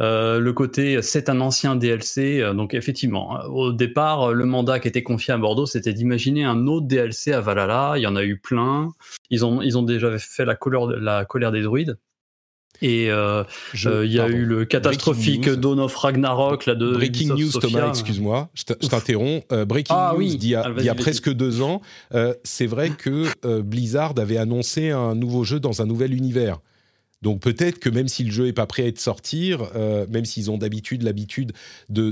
euh, 0.00 0.40
le 0.40 0.52
côté 0.52 1.02
c'est 1.02 1.28
un 1.28 1.40
ancien 1.40 1.76
DLC. 1.76 2.40
euh, 2.40 2.54
donc 2.54 2.74
effectivement, 2.74 3.36
hein, 3.36 3.44
au 3.46 3.72
départ, 3.72 4.30
euh, 4.30 4.32
le 4.32 4.44
mandat 4.44 4.80
qui 4.80 4.88
était 4.88 5.02
confié 5.02 5.34
à 5.34 5.38
Bordeaux, 5.38 5.66
c'était 5.66 5.92
d'imaginer 5.92 6.44
un 6.44 6.66
autre 6.66 6.86
DLC 6.86 7.32
à 7.32 7.40
Valhalla. 7.40 7.94
Il 7.96 8.02
y 8.02 8.06
en 8.06 8.16
a 8.16 8.24
eu 8.24 8.38
plein. 8.38 8.88
Ils 9.30 9.44
ont, 9.44 9.62
ils 9.62 9.78
ont 9.78 9.82
déjà 9.82 10.18
fait 10.18 10.44
la 10.44 10.54
colère, 10.56 10.86
la 10.86 11.24
colère 11.24 11.52
des 11.52 11.62
druides. 11.62 11.98
Et 12.80 13.10
euh, 13.10 13.44
Je- 13.74 13.88
euh, 13.88 14.04
il 14.06 14.12
y 14.12 14.18
a 14.18 14.22
pardon. 14.22 14.36
eu 14.38 14.44
le 14.44 14.64
catastrophique. 14.64 15.48
Dawn 15.48 15.78
of 15.78 15.94
Ragnarok 15.94 16.66
là, 16.66 16.74
de 16.74 16.92
Breaking 16.92 17.34
news, 17.34 17.50
Sofia. 17.52 17.68
Thomas, 17.70 17.88
excuse-moi, 17.90 18.48
je 18.54 18.64
t'interromps. 18.88 19.44
Euh, 19.52 19.64
breaking 19.64 19.94
Ah 19.96 20.10
news 20.14 20.18
oui. 20.18 20.36
d'il 20.36 20.50
y 20.50 20.54
a, 20.56 20.62
Ah, 20.64 20.68
vas-y, 20.70 20.76
d'il 20.78 20.86
y 20.86 20.88
a 20.88 20.94
presque 20.96 21.32
deux 21.32 21.62
ans, 21.62 21.80
c'est 22.42 22.66
vrai 22.66 22.90
que 22.90 23.26
Blizzard 23.60 24.14
avait 24.18 24.36
annoncé 24.38 24.90
un 24.90 25.14
nouveau 25.14 25.44
jeu 25.44 25.60
dans 25.60 25.80
un 25.82 25.86
nouvel 25.86 26.12
univers. 26.14 26.58
Donc 27.22 27.40
peut-être 27.40 27.78
que 27.78 27.88
même 27.88 28.08
si 28.08 28.24
le 28.24 28.30
jeu 28.30 28.46
est 28.48 28.52
pas 28.52 28.66
prêt 28.66 28.82
à 28.82 28.86
être 28.86 28.98
sortir, 29.00 29.70
euh, 29.74 30.06
même 30.10 30.24
s'ils 30.24 30.50
ont 30.50 30.58
d'habitude 30.58 31.02
l'habitude 31.02 31.52
de, 31.88 32.10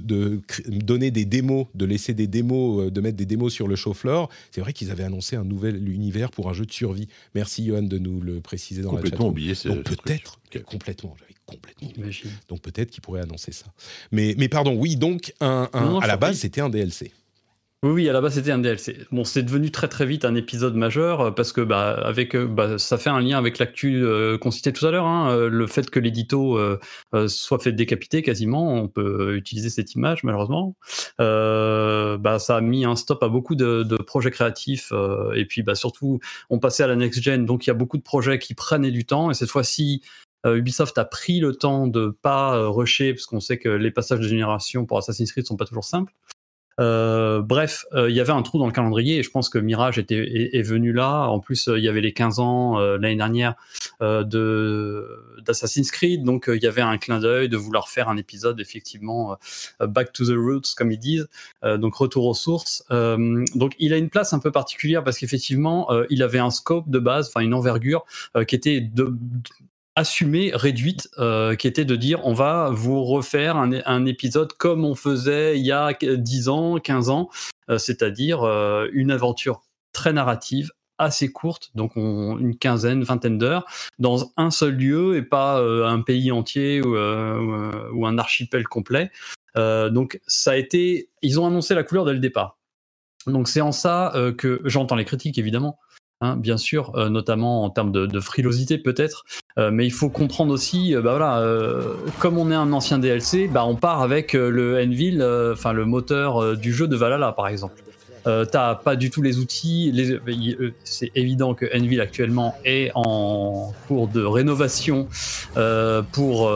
donner 0.68 1.10
des 1.10 1.24
démos, 1.24 1.66
de 1.74 1.84
laisser 1.84 2.14
des 2.14 2.26
démos, 2.26 2.86
euh, 2.86 2.90
de 2.90 3.00
mettre 3.00 3.16
des 3.16 3.26
démos 3.26 3.52
sur 3.52 3.68
le 3.68 3.76
show 3.76 3.92
floor, 3.92 4.28
c'est 4.50 4.60
vrai 4.60 4.72
qu'ils 4.72 4.90
avaient 4.90 5.04
annoncé 5.04 5.36
un 5.36 5.44
nouvel 5.44 5.88
univers 5.88 6.30
pour 6.30 6.48
un 6.48 6.52
jeu 6.52 6.64
de 6.66 6.72
survie. 6.72 7.08
Merci 7.34 7.66
Johan 7.66 7.82
de 7.82 7.98
nous 7.98 8.20
le 8.20 8.40
préciser 8.40 8.82
dans 8.82 8.92
la 8.92 8.96
Complètement 8.98 9.26
chat. 9.26 9.30
oublié. 9.30 9.54
ce- 9.54 9.68
Donc 9.68 9.82
peut-être, 9.84 10.40
complètement, 10.66 11.14
j'avais 11.18 11.34
complètement 11.46 11.88
oublié. 11.88 12.04
Imagine. 12.04 12.30
Donc 12.48 12.60
peut-être 12.62 12.90
qu'il 12.90 13.00
pourrait 13.02 13.20
annoncer 13.22 13.52
ça. 13.52 13.66
Mais, 14.12 14.34
mais 14.38 14.48
pardon, 14.48 14.74
oui, 14.76 14.96
donc 14.96 15.34
un, 15.40 15.68
un- 15.72 15.84
Non, 15.84 15.90
non, 15.94 15.98
à 16.00 16.06
la 16.06 16.16
base, 16.16 16.38
c'était 16.38 16.60
un 16.60 16.70
DLC. 16.70 17.12
Oui, 17.82 17.92
oui, 17.92 18.08
à 18.10 18.12
la 18.12 18.20
base 18.20 18.34
c'était 18.34 18.50
un 18.50 18.58
DLC. 18.58 19.06
Bon, 19.10 19.24
c'est 19.24 19.42
devenu 19.42 19.70
très 19.70 19.88
très 19.88 20.04
vite 20.04 20.26
un 20.26 20.34
épisode 20.34 20.74
majeur 20.74 21.20
euh, 21.22 21.30
parce 21.30 21.50
que 21.50 21.62
bah, 21.62 21.92
avec, 21.92 22.36
euh, 22.36 22.46
bah, 22.46 22.76
ça 22.76 22.98
fait 22.98 23.08
un 23.08 23.20
lien 23.20 23.38
avec 23.38 23.58
l'actu 23.58 24.04
euh, 24.04 24.36
qu'on 24.36 24.50
citait 24.50 24.72
tout 24.72 24.86
à 24.86 24.90
l'heure. 24.90 25.06
Hein, 25.06 25.48
le 25.48 25.66
fait 25.66 25.88
que 25.88 25.98
l'édito 25.98 26.58
soit 27.26 27.58
fait 27.58 27.72
décapiter 27.72 28.20
quasiment, 28.20 28.74
on 28.74 28.88
peut 28.88 29.34
utiliser 29.34 29.70
cette 29.70 29.94
image 29.94 30.24
malheureusement. 30.24 30.76
Euh, 31.22 32.18
bah, 32.18 32.38
ça 32.38 32.56
a 32.58 32.60
mis 32.60 32.84
un 32.84 32.96
stop 32.96 33.22
à 33.22 33.28
beaucoup 33.28 33.55
de, 33.55 33.96
projets 34.07 34.30
créatifs 34.30 34.92
et 35.34 35.46
puis 35.46 35.62
bah, 35.62 35.74
surtout 35.74 36.20
on 36.50 36.59
passait 36.59 36.82
à 36.82 36.86
la 36.86 36.96
next 36.96 37.22
gen, 37.22 37.46
donc 37.46 37.66
il 37.66 37.70
y 37.70 37.72
a 37.72 37.74
beaucoup 37.74 37.96
de 37.96 38.02
projets 38.02 38.38
qui 38.38 38.52
prenaient 38.55 38.90
du 38.90 39.07
temps 39.07 39.30
et 39.30 39.34
cette 39.34 39.50
fois-ci. 39.50 40.02
Ubisoft 40.46 40.96
a 40.96 41.05
pris 41.05 41.38
le 41.38 41.55
temps 41.55 41.86
de 41.86 42.16
pas 42.22 42.66
rusher 42.68 43.12
parce 43.12 43.26
qu'on 43.26 43.40
sait 43.40 43.59
que 43.59 43.68
les 43.68 43.90
passages 43.90 44.20
de 44.20 44.28
génération 44.28 44.86
pour 44.86 44.96
Assassin's 44.96 45.30
Creed 45.32 45.46
sont 45.46 45.57
pas 45.57 45.66
toujours 45.66 45.84
simples. 45.84 46.14
Euh, 46.78 47.42
bref, 47.42 47.84
euh, 47.92 48.08
il 48.08 48.16
y 48.16 48.20
avait 48.20 48.32
un 48.32 48.42
trou 48.42 48.58
dans 48.58 48.66
le 48.66 48.72
calendrier 48.72 49.18
et 49.18 49.22
je 49.22 49.30
pense 49.30 49.48
que 49.48 49.58
Mirage 49.58 49.98
était, 49.98 50.16
est, 50.16 50.56
est 50.56 50.62
venu 50.62 50.92
là. 50.92 51.26
En 51.26 51.40
plus, 51.40 51.68
euh, 51.68 51.78
il 51.78 51.84
y 51.84 51.88
avait 51.88 52.00
les 52.00 52.12
15 52.12 52.38
ans 52.38 52.78
euh, 52.78 52.96
l'année 52.98 53.16
dernière 53.16 53.54
de 54.00 55.06
d'Assassin's 55.44 55.90
Creed, 55.90 56.24
donc 56.24 56.50
il 56.52 56.62
y 56.62 56.66
avait 56.66 56.80
un 56.80 56.96
clin 56.96 57.18
d'œil 57.18 57.48
de 57.48 57.56
vouloir 57.56 57.88
faire 57.88 58.08
un 58.08 58.16
épisode 58.16 58.60
effectivement 58.60 59.36
back 59.80 60.12
to 60.12 60.24
the 60.24 60.36
roots 60.36 60.74
comme 60.76 60.90
ils 60.90 60.98
disent, 60.98 61.28
donc 61.62 61.94
retour 61.94 62.26
aux 62.26 62.34
sources. 62.34 62.82
Donc 62.88 63.74
il 63.78 63.92
a 63.92 63.98
une 63.98 64.08
place 64.08 64.32
un 64.32 64.38
peu 64.38 64.50
particulière 64.50 65.04
parce 65.04 65.18
qu'effectivement 65.18 65.88
il 66.08 66.22
avait 66.22 66.38
un 66.38 66.50
scope 66.50 66.88
de 66.88 66.98
base, 66.98 67.28
enfin 67.28 67.40
une 67.40 67.54
envergure 67.54 68.04
qui 68.46 68.54
était 68.54 68.80
de 68.80 69.14
assumée, 69.97 70.53
réduite, 70.55 71.09
euh, 71.18 71.57
qui 71.57 71.66
était 71.66 71.84
de 71.84 71.97
dire 71.97 72.20
on 72.24 72.32
va 72.32 72.70
vous 72.70 73.05
refaire 73.05 73.57
un, 73.57 74.07
épisode 74.07 74.53
comme 74.55 74.84
on 74.84 74.95
faisait 74.95 75.59
il 75.59 75.66
y 75.66 75.72
a 75.72 75.93
10 75.93 76.49
ans, 76.49 76.78
15 76.78 77.11
ans, 77.11 77.28
euh, 77.68 77.78
c'est-à-dire 77.78 78.43
euh, 78.43 78.88
une 78.93 79.11
aventure 79.11 79.62
très 79.93 80.12
narrative, 80.12 80.70
assez 80.99 81.30
courte, 81.32 81.70
donc 81.74 81.97
on- 81.97 82.38
une 82.38 82.57
quinzaine, 82.57 83.03
vingtaine 83.03 83.38
d'heures, 83.38 83.64
dans 83.99 84.32
un 84.36 84.51
seul 84.51 84.76
lieu 84.76 85.16
et 85.16 85.22
pas 85.22 85.59
un 85.61 86.01
pays 86.03 86.30
entier 86.30 86.82
ou, 86.82 86.95
un 86.97 88.18
archipel 88.18 88.68
complet. 88.68 89.11
Donc 89.57 90.20
ça 90.26 90.53
a 90.53 90.57
été, 90.57 91.11
ils 91.22 91.41
ont 91.41 91.47
annoncé 91.47 91.74
la 91.74 91.84
couleur 91.84 92.05
dès 92.05 92.12
le 92.12 92.18
départ. 92.18 92.59
Donc 93.26 93.49
c'est 93.49 93.62
en 93.62 93.72
ça 93.72 94.12
que 94.36 94.61
j'entends 94.64 94.97
les 94.97 95.07
critiques 95.07 95.38
évidemment, 95.38 95.78
hein, 96.20 96.36
bien 96.36 96.59
sûr, 96.59 96.93
notamment 97.11 97.64
en 97.64 97.70
termes 97.70 97.93
de 97.93 98.20
frilosité 98.20 98.76
peut-être, 98.76 99.24
euh, 99.61 99.70
mais 99.70 99.86
il 99.86 99.92
faut 99.92 100.08
comprendre 100.08 100.52
aussi, 100.52 100.94
euh, 100.94 101.02
bah 101.02 101.11
voilà, 101.11 101.40
euh, 101.40 101.94
comme 102.18 102.38
on 102.38 102.50
est 102.50 102.54
un 102.54 102.72
ancien 102.72 102.98
DLC, 102.98 103.46
bah 103.46 103.64
on 103.66 103.76
part 103.76 104.02
avec 104.02 104.32
le 104.32 104.82
Envil, 104.82 105.22
enfin 105.52 105.72
le 105.72 105.84
moteur 105.84 106.56
du 106.56 106.72
jeu 106.72 106.88
de 106.88 106.96
Valhalla 106.96 107.32
par 107.32 107.48
exemple. 107.48 107.82
Euh, 108.26 108.44
T'as 108.44 108.74
pas 108.74 108.96
du 108.96 109.10
tout 109.10 109.22
les 109.22 109.38
outils. 109.38 109.92
Euh, 110.28 110.70
c'est 110.84 111.10
évident 111.14 111.54
que 111.54 111.66
Envil 111.76 112.00
actuellement 112.00 112.56
est 112.64 112.90
en 112.94 113.72
cours 113.88 114.08
de 114.08 114.22
rénovation 114.22 115.08
euh, 115.56 116.02
pour 116.02 116.52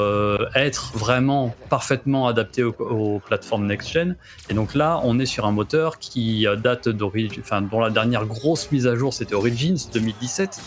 être 0.54 0.92
vraiment 0.94 1.54
parfaitement 1.70 2.26
adapté 2.26 2.62
aux, 2.62 3.20
plateformes 3.24 3.66
next-gen. 3.66 4.16
Et 4.50 4.54
donc 4.54 4.74
là, 4.74 5.00
on 5.04 5.18
est 5.18 5.26
sur 5.26 5.46
un 5.46 5.52
moteur 5.52 5.98
qui 5.98 6.46
date 6.62 6.88
d'origine, 6.88 7.42
dont 7.70 7.80
la 7.80 7.90
dernière 7.90 8.26
grosse 8.26 8.70
mise 8.72 8.86
à 8.86 8.96
jour 8.96 9.12
c'était 9.12 9.34
Origins 9.34 9.78
2017. 9.92 10.60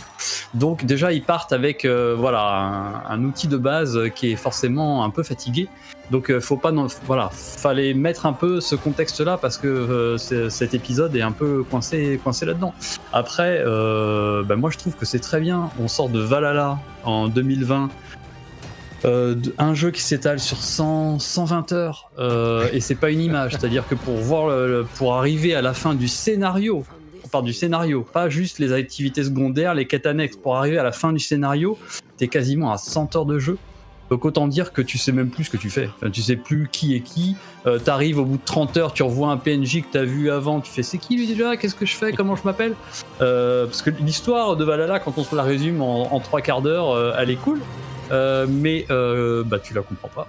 Donc 0.53 0.85
déjà 0.85 1.11
ils 1.11 1.23
partent 1.23 1.53
avec 1.53 1.85
voilà 1.85 3.03
un 3.07 3.23
outil 3.23 3.47
de 3.47 3.57
base 3.57 3.99
qui 4.15 4.31
est 4.31 4.35
forcément 4.35 5.03
un 5.03 5.09
peu 5.09 5.23
fatigué. 5.23 5.67
Donc 6.11 6.29
euh, 6.31 6.39
faut 6.39 6.55
pas 6.57 6.71
non- 6.71 6.87
voilà, 7.05 7.29
fallait 7.33 7.93
mettre 7.93 8.25
un 8.25 8.33
peu 8.33 8.61
ce 8.61 8.75
contexte 8.75 9.19
là 9.19 9.37
parce 9.37 9.57
que 9.57 9.67
euh, 9.67 10.17
cet 10.49 10.73
épisode 10.73 11.15
est 11.15 11.21
un 11.21 11.33
peu 11.33 11.63
coincé 11.69 12.19
coincé 12.23 12.45
là-dedans. 12.45 12.73
Après 13.11 13.61
euh, 13.65 14.41
bah, 14.43 14.55
moi 14.55 14.69
je 14.69 14.77
trouve 14.77 14.95
que 14.95 15.05
c'est 15.05 15.19
très 15.19 15.39
bien, 15.41 15.69
on 15.79 15.87
sort 15.87 16.07
de 16.09 16.19
Valhalla 16.19 16.77
en 17.03 17.27
2020 17.27 17.89
euh, 19.05 19.35
d- 19.35 19.53
un 19.57 19.73
jeu 19.73 19.91
qui 19.91 20.01
s'étale 20.01 20.39
sur 20.39 20.57
100, 20.57 21.19
120 21.19 21.71
heures 21.73 22.09
et 22.73 22.79
c'est 22.79 22.95
pas 22.95 23.11
une 23.11 23.21
image, 23.21 23.51
c'est-à-dire 23.59 23.87
que 23.87 23.95
pour 23.95 24.15
voir 24.15 24.47
le- 24.47 24.85
pour 24.95 25.15
arriver 25.15 25.53
à 25.55 25.61
la 25.61 25.73
fin 25.73 25.93
du 25.93 26.07
scénario, 26.07 26.83
on 27.23 27.27
parle 27.27 27.43
du 27.45 27.53
scénario, 27.53 28.03
pas 28.13 28.29
juste 28.29 28.57
les 28.59 28.71
activités 28.71 29.23
secondaires, 29.25 29.73
les 29.75 29.85
quêtes 29.85 30.05
annexes, 30.05 30.37
pour 30.37 30.55
arriver 30.55 30.77
à 30.77 30.83
la 30.83 30.93
fin 30.93 31.11
du 31.11 31.19
scénario, 31.19 31.77
t'es 32.15 32.29
quasiment 32.29 32.71
à 32.71 32.77
100 32.77 33.15
heures 33.17 33.25
de 33.25 33.37
jeu. 33.37 33.57
Donc 34.09 34.25
autant 34.25 34.47
dire 34.47 34.73
que 34.73 34.81
tu 34.81 34.97
sais 34.97 35.11
même 35.11 35.29
plus 35.29 35.45
ce 35.45 35.49
que 35.49 35.57
tu 35.57 35.69
fais. 35.69 35.89
Enfin, 35.95 36.09
tu 36.09 36.21
sais 36.21 36.35
plus 36.35 36.69
qui 36.71 36.95
est 36.95 37.01
qui. 37.01 37.35
Euh, 37.65 37.79
T'arrives 37.79 38.19
au 38.19 38.25
bout 38.25 38.37
de 38.37 38.45
30 38.45 38.77
heures, 38.77 38.93
tu 38.93 39.03
revois 39.03 39.29
un 39.29 39.37
PNJ 39.37 39.81
que 39.81 39.87
t'as 39.91 40.03
vu 40.03 40.31
avant, 40.31 40.61
tu 40.61 40.71
fais 40.71 40.83
c'est 40.83 40.97
qui 40.97 41.17
lui 41.17 41.27
déjà? 41.27 41.57
Qu'est-ce 41.57 41.75
que 41.75 41.85
je 41.85 41.95
fais? 41.95 42.13
Comment 42.13 42.35
je 42.35 42.43
m'appelle? 42.43 42.73
Euh, 43.21 43.65
Parce 43.65 43.81
que 43.81 43.89
l'histoire 43.89 44.55
de 44.55 44.63
Valhalla, 44.63 44.99
quand 44.99 45.17
on 45.17 45.23
se 45.23 45.35
la 45.35 45.43
résume 45.43 45.81
en, 45.81 46.19
trois 46.19 46.41
quarts 46.41 46.61
d'heure, 46.61 46.91
euh, 46.91 47.13
elle 47.17 47.29
est 47.29 47.35
cool. 47.35 47.59
Mais 48.11 48.85
bah 48.89 49.59
tu 49.59 49.73
la 49.73 49.81
comprends 49.81 50.09
pas. 50.09 50.27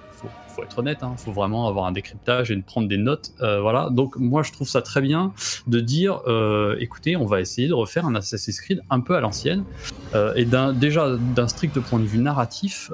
Faut 0.59 0.65
être 0.65 0.79
honnête. 0.79 1.03
Hein. 1.03 1.15
Faut 1.17 1.33
vraiment 1.33 1.69
avoir 1.69 1.87
un 1.87 1.93
décryptage 1.93 2.51
et 2.51 2.57
prendre 2.59 2.89
des 2.89 2.97
notes. 2.97 3.33
Euh, 3.41 3.61
voilà. 3.61 3.91
Donc 3.91 4.17
moi 4.17 4.43
je 4.43 4.53
trouve 4.53 4.69
ça 4.69 4.83
très 4.83 5.01
bien 5.01 5.33
de 5.67 5.81
dire, 5.81 6.21
euh, 6.27 6.77
écoutez, 6.81 7.17
on 7.17 7.27
va 7.27 7.41
essayer 7.41 7.69
de 7.69 7.75
refaire 7.75 8.07
un 8.07 8.15
Assassin's 8.15 8.61
Creed 8.61 8.83
un 8.91 9.01
peu 9.01 9.15
à 9.15 9.21
l'ancienne 9.21 9.65
euh, 10.15 10.35
et 10.35 10.45
d'un 10.45 10.73
déjà 10.73 11.17
d'un 11.17 11.49
strict 11.49 11.79
point 11.81 12.01
de 12.01 12.05
vue 12.05 12.19
narratif. 12.19 12.91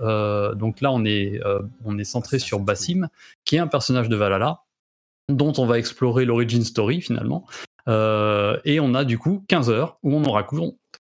donc 0.57 0.81
là 0.81 0.93
on 0.93 1.05
est 1.05 1.41
on 1.85 1.99
est 1.99 2.05
centré 2.05 2.39
sur 2.39 2.61
Bassim, 2.61 3.09
qui 3.45 3.57
est 3.57 3.59
un 3.59 3.67
personnage 3.67 4.09
de 4.09 4.17
Valhalla 4.17 4.61
dont 5.29 5.53
on 5.57 5.67
va 5.67 5.79
explorer 5.79 6.25
l'origin 6.25 6.63
story 6.63 7.01
finalement. 7.01 7.47
Et 7.89 8.81
on 8.81 8.95
a 8.95 9.05
du 9.05 9.19
coup 9.19 9.45
15 9.49 9.71
heures 9.71 9.99
où 10.03 10.15
on 10.15 10.25
aura 10.25 10.43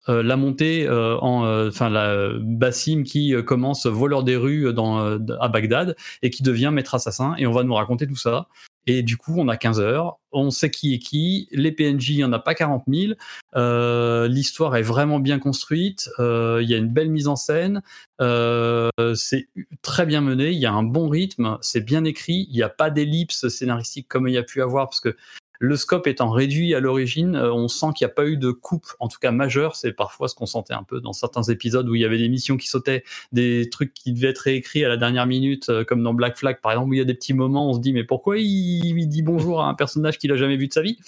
euh, 0.09 0.23
la 0.23 0.37
montée 0.37 0.87
euh, 0.87 1.17
en 1.19 1.45
euh, 1.47 1.69
enfin 1.69 1.89
la 1.89 2.31
Bassim 2.41 3.05
qui 3.05 3.35
euh, 3.35 3.43
commence 3.43 3.87
voleur 3.87 4.23
des 4.23 4.37
rues 4.37 4.73
dans 4.75 5.01
euh, 5.01 5.19
à 5.41 5.49
Bagdad 5.49 5.97
et 6.23 6.31
qui 6.31 6.43
devient 6.43 6.71
maître 6.73 6.95
assassin. 6.95 7.35
Et 7.39 7.47
on 7.47 7.53
va 7.53 7.65
nous 7.65 7.75
raconter 7.75 8.07
tout 8.07 8.17
ça. 8.17 8.49
Et 8.87 9.03
du 9.03 9.17
coup 9.17 9.35
on 9.39 9.49
a 9.49 9.57
15 9.57 9.81
heures. 9.81 10.19
On 10.31 10.51
sait 10.51 10.71
qui 10.71 10.95
est 10.95 10.99
qui. 10.99 11.49
Les 11.53 11.73
PNJ 11.73 12.11
il 12.11 12.17
y 12.17 12.25
en 12.25 12.33
a 12.33 12.39
pas 12.39 12.55
40 12.55 12.85
000 12.87 13.15
euh, 13.57 14.29
l'histoire 14.29 14.77
est 14.77 14.83
vraiment 14.83 15.21
bien 15.21 15.39
construite. 15.39 16.11
Il 16.19 16.69
y 16.69 16.75
a 16.75 16.77
une 16.77 16.93
belle 16.93 17.11
mise 17.11 17.29
en 17.29 17.37
scène. 17.37 17.83
C'est 18.21 19.49
très 19.81 20.05
bien 20.05 20.21
mené. 20.21 20.51
Il 20.51 20.59
y 20.59 20.67
a 20.67 20.73
un 20.73 20.83
bon 20.83 21.09
rythme. 21.09 21.57
C'est 21.63 21.85
bien 21.85 22.05
écrit. 22.05 22.47
Il 22.51 22.57
n'y 22.57 22.63
a 22.63 22.69
pas 22.69 22.91
d'ellipse 22.91 23.49
scénaristique 23.49 24.07
comme 24.09 24.29
il 24.29 24.35
y 24.35 24.39
a 24.39 24.43
pu 24.43 24.61
avoir 24.61 24.87
parce 24.87 25.01
que 25.01 25.17
le 25.61 25.77
scope 25.77 26.07
étant 26.07 26.31
réduit 26.31 26.75
à 26.75 26.81
l'origine, 26.81 27.37
euh, 27.37 27.53
on 27.53 27.69
sent 27.69 27.87
qu'il 27.97 28.07
n'y 28.07 28.11
a 28.11 28.15
pas 28.15 28.27
eu 28.27 28.37
de 28.37 28.51
coupe, 28.51 28.87
en 29.01 29.09
tout 29.09 29.19
cas 29.19 29.31
majeure. 29.31 29.77
C'est 29.77 29.93
parfois 29.93 30.29
ce 30.29 30.35
qu'on 30.35 30.47
sentait 30.47 30.75
un 30.75 30.83
peu 30.83 31.01
dans 31.01 31.13
certains 31.13 31.43
épisodes 31.45 31.89
où 31.89 31.95
il 31.95 32.03
y 32.03 32.05
avait 32.05 32.19
des 32.19 32.29
missions 32.29 32.57
qui 32.57 32.69
sautaient, 32.69 33.05
des 33.33 33.69
trucs 33.71 33.95
qui 33.95 34.13
devaient 34.13 34.29
être 34.29 34.39
réécrits 34.39 34.85
à 34.85 34.89
la 34.89 34.97
dernière 34.97 35.27
minute, 35.27 35.69
euh, 35.69 35.85
comme 35.85 36.03
dans 36.03 36.15
Black 36.15 36.37
Flag 36.37 36.61
par 36.61 36.73
exemple, 36.73 36.91
où 36.91 36.95
il 36.95 36.99
y 36.99 37.03
a 37.03 37.05
des 37.05 37.15
petits 37.15 37.35
moments, 37.35 37.71
on 37.71 37.73
se 37.75 37.81
dit 37.81 37.93
mais 37.93 38.05
pourquoi 38.05 38.39
il, 38.39 38.99
il 38.99 39.09
dit 39.09 39.23
bonjour 39.23 39.63
à 39.63 39.69
un 39.69 39.75
personnage 39.75 40.19
qu'il 40.19 40.33
a 40.33 40.37
jamais 40.37 40.57
vu 40.57 40.69
de 40.69 40.73
sa 40.73 40.83
vie? 40.83 40.99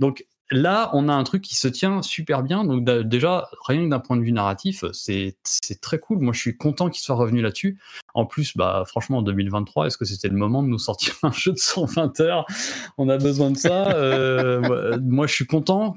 Donc 0.00 0.26
là, 0.50 0.90
on 0.92 1.08
a 1.08 1.12
un 1.12 1.24
truc 1.24 1.42
qui 1.42 1.56
se 1.56 1.68
tient 1.68 2.02
super 2.02 2.42
bien. 2.42 2.64
Donc 2.64 2.84
déjà, 2.84 3.48
rien 3.66 3.84
que 3.84 3.88
d'un 3.88 4.00
point 4.00 4.16
de 4.16 4.22
vue 4.22 4.32
narratif, 4.32 4.84
c'est 4.92 5.36
très 5.80 5.98
cool. 5.98 6.18
Moi, 6.18 6.32
je 6.32 6.40
suis 6.40 6.56
content 6.56 6.90
qu'il 6.90 7.02
soit 7.02 7.16
revenu 7.16 7.40
là-dessus. 7.40 7.78
En 8.14 8.26
plus, 8.26 8.56
bah 8.56 8.84
franchement, 8.86 9.18
en 9.18 9.22
2023, 9.22 9.86
est-ce 9.86 9.96
que 9.96 10.04
c'était 10.04 10.28
le 10.28 10.36
moment 10.36 10.62
de 10.62 10.68
nous 10.68 10.78
sortir 10.78 11.14
un 11.22 11.32
jeu 11.32 11.52
de 11.52 11.58
120 11.58 12.20
heures? 12.20 12.46
On 12.98 13.08
a 13.08 13.16
besoin 13.16 13.50
de 13.50 13.56
ça. 13.56 13.92
Euh, 13.92 14.98
moi- 15.02 15.26
je 15.26 15.34
suis 15.34 15.46
content. 15.46 15.96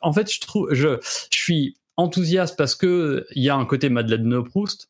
En 0.00 0.12
fait, 0.12 0.32
je 0.32 0.40
trouve, 0.40 0.72
je, 0.72 0.98
suis 1.30 1.76
enthousiaste 1.96 2.56
parce 2.56 2.74
que 2.74 3.26
il 3.34 3.42
y 3.42 3.50
a 3.50 3.56
un 3.56 3.66
côté 3.66 3.90
Madeleine 3.90 4.28
de 4.28 4.40
Proust. 4.40 4.88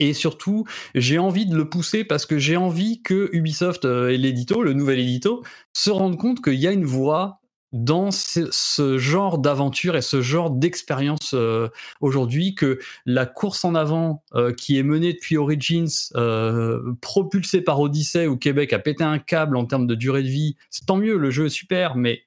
Et 0.00 0.12
surtout, 0.12 0.64
j'ai 0.94 1.18
envie 1.18 1.46
de 1.46 1.56
le 1.56 1.68
pousser 1.68 2.04
parce 2.04 2.24
que 2.24 2.38
j'ai 2.38 2.56
envie 2.56 3.02
que 3.02 3.30
Ubisoft 3.32 3.84
euh, 3.84 4.10
et 4.10 4.16
l'édito, 4.16 4.62
le 4.62 4.72
nouvel 4.72 5.00
édito, 5.00 5.42
se 5.72 5.90
rendent 5.90 6.18
compte 6.18 6.40
qu'il 6.40 6.54
y 6.54 6.68
a 6.68 6.72
une 6.72 6.84
voie 6.84 7.40
dans 7.72 8.10
ce, 8.10 8.98
genre 8.98 9.38
d'aventure 9.38 9.96
et 9.96 10.02
ce 10.02 10.22
genre 10.22 10.50
d'expérience 10.50 11.34
euh, 11.34 11.68
aujourd'hui, 12.00 12.54
que 12.54 12.78
la 13.04 13.26
course 13.26 13.64
en 13.64 13.74
avant 13.74 14.22
euh, 14.34 14.52
qui 14.52 14.78
est 14.78 14.82
menée 14.82 15.12
depuis 15.12 15.36
Origins, 15.36 15.88
euh, 16.16 16.94
propulsée 17.00 17.60
par 17.60 17.80
Odyssey, 17.80 18.26
où 18.26 18.36
Québec 18.36 18.72
a 18.72 18.78
pété 18.78 19.04
un 19.04 19.18
câble 19.18 19.56
en 19.56 19.66
termes 19.66 19.86
de 19.86 19.94
durée 19.94 20.22
de 20.22 20.28
vie, 20.28 20.56
c'est 20.70 20.86
tant 20.86 20.96
mieux, 20.96 21.16
le 21.16 21.30
jeu 21.30 21.46
est 21.46 21.50
super, 21.50 21.96
mais 21.96 22.24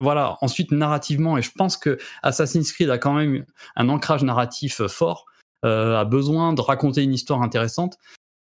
voilà, 0.00 0.38
ensuite 0.40 0.72
narrativement, 0.72 1.36
et 1.36 1.42
je 1.42 1.50
pense 1.52 1.76
que 1.76 1.98
Assassin's 2.22 2.72
Creed 2.72 2.88
a 2.90 2.98
quand 2.98 3.12
même 3.12 3.44
un 3.76 3.88
ancrage 3.90 4.24
narratif 4.24 4.80
euh, 4.80 4.88
fort, 4.88 5.26
euh, 5.64 5.98
a 5.98 6.06
besoin 6.06 6.54
de 6.54 6.62
raconter 6.62 7.02
une 7.02 7.12
histoire 7.12 7.42
intéressante. 7.42 7.98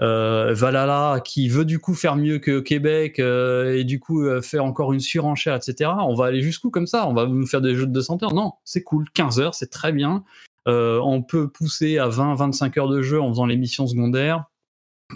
Euh, 0.03 0.53
Valhalla 0.53 1.21
qui 1.25 1.49
veut 1.49 1.65
du 1.65 1.79
coup 1.79 1.95
faire 1.95 2.17
mieux 2.17 2.41
que 2.41 2.59
Québec 2.59 3.21
euh, 3.21 3.79
et 3.79 3.85
du 3.85 4.01
coup 4.01 4.25
euh, 4.25 4.43
faire 4.43 4.65
encore 4.65 4.93
une 4.93 5.01
surenchère, 5.01 5.55
etc. 5.55 5.93
On 6.01 6.15
va 6.15 6.27
aller 6.27 6.43
jusqu'où 6.43 6.71
comme 6.71 6.89
ça? 6.89 7.07
On 7.07 7.15
va 7.15 7.27
nous 7.27 7.47
faire 7.47 7.61
des 7.61 7.77
jeux 7.77 7.87
de 7.87 7.93
200 7.93 8.19
heures? 8.25 8.35
Non, 8.35 8.55
c'est 8.65 8.83
cool, 8.83 9.09
15 9.15 9.39
heures, 9.39 9.55
c'est 9.55 9.71
très 9.71 9.93
bien. 9.93 10.25
On 10.67 11.23
peut 11.23 11.49
pousser 11.49 11.99
à 11.99 12.09
20-25 12.09 12.79
heures 12.79 12.89
de 12.89 13.03
jeu 13.03 13.21
en 13.21 13.31
faisant 13.31 13.47
les 13.47 13.57
missions 13.57 13.87
secondaires 13.87 14.45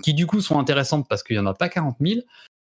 qui 0.03 0.13
du 0.15 0.27
coup 0.27 0.41
sont 0.41 0.59
intéressantes 0.59 1.07
parce 1.09 1.23
qu'il 1.23 1.37
n'y 1.37 1.41
en 1.41 1.47
a 1.47 1.55
pas 1.55 1.69
40 1.69 1.97
000 2.01 2.21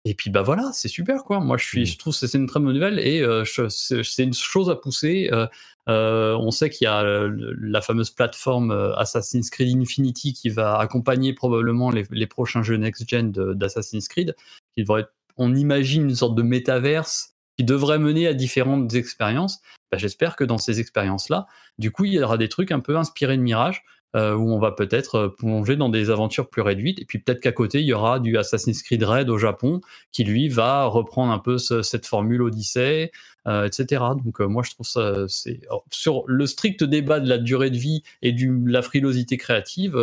Et 0.08 0.14
puis 0.14 0.30
bah 0.30 0.42
voilà, 0.42 0.70
c'est 0.72 0.86
super 0.88 1.24
quoi. 1.24 1.40
Moi 1.40 1.56
je 1.56 1.64
suis, 1.64 1.82
Mm. 1.82 1.86
je 1.86 1.98
trouve 1.98 2.16
que 2.18 2.26
c'est 2.28 2.38
une 2.38 2.46
très 2.46 2.60
bonne 2.60 2.74
nouvelle 2.74 3.00
et 3.00 3.20
euh, 3.22 3.44
c'est 3.44 4.22
une 4.22 4.34
chose 4.34 4.70
à 4.70 4.76
pousser. 4.76 5.28
Euh, 5.32 5.46
euh, 5.88 6.36
on 6.36 6.52
sait 6.52 6.70
qu'il 6.70 6.84
y 6.84 6.88
a 6.88 7.02
la 7.02 7.80
fameuse 7.80 8.10
plateforme 8.10 8.70
Assassin's 8.96 9.50
Creed 9.50 9.76
Infinity 9.76 10.32
qui 10.32 10.48
va 10.48 10.78
accompagner 10.78 11.32
probablement 11.32 11.90
les, 11.90 12.04
les 12.10 12.26
prochains 12.28 12.62
jeux 12.62 12.76
next-gen 12.76 13.32
d'Assassin's 13.32 14.06
Creed. 14.06 14.36
Qui 14.76 14.82
devrait 14.84 15.00
être- 15.02 15.12
on 15.36 15.54
imagine 15.56 16.04
une 16.08 16.14
sorte 16.14 16.36
de 16.36 16.42
métaverse 16.42 17.34
qui 17.58 17.64
devrait 17.64 17.98
mener 17.98 18.26
à 18.28 18.34
différentes 18.34 18.94
expériences. 18.94 19.60
Bah, 19.90 19.98
J'espère 19.98 20.36
que 20.36 20.44
dans 20.44 20.58
ces 20.58 20.78
expériences-là, 20.78 21.46
du 21.78 21.90
coup, 21.90 22.04
il 22.04 22.12
y 22.12 22.22
aura 22.22 22.38
des 22.38 22.48
trucs 22.48 22.70
un 22.70 22.80
peu 22.80 22.96
inspirés 22.96 23.36
de 23.36 23.42
Mirage 23.42 23.82
euh, 24.16 24.34
où 24.34 24.50
on 24.50 24.58
va 24.58 24.72
peut-être 24.72 25.14
euh, 25.16 25.28
plonger 25.28 25.76
dans 25.76 25.90
des 25.90 26.08
aventures 26.08 26.48
plus 26.48 26.62
réduites. 26.62 26.98
Et 27.00 27.04
puis 27.04 27.18
peut-être 27.18 27.40
qu'à 27.40 27.52
côté, 27.52 27.80
il 27.80 27.86
y 27.86 27.92
aura 27.92 28.18
du 28.18 28.38
Assassin's 28.38 28.82
Creed 28.82 29.02
Red 29.02 29.28
au 29.28 29.36
Japon 29.36 29.82
qui, 30.10 30.24
lui, 30.24 30.48
va 30.48 30.86
reprendre 30.86 31.32
un 31.32 31.38
peu 31.38 31.58
ce- 31.58 31.82
cette 31.82 32.06
formule 32.06 32.40
Odyssey, 32.40 33.12
euh, 33.46 33.66
etc. 33.66 34.02
Donc 34.24 34.40
moi, 34.40 34.62
je 34.64 34.70
trouve 34.70 34.86
ça... 34.86 35.26
c'est 35.28 35.60
alors, 35.66 35.84
Sur 35.90 36.24
le 36.26 36.46
strict 36.46 36.82
débat 36.82 37.20
de 37.20 37.28
la 37.28 37.36
durée 37.36 37.70
de 37.70 37.76
vie 37.76 38.02
et 38.22 38.32
de 38.32 38.70
la 38.70 38.80
frilosité 38.80 39.36
créative, 39.36 39.96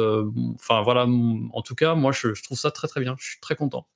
enfin 0.56 0.84
voilà, 0.84 1.08
en 1.08 1.62
tout 1.64 1.76
cas, 1.76 1.96
moi, 1.96 2.12
je, 2.12 2.40
trouve 2.44 2.60
ça 2.60 2.70
très 2.70 2.88
très 2.88 3.02
bien. 3.02 3.16
Je 3.20 3.26
suis 3.26 3.40
très 3.42 3.56
content. 3.56 3.88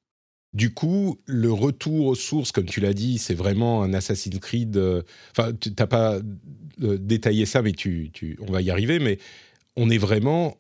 Du 0.54 0.74
coup, 0.74 1.20
le 1.28 1.52
retour 1.52 2.08
aux 2.08 2.16
sources, 2.16 2.52
comme 2.52 2.66
tu 2.66 2.80
l'as 2.80 2.94
dit, 2.94 3.20
c'est 3.20 3.36
vraiment 3.36 3.84
un 3.84 3.94
Assassin's 3.94 4.40
Creed. 4.40 4.82
Enfin, 5.38 5.54
tu 5.54 5.70
n'as 5.78 5.88
pas 5.88 6.18
détaillé 6.80 7.46
ça, 7.46 7.62
mais 7.62 7.74
tu, 7.74 8.10
tu- 8.14 8.40
on 8.42 8.52
va 8.52 8.62
y 8.62 8.72
arriver. 8.72 8.98
Mais 9.00 9.20
on 9.78 9.90
est 9.90 9.98
vraiment. 9.98 10.58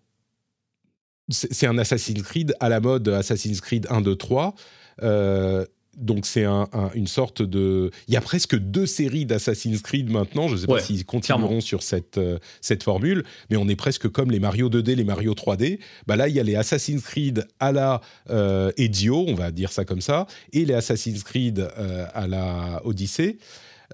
C'est 1.30 1.68
un 1.68 1.78
Assassin's 1.78 2.22
Creed 2.22 2.56
à 2.62 2.70
la 2.70 2.80
mode 2.80 3.10
Assassin's 3.10 3.60
Creed 3.60 3.86
1, 3.90 4.00
2, 4.02 4.16
3. 4.16 4.56
Euh, 5.04 5.66
donc 5.98 6.26
c'est 6.26 6.46
un- 6.46 6.70
un- 6.74 6.92
une 6.94 7.08
sorte 7.08 7.42
de... 7.42 7.90
Il 8.08 8.14
y 8.14 8.18
a 8.18 8.22
presque 8.22 8.56
deux 8.56 8.86
séries 8.86 9.26
d'Assassin's 9.26 9.82
Creed 9.82 10.10
maintenant. 10.10 10.48
Je 10.48 10.54
ne 10.54 10.58
sais 10.60 10.68
pas 10.68 10.74
Ouais, 10.76 10.82
s'ils 10.82 11.04
continueront 11.06 11.48
clairement. 11.48 11.62
sur 11.62 11.82
cette, 11.84 12.18
euh, 12.20 12.38
cette 12.62 12.84
formule, 12.84 13.26
mais 13.50 13.58
on 13.58 13.68
est 13.68 13.76
presque 13.76 14.08
comme 14.08 14.30
les 14.32 14.40
Mario 14.40 14.70
2D, 14.70 14.96
les 14.96 15.04
Mario 15.04 15.34
3D. 15.34 15.80
Bah 16.06 16.16
là, 16.16 16.30
il 16.30 16.36
y 16.36 16.40
a 16.40 16.44
les 16.44 16.56
Assassin's 16.56 17.02
Creed 17.02 17.46
à 17.60 17.72
la 17.74 18.00
euh, 18.30 18.72
Ezio, 18.78 19.26
on 19.28 19.34
va 19.34 19.52
dire 19.52 19.72
ça 19.72 19.84
comme 19.86 20.02
ça, 20.02 20.28
et 20.54 20.64
les 20.66 20.76
Assassin's 20.76 21.24
Creed 21.24 21.60
euh, 21.60 22.06
à 22.14 22.28
la 22.28 22.80
Odyssey. 22.86 23.38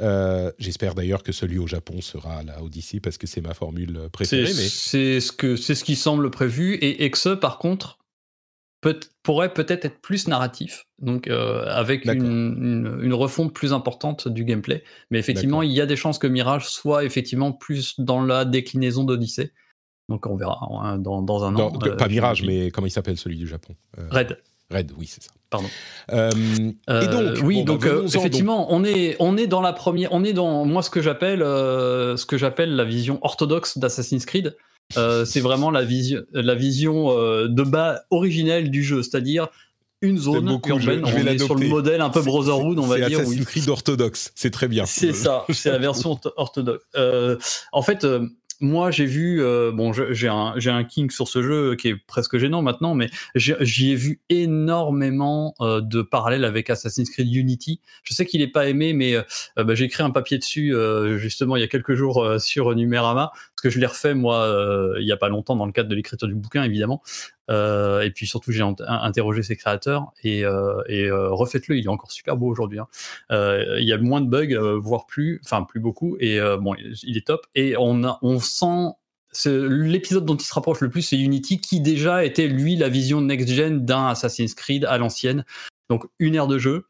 Euh, 0.01 0.51
J'espère 0.57 0.95
d'ailleurs 0.95 1.23
que 1.23 1.31
celui 1.31 1.57
au 1.59 1.67
Japon 1.67 2.01
sera 2.01 2.37
à 2.39 2.43
la 2.43 2.63
Odyssey 2.63 2.99
parce 2.99 3.17
que 3.17 3.27
c'est 3.27 3.41
ma 3.41 3.53
formule 3.53 3.99
C'est 4.03 4.09
préférée. 4.11 4.43
Mais 4.43 4.49
c'est 4.69 5.19
ce, 5.19 5.31
que- 5.31 5.55
c'est 5.55 5.75
ce 5.75 5.83
qui 5.83 5.95
semble 5.95 6.29
prévu. 6.31 6.75
Et 6.75 7.03
Exe, 7.05 7.27
par 7.39 7.59
contre, 7.59 7.99
peut, 8.81 8.99
pourrait 9.21 9.53
peut-être 9.53 9.85
être 9.85 10.01
plus 10.01 10.27
narratif, 10.27 10.87
donc 10.99 11.27
euh, 11.27 11.63
avec 11.67 12.05
une, 12.05 12.11
une- 12.25 12.99
une 13.03 13.13
refonte 13.13 13.53
plus 13.53 13.71
importante 13.71 14.27
du 14.27 14.43
gameplay. 14.45 14.83
Mais 15.11 15.19
effectivement, 15.19 15.61
il 15.61 15.71
y 15.71 15.79
a 15.79 15.85
des 15.85 15.95
chances 15.95 16.17
que 16.17 16.27
Mirage 16.27 16.67
soit 16.67 17.03
effectivement 17.05 17.51
plus 17.53 17.99
dans 17.99 18.21
la 18.23 18.45
déclinaison 18.45 19.03
d'Odyssey. 19.03 19.51
Donc 20.09 20.25
on 20.25 20.35
verra 20.35 20.59
hein, 20.81 20.97
dans, 20.97 21.21
dans 21.21 21.45
un 21.45 21.53
Dans- 21.53 21.69
an. 21.69 21.79
euh, 21.85 21.95
pas 21.95 22.07
Mirage, 22.09 22.43
mais 22.43 22.71
comment 22.71 22.87
il 22.87 22.91
s'appelle 22.91 23.17
celui 23.17 23.37
du 23.37 23.47
Japon 23.47 23.75
Euh, 23.99 24.07
Red. 24.11 24.37
Red, 24.73 24.91
oui, 24.97 25.07
c'est 25.07 25.23
ça. 25.23 25.29
Pardon. 25.49 25.67
Euh, 26.11 26.31
Euh, 26.89 27.01
et 27.01 27.07
donc, 27.07 27.45
oui, 27.45 27.55
bon, 27.57 27.61
bah, 27.61 27.65
donc 27.73 27.85
euh, 27.85 28.01
donc. 28.01 28.15
effectivement, 28.15 28.67
on 28.73 28.83
est 28.83 29.15
on 29.19 29.37
est 29.37 29.47
dans 29.47 29.61
la 29.61 29.71
première, 29.73 30.11
on 30.11 30.23
est 30.23 30.33
dans 30.33 30.65
moi 30.65 30.81
ce 30.81 30.89
que 30.89 31.01
j'appelle 31.01 31.41
euh, 31.43 32.17
ce 32.17 32.25
que 32.25 32.37
j'appelle 32.37 32.75
la 32.75 32.83
vision 32.85 33.19
orthodoxe 33.21 33.77
d'Assassin's 33.77 34.25
Creed. 34.25 34.55
Euh, 34.97 35.23
c'est 35.25 35.39
vraiment 35.39 35.71
la 35.71 35.83
vision 35.83 36.21
la 36.33 36.55
vision 36.55 37.11
euh, 37.17 37.47
de 37.47 37.63
bas 37.63 38.01
originelle 38.09 38.69
du 38.71 38.83
jeu, 38.83 39.01
c'est-à-dire 39.03 39.47
une 40.01 40.17
zone 40.17 40.45
beaucoup, 40.47 40.69
urbaine. 40.71 41.05
je- 41.05 41.11
je 41.11 41.23
on 41.23 41.27
est 41.27 41.37
sur 41.37 41.55
le 41.55 41.67
modèle 41.67 42.01
un 42.01 42.09
peu 42.09 42.21
Brotherhood, 42.21 42.77
on 42.77 42.85
va 42.87 42.97
dire. 43.07 43.19
Assassin's 43.21 43.45
Creed 43.45 43.69
orthodoxe, 43.69 44.33
c'est 44.35 44.51
très 44.51 44.67
bien. 44.67 44.85
c'est 44.85 45.13
ça, 45.13 45.45
c'est 45.49 45.71
la 45.71 45.77
version 45.77 46.11
ortho- 46.15 46.33
orthodoxe. 46.35 46.83
Euh, 46.97 47.37
en 47.71 47.81
fait, 47.81 48.03
euh, 48.03 48.27
moi 48.63 48.91
j'ai 48.91 49.05
vu, 49.05 49.43
euh, 49.43 49.71
bon, 49.73 49.91
j'ai 49.91 50.29
un, 50.29 50.53
j'ai 50.55 50.69
un 50.69 50.85
king 50.85 51.11
sur 51.11 51.27
ce 51.27 51.43
jeu 51.43 51.75
qui 51.75 51.89
est 51.89 51.95
presque 51.95 52.37
gênant 52.37 52.61
maintenant, 52.61 52.95
mais 52.95 53.09
j'y 53.35 53.91
ai 53.91 53.95
vu 53.95 54.21
énormément 54.29 55.53
euh, 55.59 55.81
de 55.81 56.01
parallèles 56.01 56.45
avec 56.45 56.69
Assassin's 56.69 57.09
Creed 57.09 57.31
Unity. 57.35 57.81
Je 58.03 58.13
sais 58.13 58.25
qu'il 58.25 58.39
n'est 58.39 58.47
pas 58.47 58.69
aimé, 58.69 58.93
mais 58.93 59.15
euh, 59.15 59.21
euh, 59.59 59.65
bah, 59.65 59.75
j'ai 59.75 59.83
écrit 59.83 60.01
un 60.01 60.11
papier 60.11 60.37
dessus 60.37 60.73
euh, 60.73 61.17
justement 61.17 61.57
il 61.57 61.59
y 61.59 61.63
a 61.63 61.67
quelques 61.67 61.95
jours 61.95 62.23
euh, 62.23 62.39
sur 62.39 62.73
Numérama, 62.73 63.31
parce 63.33 63.61
que 63.61 63.69
je 63.69 63.79
l'ai 63.79 63.85
refait 63.85 64.13
moi 64.13 64.49
il 64.99 65.05
y 65.05 65.11
a 65.11 65.17
pas 65.17 65.29
longtemps 65.29 65.57
dans 65.57 65.65
le 65.65 65.73
cadre 65.73 65.89
de 65.89 65.95
l'écriture 65.95 66.29
du 66.29 66.35
bouquin 66.35 66.63
évidemment. 66.63 67.03
Euh, 67.49 68.01
et 68.01 68.11
puis 68.11 68.25
surtout, 68.25 68.51
j'ai 68.51 68.61
int- 68.61 68.83
interrogé 68.87 69.43
ses 69.43 69.55
créateurs 69.55 70.11
et, 70.23 70.45
euh, 70.45 70.81
euh, 70.89 71.29
refaites-le, 71.29 71.77
il 71.77 71.85
est 71.85 71.89
encore 71.89 72.11
super 72.11 72.37
beau 72.37 72.47
aujourd'hui. 72.47 72.79
hein. 72.79 72.87
Il 73.29 73.83
y 73.85 73.93
a 73.93 73.97
moins 73.97 74.21
de 74.21 74.27
bugs, 74.27 74.79
voire 74.79 75.05
plus, 75.05 75.41
enfin 75.43 75.63
plus 75.63 75.79
beaucoup, 75.79 76.17
et 76.19 76.39
bon, 76.61 76.75
il 76.75 77.17
est 77.17 77.27
top. 77.27 77.45
Et 77.55 77.75
on, 77.77 78.01
on 78.21 78.39
sent 78.39 78.93
l'épisode 79.45 80.25
dont 80.25 80.35
il 80.35 80.45
se 80.45 80.53
rapproche 80.53 80.81
le 80.81 80.89
plus, 80.89 81.01
c'est 81.01 81.17
Unity, 81.17 81.59
qui 81.59 81.81
déjà 81.81 82.23
était 82.23 82.47
lui 82.47 82.75
la 82.75 82.89
vision 82.89 83.19
next-gen 83.21 83.83
d'un 83.83 84.07
Assassin's 84.07 84.53
Creed 84.53 84.85
à 84.85 84.97
l'ancienne. 84.97 85.43
Donc 85.89 86.05
une 86.19 86.35
ère 86.35 86.47
de 86.47 86.57
jeu, 86.57 86.85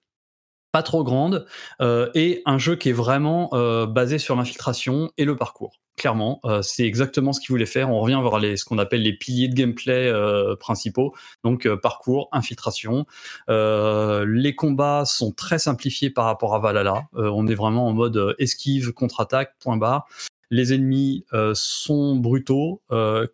pas 0.74 0.82
trop 0.82 1.04
grande, 1.04 1.46
euh, 1.82 2.10
et 2.16 2.42
un 2.48 2.58
jeu 2.58 2.76
qui 2.76 2.90
est 2.90 2.94
vraiment 2.94 3.52
euh, 3.54 3.86
basé 3.86 4.18
sur 4.18 4.36
l'infiltration 4.36 5.12
et 5.20 5.24
le 5.24 5.36
parcours. 5.36 5.80
Clairement, 5.98 6.40
euh, 6.46 6.64
c'est 6.64 6.84
exactement 6.84 7.32
ce 7.32 7.40
qu'il 7.40 7.50
voulait 7.50 7.68
faire. 7.68 7.92
On 7.92 8.00
revient 8.00 8.20
vers 8.24 8.40
les, 8.40 8.58
ce 8.58 8.66
qu'on 8.66 8.80
appelle 8.80 9.04
les 9.04 9.14
piliers 9.14 9.48
de 9.48 9.54
gameplay 9.54 10.12
principaux. 10.60 11.14
Donc 11.44 11.70
parcours, 11.76 12.28
infiltration. 12.32 13.06
Les 13.48 14.56
combats 14.58 15.06
sont 15.06 15.32
très 15.32 15.60
simplifiés 15.60 16.10
par 16.10 16.26
rapport 16.26 16.56
à 16.56 16.60
Valhalla. 16.60 17.04
On 17.14 17.46
est 17.46 17.54
vraiment 17.54 17.88
en 17.88 17.94
mode 17.94 18.36
esquive, 18.40 18.92
contre-attaque, 18.94 19.54
point 19.60 19.78
barre. 19.78 20.08
Les 20.50 20.74
ennemis 20.74 21.26
sont 21.54 22.16
brutaux. 22.16 22.82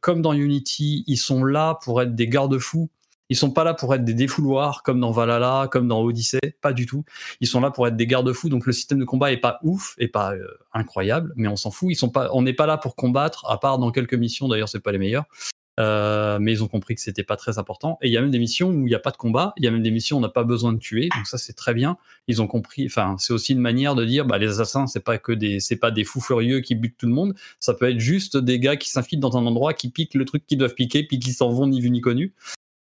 Comme 0.02 0.22
dans 0.22 0.34
Unity, 0.34 1.06
ils 1.08 1.18
sont 1.18 1.46
là 1.46 1.80
pour 1.82 2.02
être 2.02 2.14
des 2.14 2.28
garde-fous. 2.28 2.90
Ils 3.30 3.36
sont 3.36 3.52
pas 3.52 3.64
là 3.64 3.74
pour 3.74 3.94
être 3.94 4.04
des 4.04 4.14
défouloirs 4.14 4.84
comme 4.84 5.00
dans 5.00 5.12
Valhalla, 5.12 5.68
comme 5.72 5.88
dans 5.88 6.02
Odyssey, 6.02 6.40
pas 6.62 6.74
du 6.74 6.86
tout. 6.86 7.04
Ils 7.42 7.48
sont 7.48 7.62
là 7.62 7.72
pour 7.72 7.88
être 7.88 7.96
des 7.96 8.08
garde-fous. 8.08 8.50
Donc 8.50 8.66
le 8.66 8.74
système 8.74 9.00
de 9.00 9.06
combat 9.06 9.32
est 9.32 9.38
pas 9.38 9.60
ouf, 9.64 9.96
et 9.98 10.08
pas 10.08 10.34
euh, 10.34 10.48
incroyable, 10.74 11.34
mais 11.36 11.48
on 11.48 11.56
s'en 11.56 11.72
fout. 11.72 11.90
Ils 11.92 11.96
sont 11.96 12.10
pas, 12.10 12.30
on 12.34 12.42
n'est 12.42 12.54
pas 12.54 12.66
là 12.66 12.78
pour 12.78 12.96
combattre, 12.96 13.46
à 13.50 13.60
part 13.60 13.78
dans 13.78 13.92
quelques 13.92 14.16
missions. 14.16 14.48
D'ailleurs, 14.48 14.70
c'est 14.70 14.80
pas 14.80 14.92
les 14.92 14.98
meilleures. 14.98 15.26
Euh, 15.80 16.40
mais 16.42 16.52
ils 16.52 16.62
ont 16.62 16.68
compris 16.68 16.96
que 16.96 17.02
c'était 17.02 17.24
pas 17.24 17.38
très 17.38 17.58
important. 17.58 17.98
Et 18.02 18.08
il 18.08 18.14
y 18.14 18.18
a 18.18 18.22
même 18.22 18.32
des 18.32 18.40
missions 18.40 18.70
où 18.70 18.82
il 18.82 18.90
n'y 18.90 18.96
a 18.96 19.00
pas 19.00 19.12
de 19.12 19.18
combat. 19.18 19.54
Il 19.58 19.64
y 19.64 19.68
a 19.68 19.72
même 19.72 19.82
des 19.82 19.92
missions 19.92 20.18
où 20.18 20.20
on 20.20 20.22
n'a 20.22 20.30
pas 20.30 20.44
besoin 20.44 20.74
de 20.74 20.78
tuer. 20.78 21.08
Donc 21.16 21.26
ça, 21.26 21.38
c'est 21.38 21.54
très 21.54 21.74
bien. 21.74 21.98
Ils 22.28 22.42
ont 22.42 22.48
compris. 22.48 22.86
Enfin, 22.86 23.16
c'est 23.18 23.32
aussi 23.32 23.54
une 23.54 23.60
manière 23.60 23.96
de 23.96 24.04
dire, 24.04 24.26
bah, 24.26 24.38
les 24.38 24.48
assassins, 24.48 24.88
c'est 24.88 25.04
pas 25.04 25.18
que 25.18 25.32
des, 25.32 25.62
c'est 25.62 25.78
pas 25.78 25.92
des 25.92 26.04
fous 26.04 26.22
furieux 26.22 26.60
qui 26.60 26.76
butent 26.76 26.98
tout 26.98 27.08
le 27.08 27.14
monde. 27.14 27.34
Ça 27.60 27.74
peut 27.74 27.90
être 27.90 28.00
juste 28.00 28.36
des 28.36 28.60
gars 28.60 28.76
qui 28.76 28.90
s'infiltrent 28.90 29.30
dans 29.30 29.38
un 29.38 29.46
endroit, 29.46 29.74
qui 29.74 29.90
piquent 29.90 30.16
le 30.16 30.26
truc 30.26 30.46
qu'ils 30.46 30.58
doivent 30.58 30.76
piquer, 30.76 31.04
puis 31.04 31.20
qui 31.20 31.32
s'en 31.32 31.50
vont 31.50 31.68
ni 31.68 31.80
vu 31.80 31.90
ni 31.92 32.02
connu. 32.02 32.34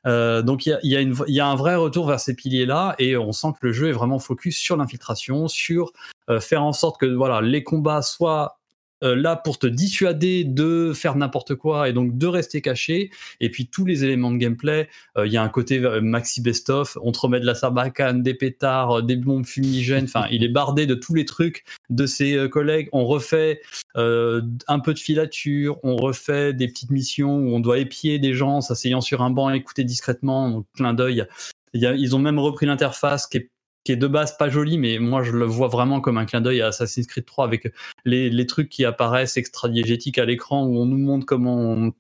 Euh, 0.08 0.42
donc 0.42 0.66
il 0.66 0.80
y 0.84 0.96
y, 0.96 1.34
y 1.34 1.40
a 1.40 1.48
un 1.48 1.56
vrai 1.56 1.76
retour 1.76 2.08
vers 2.08 2.20
ces 2.20 2.34
piliers-là 2.34 2.96
et 2.98 3.18
on 3.18 3.34
sent 3.34 3.50
que 3.60 3.68
le 3.68 3.74
jeu 3.74 3.90
est 3.90 3.94
vraiment 3.94 4.20
focus 4.20 4.58
sur 4.58 4.78
l'infiltration, 4.78 5.48
sur 5.48 5.92
euh, 6.30 6.40
faire 6.40 6.64
en 6.64 6.74
sorte 6.74 7.00
que 7.00 7.06
voilà 7.06 7.42
les 7.42 7.64
combats 7.64 8.02
soient 8.02 8.60
euh, 9.04 9.16
là 9.16 9.36
pour 9.36 9.60
te 9.60 9.68
dissuader 9.68 10.44
de 10.44 10.92
faire 10.94 11.16
n'importe 11.16 11.56
quoi 11.56 11.88
et 11.90 11.94
donc 11.94 12.18
de 12.18 12.28
rester 12.28 12.62
caché. 12.62 13.12
Et 13.40 13.50
puis 13.50 13.68
tous 13.68 13.86
les 13.86 14.04
éléments 14.04 14.32
de 14.32 14.38
gameplay, 14.38 14.90
euh, 15.18 15.28
il 15.28 15.34
y 15.34 15.38
a 15.38 15.44
un 15.44 15.50
côté 15.50 15.80
euh, 15.80 16.02
maxi 16.02 16.42
best-of, 16.42 16.98
on 17.02 17.12
te 17.12 17.20
remet 17.20 17.40
de 17.40 17.46
la 17.46 17.56
sarbacane, 17.56 18.24
des 18.24 18.34
pétards, 18.34 19.04
des 19.04 19.16
bombes 19.16 19.46
fumigènes, 19.46 20.06
enfin 20.06 20.28
il 20.32 20.44
est 20.44 20.50
bardé 20.50 20.86
de 20.86 20.96
tous 20.96 21.14
les 21.14 21.26
trucs 21.26 21.64
de 21.90 22.06
ses 22.06 22.50
collègues. 22.50 22.90
On 22.92 23.06
refait 23.06 23.62
un 23.96 24.80
peu 24.80 24.94
de 24.94 25.00
filature, 25.00 25.80
on 25.84 25.96
refait 25.96 26.54
des 26.54 26.68
petites 26.68 26.92
missions 26.92 27.38
où 27.38 27.56
on 27.56 27.60
doit 27.60 27.80
épier 27.80 28.20
des 28.20 28.34
gens 28.34 28.62
s'asseyant 28.62 29.02
sur 29.02 29.22
un 29.22 29.30
banc, 29.30 29.50
écouter 29.50 29.84
discrètement, 29.84 30.50
donc 30.50 30.66
clin 30.76 30.94
d'œil. 30.94 31.26
Ils 31.74 32.16
ont 32.16 32.20
même 32.20 32.40
repris 32.40 32.66
l'interface 32.66 33.28
qui 33.28 33.38
est 33.38 33.50
qui 33.84 33.92
est 33.94 33.98
de 33.98 34.08
base 34.08 34.38
pas 34.38 34.50
jolie, 34.50 34.78
mais 34.78 35.00
moi 35.00 35.24
je 35.24 35.32
le 35.32 35.46
vois 35.46 35.68
vraiment 35.70 36.02
comme 36.02 36.18
un 36.18 36.26
clin 36.26 36.42
d'œil 36.42 36.62
à 36.62 36.68
Assassin's 36.68 37.08
Creed 37.08 37.26
3 37.26 37.46
avec 37.46 37.74
les, 38.06 38.46
trucs 38.46 38.70
qui 38.70 38.86
apparaissent 38.86 39.38
extra-diégétiques 39.38 40.18
à 40.18 40.26
l'écran 40.26 40.66
où 40.66 40.78
on 40.78 40.86
nous 40.86 40.98
montre 40.98 41.26
comment 41.26 41.92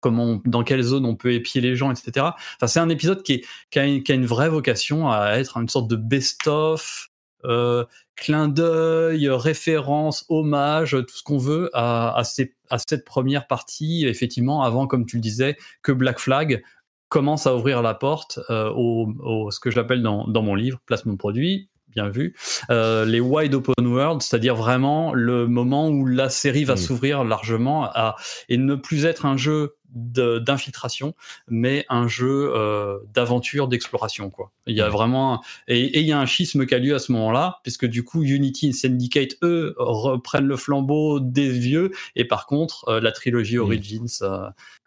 comment 0.00 0.40
dans 0.44 0.62
quelle 0.62 0.82
zone 0.82 1.04
on 1.04 1.16
peut 1.16 1.32
épier 1.32 1.60
les 1.60 1.74
gens, 1.74 1.90
etc. 1.90 2.26
Enfin, 2.56 2.66
c'est 2.66 2.80
un 2.80 2.88
épisode 2.88 3.22
qui, 3.22 3.44
a 3.74 3.84
une, 3.84 4.26
vraie 4.26 4.48
vocation 4.48 5.10
à 5.10 5.32
être 5.32 5.56
une 5.56 5.68
sorte 5.68 5.88
de 5.88 5.96
best-of, 5.96 7.08
euh, 7.44 7.84
clin 8.14 8.48
d'œil, 8.48 9.28
référence, 9.28 10.24
hommage, 10.28 10.92
tout 10.92 11.16
ce 11.16 11.22
qu'on 11.22 11.38
veut 11.38 11.70
à 11.74 12.22
cette 12.24 13.04
première 13.04 13.46
partie, 13.46 14.06
effectivement, 14.06 14.62
avant, 14.62 14.86
comme 14.86 15.06
tu 15.06 15.16
le 15.16 15.22
disais, 15.22 15.56
que 15.82 15.92
Black 15.92 16.18
Flag 16.18 16.62
commence 17.08 17.46
à 17.46 17.54
ouvrir 17.56 17.82
la 17.82 17.94
porte 17.94 18.38
euh, 18.50 18.70
au, 18.74 19.08
au- 19.22 19.50
ce 19.50 19.60
que 19.60 19.70
je 19.70 19.76
l'appelle 19.76 20.02
dans, 20.02 20.26
dans 20.26 20.42
mon 20.42 20.54
livre, 20.54 20.80
placement 20.86 21.12
de 21.12 21.18
produit, 21.18 21.68
bien 21.94 22.08
vu, 22.08 22.34
euh, 22.70 23.04
les 23.06 23.20
wide 23.20 23.54
open 23.54 23.86
world, 23.86 24.20
c'est-à-dire 24.22 24.54
vraiment 24.54 25.14
le 25.14 25.46
moment 25.46 25.88
où 25.88 26.04
la 26.04 26.28
série 26.28 26.64
va 26.64 26.74
Mm. 26.74 26.78
s'ouvrir 26.78 27.24
largement 27.24 27.84
à, 27.84 28.16
et 28.48 28.56
ne 28.58 28.74
plus 28.74 29.06
être 29.06 29.24
un 29.24 29.36
jeu 29.36 29.76
d'infiltration, 29.88 31.14
mais 31.48 31.86
un 31.88 32.06
jeu 32.06 32.52
euh, 32.54 32.98
d'aventure, 33.14 33.66
d'exploration. 33.68 34.28
Quoi. 34.30 34.50
Il 34.66 34.76
y 34.76 34.82
a 34.82 34.88
vraiment 34.90 35.42
et, 35.68 35.98
il 36.00 36.06
y 36.06 36.12
a 36.12 36.18
un 36.20 36.26
schisme 36.26 36.66
qui 36.66 36.74
a 36.74 36.78
lieu 36.78 36.94
à 36.94 36.98
ce 36.98 37.12
moment-là, 37.12 37.60
puisque 37.62 37.86
du 37.86 38.04
coup 38.04 38.22
Unity 38.22 38.68
et 38.68 38.72
Syndicate 38.72 39.36
eux 39.42 39.74
reprennent 39.78 40.46
le 40.48 40.56
flambeau 40.56 41.18
des 41.20 41.48
vieux, 41.48 41.92
et 42.14 42.26
par 42.26 42.46
contre 42.46 42.98
la 43.00 43.12
trilogie 43.12 43.58
Origins. 43.58 44.06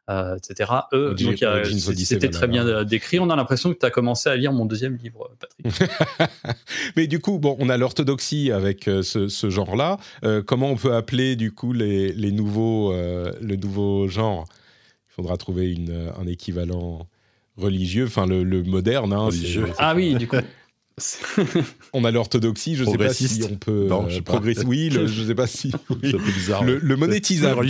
Euh, 0.09 0.37
etc. 0.37 0.71
Eux, 0.91 1.15
c'était 1.77 2.29
très 2.29 2.47
bien 2.47 2.83
décrit. 2.83 3.19
On 3.19 3.29
a 3.29 3.35
l'impression 3.35 3.71
que 3.71 3.77
tu 3.77 3.85
as 3.85 3.91
commencé 3.91 4.27
à 4.27 4.35
lire 4.35 4.51
mon 4.51 4.65
deuxième 4.65 4.97
livre, 4.97 5.29
Patrick. 5.39 5.91
Mais 6.95 7.05
du 7.05 7.19
coup, 7.19 7.37
bon, 7.37 7.55
on 7.59 7.69
a 7.69 7.77
l'orthodoxie 7.77 8.51
avec 8.51 8.87
euh, 8.87 9.03
ce, 9.03 9.49
genre-là. 9.49 9.97
Euh, 10.23 10.41
comment 10.41 10.71
on 10.71 10.77
peut 10.77 10.95
appeler 10.95 11.35
du 11.35 11.51
coup 11.51 11.73
les, 11.73 12.11
les 12.11 12.31
nouveaux, 12.31 12.91
le 12.91 13.55
nouveau 13.55 14.07
genre? 14.07 14.45
Il 15.11 15.13
faudra 15.13 15.37
trouver 15.37 15.71
une, 15.71 16.11
un 16.19 16.25
équivalent 16.25 17.07
religieux, 17.57 18.05
enfin 18.05 18.25
le, 18.25 18.63
moderne. 18.63 19.13
Hein, 19.13 19.29
ah 19.77 19.93
oui, 19.93 20.15
du 20.15 20.27
coup. 20.27 20.37
on 21.93 22.03
a 22.05 22.11
l'orthodoxie, 22.11 22.75
je 22.75 22.83
sais 22.83 22.97
pas 22.97 23.13
si 23.13 23.41
on 23.49 23.55
peut 23.55 23.87
non, 23.87 24.07
euh, 24.09 24.21
progresser. 24.21 24.65
Oui, 24.65 24.89
je 24.91 25.23
sais 25.23 25.35
pas 25.35 25.47
si. 25.47 25.71
Bizarre. 25.99 26.63
Le, 26.63 26.95
monétisable. 26.95 27.67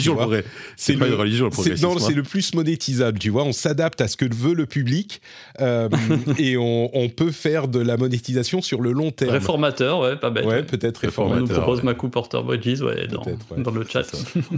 C'est 0.75 0.97
pas 0.97 1.07
une 1.07 1.13
religion 1.13 1.45
le 1.45 1.51
progressisme. 1.51 1.85
Non, 1.85 1.97
c'est 1.99 2.13
le 2.13 2.23
plus 2.23 2.53
monétisable. 2.53 3.19
Tu 3.19 3.29
vois, 3.29 3.43
on 3.43 3.51
s'adapte 3.51 4.01
à 4.01 4.07
ce 4.07 4.17
que 4.17 4.25
veut 4.33 4.53
le 4.53 4.65
public 4.65 5.21
euh, 5.61 5.89
et 6.37 6.57
on, 6.57 7.09
peut 7.15 7.31
faire 7.31 7.67
de 7.67 7.79
la 7.79 7.97
monétisation 7.97 8.61
sur 8.61 8.81
le 8.81 8.91
long 8.91 9.11
terme. 9.11 9.31
Réformateur, 9.31 9.99
ouais, 9.99 10.15
pas 10.15 10.29
bête. 10.29 10.45
Ouais, 10.45 10.63
peut-être 10.63 10.97
réformateur. 10.97 11.43
On 11.43 11.47
nous 11.47 11.47
propose 11.47 11.83
ouais. 11.83 12.09
Porter 12.09 12.41
Bridges, 12.43 12.81
ouais, 12.81 13.07
dans, 13.07 13.71
le 13.71 13.85
chat. 13.85 14.03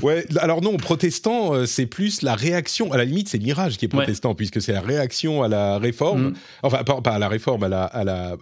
ouais, 0.02 0.26
alors 0.38 0.62
non, 0.62 0.78
protestant, 0.78 1.54
euh, 1.54 1.66
c'est 1.66 1.86
plus 1.86 2.22
la 2.22 2.36
réaction. 2.36 2.92
À 2.92 2.98
la 2.98 3.06
limite, 3.06 3.30
c'est 3.30 3.40
Mirage 3.40 3.78
qui 3.78 3.86
est 3.86 3.88
protestant 3.88 4.36
puisque 4.36 4.62
c'est 4.62 4.74
la 4.74 4.82
réaction 4.82 5.44
à 5.44 5.48
la 5.48 5.78
réforme. 5.78 6.30
Mm. 6.30 6.34
Enfin, 6.64 6.84
pas, 6.84 7.12
à 7.12 7.20
la 7.20 7.28
réforme, 7.28 7.64
à 7.64 7.70
la, 7.70 7.84
à 7.84 8.04
la 8.04 8.38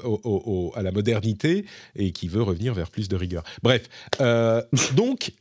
à 0.75 0.81
la 0.81 0.91
modernité 0.91 1.65
et 1.95 2.11
qui 2.11 2.27
veut 2.27 2.41
revenir 2.41 2.73
vers 2.73 2.89
plus 2.89 3.07
de 3.07 3.15
rigueur. 3.15 3.43
Bref, 3.63 3.89
euh, 4.21 4.61
donc 4.95 5.31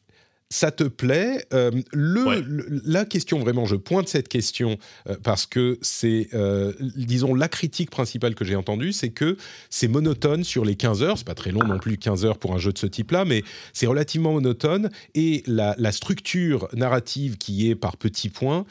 ça 0.50 0.70
te 0.70 0.84
plaît 0.84 1.44
euh, 1.52 1.70
le, 1.92 2.80
La 2.84 3.04
question, 3.04 3.38
vraiment, 3.38 3.66
je 3.66 3.76
pointe 3.76 4.08
cette 4.08 4.28
question 4.28 4.78
euh, 5.08 5.16
parce 5.22 5.44
que 5.44 5.78
c'est, 5.82 6.28
euh, 6.32 6.72
disons, 6.96 7.34
la 7.34 7.48
critique 7.48 7.90
principale 7.90 8.34
que 8.34 8.44
j'ai 8.44 8.56
entendue, 8.56 8.92
c'est 8.92 9.10
que 9.10 9.36
c'est 9.68 9.88
monotone 9.88 10.44
sur 10.44 10.64
les 10.64 10.74
15 10.74 11.02
heures. 11.02 11.18
C'est 11.18 11.26
pas 11.26 11.34
très 11.34 11.50
long 11.50 11.64
non 11.64 11.78
plus, 11.78 11.98
15 11.98 12.24
heures 12.24 12.38
pour 12.38 12.54
un 12.54 12.58
jeu 12.58 12.72
de 12.72 12.78
ce 12.78 12.86
type-là, 12.86 13.26
mais 13.26 13.42
c'est 13.74 13.86
relativement 13.86 14.32
monotone. 14.32 14.90
Et 15.14 15.42
la, 15.46 15.74
structure 15.92 16.68
narrative 16.74 17.38
qui 17.38 17.70
est 17.70 17.74
par 17.74 17.96
petits 17.96 18.28
points, 18.28 18.66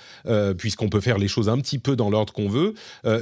puisqu'on 0.57 0.88
peut 0.88 1.01
faire 1.01 1.17
les 1.17 1.28
choses 1.28 1.49
un 1.49 1.57
petit 1.59 1.80
peu 1.80 1.95
dans 1.95 2.09
l'ordre 2.09 2.32
qu'on 2.32 2.47
veut, 2.47 2.75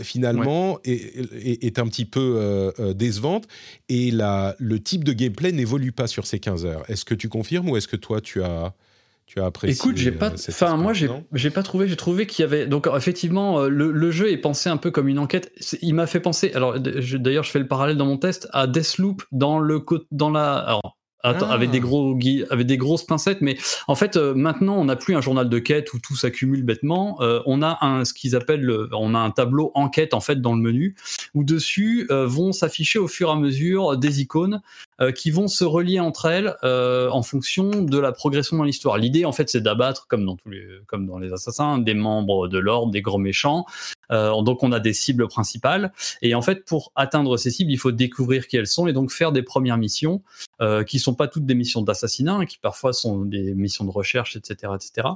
finalement, 0.04 0.80
est, 0.84 1.64
est, 1.64 1.80
un 1.80 1.88
petit 1.88 2.04
peu 2.04 2.74
décevante. 2.94 3.48
Et 3.88 4.12
la, 4.12 4.56
le 4.58 4.82
type 4.82 5.04
de 5.04 5.14
gameplay 5.14 5.52
n'évolue 5.52 5.92
pas 5.92 6.08
sur 6.08 6.26
ces 6.26 6.40
15 6.40 6.66
heures. 6.66 6.90
Est-ce 6.90 7.06
que 7.06 7.14
tu 7.14 7.30
confirmes 7.30 7.70
ou 7.70 7.78
est-ce 7.78 7.88
que 7.88 7.96
toi, 7.96 8.22
tu 8.22 8.44
as 8.44 8.74
tu 9.26 9.40
as 9.40 9.46
apprécié 9.46 9.76
Écoute, 9.76 9.98
j'ai 9.98 10.12
pas, 10.12 10.30
euh, 10.30 10.50
enfin 10.50 10.78
moi 10.78 10.94
j'ai 10.94 11.50
pas 11.50 11.64
trouvé, 11.64 11.88
j'ai 11.88 11.96
trouvé 11.96 12.28
qu'il 12.28 12.44
y 12.44 12.46
avait 12.46 12.68
donc 12.68 12.88
effectivement 12.96 13.62
euh, 13.62 13.70
le, 13.70 14.12
jeu 14.12 14.30
est 14.32 14.38
pensé 14.38 14.70
un 14.70 14.78
peu 14.78 14.92
comme 14.92 15.08
une 15.08 15.18
enquête. 15.20 15.52
Il 15.82 15.96
m'a 15.96 16.06
fait 16.06 16.20
penser, 16.20 16.52
alors 16.54 16.80
d'ailleurs 16.80 17.44
je 17.44 17.50
fais 17.50 17.60
le 17.60 17.68
parallèle 17.68 17.98
dans 17.98 18.06
mon 18.06 18.18
test 18.18 18.48
à 18.52 18.68
Deathloop 18.68 19.24
dans 19.32 19.60
le 19.60 19.84
dans 20.12 20.30
la, 20.30 20.80
avec 21.26 21.72
des 21.72 21.78
ah. 21.78 21.82
gros 21.82 22.18
avec 22.50 22.68
des 22.68 22.78
grosses 22.78 23.04
pincettes 23.04 23.42
mais 23.42 23.58
en 23.88 23.96
fait 23.96 24.16
euh, 24.16 24.34
maintenant 24.34 24.78
on 24.78 24.86
n'a 24.86 24.96
plus 24.96 25.16
un 25.16 25.22
journal 25.22 25.50
de 25.50 25.60
quête 25.60 25.94
où 25.94 26.00
tout 26.00 26.16
s'accumule 26.16 26.64
bêtement 26.64 27.18
euh, 27.22 27.42
on 27.46 27.62
a 27.62 27.78
un 27.82 28.06
ce 28.06 28.14
qu'ils 28.14 28.36
appellent 28.36 28.70
on 28.92 29.16
a 29.16 29.20
un 29.20 29.32
tableau 29.32 29.72
enquête 29.74 30.14
en 30.14 30.22
fait 30.22 30.42
dans 30.42 30.56
le 30.56 30.62
menu 30.62 30.96
où 31.34 31.44
dessus 31.44 32.08
euh, 32.12 32.26
vont 32.26 32.52
s'afficher 32.52 33.00
au 33.00 33.08
fur 33.08 33.30
et 33.30 33.32
à 33.32 33.36
mesure 33.36 33.98
des 33.98 34.22
icônes 34.22 34.62
qui 35.16 35.32
vont 35.32 35.48
se 35.48 35.64
relier 35.64 36.00
entre 36.00 36.26
elles 36.26 36.56
en 36.64 37.22
fonction 37.22 37.70
de 37.70 37.98
la 38.00 38.12
progression 38.12 38.58
dans 38.58 38.64
l'histoire 38.64 38.98
l'idée 38.98 39.26
en 39.26 39.32
fait 39.32 39.50
c'est 39.50 39.62
d'abattre 39.62 40.08
comme 40.08 40.26
dans 40.26 40.36
tous 40.36 40.50
les 40.50 40.66
comme 40.88 41.06
dans 41.06 41.20
les 41.20 41.34
assassins 41.34 41.78
des 41.78 41.94
membres 41.94 42.48
de 42.48 42.58
l'ordre 42.58 42.92
des 42.92 43.02
gros 43.02 43.18
méchants 43.18 43.66
donc 44.10 44.64
on 44.64 44.72
a 44.72 44.80
des 44.80 44.94
cibles 44.94 45.28
principales 45.28 45.92
et 46.22 46.34
en 46.36 46.42
fait 46.42 46.66
pour 46.66 46.92
atteindre 46.96 47.38
ces 47.38 47.52
cibles 47.52 47.72
il 47.72 47.78
faut 47.78 47.92
découvrir 47.92 48.48
qui 48.48 48.58
elles 48.58 48.68
sont 48.68 48.88
et 48.88 48.94
donc 48.94 49.12
faire 49.12 49.32
des 49.32 49.44
premières 49.44 49.78
missions 49.78 50.22
qui 50.88 51.00
sont 51.00 51.16
pas 51.16 51.28
toutes 51.28 51.46
des 51.46 51.56
missions 51.56 51.82
d'assassinat, 51.82 52.34
hein, 52.34 52.46
qui 52.46 52.58
parfois 52.58 52.94
sont 52.94 53.22
des 53.22 53.54
missions 53.54 53.86
de 53.86 53.92
recherche, 53.92 54.36
etc., 54.36 54.74
etc. 54.76 55.08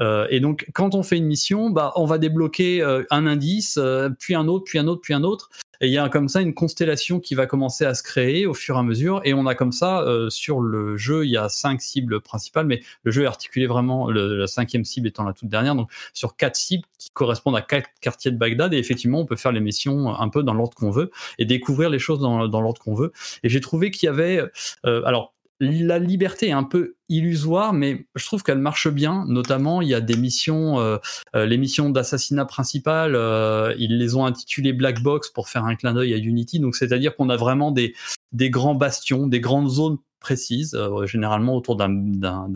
Euh, 0.00 0.26
et 0.30 0.40
donc, 0.40 0.66
quand 0.74 0.94
on 0.94 1.02
fait 1.02 1.16
une 1.16 1.26
mission, 1.26 1.70
bah, 1.70 1.92
on 1.96 2.04
va 2.04 2.18
débloquer 2.18 2.82
euh, 2.82 3.04
un 3.10 3.26
indice, 3.26 3.78
euh, 3.78 4.10
puis 4.18 4.34
un 4.34 4.48
autre, 4.48 4.64
puis 4.64 4.78
un 4.78 4.86
autre, 4.86 5.00
puis 5.00 5.14
un 5.14 5.24
autre. 5.24 5.50
Et 5.80 5.88
il 5.88 5.92
y 5.92 5.98
a 5.98 6.08
comme 6.08 6.28
ça 6.28 6.40
une 6.40 6.54
constellation 6.54 7.20
qui 7.20 7.34
va 7.34 7.46
commencer 7.46 7.84
à 7.84 7.94
se 7.94 8.02
créer 8.02 8.46
au 8.46 8.54
fur 8.54 8.76
et 8.76 8.78
à 8.78 8.82
mesure. 8.82 9.20
Et 9.24 9.34
on 9.34 9.46
a 9.46 9.54
comme 9.54 9.72
ça 9.72 10.04
sur 10.28 10.60
le 10.60 10.96
jeu, 10.96 11.24
il 11.24 11.30
y 11.30 11.36
a 11.36 11.48
cinq 11.48 11.82
cibles 11.82 12.20
principales, 12.20 12.66
mais 12.66 12.82
le 13.02 13.10
jeu 13.10 13.24
est 13.24 13.26
articulé 13.26 13.66
vraiment, 13.66 14.10
la 14.10 14.46
cinquième 14.46 14.84
cible 14.84 15.08
étant 15.08 15.24
la 15.24 15.32
toute 15.32 15.48
dernière, 15.48 15.74
donc 15.74 15.90
sur 16.12 16.36
quatre 16.36 16.56
cibles 16.56 16.84
qui 16.98 17.10
correspondent 17.10 17.56
à 17.56 17.62
quatre 17.62 17.88
quartiers 18.00 18.30
de 18.30 18.36
Bagdad. 18.36 18.72
Et 18.74 18.78
effectivement, 18.78 19.20
on 19.20 19.26
peut 19.26 19.36
faire 19.36 19.52
les 19.52 19.60
missions 19.60 20.08
un 20.08 20.28
peu 20.28 20.42
dans 20.42 20.54
l'ordre 20.54 20.74
qu'on 20.74 20.90
veut 20.90 21.10
et 21.38 21.44
découvrir 21.44 21.90
les 21.90 21.98
choses 21.98 22.20
dans, 22.20 22.48
dans 22.48 22.60
l'ordre 22.60 22.80
qu'on 22.80 22.94
veut. 22.94 23.12
Et 23.42 23.48
j'ai 23.48 23.60
trouvé 23.60 23.90
qu'il 23.90 24.06
y 24.06 24.10
avait, 24.10 24.42
alors 24.82 25.34
la 25.60 25.98
liberté 25.98 26.48
est 26.48 26.52
un 26.52 26.64
peu 26.64 26.96
illusoire, 27.08 27.72
mais 27.72 28.06
je 28.14 28.24
trouve 28.26 28.42
qu'elle 28.42 28.58
marche 28.58 28.88
bien. 28.88 29.24
Notamment, 29.26 29.80
il 29.80 29.88
y 29.88 29.94
a 29.94 30.00
des 30.00 30.16
missions, 30.16 30.78
euh, 30.80 30.98
euh, 31.34 31.46
les 31.46 31.56
missions 31.56 31.90
d'assassinat 31.90 32.44
principales, 32.44 33.14
euh, 33.14 33.74
ils 33.78 33.98
les 33.98 34.16
ont 34.16 34.26
intitulées 34.26 34.72
Black 34.72 35.02
Box 35.02 35.30
pour 35.30 35.48
faire 35.48 35.64
un 35.64 35.76
clin 35.76 35.94
d'œil 35.94 36.14
à 36.14 36.18
Unity. 36.18 36.60
Donc, 36.60 36.76
c'est-à-dire 36.76 37.16
qu'on 37.16 37.30
a 37.30 37.36
vraiment 37.36 37.70
des, 37.70 37.94
des 38.32 38.50
grands 38.50 38.74
bastions, 38.74 39.26
des 39.26 39.40
grandes 39.40 39.70
zones 39.70 39.98
précises, 40.20 40.74
euh, 40.74 41.06
généralement 41.06 41.54
autour 41.54 41.76
d'un 41.76 41.88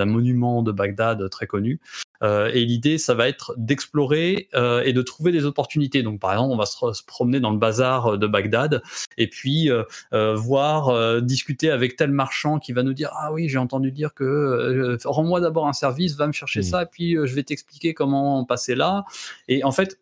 monument 0.05 0.62
de 0.62 0.72
Bagdad 0.72 1.30
très 1.30 1.46
connu. 1.46 1.80
Euh, 2.23 2.51
et 2.53 2.64
l'idée, 2.64 2.99
ça 2.99 3.14
va 3.14 3.29
être 3.29 3.55
d'explorer 3.57 4.49
euh, 4.55 4.83
et 4.85 4.93
de 4.93 5.03
trouver 5.03 5.33
des 5.33 5.45
opportunités. 5.45 6.03
Donc, 6.03 6.21
par 6.21 6.33
exemple, 6.33 6.53
on 6.53 6.57
va 6.57 6.66
se, 6.66 7.05
promener 7.05 7.41
dans 7.41 7.51
le 7.51 7.59
bazar 7.59 8.18
de 8.18 8.27
Bagdad 8.27 8.83
et 9.16 9.29
puis 9.29 9.71
voir, 10.11 11.23
discuter 11.23 11.71
avec 11.71 11.97
tel 11.97 12.11
marchand 12.11 12.59
qui 12.59 12.73
va 12.73 12.83
nous 12.83 12.95
dire 12.95 13.11
ah 13.14 13.33
oui, 13.33 13.49
j'ai 13.49 13.59
entendu 13.59 13.93
dire 13.93 14.14
que 14.14 14.99
rends-moi 15.05 15.41
d'abord 15.41 15.66
un 15.66 15.73
service, 15.73 16.16
va 16.16 16.27
me 16.27 16.33
chercher 16.33 16.61
mmh. 16.61 16.64
ça, 16.64 16.83
et 16.83 16.87
puis 16.87 17.12
je 17.12 17.35
vais 17.35 17.43
t'expliquer 17.43 17.95
comment 17.95 18.45
passer 18.45 18.75
là. 18.75 19.05
Et 19.49 19.64
en 19.64 19.73
fait, 19.73 19.99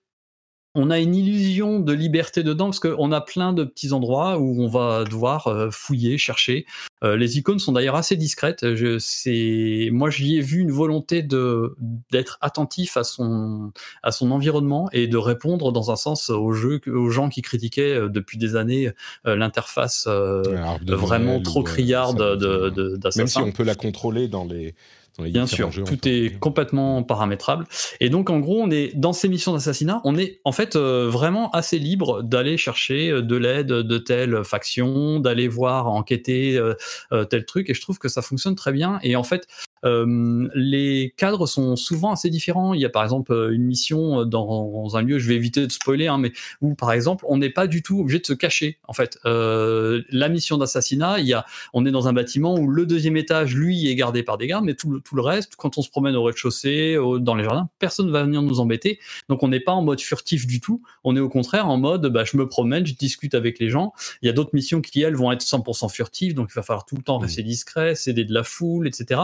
on 0.75 0.91
a 0.91 0.99
une 0.99 1.15
illusion 1.15 1.81
de 1.81 1.93
liberté 1.93 2.43
dedans 2.43 2.67
parce 2.67 2.81
qu'on 2.81 3.11
a 3.11 3.21
plein 3.21 3.53
de 3.53 3.65
petits 3.65 3.93
endroits 3.93 4.39
où 4.39 4.63
on 4.63 4.69
va 4.69 5.05
devoir 5.05 5.47
euh, 5.47 5.71
fouiller, 5.71 6.19
chercher. 6.19 6.67
Euh, 7.03 7.17
les 7.17 7.39
icônes 7.39 7.59
sont 7.59 7.73
d'ailleurs 7.73 7.97
assez 7.97 8.17
discrètes. 8.17 8.75
Je, 8.75 9.91
moi, 9.91 10.11
j'y 10.11 10.37
ai 10.37 10.41
vu 10.41 10.61
une 10.61 10.71
volonté 10.71 11.23
de 11.23 11.75
d'être 12.11 12.39
attentif 12.41 12.97
à 12.97 13.05
son 13.05 13.73
à 14.03 14.13
son 14.13 14.31
environnement 14.31 14.89
et 14.93 15.07
de 15.07 15.17
répondre 15.17 15.73
dans 15.73 15.91
un 15.91 15.97
sens 15.97 16.31
aux 16.31 16.53
jeux, 16.53 16.81
aux 16.87 17.11
gens 17.11 17.29
qui 17.29 17.43
critiquaient 17.43 17.95
euh, 17.95 18.09
depuis 18.09 18.39
des 18.39 18.57
années 18.57 18.91
l'interface 19.25 20.07
vraiment 20.07 21.41
trop 21.41 21.63
criarde 21.63 22.39
de, 22.39 22.99
Même 23.17 23.27
si 23.27 23.39
on 23.39 23.53
peut 23.53 23.65
la 23.65 23.75
contrôler 23.75 24.29
dans 24.29 24.45
les 24.45 24.75
Bien 25.19 25.47
sûr, 25.47 25.71
tout 25.71 26.09
est 26.09 26.39
complètement 26.39 27.03
paramétrable. 27.03 27.67
Et 28.01 28.09
donc, 28.09 28.31
en 28.31 28.39
gros, 28.39 28.61
on 28.63 28.71
est 28.71 28.97
dans 28.97 29.13
ces 29.13 29.29
missions 29.29 29.53
d'assassinat, 29.53 30.01
on 30.05 30.17
est 30.17 30.41
en 30.45 30.53
fait 30.53 30.77
euh, 30.77 31.09
vraiment 31.11 31.51
assez 31.51 31.79
libre 31.79 32.23
d'aller 32.23 32.57
chercher 32.57 33.11
euh, 33.11 33.23
de 33.23 33.37
l'aide 33.37 33.67
de 33.67 33.99
telle 33.99 34.45
faction, 34.45 35.19
d'aller 35.19 35.49
voir, 35.49 35.89
enquêter 35.89 36.57
euh, 36.57 37.25
tel 37.25 37.45
truc. 37.45 37.69
Et 37.69 37.75
je 37.75 37.81
trouve 37.81 37.99
que 37.99 38.09
ça 38.09 38.23
fonctionne 38.23 38.55
très 38.55 38.73
bien. 38.73 39.01
Et 39.03 39.17
en 39.17 39.25
fait, 39.25 39.49
euh, 39.85 40.49
les 40.55 41.15
cadres 41.17 41.47
sont 41.47 41.77
souvent 41.77 42.13
assez 42.13 42.31
différents. 42.31 42.75
Il 42.75 42.81
y 42.81 42.85
a 42.85 42.89
par 42.89 43.03
exemple 43.03 43.33
euh, 43.33 43.51
une 43.53 43.65
mission 43.65 44.25
dans 44.25 44.97
un 44.97 45.03
lieu, 45.03 45.19
je 45.19 45.29
vais 45.29 45.35
éviter 45.35 45.67
de 45.67 45.73
spoiler, 45.73 46.07
hein, 46.07 46.19
mais 46.19 46.33
où 46.61 46.75
par 46.75 46.93
exemple 46.93 47.25
on 47.29 47.39
n'est 47.39 47.51
pas 47.51 47.67
du 47.67 47.83
tout 47.83 48.01
obligé 48.01 48.19
de 48.19 48.27
se 48.27 48.33
cacher. 48.33 48.79
En 48.87 48.93
fait, 48.93 49.19
euh, 49.27 50.03
la 50.11 50.29
mission 50.29 50.59
d'assassinat, 50.59 51.21
il 51.21 51.27
y 51.27 51.33
a, 51.33 51.45
on 51.73 51.87
est 51.87 51.91
dans 51.91 52.09
un 52.09 52.13
bâtiment 52.13 52.55
où 52.55 52.69
le 52.69 52.87
deuxième 52.87 53.17
étage, 53.17 53.55
lui, 53.55 53.89
est 53.89 53.95
gardé 53.95 54.23
par 54.23 54.39
des 54.39 54.47
gardes, 54.47 54.65
mais 54.65 54.75
tout 54.75 54.91
le, 54.91 55.01
tout 55.01 55.17
le 55.17 55.23
reste, 55.23 55.57
quand 55.57 55.79
on 55.79 55.83
se 55.83 55.91
promène 55.91 56.17
au 56.17 56.23
rez-de-chaussée, 56.23 56.97
dans 57.21 57.35
les 57.35 57.45
jardins, 57.45 57.69
personne 57.79 58.11
va 58.11 58.23
venir 58.25 58.43
nous 58.43 58.61
embêter. 58.61 58.99
Donc 59.29 59.43
on 59.43 59.49
n'est 59.49 59.61
pas 59.61 59.73
en 59.73 59.83
mode 59.83 60.01
furtif 60.01 60.47
du 60.47 60.61
tout. 60.61 60.83
On 61.05 61.17
est 61.17 61.21
au 61.21 61.29
contraire 61.29 61.69
en 61.69 61.77
mode, 61.77 62.07
bah, 62.07 62.25
je 62.25 62.37
me 62.37 62.49
promène, 62.49 62.87
je 62.87 62.95
discute 62.95 63.35
avec 63.35 63.59
les 63.59 63.71
gens. 63.71 63.93
Il 64.23 64.27
y 64.27 64.29
a 64.29 64.33
d'autres 64.33 64.55
missions 64.55 64.81
qui 64.81 65.03
elles 65.03 65.17
vont 65.17 65.33
être 65.33 65.43
100% 65.43 65.91
furtives, 65.91 66.35
donc 66.35 66.49
il 66.51 66.55
va 66.55 66.63
falloir 66.63 66.85
tout 66.85 66.97
le 66.97 67.03
temps 67.03 67.19
mmh. 67.19 67.23
rester 67.23 67.43
discret, 67.43 67.95
céder 67.95 68.25
de 68.25 68.35
la 68.35 68.45
foule, 68.45 68.87
etc. 68.87 69.21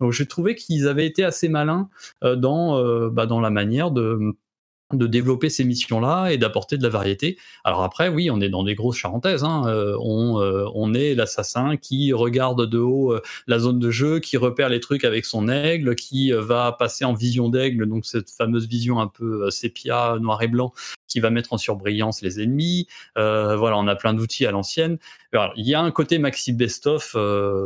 Donc 0.00 0.12
j'ai 0.12 0.26
trouvé 0.26 0.54
qu'ils 0.54 0.88
avaient 0.88 1.06
été 1.06 1.24
assez 1.24 1.48
malins 1.48 1.88
euh, 2.22 2.36
dans, 2.36 2.78
euh, 2.78 3.10
bah, 3.10 3.26
dans 3.26 3.40
la 3.40 3.50
manière 3.50 3.90
de 3.90 4.34
développer 4.92 5.48
ces 5.48 5.64
missions-là 5.64 6.28
et 6.28 6.38
d'apporter 6.38 6.76
de 6.76 6.82
la 6.82 6.88
variété. 6.88 7.36
Alors 7.64 7.82
après, 7.82 8.08
oui, 8.08 8.30
on 8.30 8.40
est 8.40 8.48
dans 8.48 8.62
des 8.62 8.76
grosses 8.76 8.96
charentaises. 8.96 9.42
Hein. 9.42 9.64
Euh, 9.66 9.96
on, 10.00 10.94
est 10.94 11.14
l'assassin 11.14 11.76
qui 11.76 12.12
regarde 12.12 12.68
de 12.68 12.78
haut 12.78 13.16
la 13.48 13.58
zone 13.58 13.80
de 13.80 13.90
jeu, 13.90 14.20
qui 14.20 14.36
repère 14.36 14.68
les 14.68 14.78
trucs 14.78 15.04
avec 15.04 15.24
son 15.24 15.48
aigle, 15.48 15.96
qui 15.96 16.30
va 16.30 16.70
passer 16.72 17.04
en 17.04 17.14
vision 17.14 17.48
d'aigle, 17.48 17.86
donc 17.86 18.06
cette 18.06 18.30
fameuse 18.30 18.68
vision 18.68 19.00
un 19.00 19.08
peu 19.08 19.50
sépia, 19.50 20.18
noir 20.20 20.40
et 20.42 20.48
blanc, 20.48 20.72
qui 21.14 21.20
va 21.20 21.30
mettre 21.30 21.52
en 21.52 21.58
surbrillance 21.58 22.22
les 22.22 22.40
ennemis. 22.40 22.88
voilà, 23.14 23.78
on 23.78 23.86
a 23.86 23.94
plein 23.94 24.14
d'outils 24.14 24.46
à 24.46 24.50
l'ancienne. 24.50 24.98
Il 25.56 25.64
y 25.64 25.74
a 25.74 25.80
un 25.80 25.92
côté 25.92 26.18
maxi 26.18 26.52
best-of, 26.52 27.16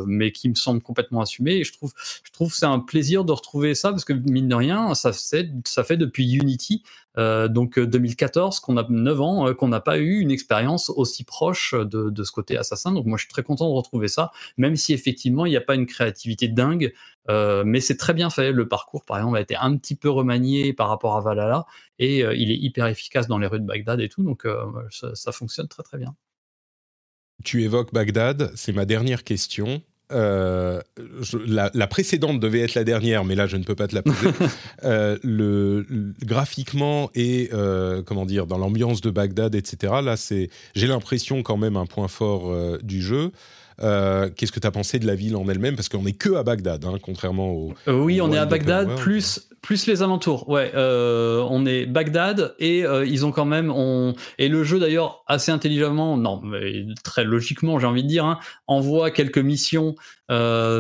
mais 0.07 0.33
qui 0.33 0.51
me 0.51 0.55
semble 0.55 0.83
complètement 0.83 1.23
assumé. 1.23 1.57
Et 1.57 1.65
je 1.65 1.73
trouve, 1.73 1.95
je 2.23 2.31
trouve 2.31 2.53
c'est 2.53 2.67
un 2.67 2.79
plaisir 2.79 3.25
de 3.25 3.33
retrouver 3.33 3.75
ça 3.75 3.91
parce 3.91 4.05
que 4.05 4.13
mine 4.13 4.49
de 4.49 4.55
rien, 4.55 4.95
ça 4.95 5.13
fait, 5.13 5.49
ça 5.65 5.83
fait 5.83 5.97
depuis 5.97 6.31
Unity 6.35 6.83
euh, 7.19 7.49
donc 7.49 7.79
2014, 7.79 8.57
euh, 8.57 8.61
qu'on 8.63 8.77
a 8.77 8.87
9 8.89 9.21
ans, 9.21 9.49
euh, 9.49 9.55
qu'on 9.55 9.69
n'a 9.69 9.81
pas 9.81 9.99
eu 9.99 10.21
une 10.21 10.31
expérience 10.31 10.91
aussi 10.91 11.25
proche 11.25 11.75
de, 11.75 12.23
ce 12.23 12.31
côté 12.31 12.57
assassin. 12.57 12.93
Donc 12.93 13.07
moi 13.07 13.17
je 13.17 13.23
suis 13.23 13.31
très 13.31 13.43
content 13.43 13.69
de 13.69 13.75
retrouver 13.75 14.09
ça, 14.09 14.31
même 14.57 14.77
si 14.77 14.93
effectivement 14.93 15.45
il 15.45 15.51
n'y 15.51 15.57
a 15.57 15.61
pas 15.61 15.75
une 15.75 15.87
créativité 15.87 16.49
dingue, 16.49 16.93
mais 17.29 17.81
c'est 17.81 17.97
très 17.97 18.15
bien 18.15 18.31
fait. 18.31 18.53
Le 18.53 18.69
parcours 18.69 19.05
par 19.05 19.19
exemple 19.19 19.37
a 19.37 19.41
été 19.41 19.57
un 19.57 19.77
petit 19.77 19.95
peu 19.95 20.09
remanié 20.11 20.73
par 20.73 20.89
rapport 20.89 21.17
à 21.17 21.21
Valhalla 21.21 21.67
et 21.99 22.21
il 22.21 22.51
est 22.51 22.57
hyper 22.59 22.87
efficace 22.87 23.27
dans 23.27 23.39
les 23.39 23.47
rues 23.47 23.61
de 23.61 23.67
Bagdad 23.67 24.01
et 24.01 24.09
tout, 24.09 24.23
donc 24.23 24.47
ça 24.91 25.33
fonctionne 25.33 25.69
très 25.69 25.83
très 25.83 25.99
bien. 25.99 26.15
Tu 27.45 27.63
évoques 27.63 27.93
Bagdad, 27.93 28.51
c'est 28.57 28.73
ma 28.73 28.85
dernière 28.85 29.23
question. 29.25 29.83
Euh, 30.11 30.81
la, 31.47 31.87
précédente 31.87 32.41
devait 32.41 32.61
être 32.61 32.75
la 32.75 32.85
dernière, 32.85 33.25
mais 33.25 33.35
là 33.35 33.47
je 33.47 33.57
ne 33.57 33.65
peux 33.65 33.75
pas 33.75 33.89
te 33.89 33.95
la 33.95 34.03
poser. 34.03 34.31
Euh, 34.85 35.19
le, 35.25 35.85
graphiquement 36.23 37.11
et 37.15 37.51
euh, 37.53 38.01
comment 38.03 38.27
dire 38.27 38.47
dans 38.47 38.59
l'ambiance 38.59 39.01
de 39.01 39.11
Bagdad, 39.11 39.55
etc. 39.57 39.95
Là, 40.03 40.17
c'est 40.17 40.51
j'ai 40.75 40.87
l'impression 40.87 41.43
quand 41.43 41.57
même 41.57 41.77
un 41.77 41.87
point 41.87 42.07
fort 42.07 42.79
du 42.83 43.03
jeu. 43.03 43.33
Euh, 43.81 44.29
qu'est-ce 44.35 44.53
que 44.53 44.61
tu 44.61 44.67
as 44.67 44.71
pensé 44.71 44.99
de 44.99 45.07
la 45.07 45.15
ville 45.15 45.37
en 45.37 45.49
elle-même? 45.49 45.77
Parce 45.77 45.89
qu'on 45.89 46.03
n'est 46.03 46.13
que 46.13 46.35
à 46.35 46.43
Bagdad, 46.43 46.85
hein, 46.85 46.99
contrairement 47.01 47.51
au. 47.51 47.75
Euh, 47.87 47.93
oui, 47.93 48.21
on 48.21 48.33
est 48.33 48.39
à 48.39 48.47
Bagdad, 48.47 48.97
plus, 48.97 49.49
plus 49.63 49.87
les 49.87 50.03
alentours. 50.03 50.49
Ouais, 50.49 50.73
euh, 50.75 51.45
on 51.49 51.65
est 51.67 51.87
Bagdad 51.87 52.55
et 52.59 52.81
ils 52.81 53.27
ont 53.27 53.33
quand 53.33 53.45
même. 53.45 53.71
On... 53.71 54.15
Et 54.39 54.49
le 54.49 54.65
jeu, 54.65 54.79
d'ailleurs, 54.79 55.23
assez 55.27 55.53
intelligemment, 55.53 56.17
non, 56.17 56.41
mais 56.43 56.87
très 57.05 57.25
logiquement, 57.25 57.79
j'ai 57.79 57.87
envie 57.87 58.03
de 58.03 58.09
dire, 58.09 58.25
hein, 58.25 58.39
envoie 58.67 59.11
quelques 59.11 59.39
missions 59.39 59.95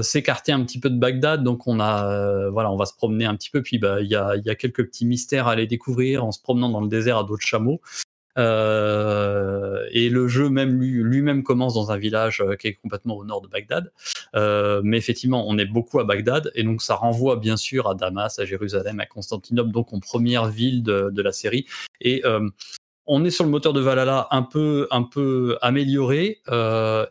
s'écarter 0.02 0.52
un 0.52 0.62
petit 0.62 0.80
peu 0.80 0.90
de 0.90 0.98
Bagdad. 0.98 1.42
Donc, 1.42 1.66
on 1.66 1.80
a. 1.80 2.50
voilà, 2.50 2.70
on 2.72 2.76
va 2.76 2.86
se 2.86 2.94
promener 2.94 3.26
un 3.26 3.36
petit 3.36 3.50
peu. 3.50 3.62
Puis, 3.62 3.78
bah, 3.78 4.00
il 4.00 4.08
y, 4.08 4.16
a, 4.16 4.36
y 4.36 4.50
a 4.50 4.54
quelques 4.54 4.84
petits 4.84 5.06
mystères 5.06 5.46
à 5.46 5.52
aller 5.52 5.66
découvrir 5.66 6.24
en 6.24 6.32
se 6.32 6.40
promenant 6.40 6.68
dans 6.68 6.80
le 6.80 6.88
désert 6.88 7.18
à 7.18 7.24
d'autres 7.24 7.46
chameaux. 7.46 7.80
Euh, 8.38 9.86
et 9.90 10.08
le 10.08 10.28
jeu 10.28 10.48
même 10.48 10.80
lui-même 10.80 11.42
commence 11.42 11.74
dans 11.74 11.90
un 11.90 11.96
village 11.96 12.40
euh, 12.40 12.54
qui 12.54 12.68
est 12.68 12.74
complètement 12.74 13.16
au 13.16 13.24
nord 13.24 13.40
de 13.40 13.48
Bagdad. 13.48 13.92
Euh, 14.36 14.80
mais 14.84 14.96
effectivement, 14.96 15.44
on 15.48 15.58
est 15.58 15.66
beaucoup 15.66 15.98
à 15.98 16.04
Bagdad 16.04 16.52
et 16.54 16.62
donc 16.62 16.82
ça 16.82 16.94
renvoie 16.94 17.36
bien 17.36 17.56
sûr 17.56 17.88
à 17.88 17.94
Damas, 17.94 18.38
à 18.38 18.44
Jérusalem, 18.44 19.00
à 19.00 19.06
Constantinople, 19.06 19.72
donc 19.72 19.92
en 19.92 20.00
première 20.00 20.46
ville 20.46 20.82
de, 20.82 21.22
la 21.22 21.32
série. 21.32 21.66
Et 22.00 22.22
on 23.06 23.24
est 23.24 23.30
sur 23.30 23.44
le 23.44 23.50
moteur 23.50 23.72
de 23.72 23.80
Valhalla 23.80 24.28
un 24.30 24.42
peu 24.42 24.86
un 24.90 25.02
peu 25.02 25.58
amélioré 25.62 26.40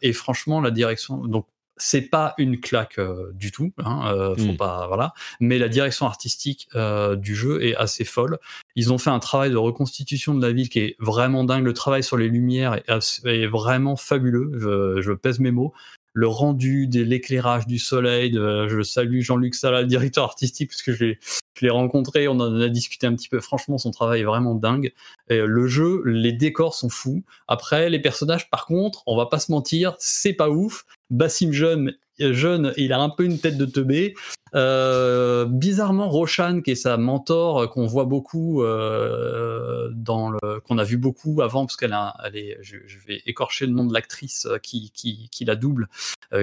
et 0.02 0.14
franchement 0.14 0.62
la 0.62 0.72
direction 0.72 1.18
donc 1.18 1.46
c'est 1.78 2.10
pas 2.10 2.34
une 2.38 2.60
claque 2.60 3.00
euh, 3.00 3.32
du 3.34 3.52
tout, 3.52 3.72
hein, 3.78 4.12
euh, 4.12 4.36
faut 4.36 4.54
hmm. 4.54 4.58
pas 4.58 4.88
voilà. 4.88 5.14
Mais 5.40 5.58
la 5.58 5.70
direction 5.70 6.06
artistique 6.06 6.68
euh, 6.76 7.16
du 7.16 7.36
jeu 7.36 7.64
est 7.64 7.76
assez 7.76 8.04
folle. 8.04 8.40
Ils 8.76 8.92
ont 8.92 8.98
fait 8.98 9.10
un 9.10 9.20
travail 9.20 9.52
de 9.52 9.58
reconstitution 9.58 10.34
de 10.34 10.46
la 10.46 10.52
ville 10.52 10.70
qui 10.70 10.80
est 10.80 10.96
vraiment 11.00 11.44
dingue. 11.44 11.64
Le 11.64 11.74
travail 11.74 12.04
sur 12.04 12.18
les 12.18 12.30
lumières 12.30 12.80
est, 12.88 13.48
vraiment 13.48 13.96
fabuleux. 13.96 14.52
Je, 14.54 15.02
je, 15.02 15.12
pèse 15.14 15.40
mes 15.40 15.52
mots 15.52 15.74
le 16.18 16.28
rendu 16.28 16.88
de 16.88 17.04
l'éclairage 17.04 17.68
du 17.68 17.78
soleil. 17.78 18.32
De, 18.32 18.68
je 18.68 18.82
salue 18.82 19.22
Jean-Luc 19.22 19.54
Salah, 19.54 19.82
le 19.82 19.88
directeur 19.88 20.24
artistique, 20.24 20.72
parce 20.72 20.82
que 20.82 20.92
je 20.92 21.14
l'ai 21.62 21.70
rencontré, 21.70 22.28
on 22.28 22.40
en 22.40 22.60
a 22.60 22.70
discuté 22.70 23.06
un 23.06 23.14
petit 23.14 23.30
peu. 23.30 23.40
Franchement, 23.40 23.78
son 23.78 23.92
travail 23.92 24.22
est 24.22 24.26
vraiment 24.26 24.56
dingue. 24.56 24.94
Et 25.30 25.38
le 25.38 25.68
jeu, 25.68 26.02
les 26.06 26.34
décors 26.34 26.74
sont 26.74 26.90
fous. 26.90 27.24
Après, 27.48 27.92
les 27.92 28.00
personnages, 28.00 28.50
par 28.50 28.66
contre, 28.66 29.04
on 29.06 29.16
va 29.16 29.28
pas 29.28 29.38
se 29.38 29.52
mentir, 29.52 29.96
c'est 30.00 30.34
pas 30.34 30.50
ouf. 30.50 30.86
Bassim 31.10 31.52
jeune, 31.52 31.94
jeune, 32.20 32.74
il 32.78 32.94
a 32.94 33.00
un 33.00 33.10
peu 33.10 33.24
une 33.24 33.40
tête 33.40 33.58
de 33.58 33.66
teubé. 33.66 34.16
Euh, 34.56 35.46
bizarrement, 35.46 36.10
Roshan, 36.10 36.62
qui 36.62 36.72
est 36.72 36.76
sa 36.76 36.98
mentor, 36.98 37.60
euh, 37.60 37.68
qu'on 37.68 37.86
voit 37.86 38.06
beaucoup 38.06 38.64
euh, 38.64 39.90
dans 39.94 40.30
le, 40.30 40.60
qu'on 40.62 40.78
a 40.78 40.84
vu 40.84 40.98
beaucoup 40.98 41.42
avant, 41.42 41.66
parce 41.66 41.76
qu'elle 41.76 41.94
a, 41.94 42.16
est, 42.34 42.58
je, 42.62 42.78
vais 43.06 43.22
écorcher 43.26 43.66
le 43.66 43.74
nom 43.74 43.86
de 43.86 43.94
l'actrice 43.94 44.48
qui, 44.64 44.92
qui, 44.92 45.30
qui, 45.32 45.46
la 45.46 45.56
double, 45.56 45.88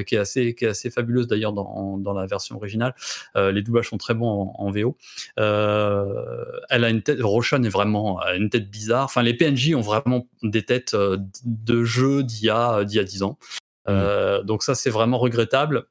qui 0.06 0.14
est 0.14 0.18
assez, 0.18 0.54
qui 0.54 0.64
est 0.64 0.68
assez 0.68 0.90
fabuleuse 0.90 1.26
d'ailleurs 1.26 1.52
dans, 1.52 1.98
dans 1.98 2.12
la 2.12 2.26
version 2.26 2.56
originale. 2.56 2.94
les 3.34 3.62
doublages 3.62 3.88
sont 3.88 3.98
très 3.98 4.14
bons 4.14 4.52
en, 4.54 4.70
VO. 4.70 4.96
elle 5.36 6.84
a 6.84 6.88
une 6.88 7.02
tête, 7.02 7.20
Roshan 7.20 7.62
est 7.64 7.68
vraiment 7.68 8.20
une 8.34 8.50
tête 8.50 8.70
bizarre. 8.70 9.04
Enfin, 9.04 9.22
les 9.22 9.34
PNJ 9.34 9.74
ont 9.74 9.80
vraiment 9.80 10.26
des 10.42 10.64
têtes 10.64 10.96
de 11.44 11.84
jeu 11.84 12.22
d'il 12.22 12.44
y 12.44 12.50
a, 12.50 12.84
d'il 12.84 12.96
y 12.96 13.00
a 13.00 13.04
10 13.04 13.22
ans. 13.24 13.38
Mmh. 13.86 14.44
donc 14.44 14.62
ça, 14.62 14.74
c'est 14.74 14.90
vraiment 14.90 15.18
regrettable. 15.18 15.86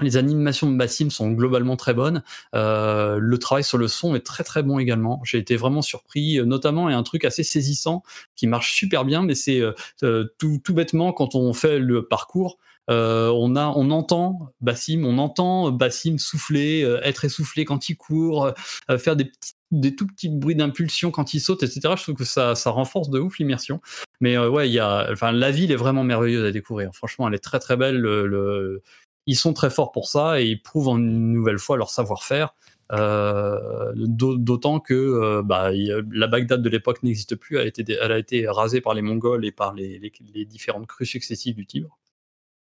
Les 0.00 0.18
animations 0.18 0.70
de 0.70 0.76
Bassim 0.76 1.08
sont 1.10 1.30
globalement 1.30 1.76
très 1.76 1.94
bonnes. 1.94 2.22
Euh, 2.54 3.16
le 3.18 3.38
travail 3.38 3.64
sur 3.64 3.78
le 3.78 3.88
son 3.88 4.14
est 4.14 4.20
très 4.20 4.44
très 4.44 4.62
bon 4.62 4.78
également. 4.78 5.22
J'ai 5.24 5.38
été 5.38 5.56
vraiment 5.56 5.80
surpris, 5.80 6.38
euh, 6.38 6.44
notamment 6.44 6.90
et 6.90 6.92
un 6.92 7.02
truc 7.02 7.24
assez 7.24 7.42
saisissant 7.42 8.02
qui 8.34 8.46
marche 8.46 8.74
super 8.74 9.06
bien, 9.06 9.22
mais 9.22 9.34
c'est 9.34 9.60
euh, 9.60 10.24
tout, 10.38 10.60
tout, 10.62 10.74
bêtement 10.74 11.14
quand 11.14 11.34
on 11.34 11.54
fait 11.54 11.78
le 11.78 12.06
parcours. 12.06 12.58
on 12.88 13.56
a, 13.56 13.68
on 13.74 13.90
entend 13.90 14.52
Bassim, 14.60 15.02
on 15.06 15.16
entend 15.16 15.72
Bassim 15.72 16.18
souffler, 16.18 16.82
être 17.02 17.24
essoufflé 17.24 17.64
quand 17.64 17.88
il 17.88 17.96
court, 17.96 18.52
faire 18.98 19.16
des 19.16 19.24
petits, 19.24 19.54
des 19.70 19.96
tout 19.96 20.06
petits 20.06 20.28
bruits 20.28 20.54
d'impulsion 20.54 21.10
quand 21.10 21.34
il 21.34 21.40
saute, 21.40 21.62
etc. 21.62 21.94
Je 21.96 22.02
trouve 22.02 22.14
que 22.14 22.24
ça, 22.24 22.54
ça 22.54 22.70
renforce 22.70 23.10
de 23.10 23.18
ouf 23.18 23.38
l'immersion. 23.38 23.80
Mais 24.20 24.38
ouais, 24.38 24.68
il 24.68 24.72
y 24.72 24.78
a, 24.78 25.08
enfin, 25.10 25.32
la 25.32 25.50
ville 25.50 25.72
est 25.72 25.76
vraiment 25.76 26.04
merveilleuse 26.04 26.44
à 26.44 26.52
découvrir. 26.52 26.90
Franchement, 26.94 27.28
elle 27.28 27.34
est 27.34 27.38
très 27.38 27.58
très 27.58 27.76
belle. 27.76 27.96
le 27.98 28.82
ils 29.26 29.36
sont 29.36 29.52
très 29.52 29.70
forts 29.70 29.92
pour 29.92 30.08
ça 30.08 30.40
et 30.40 30.46
ils 30.46 30.62
prouvent 30.62 30.88
une 30.98 31.32
nouvelle 31.32 31.58
fois 31.58 31.76
leur 31.76 31.90
savoir-faire. 31.90 32.54
Euh, 32.92 33.92
d'autant 33.96 34.78
que 34.78 34.94
euh, 34.94 35.42
bah, 35.42 35.70
la 35.72 36.26
Bagdad 36.28 36.62
de 36.62 36.68
l'époque 36.68 37.02
n'existe 37.02 37.34
plus, 37.34 37.56
elle 37.56 37.64
a, 37.64 37.66
été, 37.66 37.98
elle 38.00 38.12
a 38.12 38.18
été 38.18 38.48
rasée 38.48 38.80
par 38.80 38.94
les 38.94 39.02
Mongols 39.02 39.44
et 39.44 39.50
par 39.50 39.74
les, 39.74 39.98
différentes 40.46 40.86
crues 40.86 41.06
successives 41.06 41.56
du 41.56 41.66
Tibre. 41.66 41.98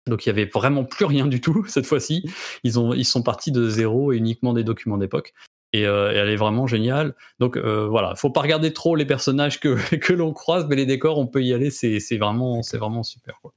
Donc 0.08 0.26
il 0.26 0.30
y 0.30 0.32
avait 0.32 0.46
vraiment 0.46 0.84
plus 0.84 1.06
rien 1.06 1.26
du 1.26 1.40
tout 1.40 1.66
cette 1.70 1.86
fois-ci. 1.86 2.30
Ils, 2.66 2.74
ils 2.98 3.06
sont 3.06 3.24
partis 3.24 3.54
de 3.54 3.70
zéro 3.70 4.12
et 4.12 4.18
uniquement 4.18 4.54
des 4.54 4.66
documents 4.66 4.98
d'époque. 4.98 5.34
Et, 5.74 5.86
euh, 5.86 6.12
elle 6.14 6.30
est 6.30 6.36
vraiment 6.36 6.68
géniale. 6.68 7.16
Donc 7.40 7.58
voilà, 7.58 8.16
faut 8.16 8.32
pas 8.32 8.42
regarder 8.42 8.74
trop 8.74 8.96
les 8.96 9.06
personnages 9.06 9.60
que, 9.60 9.96
que 9.96 10.14
l'on 10.14 10.34
croise, 10.34 10.66
mais 10.70 10.76
les 10.76 10.86
décors, 10.86 11.18
on 11.18 11.28
peut 11.28 11.44
y 11.44 11.54
aller. 11.54 11.70
C'est 11.72 12.18
vraiment, 12.18 12.62
c'est 12.64 12.78
vraiment 12.78 13.04
super. 13.04 13.40
Quoi. 13.42 13.54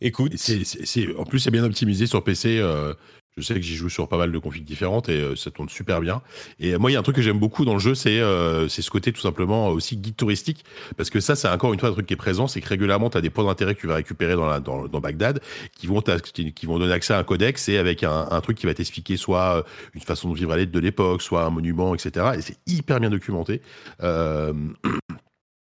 Écoute, 0.00 0.36
c'est, 0.36 1.16
en 1.16 1.24
plus 1.24 1.38
c'est 1.38 1.50
bien 1.50 1.64
optimisé 1.64 2.06
sur 2.06 2.22
PC. 2.22 2.58
Euh, 2.58 2.94
je 3.36 3.42
sais 3.42 3.54
que 3.54 3.60
j'y 3.60 3.76
joue 3.76 3.88
sur 3.88 4.08
pas 4.08 4.16
mal 4.16 4.32
de 4.32 4.38
configs 4.38 4.64
différentes 4.64 5.08
et 5.08 5.20
euh, 5.20 5.36
ça 5.36 5.50
tourne 5.50 5.68
super 5.68 6.00
bien. 6.00 6.22
Et 6.58 6.76
moi, 6.76 6.90
il 6.90 6.94
y 6.94 6.96
a 6.96 7.00
un 7.00 7.02
truc 7.02 7.16
que 7.16 7.22
j'aime 7.22 7.38
beaucoup 7.38 7.64
dans 7.64 7.74
le 7.74 7.78
jeu, 7.78 7.94
c'est 7.94 8.20
euh, 8.20 8.68
ce 8.68 8.90
côté 8.90 9.12
tout 9.12 9.20
simplement 9.20 9.68
aussi 9.68 9.96
guide 9.96 10.16
touristique, 10.16 10.64
parce 10.96 11.10
que 11.10 11.20
ça, 11.20 11.36
c'est 11.36 11.48
encore 11.48 11.72
une 11.72 11.80
fois 11.80 11.90
un 11.90 11.92
truc 11.92 12.06
qui 12.06 12.14
est 12.14 12.16
présent, 12.16 12.46
c'est 12.46 12.60
que 12.60 12.68
régulièrement, 12.68 13.10
tu 13.10 13.18
as 13.18 13.20
des 13.20 13.30
points 13.30 13.44
d'intérêt 13.44 13.74
que 13.74 13.80
tu 13.80 13.86
vas 13.86 13.94
récupérer 13.94 14.34
dans, 14.34 14.60
dans, 14.60 15.00
Bagdad, 15.00 15.40
qui 15.74 15.86
vont, 15.86 16.02
vont 16.02 16.78
donner 16.78 16.92
accès 16.92 17.14
à 17.14 17.18
un 17.18 17.24
codex 17.24 17.68
et 17.68 17.78
avec 17.78 18.02
un, 18.04 18.40
truc 18.40 18.56
qui 18.58 18.66
va 18.66 18.74
t'expliquer 18.74 19.16
soit 19.16 19.64
une 19.94 20.00
façon 20.00 20.30
de 20.30 20.36
vivre 20.36 20.52
à 20.52 20.56
l'aide 20.56 20.70
de 20.70 20.78
l'époque, 20.78 21.22
soit 21.22 21.44
un 21.44 21.50
monument, 21.50 21.94
etc. 21.94 22.32
Et 22.36 22.40
c'est 22.40 22.56
hyper 22.66 23.00
bien 23.00 23.10
documenté. 23.10 23.62
Euh, 24.02 24.52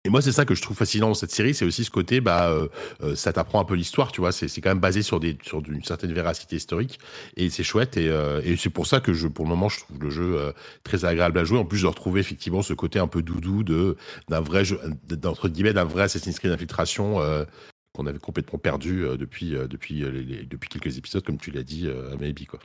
Et 0.06 0.10
moi, 0.10 0.22
c'est 0.22 0.32
ça 0.32 0.45
que 0.45 0.53
je 0.53 0.62
trouve 0.62 0.78
fascinant 0.78 1.08
dans 1.08 1.16
cette 1.16 1.32
série, 1.32 1.56
c'est 1.56 1.66
aussi 1.66 1.84
ce 1.84 1.89
côté, 1.89 2.22
bah, 2.22 2.47
euh, 2.51 2.68
euh, 3.01 3.16
ça 3.16 3.34
t'apprend 3.34 3.60
un 3.60 3.66
peu 3.66 3.74
l'histoire, 3.74 4.12
tu 4.12 4.22
vois. 4.22 4.32
C'est 4.32 4.62
quand 4.62 4.70
même 4.70 4.80
basé 4.80 5.01
sur 5.01 5.20
des 5.20 5.36
sur 5.41 5.64
une 5.68 5.84
certaine 5.84 6.14
véracité 6.14 6.58
historique, 6.58 6.99
et 7.38 7.49
c'est 7.49 7.64
chouette. 7.64 7.97
Et, 7.97 8.08
euh, 8.08 8.39
et 8.45 8.56
c'est 8.56 8.70
pour 8.70 8.86
ça 8.86 8.99
que 8.99 9.14
je, 9.14 9.28
pour 9.28 9.45
le 9.45 9.49
moment, 9.49 9.68
je 9.68 9.80
trouve 9.80 9.99
le 9.99 10.12
jeu 10.12 10.53
très 10.84 11.06
agréable 11.06 11.39
à 11.39 11.43
jouer. 11.43 11.58
En 11.58 11.66
plus, 11.66 11.80
je 11.80 11.88
retrouve 11.88 12.20
effectivement 12.20 12.62
ce 12.62 12.74
côté 12.74 12.99
un 12.99 13.08
peu 13.08 13.24
doudou 13.24 13.64
de 13.64 13.97
d'un 14.30 14.41
vrai 14.41 14.64
jeu, 14.64 14.80
d'entre 15.10 15.49
guillemets, 15.49 15.74
d'un 15.74 15.86
vrai 15.86 16.03
Assassin's 16.03 16.38
Creed 16.38 16.51
d'infiltration 16.51 17.20
qu'on 17.93 18.06
avait 18.06 18.20
complètement 18.20 18.60
perdu 18.60 19.06
depuis 19.18 19.56
depuis 19.68 20.01
depuis 20.01 20.70
quelques 20.70 20.97
épisodes, 20.99 21.24
comme 21.26 21.39
tu 21.39 21.49
l'as 21.49 21.64
dit, 21.64 21.89
à 21.89 22.16
Maybe, 22.18 22.45
quoi. 22.45 22.60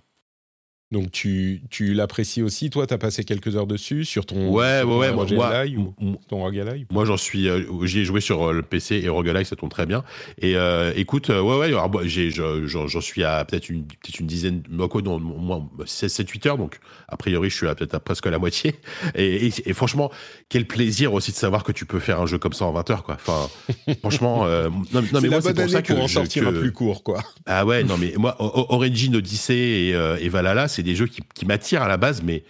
Donc 0.93 1.13
tu, 1.13 1.63
tu 1.71 1.95
l'apprécies 1.95 2.43
aussi, 2.43 2.69
toi, 2.69 2.85
tu 2.85 2.93
as 2.95 2.99
passé 2.99 3.23
quelques 3.23 3.55
heures 3.55 3.69
dessus 3.69 4.05
sur 4.05 4.27
ton, 4.27 4.49
Ouais, 4.51 4.81
sur 4.81 4.89
ouais, 4.89 4.95
ton 4.95 4.99
ouais, 4.99 5.09
Rogue 5.11 5.33
moi- 5.35 5.63
ou 6.01 6.17
ton 6.29 6.39
Rogue 6.39 6.59
Ally? 6.59 6.85
Moi, 6.91 7.05
j'en 7.05 7.17
suis. 7.17 7.49
euh, 7.49 7.63
J'y 7.85 8.01
ai 8.01 8.05
joué 8.05 8.21
sur 8.21 8.49
euh, 8.49 8.53
le 8.53 8.63
PC 8.63 8.97
et 9.05 9.09
Roguelike, 9.09 9.47
ça 9.47 9.55
tourne 9.55 9.71
très 9.71 9.87
bien. 9.87 10.03
Et 10.43 10.57
euh, 10.57 10.93
écoute, 10.97 11.29
ouais, 11.29 11.41
ouais, 11.41 11.67
alors, 11.67 11.89
je- 12.05 12.67
j'en 12.67 13.01
suis 13.01 13.23
à 13.23 13.45
peut-être 13.45 13.69
une, 13.69 13.85
peut-être 13.85 14.19
une 14.19 14.27
dizaine, 14.27 14.63
bah, 14.69 14.89
quoi, 14.91 15.01
non, 15.01 15.21
moins 15.21 15.69
7-8 15.87 16.47
heures, 16.49 16.59
donc 16.59 16.81
a 17.07 17.17
priori, 17.17 17.51
je 17.51 17.57
suis 17.57 17.69
à 17.69 17.77
peut-être 17.77 17.95
à 17.95 18.01
presque 18.01 18.27
la 18.27 18.39
moitié. 18.41 18.75
Et, 19.15 19.47
et- 19.47 19.53
et 19.71 19.73
franchement, 19.73 20.11
quel 20.49 20.67
plaisir 20.67 21.13
aussi 21.15 21.31
de 21.31 21.37
savoir 21.37 21.63
que 21.63 21.71
tu 21.73 21.87
peux 21.87 22.01
faire 22.01 22.21
un 22.21 22.27
jeu 22.27 22.39
comme 22.39 22.53
ça 22.53 22.65
en 22.65 22.73
20 22.73 22.91
heures, 22.91 23.05
quoi. 23.05 23.15
Enfin, 23.15 23.49
franchement, 24.01 24.45
non, 24.45 24.71
non, 24.93 25.03
C'est 25.13 25.21
mais 25.21 25.29
moi, 25.29 25.41
c'est 25.41 25.55
pour 25.55 25.69
ça 25.71 25.83
que 25.83 25.93
pour 25.93 26.03
en 26.03 26.09
sortir 26.09 26.49
un 26.49 26.53
plus 26.53 26.73
court, 26.73 27.05
quoi. 27.05 27.23
ah 27.47 27.65
ouais, 27.65 27.85
non 27.85 27.97
mais 27.97 28.13
moi, 28.17 28.35
Origin 28.41 29.15
Odyssey 29.15 29.55
et, 29.55 29.91
et 30.21 30.29
Valhalla, 30.29 30.67
c'est 30.67 30.80
des 30.83 30.95
jeux 30.95 31.07
qui, 31.07 31.23
qui 31.35 31.47
m'attirent 31.47 31.83
à 31.83 31.89
la 31.89 31.97
base, 31.97 32.23
mais 32.23 32.45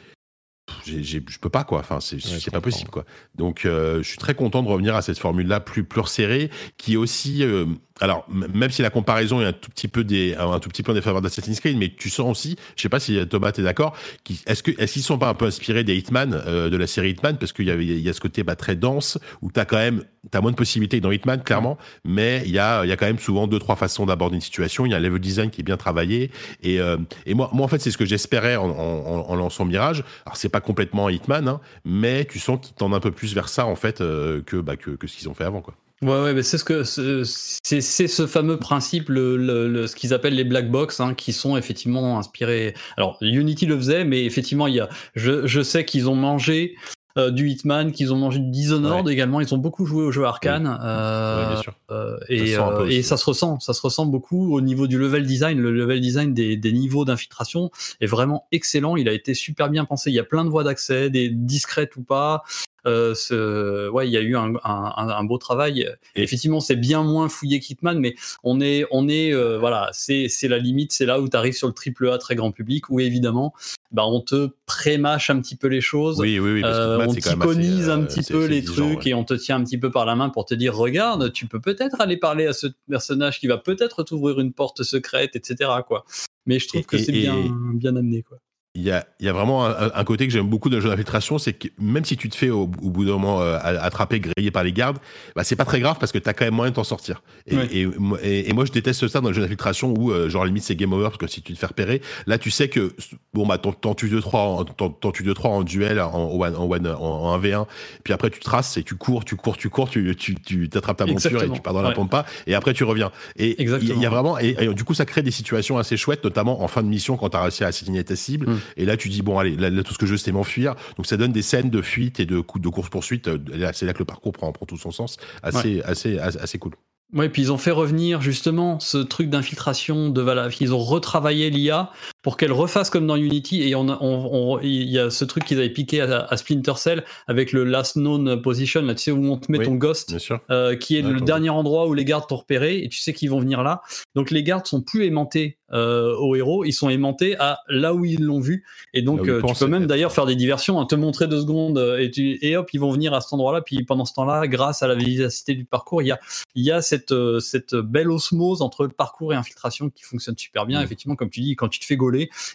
je 0.87 1.39
peux 1.39 1.49
pas 1.49 1.65
quoi. 1.65 1.81
Enfin, 1.81 2.01
c'est 2.01 2.21
c'est 2.21 2.51
pas 2.51 2.61
possible 2.61 2.91
quoi. 2.91 3.05
Donc, 3.35 3.65
euh, 3.65 4.03
je 4.03 4.09
suis 4.09 4.19
très 4.19 4.35
content 4.35 4.63
de 4.63 4.69
revenir 4.69 4.95
à 4.95 5.03
cette 5.03 5.19
formule-là 5.19 5.61
plus 5.61 5.85
plus 5.85 6.01
resserrée, 6.01 6.51
qui 6.77 6.95
est 6.95 6.97
aussi, 6.97 7.43
euh, 7.43 7.67
alors 8.01 8.27
même 8.29 8.71
si 8.71 8.83
la 8.83 8.91
comparaison 8.91 9.41
est 9.41 9.47
un 9.47 9.53
tout 9.53 9.71
petit 9.71 9.89
peu 9.89 10.05
des, 10.05 10.35
un 10.37 10.59
tout 10.59 10.69
petit 10.69 10.83
peu 10.83 10.93
en 10.93 10.95
défaveur 10.95 11.21
d'Assassin's 11.23 11.61
Creed, 11.61 11.77
mais 11.77 11.93
tu 11.97 12.11
sens 12.11 12.31
aussi, 12.31 12.57
je 12.77 12.83
sais 12.83 12.89
pas 12.89 13.01
si 13.01 13.27
Thomas 13.29 13.53
t'es 13.53 13.63
d'accord, 13.63 13.97
qui- 14.25 14.41
est-ce 14.47 14.63
que 14.63 14.71
est-ce 14.81 14.95
qu'ils 14.95 15.03
sont 15.03 15.19
pas 15.19 15.29
un 15.29 15.35
peu 15.35 15.47
inspirés 15.47 15.85
des 15.85 15.97
Hitman 15.97 16.35
euh, 16.47 16.71
de 16.71 16.77
la 16.77 16.87
série 16.87 17.11
Hitman? 17.11 17.37
Parce 17.39 17.53
qu'il 17.53 17.67
y 17.67 17.71
a, 17.71 17.75
il 17.77 17.99
y 18.07 18.13
ce 18.15 18.21
côté 18.21 18.43
bah, 18.43 18.57
très 18.57 18.77
dense 18.77 19.19
où 19.43 19.51
t'as 19.51 19.65
quand 19.65 19.77
même 19.77 20.05
t'as 20.31 20.41
moins 20.43 20.51
de 20.51 20.57
possibilités 20.57 21.01
dans 21.01 21.11
Hitman 21.11 21.43
clairement, 21.43 21.79
mais 22.05 22.43
il 22.45 22.51
y 22.53 22.59
a 22.59 22.85
il 22.85 22.91
y 22.93 22.97
quand 22.97 23.07
même 23.07 23.19
souvent 23.19 23.47
deux 23.47 23.59
trois 23.59 23.77
façons 23.77 24.07
d'aborder 24.07 24.35
une 24.37 24.41
situation. 24.43 24.85
Il 24.87 24.93
y 24.93 24.95
a 24.95 24.99
un 24.99 25.01
level 25.01 25.21
design 25.21 25.51
qui 25.51 25.61
est 25.63 25.65
bien 25.65 25.77
travaillé 25.77 26.31
et 26.63 26.81
euh, 26.81 26.97
moi 27.29 27.51
moi 27.53 27.65
en 27.65 27.69
fait 27.69 27.79
c'est 27.81 27.91
ce 27.91 27.99
que 27.99 28.05
j'espérais 28.05 28.57
en, 28.57 28.69
en, 28.71 29.31
en- 29.31 29.35
lançant 29.37 29.65
Mirage. 29.65 30.05
Alors 30.27 30.37
c'est 30.37 30.49
pas 30.51 30.61
complètement 30.61 31.09
Hitman, 31.09 31.49
hein, 31.49 31.61
mais 31.85 32.25
tu 32.27 32.39
sens 32.39 32.59
qu'ils 32.61 32.75
tendent 32.75 32.95
un 32.95 33.01
peu 33.01 33.11
plus 33.13 33.35
vers 33.35 33.49
ça 33.49 33.67
en 33.67 33.77
fait 33.77 34.01
euh, 34.01 34.43
que 34.43 34.57
bah 34.57 34.77
que, 34.77 34.91
que 34.91 35.07
ce 35.07 35.17
qu'ils 35.17 35.29
ont 35.29 35.35
fait 35.35 35.45
avant 35.45 35.63
quoi. 35.63 35.75
Ouais, 36.03 36.23
ouais, 36.23 36.33
mais 36.33 36.43
c'est 36.43 36.57
ce 36.57 36.65
que 36.65 36.83
c'est 36.83 37.81
c'est 37.83 38.09
ce 38.09 38.27
fameux 38.27 38.57
principe, 38.57 39.11
le, 39.11 39.37
le- 39.37 39.69
le- 39.69 39.87
ce 39.87 39.95
qu'ils 39.95 40.15
appellent 40.15 40.35
les 40.35 40.45
black 40.45 40.71
box, 40.71 40.99
hein, 40.99 41.13
qui 41.15 41.35
sont 41.35 41.59
effectivement 41.59 42.19
inspirés. 42.19 42.75
Alors 42.97 43.19
Unity 43.21 43.67
le 43.67 43.77
faisait, 43.77 44.05
mais 44.05 44.25
effectivement, 44.25 44.67
il 44.67 44.77
y 44.77 44.81
a, 44.81 44.89
je, 45.15 45.47
je 45.47 45.61
sais 45.61 45.85
qu'ils 45.85 46.09
ont 46.09 46.15
mangé 46.15 46.75
euh, 47.19 47.31
du 47.31 47.51
Hitman, 47.51 47.93
qu'ils 47.93 48.15
ont 48.15 48.17
mangé 48.17 48.39
du 48.39 48.49
Dishonored 48.51 49.09
également. 49.11 49.43
Ils 49.43 49.53
ont 49.55 49.59
beaucoup 49.59 49.85
joué 49.85 50.05
aux 50.05 50.11
jeux 50.13 50.25
arcane. 50.25 50.79
euh, 50.81 51.43
Ouais, 51.43 51.53
bien 51.53 51.63
sûr. 51.63 51.75
euh, 51.91 52.17
Ça 52.19 52.25
et, 52.31 52.57
euh, 52.57 52.87
et 52.89 53.03
ça 53.03 53.19
se 53.19 53.25
ressent, 53.27 53.61
ça 53.61 53.75
se 53.75 53.83
ressent 53.83 54.07
beaucoup 54.07 54.55
au 54.55 54.63
niveau 54.63 54.87
du 54.87 54.97
level 54.97 55.27
design. 55.27 55.61
Le 55.61 55.71
level 55.71 56.01
design 56.01 56.33
des, 56.33 56.57
des 56.57 56.73
niveaux 56.73 57.05
d'infiltration 57.05 57.71
est 58.01 58.07
vraiment 58.07 58.47
excellent. 58.53 58.97
Il 58.97 59.07
a 59.07 59.13
été 59.13 59.35
super 59.35 59.69
bien 59.69 59.85
pensé. 59.85 60.11
Il 60.11 60.15
y 60.15 60.19
a 60.21 60.25
plein 60.25 60.47
de 60.47 60.51
voies 60.51 60.65
d'accès, 60.65 61.11
des 61.11 61.29
discrètes 61.29 61.97
ou 61.97 62.03
pas. 62.03 62.43
Euh, 62.87 63.15
ce- 63.15 63.89
ouais, 63.91 64.09
il 64.09 64.13
y 64.13 64.17
a 64.17 64.21
eu 64.21 64.37
un, 64.37 64.55
un- 64.65 64.93
un- 64.97 65.25
beau 65.25 65.39
travail. 65.39 65.89
Et- 66.15 66.23
Effectivement, 66.23 66.61
c'est 66.61 66.77
bien 66.77 67.03
moins 67.03 67.29
fouillé 67.29 67.61
qu'Hitman, 67.61 67.99
mais 67.99 68.15
on 68.43 68.61
est, 68.61 68.87
on 68.91 69.09
est, 69.09 69.33
euh, 69.35 69.59
voilà, 69.59 69.91
c'est 69.93 70.29
c'est 70.29 70.49
la 70.49 70.59
limite. 70.59 70.93
C'est 70.93 71.07
là 71.07 71.21
où 71.21 71.29
tu 71.29 71.37
arrives 71.37 71.55
sur 71.55 71.67
le 71.69 71.75
triple 71.75 72.09
A 72.11 72.19
très 72.19 72.35
grand 72.37 72.53
public, 72.53 72.89
où 72.91 73.01
évidemment, 73.01 73.53
bah, 73.93 74.05
on 74.07 74.21
te 74.21 74.49
pré-mâche 74.67 75.31
un 75.31 75.41
petit 75.41 75.57
peu 75.57 75.67
les 75.69 75.81
choses. 75.81 76.19
Oui 76.21 76.39
oui 76.39 76.53
oui. 76.55 76.61
Parce 76.63 76.77
Euh, 76.79 77.07
on 77.07 77.13
t'iconise 77.15 77.91
un 77.91 78.03
euh, 78.03 78.07
petit 78.07 78.23
peu 78.23 78.47
les 78.47 78.63
trucs 78.65 79.01
ouais. 79.05 79.11
et 79.11 79.15
on 79.15 79.25
te 79.25 79.35
tient 79.35 79.57
un 79.57 79.65
petit 79.65 79.79
peu 79.79 79.91
par 79.91 80.07
la 80.07 80.15
main 80.17 80.29
pour 80.31 80.45
te 80.47 80.55
dire 80.55 80.75
regarde, 80.77 81.33
tu 81.33 81.47
peux 81.47 81.61
peut-être 81.61 82.01
aller 82.01 82.17
parler 82.17 82.47
à 82.47 82.53
ce 82.53 82.69
personnage 82.89 83.41
qui 83.41 83.47
va 83.47 83.59
peut-être 83.59 84.03
t'ouvrir 84.05 84.41
une 84.41 84.53
porte 84.53 84.83
secrète, 84.85 85.37
etc. 85.37 85.71
Quoi. 85.87 86.05
Mais 86.47 86.59
je 86.59 86.69
trouve 86.69 86.81
Et- 86.83 86.85
que 86.85 86.99
c'est 86.99 87.13
bien, 87.13 87.37
bien 87.75 87.97
amené. 87.97 88.23
Quoi. 88.23 88.39
Il 88.77 88.83
y 88.83 88.93
a, 88.93 89.05
y 89.19 89.29
a 89.29 89.33
vraiment 89.33 89.67
un, 89.67 89.91
un 89.93 90.05
côté 90.05 90.29
que 90.29 90.33
j'aime 90.33 90.47
beaucoup 90.49 90.71
d'un 90.71 90.79
jeu 90.79 90.89
d'infiltration, 90.89 91.39
c'est 91.39 91.55
que 91.55 91.67
même 91.81 92.05
si 92.05 92.17
tu 92.17 92.29
te 92.29 92.37
fais 92.37 92.51
au, 92.51 92.63
au 92.63 92.67
bout 92.91 93.05
d'un 93.05 93.11
moment 93.13 93.43
euh, 93.43 93.59
attraper, 93.61 94.21
grillé 94.21 94.53
par 94.53 94.63
les 94.63 94.73
gardes, 94.73 94.99
bah 95.35 95.43
c'est 95.43 95.57
pas 95.57 95.65
très 95.65 95.81
grave 95.81 95.97
parce 95.99 96.13
que 96.13 96.19
t'as 96.19 96.35
quand 96.35 96.45
même 96.45 96.55
moyen 96.55 96.71
de 96.71 96.77
t'en 96.77 96.85
sortir. 96.85 97.21
Et, 97.49 97.57
Ouais. 97.57 97.69
et, 97.73 97.87
moi- 97.87 98.19
et- 98.23 98.49
et 98.49 98.53
moi 98.53 98.65
je 98.65 98.71
déteste 98.71 99.09
ça 99.09 99.21
dans 99.21 99.27
le 99.31 99.35
jeu 99.35 99.43
d'infiltration 99.43 99.93
où 99.99 100.13
euh, 100.13 100.29
genre 100.29 100.45
limite 100.45 100.63
c'est 100.63 100.77
game 100.77 100.93
over 100.93 101.07
parce 101.07 101.17
que 101.17 101.27
si 101.27 101.43
tu 101.43 101.53
te 101.53 101.59
fais 101.59 101.67
repérer, 101.67 102.01
là 102.29 102.39
tu 102.39 102.53
sais 102.53 102.69
que 102.69 102.95
bon 103.35 103.45
bah 103.45 103.59
t'en 103.59 103.95
tues 103.97 104.09
deux 104.09 104.21
trois, 104.21 104.43
en- 104.43 105.63
duel, 105.65 106.01
en 106.01 106.31
one, 106.39 106.55
en, 106.55 106.71
one, 106.71 106.87
en, 106.87 106.95
en 107.01 107.39
1v1, 107.41 107.67
puis 108.05 108.13
après 108.13 108.31
tu 108.31 108.39
traces 108.39 108.77
et 108.77 108.85
tu 108.85 108.95
cours, 108.95 109.25
tu 109.25 109.35
cours, 109.35 109.57
tu 109.57 109.69
cours, 109.69 109.91
tu 109.91 110.15
tu 110.15 110.37
tu 110.37 110.69
t'attrapes 110.69 110.99
ta 110.99 111.07
monture 111.07 111.43
et 111.43 111.51
tu 111.51 111.61
pars 111.61 111.75
dans 111.75 111.83
la 111.83 111.89
Ouais. 111.89 111.95
pampa 111.95 112.25
et 112.47 112.55
après 112.55 112.73
tu 112.73 112.85
reviens. 112.85 113.11
Et 113.37 113.61
il 113.61 113.69
y 113.69 113.73
a- 113.75 113.79
y 113.97 114.07
vraiment 114.07 114.39
et, 114.39 114.55
et 114.61 114.73
du 114.75 114.85
coup 114.85 114.95
ça 114.95 115.07
crée 115.07 115.23
des 115.23 115.33
situations 115.33 115.77
assez 115.77 115.97
chouettes, 115.97 116.23
notamment 116.23 116.63
en 116.63 116.69
fin 116.69 116.85
de 116.85 116.89
mission 116.89 117.17
quand 117.17 117.31
t'as 117.31 117.43
réussi 117.43 117.65
à 117.65 117.67
assassiner 117.67 118.05
ta 118.05 118.15
cible. 118.15 118.49
Mm. 118.49 118.60
Et 118.77 118.85
là, 118.85 118.97
tu 118.97 119.09
dis, 119.09 119.23
bon, 119.23 119.39
allez, 119.39 119.57
là, 119.57 119.71
là, 119.71 119.83
tout 119.83 119.93
ce 119.93 119.99
que 119.99 120.07
je 120.07 120.13
veux, 120.13 120.19
c'est 120.19 120.33
m'enfuir. 120.33 120.75
Donc, 120.97 121.07
ça 121.07 121.17
donne 121.17 121.33
des 121.33 121.43
scènes 121.43 121.71
de 121.71 121.83
fuite 121.83 122.21
et 122.21 122.27
de, 122.27 122.37
de 122.37 122.69
course-poursuite. 122.69 123.29
Euh, 123.29 123.39
C'est 123.73 123.87
là 123.87 123.93
que 123.93 123.99
le 123.99 124.05
parcours 124.05 124.33
prend, 124.33 124.53
prend 124.53 124.67
tout 124.67 124.77
son 124.79 124.91
sens. 124.91 125.17
Assez, 125.43 125.83
assez, 125.83 126.19
assez, 126.19 126.39
assez 126.39 126.59
cool. 126.59 126.73
Ouais, 127.13 127.29
puis 127.29 127.43
ils 127.43 127.53
ont 127.53 127.59
fait 127.59 127.73
revenir 127.73 128.21
justement 128.21 128.79
ce 128.79 128.99
truc 128.99 129.31
d'infiltration 129.31 130.11
de 130.11 130.21
Valhalla. 130.21 130.51
Ils 130.61 130.73
ont 130.73 130.79
retravaillé 130.79 131.51
l'IA 131.51 131.91
pour 132.23 132.37
qu'elle 132.37 132.53
refasse 132.53 132.91
comme 132.91 133.07
dans 133.07 133.17
Unity. 133.17 133.63
Et 133.63 133.75
on, 133.75 133.89
a- 133.89 133.99
on- 134.01 134.55
on- 134.57 134.61
il 134.61 134.91
y 134.91 134.99
a 134.99 135.11
ce 135.11 135.25
truc 135.25 135.45
qu'ils 135.45 135.59
avaient 135.59 135.71
piqué 135.71 136.01
à, 136.01 136.21
à 136.25 136.37
Splinter 136.37 136.75
Cell 136.77 137.05
avec 137.27 137.53
le 137.53 137.65
last 137.65 137.97
known 137.97 138.41
position, 138.43 138.83
là, 138.83 138.95
tu 138.95 139.03
sais, 139.05 139.11
où 139.11 139.25
on 139.25 139.37
te 139.39 139.51
met 139.51 139.59
Oui. 139.59 139.65
ton 139.65 139.75
ghost. 139.75 140.15
Euh, 140.51 140.77
qui 140.77 140.97
est 140.97 141.03
Ouais, 141.05 141.13
le 141.13 141.21
dernier 141.21 141.51
endroit 141.51 141.87
où 141.89 141.95
les 141.95 142.05
gardes 142.05 142.27
t'ont 142.29 142.37
repéré 142.37 142.79
et 142.83 142.89
tu 142.89 142.99
sais 142.99 143.13
qu'ils 143.13 143.31
vont 143.31 143.41
venir 143.41 143.63
là. 143.63 143.81
Donc 144.15 144.31
les 144.31 144.43
gardes 144.43 144.67
sont 144.67 144.83
plus 144.83 145.05
aimantés 145.07 145.59
euh, 145.73 146.17
au 146.17 146.35
héros, 146.35 146.65
ils 146.65 146.73
sont 146.73 146.89
aimantés 146.91 147.37
à 147.39 147.61
là 147.69 147.95
où 147.95 148.05
ils 148.05 148.21
l'ont 148.21 148.41
vu. 148.41 148.65
Et 148.93 149.03
donc 149.03 149.29
euh, 149.29 149.41
tu 149.47 149.55
peux 149.55 149.67
même 149.69 149.87
d'ailleurs 149.87 150.13
faire 150.13 150.27
des 150.27 150.35
diversions, 150.35 150.81
hein, 150.81 150.85
te 150.87 150.97
montrer 150.97 151.29
deux 151.29 151.41
secondes 151.41 151.79
euh, 151.79 151.99
et, 151.99 152.11
tu, 152.11 152.39
et 152.45 152.57
hop, 152.57 152.69
ils 152.73 152.81
vont 152.81 152.91
venir 152.91 153.15
à 153.15 153.21
cet 153.21 153.33
endroit-là. 153.33 153.61
Puis 153.63 153.85
pendant 153.85 154.05
ce 154.05 154.13
temps-là, 154.15 154.49
grâce 154.49 154.83
à 154.83 154.89
la 154.89 154.97
vivacité 154.97 155.55
du 155.55 155.65
parcours, 155.65 156.03
il 156.03 156.09
y 156.09 156.11
a, 156.13 156.19
il 156.57 156.65
y 156.65 156.73
a 156.73 156.83
cette, 156.83 157.15
cette 157.41 157.77
belle 157.77 158.11
osmose 158.11 158.63
entre 158.63 158.89
parcours 158.89 159.33
et 159.33 159.37
infiltration 159.37 159.91
qui 159.91 160.03
fonctionne 160.03 160.37
super 160.37 160.67
bien. 160.67 160.81
Mm. 160.81 160.85
Effectivement, 160.85 161.15
comme 161.15 161.31
tu 161.31 161.41
dis, 161.41 161.55
quand 161.55 161.69
tu 161.69 161.79
te 161.79 161.85
fais 161.85 161.97
gauler, 161.97 162.10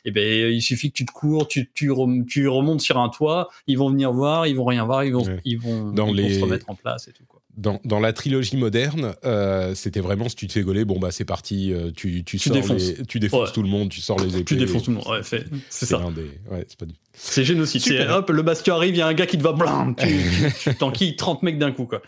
eh 0.05 0.11
ben, 0.11 0.51
il 0.53 0.61
suffit 0.61 0.89
que 0.91 0.95
tu 0.97 1.05
te 1.05 1.11
cours, 1.11 1.47
tu, 1.47 1.69
tu, 1.73 1.89
rem- 1.91 2.25
tu 2.25 2.47
remontes 2.47 2.81
sur 2.81 2.97
un 2.99 3.09
toit, 3.09 3.49
ils 3.67 3.77
vont 3.77 3.89
venir 3.89 4.11
voir, 4.11 4.47
ils 4.47 4.55
vont 4.55 4.65
rien 4.65 4.85
voir, 4.85 5.03
ils 5.03 5.13
vont, 5.13 5.23
Ouais. 5.25 5.39
ils 5.45 5.57
vont, 5.59 5.91
Dans 5.91 6.07
ils 6.07 6.21
vont 6.21 6.27
les- 6.27 6.33
se 6.35 6.41
remettre 6.41 6.69
en 6.69 6.75
place 6.75 7.07
et 7.07 7.11
tout. 7.11 7.23
Quoi. 7.27 7.41
Dans, 7.57 7.79
dans 7.85 8.01
la 8.01 8.11
trilogie 8.11 8.57
moderne, 8.57 9.13
euh, 9.23 9.73
c'était 9.75 10.01
vraiment 10.01 10.27
si 10.27 10.35
tu 10.35 10.45
te 10.47 10.51
fais 10.51 10.61
gauler, 10.61 10.83
bon 10.83 10.99
bah 10.99 11.11
c'est 11.11 11.23
parti, 11.23 11.71
euh, 11.71 11.89
tu, 11.95 12.23
tu, 12.25 12.37
Tu 12.37 12.39
sors 12.49 12.53
défonces. 12.53 12.97
les- 12.97 13.05
tu 13.05 13.17
défonces 13.21 13.47
Ouais. 13.47 13.53
tout 13.53 13.63
le 13.63 13.69
monde, 13.69 13.87
tu 13.89 14.01
sors 14.01 14.19
les 14.19 14.35
épées. 14.35 14.43
Tu 14.43 14.57
défonces 14.57 14.83
tout 14.83 14.91
le 14.91 14.97
monde, 14.97 15.07
ouais, 15.07 15.21
c'est 15.23 15.45
c'est 15.69 15.85
ça. 15.85 15.99
l'un 15.99 16.11
des- 16.11 16.23
ouais, 16.51 16.65
c'est 16.67 16.77
pas 16.77 16.85
du- 16.85 16.95
C'est 17.13 17.45
génocide. 17.45 17.79
C'est 17.81 18.05
hop, 18.09 18.29
le 18.29 18.41
bastion 18.41 18.75
arrive, 18.75 18.95
il 18.95 18.97
y 18.97 19.01
a 19.01 19.07
un 19.07 19.13
gars 19.13 19.25
qui 19.25 19.37
te 19.37 19.43
va 19.43 19.53
blam, 19.53 19.95
tu, 19.95 20.05
tu 20.63 20.75
t'enquilles 20.75 21.15
30 21.15 21.43
mecs 21.43 21.57
d'un 21.57 21.71
coup, 21.71 21.85
quoi. 21.85 22.01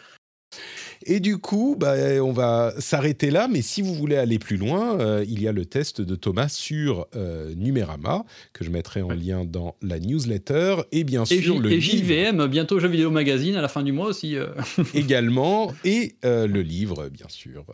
Et 1.06 1.20
du 1.20 1.38
coup, 1.38 1.76
bah, 1.80 1.94
on 2.22 2.32
va 2.32 2.74
s'arrêter 2.80 3.32
là, 3.32 3.48
mais 3.50 3.62
si 3.62 3.82
vous 3.82 3.94
voulez 3.94 4.18
aller 4.18 4.40
plus 4.40 4.58
loin, 4.58 5.00
euh, 5.00 5.26
il 5.28 5.42
y 5.42 5.48
a 5.48 5.52
le 5.52 5.66
test 5.66 6.02
de 6.02 6.16
Thomas 6.16 6.50
sur 6.50 7.08
euh, 7.16 7.54
Numérama, 7.56 8.26
que 8.54 8.64
je 8.66 8.70
mettrai 8.70 9.02
en 9.02 9.10
lien 9.12 9.46
dans 9.46 9.76
la 9.82 10.00
newsletter, 10.00 10.78
et 10.92 11.04
bien 11.04 11.24
Et, 11.24 11.42
sûr 11.42 11.56
J- 11.56 11.60
le 11.60 11.72
et 11.72 11.78
livre 11.80 12.32
JVM, 12.32 12.48
bientôt 12.48 12.80
jeu 12.80 12.88
vidéo 12.88 13.12
magazine 13.12 13.56
à 13.56 13.62
la 13.62 13.68
fin 13.68 13.84
du 13.84 13.92
mois 13.92 14.08
aussi. 14.08 14.36
euh. 14.36 14.48
également, 14.94 15.74
et 15.86 16.16
euh, 16.26 16.48
le 16.48 16.62
livre, 16.62 17.10
bien 17.10 17.28
sûr, 17.30 17.66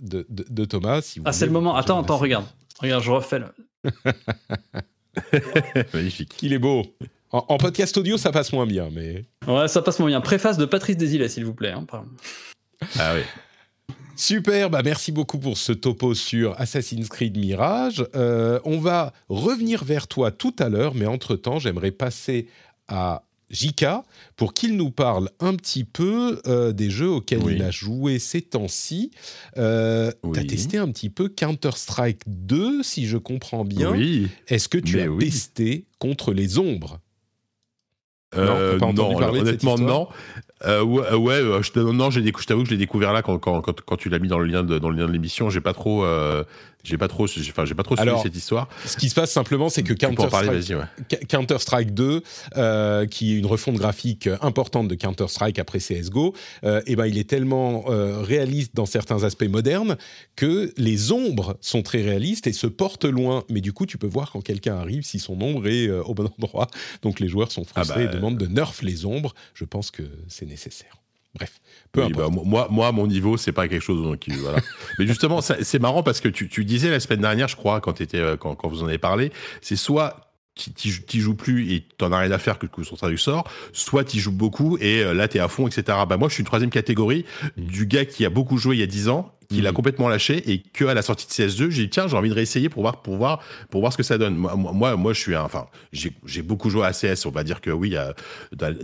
de, 0.00 0.26
de- 0.28 0.46
de 0.50 0.64
Thomas. 0.64 1.00
Si 1.02 1.18
vous 1.20 1.24
Ah, 1.28 1.32
c'est 1.32 1.46
le 1.46 1.52
moment. 1.52 1.76
Attends, 1.76 2.00
attends, 2.02 2.18
regarde. 2.18 2.46
Regarde, 2.80 3.04
je 3.04 3.10
refais 3.10 3.38
le. 3.38 3.46
Magnifique. 5.94 6.34
Il 6.42 6.52
est 6.52 6.58
beau. 6.58 6.82
En, 7.30 7.44
en 7.48 7.56
podcast 7.58 7.96
audio, 7.96 8.18
ça 8.18 8.30
passe 8.32 8.52
moins 8.52 8.66
bien, 8.66 8.88
mais 8.92 9.24
Ouais, 9.46 9.68
ça 9.68 9.82
passe 9.82 9.98
moins 9.98 10.08
bien. 10.08 10.20
Préface 10.20 10.58
de 10.58 10.64
Patrice 10.66 10.96
Desilets, 10.96 11.28
s'il 11.28 11.44
vous 11.44 11.54
plaît. 11.54 11.70
hein, 11.72 11.84
pardon. 11.88 12.08
Ah 12.98 13.14
oui. 13.14 13.22
Super, 14.16 14.68
bah 14.70 14.82
merci 14.84 15.10
beaucoup 15.10 15.38
pour 15.38 15.56
ce 15.58 15.72
topo 15.72 16.14
sur 16.14 16.60
Assassin's 16.60 17.08
Creed 17.08 17.36
Mirage. 17.38 18.04
Euh, 18.14 18.60
on 18.64 18.78
va 18.78 19.12
revenir 19.28 19.84
vers 19.84 20.06
toi 20.06 20.30
tout 20.30 20.54
à 20.58 20.68
l'heure, 20.68 20.94
mais 20.94 21.06
entre-temps, 21.06 21.58
j'aimerais 21.58 21.90
passer 21.92 22.46
à 22.88 23.24
Jika 23.50 24.04
pour 24.36 24.54
qu'il 24.54 24.76
nous 24.76 24.90
parle 24.90 25.28
un 25.40 25.54
petit 25.56 25.84
peu 25.84 26.40
euh, 26.46 26.72
des 26.72 26.88
jeux 26.90 27.08
auxquels 27.10 27.42
Oui. 27.42 27.54
il 27.56 27.62
a 27.62 27.70
joué 27.70 28.18
ces 28.18 28.42
temps-ci. 28.42 29.10
Euh, 29.56 30.10
Tu 30.32 30.38
as 30.38 30.42
Oui. 30.42 30.46
testé 30.46 30.78
un 30.78 30.90
petit 30.90 31.10
peu 31.10 31.28
Counter-Strike 31.28 32.22
2, 32.26 32.82
si 32.82 33.06
je 33.06 33.16
comprends 33.18 33.64
bien. 33.64 33.90
Oui. 33.92 34.28
Est-ce 34.48 34.68
que 34.68 34.78
tu 34.78 34.96
Mais 34.96 35.02
as 35.04 35.10
oui. 35.10 35.24
testé 35.24 35.86
contre 35.98 36.32
les 36.32 36.58
ombres? 36.58 37.00
Euh, 38.36 38.78
non, 38.78 39.14
parler 39.18 39.40
de 39.40 39.46
cette 39.46 39.64
honnêtement, 39.64 39.78
non. 39.78 40.08
Euh, 40.64 40.82
ouais, 40.82 41.02
euh, 41.10 41.16
ouais 41.16 41.34
euh, 41.34 41.62
je, 41.62 41.80
non, 41.80 42.10
je 42.10 42.20
t'avoue 42.46 42.62
que 42.62 42.68
je 42.68 42.72
l'ai 42.72 42.78
découvert 42.78 43.12
là 43.12 43.22
quand, 43.22 43.38
quand, 43.38 43.60
quand, 43.60 43.80
quand 43.80 43.96
tu 43.96 44.08
l'as 44.08 44.18
mis 44.18 44.28
dans 44.28 44.38
le 44.38 44.46
lien 44.46 44.62
de, 44.62 44.78
dans 44.78 44.90
le 44.90 44.96
lien 44.96 45.06
de 45.06 45.12
l'émission. 45.12 45.50
J'ai 45.50 45.60
pas 45.60 45.72
trop, 45.72 46.04
euh, 46.04 46.44
j'ai 46.84 46.98
pas 46.98 47.08
trop, 47.08 47.24
enfin, 47.24 47.64
j'ai 47.64 47.74
pas 47.74 47.82
trop 47.82 47.96
suivi 47.96 48.10
cette 48.22 48.36
histoire. 48.36 48.68
Ce 48.84 48.96
qui 48.96 49.08
se 49.08 49.14
passe 49.14 49.30
simplement, 49.30 49.68
c'est 49.68 49.82
que 49.82 49.92
Counter 49.94 50.26
Strike, 50.26 50.70
ouais. 50.70 51.18
Counter 51.28 51.58
Strike 51.58 51.94
2, 51.94 52.22
euh, 52.56 53.06
qui 53.06 53.34
est 53.34 53.38
une 53.38 53.46
refonte 53.46 53.76
graphique 53.76 54.28
importante 54.40 54.88
de 54.88 54.94
Counter 54.94 55.28
Strike 55.28 55.58
après 55.58 55.78
CS:GO, 55.78 56.34
euh, 56.64 56.82
et 56.86 56.96
ben 56.96 57.06
il 57.06 57.18
est 57.18 57.28
tellement 57.28 57.84
euh, 57.88 58.22
réaliste 58.22 58.74
dans 58.74 58.86
certains 58.86 59.22
aspects 59.22 59.48
modernes 59.48 59.96
que 60.34 60.72
les 60.76 61.12
ombres 61.12 61.56
sont 61.60 61.82
très 61.82 62.02
réalistes 62.02 62.46
et 62.46 62.52
se 62.52 62.66
portent 62.66 63.04
loin. 63.04 63.44
Mais 63.48 63.60
du 63.60 63.72
coup, 63.72 63.86
tu 63.86 63.98
peux 63.98 64.08
voir 64.08 64.32
quand 64.32 64.40
quelqu'un 64.40 64.76
arrive 64.76 65.04
si 65.04 65.20
son 65.20 65.40
ombre 65.40 65.68
est 65.68 65.88
au 65.88 66.14
bon 66.14 66.30
endroit. 66.38 66.66
Donc 67.02 67.20
les 67.20 67.28
joueurs 67.28 67.52
sont 67.52 67.64
frustrés 67.64 68.02
ah 68.02 68.06
bah, 68.06 68.12
et 68.12 68.14
demandent 68.14 68.38
de 68.38 68.46
nerf 68.46 68.72
les 68.82 69.06
ombres. 69.06 69.34
Je 69.54 69.64
pense 69.64 69.90
que 69.90 70.02
c'est 70.28 70.46
nécessaire. 70.46 71.01
Bref, 71.34 71.60
peu 71.92 72.06
bah, 72.08 72.28
moi, 72.28 72.68
moi, 72.70 72.92
mon 72.92 73.06
niveau, 73.06 73.36
c'est 73.36 73.52
pas 73.52 73.68
quelque 73.68 73.82
chose. 73.82 74.02
Donc, 74.02 74.28
voilà. 74.28 74.58
Mais 74.98 75.06
justement, 75.06 75.40
c'est 75.40 75.78
marrant 75.78 76.02
parce 76.02 76.20
que 76.20 76.28
tu, 76.28 76.48
tu, 76.48 76.64
disais 76.64 76.90
la 76.90 77.00
semaine 77.00 77.20
dernière, 77.20 77.48
je 77.48 77.56
crois, 77.56 77.80
quand, 77.80 78.00
étais, 78.00 78.18
euh, 78.18 78.36
quand, 78.36 78.54
quand 78.54 78.68
vous 78.68 78.82
en 78.82 78.86
avez 78.86 78.98
parlé, 78.98 79.32
c'est 79.60 79.76
soit 79.76 80.32
tu 80.54 81.20
joues 81.20 81.34
plus 81.34 81.72
et 81.72 81.80
t'en 81.96 82.12
as 82.12 82.18
rien 82.18 82.30
à 82.30 82.38
faire 82.38 82.58
que 82.58 82.66
son 82.82 82.96
traduit 82.96 83.18
sort, 83.18 83.50
soit 83.72 84.04
tu 84.04 84.18
joues 84.18 84.32
beaucoup 84.32 84.76
et 84.78 85.02
euh, 85.02 85.14
là 85.14 85.26
t'es 85.26 85.38
à 85.38 85.48
fond, 85.48 85.66
etc. 85.66 85.98
Bah 86.06 86.18
moi 86.18 86.28
je 86.28 86.34
suis 86.34 86.42
une 86.42 86.46
troisième 86.46 86.70
catégorie 86.70 87.24
mmh. 87.56 87.62
du 87.62 87.86
gars 87.86 88.04
qui 88.04 88.26
a 88.26 88.30
beaucoup 88.30 88.58
joué 88.58 88.76
il 88.76 88.80
y 88.80 88.82
a 88.82 88.86
10 88.86 89.08
ans, 89.08 89.34
qui 89.52 89.62
l'a 89.62 89.70
mmh. 89.70 89.74
complètement 89.74 90.08
lâché 90.08 90.50
et 90.50 90.58
que 90.60 90.84
à 90.84 90.94
la 90.94 91.02
sortie 91.02 91.26
de 91.26 91.32
CS2, 91.32 91.70
j'ai 91.70 91.82
dit 91.84 91.90
tiens 91.90 92.08
j'ai 92.08 92.16
envie 92.16 92.28
de 92.28 92.34
réessayer 92.34 92.68
pour 92.68 92.82
voir 92.82 93.02
pour 93.02 93.16
voir 93.16 93.40
pour 93.70 93.80
voir 93.80 93.92
ce 93.92 93.96
que 93.96 94.02
ça 94.02 94.18
donne. 94.18 94.34
Moi 94.34 94.54
moi, 94.56 94.96
moi 94.96 95.12
je 95.12 95.20
suis 95.20 95.34
un, 95.34 95.42
enfin 95.42 95.66
j'ai 95.92 96.42
beaucoup 96.42 96.70
joué 96.70 96.84
à 96.84 96.92
CS, 96.92 97.26
on 97.26 97.30
va 97.30 97.44
dire 97.44 97.60
que 97.60 97.70
oui 97.70 97.96
à, 97.96 98.14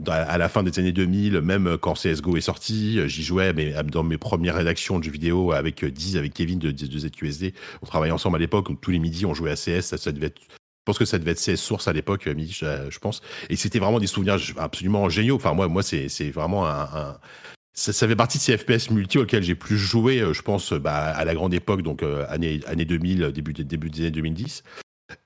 à, 0.08 0.38
la 0.38 0.48
fin 0.48 0.62
des 0.62 0.78
années 0.78 0.92
2000, 0.92 1.40
même 1.40 1.78
quand 1.78 1.94
CS:GO 1.94 2.36
est 2.36 2.40
sorti, 2.40 3.00
j'y 3.08 3.22
jouais 3.22 3.52
mais 3.52 3.74
dans 3.84 4.02
mes 4.02 4.18
premières 4.18 4.56
rédactions 4.56 4.98
de 4.98 5.04
jeux 5.04 5.10
vidéo 5.10 5.52
avec 5.52 5.84
10 5.84 6.16
avec 6.16 6.34
Kevin 6.34 6.58
de, 6.58 6.70
de 6.70 6.98
ZQSD, 6.98 7.54
on 7.82 7.86
travaillait 7.86 8.12
ensemble 8.12 8.36
à 8.36 8.40
l'époque, 8.40 8.68
tous 8.80 8.90
les 8.90 8.98
midis 8.98 9.26
on 9.26 9.34
jouait 9.34 9.50
à 9.50 9.56
CS, 9.56 9.82
ça, 9.82 9.98
ça 9.98 10.12
devait 10.12 10.26
être 10.26 10.40
je 10.88 10.92
pense 10.92 10.98
que 11.00 11.04
ça 11.04 11.18
devait 11.18 11.32
être 11.32 11.40
CS 11.40 11.56
Source 11.56 11.86
à 11.86 11.92
l'époque, 11.92 12.26
euh, 12.28 12.88
je, 12.90 12.98
pense. 12.98 13.20
Et 13.50 13.56
c'était 13.56 13.78
vraiment 13.78 14.00
des 14.00 14.06
souvenirs 14.06 14.38
absolument 14.56 15.10
géniaux. 15.10 15.36
Enfin, 15.36 15.52
moi, 15.52 15.68
moi 15.68 15.82
c'est 15.82 16.30
vraiment 16.30 16.66
un, 16.66 17.18
ça, 17.78 18.08
fait 18.08 18.16
partie 18.16 18.38
de 18.38 18.42
ces 18.42 18.58
FPS 18.58 18.90
multi 18.90 19.18
auxquels 19.18 19.42
j'ai 19.42 19.54
plus 19.54 19.78
joué, 19.78 20.20
euh, 20.20 20.32
je 20.32 20.42
pense, 20.42 20.72
bah, 20.72 20.96
à 20.96 21.24
la 21.24 21.34
grande 21.34 21.54
époque, 21.54 21.82
donc 21.82 22.02
euh, 22.02 22.26
année, 22.28 22.60
année 22.66 22.84
2000, 22.84 23.30
début, 23.32 23.52
début 23.52 23.88
des 23.88 24.00
années 24.00 24.10
2010. 24.10 24.64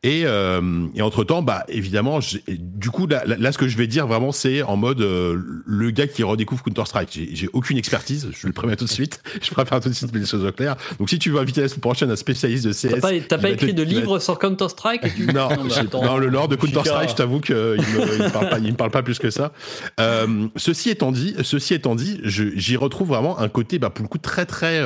Et, 0.04 0.22
euh, 0.26 0.86
et 0.94 1.02
entre 1.02 1.24
temps, 1.24 1.42
bah 1.42 1.64
évidemment, 1.68 2.20
du 2.48 2.90
coup 2.90 3.06
là, 3.06 3.24
là, 3.24 3.52
ce 3.52 3.58
que 3.58 3.68
je 3.68 3.76
vais 3.76 3.86
dire 3.86 4.06
vraiment, 4.06 4.32
c'est 4.32 4.62
en 4.62 4.76
mode 4.76 5.00
euh, 5.00 5.40
le 5.64 5.90
gars 5.90 6.06
qui 6.06 6.22
redécouvre 6.22 6.62
Counter 6.62 6.84
Strike. 6.86 7.20
J'ai 7.32 7.48
aucune 7.52 7.78
expertise, 7.78 8.28
je 8.32 8.46
le 8.46 8.52
préviens 8.52 8.76
tout 8.76 8.84
de 8.84 8.90
suite. 8.90 9.22
Je 9.42 9.50
préfère 9.50 9.80
tout 9.80 9.88
de 9.88 9.94
suite 9.94 10.14
les 10.14 10.24
choses 10.24 10.44
au 10.44 10.52
clair. 10.52 10.76
Donc 10.98 11.10
si 11.10 11.18
tu 11.18 11.30
veux 11.30 11.38
inviter 11.38 11.62
la 11.62 11.68
semaine 11.68 11.80
prochaine 11.80 12.10
un 12.10 12.16
spécialiste 12.16 12.64
de 12.64 12.72
CS, 12.72 13.00
t'as 13.28 13.38
pas, 13.38 13.50
écrit 13.50 13.74
de 13.74 13.82
livre 13.82 14.18
sur 14.18 14.38
Counter 14.38 14.68
Strike 14.68 15.02
Non, 15.32 15.48
non, 16.02 16.16
le 16.16 16.28
lore 16.28 16.48
de 16.48 16.56
Counter 16.56 16.84
Strike, 16.84 17.10
je 17.10 17.14
t'avoue 17.14 17.40
qu'il 17.40 17.54
me, 17.54 17.76
il 17.76 18.22
me 18.22 18.32
parle 18.32 18.48
pas, 18.48 18.58
il 18.58 18.70
me 18.70 18.76
parle 18.76 18.90
pas 18.90 19.02
plus 19.02 19.18
que 19.18 19.30
ça. 19.30 19.52
Euh, 20.00 20.46
ceci 20.56 20.90
étant 20.90 21.12
dit, 21.12 21.34
ceci 21.42 21.74
étant 21.74 21.94
dit, 21.94 22.20
j'y 22.24 22.76
retrouve 22.76 23.08
vraiment 23.08 23.38
un 23.38 23.48
côté, 23.48 23.78
bah 23.78 23.90
pour 23.90 24.04
le 24.04 24.08
coup 24.08 24.18
très 24.18 24.46
très. 24.46 24.80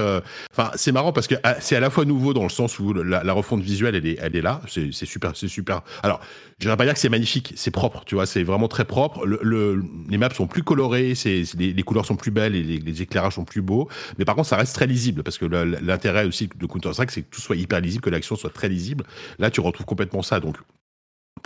Enfin, 0.52 0.70
c'est 0.74 0.92
marrant 0.92 1.12
parce 1.12 1.26
que 1.26 1.34
ah, 1.42 1.56
c'est 1.60 1.76
à 1.76 1.80
la 1.80 1.90
fois 1.90 2.04
nouveau 2.04 2.32
dans 2.32 2.44
le 2.44 2.48
sens 2.48 2.78
où 2.78 2.92
la, 2.92 3.22
la 3.22 3.32
refonte 3.32 3.62
visuelle, 3.62 3.94
elle 3.94 4.06
est, 4.06 4.18
elle 4.20 4.36
est 4.36 4.42
là. 4.42 4.60
C'est 4.68 4.85
c'est 4.92 5.06
super, 5.06 5.36
c'est 5.36 5.48
super. 5.48 5.82
Alors, 6.02 6.20
je 6.58 6.68
vais 6.68 6.76
pas 6.76 6.84
dire 6.84 6.94
que 6.94 7.00
c'est 7.00 7.08
magnifique, 7.08 7.52
c'est 7.56 7.70
propre, 7.70 8.04
tu 8.04 8.14
vois, 8.14 8.26
c'est 8.26 8.42
vraiment 8.42 8.68
très 8.68 8.84
propre. 8.84 9.26
Le, 9.26 9.82
les 10.08 10.18
maps 10.18 10.30
sont 10.30 10.46
plus 10.46 10.62
colorées, 10.62 11.14
les, 11.24 11.72
les, 11.72 11.82
couleurs 11.82 12.06
sont 12.06 12.16
plus 12.16 12.30
belles 12.30 12.54
et 12.54 12.62
les, 12.62 13.02
éclairages 13.02 13.34
sont 13.34 13.44
plus 13.44 13.62
beaux. 13.62 13.88
Mais 14.18 14.24
par 14.24 14.34
contre, 14.34 14.48
ça 14.48 14.56
reste 14.56 14.74
très 14.74 14.86
lisible 14.86 15.22
parce 15.22 15.38
que 15.38 15.44
l'intérêt 15.44 16.24
aussi 16.24 16.48
de 16.54 16.66
Counter 16.66 16.92
Strike, 16.92 17.10
c'est 17.10 17.22
que 17.22 17.30
tout 17.30 17.40
soit 17.40 17.56
hyper 17.56 17.80
lisible, 17.80 18.02
que 18.02 18.10
l'action 18.10 18.36
soit 18.36 18.50
très 18.50 18.68
lisible. 18.68 19.04
Là, 19.38 19.50
tu 19.50 19.60
retrouves 19.60 19.86
complètement 19.86 20.22
ça. 20.22 20.40
Donc, 20.40 20.56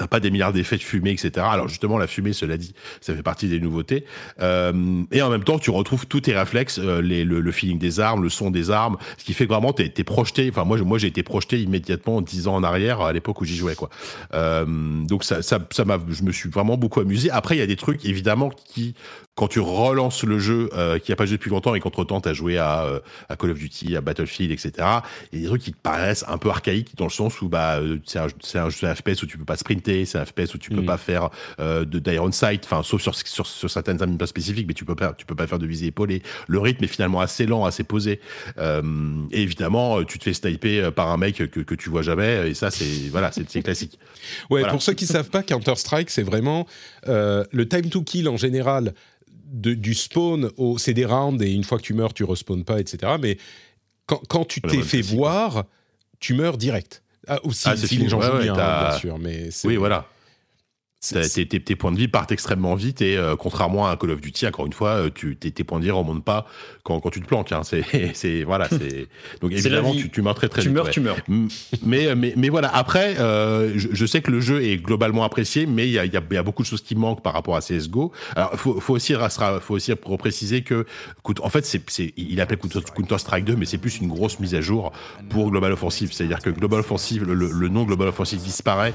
T'as 0.00 0.06
pas 0.06 0.18
des 0.18 0.30
milliards 0.30 0.54
d'effets 0.54 0.78
de 0.78 0.82
fumée, 0.82 1.10
etc. 1.10 1.46
Alors 1.50 1.68
justement, 1.68 1.98
la 1.98 2.06
fumée, 2.06 2.32
cela 2.32 2.56
dit, 2.56 2.72
ça 3.02 3.14
fait 3.14 3.22
partie 3.22 3.48
des 3.48 3.60
nouveautés. 3.60 4.06
Euh, 4.40 5.02
et 5.12 5.20
en 5.20 5.28
même 5.28 5.44
temps, 5.44 5.58
tu 5.58 5.68
retrouves 5.68 6.06
tous 6.06 6.22
tes 6.22 6.32
réflexes, 6.32 6.78
euh, 6.78 7.02
le, 7.02 7.22
le, 7.22 7.52
feeling 7.52 7.78
des 7.78 8.00
armes, 8.00 8.22
le 8.22 8.30
son 8.30 8.50
des 8.50 8.70
armes, 8.70 8.96
ce 9.18 9.24
qui 9.26 9.34
fait 9.34 9.44
que 9.44 9.52
vraiment, 9.52 9.74
t'es 9.74 9.92
es 9.94 10.04
projeté. 10.04 10.48
Enfin, 10.48 10.64
moi, 10.64 10.78
moi, 10.78 10.96
j'ai 10.96 11.08
été 11.08 11.22
projeté 11.22 11.60
immédiatement 11.60 12.22
dix 12.22 12.48
ans 12.48 12.54
en 12.54 12.64
arrière 12.64 13.02
à 13.02 13.12
l'époque 13.12 13.42
où 13.42 13.44
j'y 13.44 13.56
jouais, 13.56 13.74
quoi. 13.74 13.90
Euh, 14.32 14.64
donc 15.04 15.22
ça, 15.22 15.42
ça, 15.42 15.58
ça 15.70 15.84
m'a, 15.84 15.98
je 16.08 16.22
me 16.22 16.32
suis 16.32 16.48
vraiment 16.48 16.78
beaucoup 16.78 17.00
amusé. 17.00 17.30
Après, 17.30 17.56
il 17.56 17.58
y 17.58 17.62
a 17.62 17.66
des 17.66 17.76
trucs 17.76 18.06
évidemment 18.06 18.48
qui 18.48 18.94
quand 19.40 19.48
tu 19.48 19.60
relances 19.60 20.22
le 20.24 20.38
jeu 20.38 20.68
euh, 20.74 20.98
qui 20.98 21.12
a 21.12 21.16
pas 21.16 21.24
joué 21.24 21.38
depuis 21.38 21.48
longtemps 21.48 21.74
et 21.74 21.80
qu'entre 21.80 22.04
temps 22.04 22.18
as 22.18 22.34
joué 22.34 22.58
à, 22.58 22.84
euh, 22.84 23.00
à, 23.30 23.36
Call 23.36 23.52
of 23.52 23.58
Duty, 23.58 23.96
à 23.96 24.02
Battlefield, 24.02 24.52
etc. 24.52 24.86
Il 25.32 25.38
y 25.38 25.40
a 25.40 25.42
des 25.44 25.48
trucs 25.48 25.62
qui 25.62 25.72
te 25.72 25.78
paraissent 25.78 26.26
un 26.28 26.36
peu 26.36 26.50
archaïques 26.50 26.94
dans 26.98 27.06
le 27.06 27.10
sens 27.10 27.40
où 27.40 27.48
bah 27.48 27.78
euh, 27.78 27.96
c'est 28.04 28.18
un, 28.18 28.26
un, 28.26 28.66
un, 28.66 28.94
FPS 28.94 29.22
où 29.22 29.26
tu 29.26 29.38
peux 29.38 29.46
pas 29.46 29.56
sprinter, 29.56 30.04
c'est 30.04 30.18
un 30.18 30.26
FPS 30.26 30.54
où 30.54 30.58
tu 30.58 30.68
peux 30.68 30.82
mm. 30.82 30.84
pas 30.84 30.98
faire 30.98 31.30
euh, 31.58 31.86
d'iron 31.86 32.30
sight, 32.32 32.66
enfin 32.66 32.82
sauf 32.82 33.00
sur, 33.00 33.14
sur, 33.14 33.46
sur 33.46 33.70
certaines 33.70 34.02
armes 34.02 34.18
pas 34.18 34.26
spécifiques, 34.26 34.68
mais 34.68 34.74
tu 34.74 34.84
peux 34.84 34.94
pas 34.94 35.14
tu 35.14 35.24
peux 35.24 35.34
pas 35.34 35.46
faire 35.46 35.58
de 35.58 35.66
visée 35.66 35.86
épaulée. 35.86 36.22
Le 36.46 36.58
rythme 36.58 36.84
est 36.84 36.88
finalement 36.88 37.22
assez 37.22 37.46
lent, 37.46 37.64
assez 37.64 37.82
posé. 37.82 38.20
Euh, 38.58 38.82
et 39.32 39.40
évidemment, 39.40 40.04
tu 40.04 40.18
te 40.18 40.24
fais 40.24 40.34
sniper 40.34 40.92
par 40.92 41.08
un 41.08 41.16
mec 41.16 41.36
que, 41.36 41.60
que 41.60 41.74
tu 41.74 41.88
vois 41.88 42.02
jamais 42.02 42.50
et 42.50 42.52
ça 42.52 42.70
c'est 42.70 43.08
voilà 43.10 43.30
c'est 43.32 43.62
classique. 43.62 43.98
Ouais, 44.50 44.68
pour 44.68 44.82
ceux 44.82 44.92
qui 44.92 45.06
savent 45.06 45.30
pas, 45.30 45.42
Counter 45.42 45.76
Strike 45.76 46.10
c'est 46.10 46.24
vraiment 46.24 46.66
le 47.06 47.64
time 47.64 47.88
to 47.88 48.02
kill 48.02 48.28
en 48.28 48.36
général 48.36 48.92
du 49.50 49.94
spawn 49.94 50.50
au. 50.56 50.78
C'est 50.78 50.94
des 50.94 51.04
rounds 51.04 51.42
et 51.42 51.52
une 51.52 51.64
fois 51.64 51.78
que 51.78 51.82
tu 51.82 51.94
meurs, 51.94 52.14
tu 52.14 52.24
respawns 52.24 52.64
pas, 52.64 52.80
etc. 52.80 53.14
Mais 53.20 53.38
quand, 54.06 54.20
quand 54.28 54.44
tu 54.44 54.60
t'es 54.60 54.82
fait 54.82 55.02
voir, 55.02 55.64
tu 56.18 56.34
meurs 56.34 56.56
direct. 56.56 57.02
Ah, 57.26 57.38
ou 57.44 57.52
si, 57.52 57.68
ah, 57.68 57.76
si 57.76 57.96
les 57.96 58.08
gens 58.08 58.20
jouent 58.20 58.38
bien, 58.38 58.54
bien 58.54 58.98
sûr. 58.98 59.18
Mais 59.18 59.50
oui, 59.64 59.76
voilà. 59.76 60.06
Tes, 61.00 61.46
tes, 61.46 61.60
tes, 61.60 61.76
points 61.76 61.92
de 61.92 61.96
vie 61.96 62.08
partent 62.08 62.30
extrêmement 62.30 62.74
vite 62.74 63.00
et 63.00 63.16
euh, 63.16 63.34
contrairement 63.34 63.86
à 63.88 63.92
un 63.92 63.96
Call 63.96 64.10
of 64.10 64.20
Duty, 64.20 64.46
encore 64.46 64.66
une 64.66 64.74
fois, 64.74 64.90
euh, 64.90 65.10
tu, 65.12 65.34
tes, 65.34 65.50
tes, 65.50 65.64
points 65.64 65.78
de 65.78 65.84
vie 65.84 65.90
remontent 65.90 66.20
pas 66.20 66.46
quand, 66.82 67.00
quand 67.00 67.08
tu 67.08 67.22
te 67.22 67.26
planques. 67.26 67.52
Hein. 67.52 67.62
C'est, 67.64 68.42
voilà, 68.44 68.68
c'est 68.68 69.08
donc 69.40 69.50
évidemment 69.50 69.94
tu, 69.94 70.10
tu, 70.10 70.20
meurs 70.20 70.34
très 70.34 70.50
très 70.50 70.60
tu 70.60 70.68
vite. 70.68 70.76
Meurs, 70.76 70.90
Tu 70.90 71.00
meurs, 71.00 71.16
Mais, 71.82 72.14
mais, 72.14 72.34
mais 72.36 72.50
voilà. 72.50 72.68
Après, 72.68 73.18
euh, 73.18 73.72
je, 73.78 73.88
je, 73.92 74.06
sais 74.06 74.20
que 74.20 74.30
le 74.30 74.42
jeu 74.42 74.62
est 74.62 74.76
globalement 74.76 75.24
apprécié, 75.24 75.64
mais 75.64 75.88
il 75.88 75.92
y 75.92 75.98
a, 75.98 76.04
y, 76.04 76.18
a, 76.18 76.22
y 76.30 76.36
a, 76.36 76.42
beaucoup 76.42 76.62
de 76.62 76.68
choses 76.68 76.82
qui 76.82 76.94
manquent 76.94 77.22
par 77.22 77.32
rapport 77.32 77.56
à 77.56 77.62
CS:GO. 77.62 78.12
Alors, 78.36 78.52
faut, 78.56 78.78
faut 78.78 78.94
aussi, 78.94 79.14
faut 79.62 79.74
aussi 79.74 79.94
préciser 80.18 80.60
que, 80.60 80.84
en 81.40 81.48
fait, 81.48 81.64
c'est, 81.64 82.12
il 82.18 82.38
appelle 82.42 82.58
Counter 82.58 83.16
Strike 83.16 83.46
2, 83.46 83.56
mais 83.56 83.64
c'est 83.64 83.78
plus 83.78 84.00
une 84.00 84.08
grosse 84.08 84.38
mise 84.38 84.54
à 84.54 84.60
jour 84.60 84.92
pour 85.30 85.50
Global 85.50 85.72
Offensive. 85.72 86.12
C'est-à-dire 86.12 86.40
que 86.40 86.50
Global 86.50 86.80
Offensive, 86.80 87.24
le, 87.24 87.34
le 87.34 87.68
nom 87.68 87.84
Global 87.84 88.08
Offensive 88.08 88.42
disparaît 88.42 88.92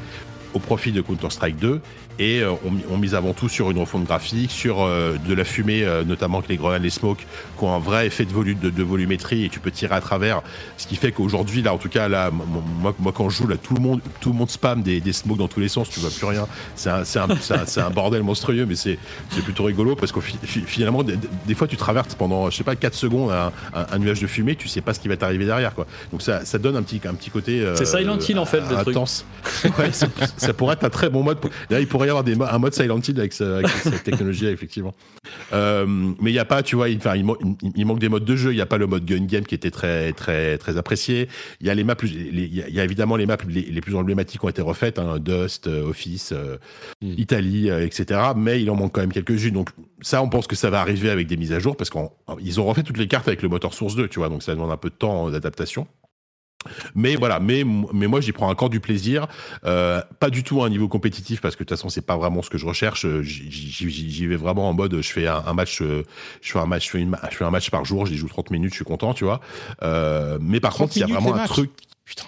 au 0.55 0.59
profit 0.59 0.91
de 0.91 1.01
Counter-Strike 1.01 1.57
2 1.57 1.81
et 2.17 2.39
euh, 2.41 2.53
on, 2.89 2.97
mise 2.97 3.13
avant 3.13 3.33
tout 3.33 3.49
sur 3.49 3.71
une 3.71 3.79
refonte 3.79 4.05
graphique, 4.05 4.51
sur 4.51 4.81
euh, 4.81 5.17
de 5.27 5.33
la 5.33 5.43
fumée, 5.43 5.83
euh, 5.83 6.03
notamment 6.03 6.37
avec 6.37 6.49
les 6.49 6.55
grenades, 6.55 6.81
les 6.81 6.89
smokes, 6.89 7.25
qui 7.57 7.63
ont 7.63 7.73
un 7.73 7.79
vrai 7.79 8.07
effet 8.07 8.23
de, 8.23 8.31
volume, 8.31 8.57
de, 8.59 8.83
volumétrie 8.83 9.45
et 9.45 9.49
tu 9.49 9.59
peux 9.59 9.71
tirer 9.71 9.95
à 9.95 10.01
travers. 10.01 10.41
Ce 10.77 10.87
qui 10.87 10.95
fait 10.95 11.11
qu'aujourd'hui, 11.11 11.61
là, 11.61 11.73
en 11.73 11.77
tout 11.77 11.89
cas, 11.89 12.07
là, 12.07 12.31
moi, 12.31 12.95
moi, 12.99 13.11
quand 13.13 13.29
je 13.29 13.37
joue, 13.37 13.47
là, 13.47 13.57
tout 13.57 13.73
le 13.73 13.81
monde, 13.81 14.01
tout 14.21 14.29
le 14.29 14.35
monde 14.35 14.49
spam 14.49 14.81
des, 14.81 15.01
des 15.01 15.11
smokes 15.11 15.37
dans 15.37 15.49
tous 15.49 15.59
les 15.59 15.67
sens, 15.67 15.89
tu 15.89 15.99
vois 15.99 16.09
plus 16.09 16.25
rien. 16.25 16.47
C'est 16.75 16.89
un, 16.89 17.01
un, 17.01 17.29
un, 17.29 17.85
un, 17.85 17.89
bordel 17.89 18.23
monstrueux, 18.23 18.65
mais 18.65 18.75
c'est 18.75 18.97
plutôt 19.43 19.63
rigolo 19.63 19.95
parce 19.95 20.13
que 20.13 20.21
finalement, 20.21 21.03
des, 21.03 21.17
des, 21.45 21.55
fois, 21.55 21.67
tu 21.67 21.75
traverses 21.75 22.15
pendant, 22.15 22.49
je 22.49 22.55
sais 22.55 22.63
pas, 22.63 22.77
4 22.77 22.93
secondes 22.93 23.31
un, 23.31 23.99
nuage 23.99 24.21
de 24.21 24.27
fumée, 24.27 24.55
tu 24.55 24.69
sais 24.69 24.81
pas 24.81 24.93
ce 24.93 25.01
qui 25.01 25.09
va 25.09 25.17
t'arriver 25.17 25.45
derrière, 25.45 25.73
quoi. 25.73 25.85
Donc 26.11 26.21
ça, 26.21 26.45
ça 26.45 26.57
donne 26.59 26.77
un 26.77 26.83
petit, 26.83 27.01
un 27.05 27.13
petit 27.13 27.29
côté. 27.29 27.65
c'est 27.75 27.85
Silent 27.85 28.19
Hill 28.19 28.39
en 28.39 28.45
fait, 28.45 28.61
le 28.69 28.77
intense. 28.77 29.25
Ouais, 29.77 29.91
ça 30.45 30.53
pourrait 30.53 30.73
être 30.73 30.83
un 30.83 30.89
très 30.89 31.09
bon 31.09 31.23
mode. 31.23 31.37
Là, 31.69 31.79
il 31.79 31.87
pourrait 31.87 32.07
y 32.07 32.09
avoir 32.09 32.23
des, 32.23 32.39
un 32.39 32.57
mode 32.57 32.73
Silent 32.73 32.99
Hill 32.99 33.19
avec, 33.19 33.33
cette 33.33 34.03
technologie, 34.03 34.47
effectivement. 34.47 34.93
Euh, 35.53 35.85
mais 35.87 36.31
il 36.31 36.33
n'y 36.33 36.39
a 36.39 36.45
pas, 36.45 36.63
tu 36.63 36.75
vois, 36.75 36.89
il, 36.89 36.99
il, 37.15 37.71
il, 37.75 37.85
manque 37.85 37.99
des 37.99 38.09
modes 38.09 38.25
de 38.25 38.35
jeu. 38.35 38.51
Il 38.51 38.55
n'y 38.55 38.61
a 38.61 38.65
pas 38.65 38.77
le 38.77 38.87
mode 38.87 39.05
gun 39.05 39.25
game 39.25 39.43
qui 39.43 39.55
était 39.55 39.71
très, 39.71 40.13
très, 40.13 40.57
très 40.57 40.77
apprécié. 40.77 41.27
Il 41.61 41.67
y 41.67 41.69
a 41.69 41.75
les 41.75 41.83
maps, 41.83 41.95
il 42.03 42.55
y, 42.55 42.79
a 42.79 42.83
évidemment 42.83 43.15
les 43.15 43.25
maps 43.25 43.37
les, 43.47 43.81
plus 43.81 43.95
emblématiques 43.95 44.39
qui 44.39 44.45
ont 44.45 44.49
été 44.49 44.61
refaites, 44.61 44.99
hein, 44.99 45.17
Dust, 45.19 45.67
euh, 45.67 45.89
Office, 45.89 46.31
euh, 46.33 46.57
mm. 47.01 47.13
Italie, 47.17 47.69
etc. 47.69 48.19
Mais 48.35 48.61
il 48.61 48.69
en 48.69 48.75
manque 48.75 48.93
quand 48.93 49.01
même 49.01 49.13
quelques-unes. 49.13 49.53
Donc 49.53 49.69
ça, 50.01 50.21
on 50.21 50.29
pense 50.29 50.47
que 50.47 50.55
ça 50.55 50.69
va 50.69 50.81
arriver 50.81 51.09
avec 51.09 51.27
des 51.27 51.37
mises 51.37 51.53
à 51.53 51.59
jour 51.59 51.75
parce 51.75 51.89
qu'ils 51.89 52.59
ont 52.59 52.65
refait 52.65 52.83
toutes 52.83 52.97
les 52.97 53.07
cartes 53.07 53.27
avec 53.27 53.41
le 53.41 53.49
moteur 53.49 53.73
Source 53.73 53.95
2, 53.95 54.07
tu 54.07 54.19
vois. 54.19 54.29
Donc 54.29 54.43
ça 54.43 54.53
demande 54.53 54.71
un 54.71 54.77
peu 54.77 54.89
de 54.89 54.95
temps 54.95 55.29
d'adaptation. 55.29 55.87
Mais 56.95 57.15
voilà, 57.15 57.39
mais, 57.39 57.63
mais 57.93 58.07
moi 58.07 58.21
j'y 58.21 58.31
prends 58.31 58.49
encore 58.49 58.69
du 58.69 58.79
plaisir, 58.79 59.27
euh, 59.65 60.01
pas 60.19 60.29
du 60.29 60.43
tout 60.43 60.61
à 60.63 60.67
un 60.67 60.69
niveau 60.69 60.87
compétitif 60.87 61.41
parce 61.41 61.55
que 61.55 61.63
de 61.63 61.67
toute 61.67 61.77
façon 61.77 61.89
c'est 61.89 62.05
pas 62.05 62.17
vraiment 62.17 62.41
ce 62.41 62.49
que 62.49 62.57
je 62.57 62.65
recherche. 62.65 63.05
Euh, 63.05 63.21
j'y 63.23 64.27
vais 64.27 64.35
vraiment 64.35 64.69
en 64.69 64.73
mode 64.73 65.01
je 65.01 65.11
fais 65.11 65.27
un, 65.27 65.53
match, 65.53 65.81
euh, 65.81 66.03
je 66.41 66.51
fais 66.51 66.59
un 66.59 66.65
match, 66.65 66.85
je 66.85 66.91
fais, 66.91 66.99
une, 66.99 67.15
je 67.29 67.35
fais 67.35 67.45
un 67.45 67.51
match 67.51 67.69
par 67.69 67.85
jour, 67.85 68.05
j'y 68.05 68.17
joue 68.17 68.27
30 68.27 68.51
minutes, 68.51 68.71
je 68.71 68.75
suis 68.75 68.85
content, 68.85 69.13
tu 69.13 69.23
vois. 69.23 69.39
Euh, 69.83 70.37
mais 70.41 70.59
par 70.59 70.73
contre 70.73 70.95
il 70.95 70.99
y 70.99 71.03
a 71.03 71.07
vraiment 71.07 71.35
un 71.35 71.45
truc. 71.45 71.71
Putain. 72.05 72.25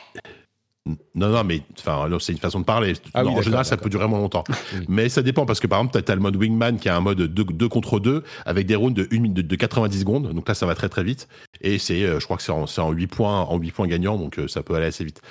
Non, 1.16 1.30
non, 1.30 1.44
mais 1.44 1.62
enfin, 1.80 2.08
c'est 2.20 2.32
une 2.34 2.38
façon 2.40 2.60
de 2.60 2.66
parler. 2.66 2.94
Ah 3.14 3.24
oui, 3.24 3.32
en 3.32 3.42
général, 3.42 3.66
ça 3.66 3.78
peut 3.78 3.90
durer 3.90 4.08
moins 4.08 4.20
longtemps. 4.20 4.44
Mais 4.88 5.10
ça 5.10 5.22
dépend 5.22 5.46
parce 5.46 5.60
que 5.60 5.68
par 5.68 5.80
exemple, 5.80 6.02
tu 6.04 6.12
as, 6.12 6.16
le 6.16 6.22
mode 6.22 6.36
Wingman 6.36 6.78
qui 6.78 6.90
a 6.90 6.96
un 6.96 7.02
mode 7.02 7.22
2 7.22 7.68
contre 7.70 8.00
2 8.00 8.24
avec 8.46 8.66
des 8.68 8.76
rounds 8.76 8.94
de, 8.96 9.08
une, 9.12 9.22
minute- 9.24 9.38
de, 9.38 9.42
de 9.42 9.56
90 9.56 10.00
secondes. 10.00 10.34
Donc 10.34 10.48
là, 10.48 10.54
ça 10.54 10.66
va 10.66 10.76
très 10.76 10.90
très 10.90 11.04
vite. 11.04 11.28
Et 11.62 11.78
c'est, 11.80 12.04
euh, 12.04 12.20
je 12.20 12.26
crois 12.26 12.38
que 12.38 12.44
c'est 12.44 12.52
en, 12.52 12.66
en 12.66 12.92
8 12.92 13.08
points, 13.08 13.42
en 13.42 13.58
8 13.58 13.72
points 13.72 13.88
gagnants, 13.88 14.18
donc 14.18 14.40
euh, 14.40 14.48
ça 14.48 14.64
peut 14.64 14.76
aller 14.76 14.86
assez 14.88 15.04
vite. 15.04 15.22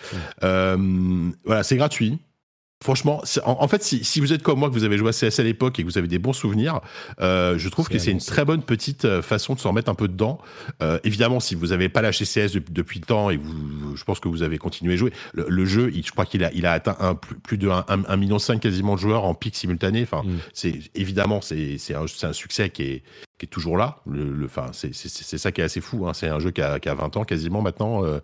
Euh, 0.42 0.76
voilà, 1.44 1.62
c'est 1.62 1.76
gratuit. 1.76 2.18
Franchement, 2.84 3.22
en, 3.46 3.56
en 3.62 3.68
fait, 3.68 3.82
si, 3.82 4.04
si 4.04 4.20
vous 4.20 4.34
êtes 4.34 4.42
comme 4.42 4.58
moi, 4.58 4.68
que 4.68 4.74
vous 4.74 4.84
avez 4.84 4.98
joué 4.98 5.08
à 5.08 5.12
CS 5.12 5.40
à 5.40 5.42
l'époque 5.42 5.78
et 5.78 5.82
que 5.82 5.88
vous 5.88 5.96
avez 5.96 6.08
des 6.08 6.18
bons 6.18 6.34
souvenirs, 6.34 6.80
euh, 7.20 7.56
je 7.56 7.68
trouve 7.70 7.88
que 7.88 7.98
c'est 7.98 8.10
une 8.10 8.18
très 8.20 8.44
bonne 8.44 8.62
petite 8.62 9.06
euh, 9.06 9.22
façon 9.22 9.54
de 9.54 9.58
s'en 9.60 9.70
remettre 9.70 9.90
un 9.90 9.94
peu 9.94 10.08
dedans. 10.08 10.38
Euh, 10.82 10.98
évidemment, 11.02 11.40
si 11.40 11.54
vous 11.54 11.68
n'avez 11.68 11.88
pas 11.88 12.02
lâché 12.02 12.24
CS 12.26 12.52
depuis, 12.52 12.72
depuis 12.74 13.00
le 13.00 13.06
temps 13.06 13.30
et 13.30 13.38
vous, 13.38 13.96
je 13.96 14.04
pense 14.04 14.20
que 14.20 14.28
vous 14.28 14.42
avez 14.42 14.58
continué 14.58 14.92
à 14.92 14.96
jouer, 14.96 15.12
le, 15.32 15.46
le 15.48 15.64
jeu, 15.64 15.90
il- 15.94 16.04
je 16.06 16.12
crois 16.12 16.26
qu'il 16.26 16.44
a, 16.44 16.52
il 16.52 16.66
a 16.66 16.72
atteint 16.72 16.96
un, 17.00 17.14
plus, 17.14 17.34
plus 17.36 17.58
de 17.58 17.66
1,5 17.68 18.16
million 18.18 18.36
quasiment 18.60 18.94
de 18.94 19.00
joueurs 19.00 19.24
en 19.24 19.34
pic 19.34 19.56
simultané. 19.56 20.02
Enfin, 20.02 20.22
Mm. 20.24 20.36
c'est 20.52 20.78
évidemment, 20.94 21.40
c'est 21.40 21.78
un, 21.94 22.32
succès 22.34 22.68
qui 22.68 22.82
est, 22.82 23.02
qui 23.38 23.46
est 23.46 23.48
toujours 23.48 23.78
là. 23.78 24.00
Le, 24.06 24.48
c'est 24.72 24.92
ça 25.38 25.50
qui 25.50 25.62
est 25.62 25.64
assez 25.64 25.80
fou. 25.80 26.06
hein. 26.06 26.12
C'est 26.12 26.28
un 26.28 26.40
jeu 26.40 26.50
qui 26.50 26.60
a, 26.60 26.78
qui 26.78 26.90
a 26.90 26.94
20 26.94 27.16
ans 27.16 27.24
quasiment 27.24 27.62
maintenant. 27.62 28.04
euh, 28.04 28.20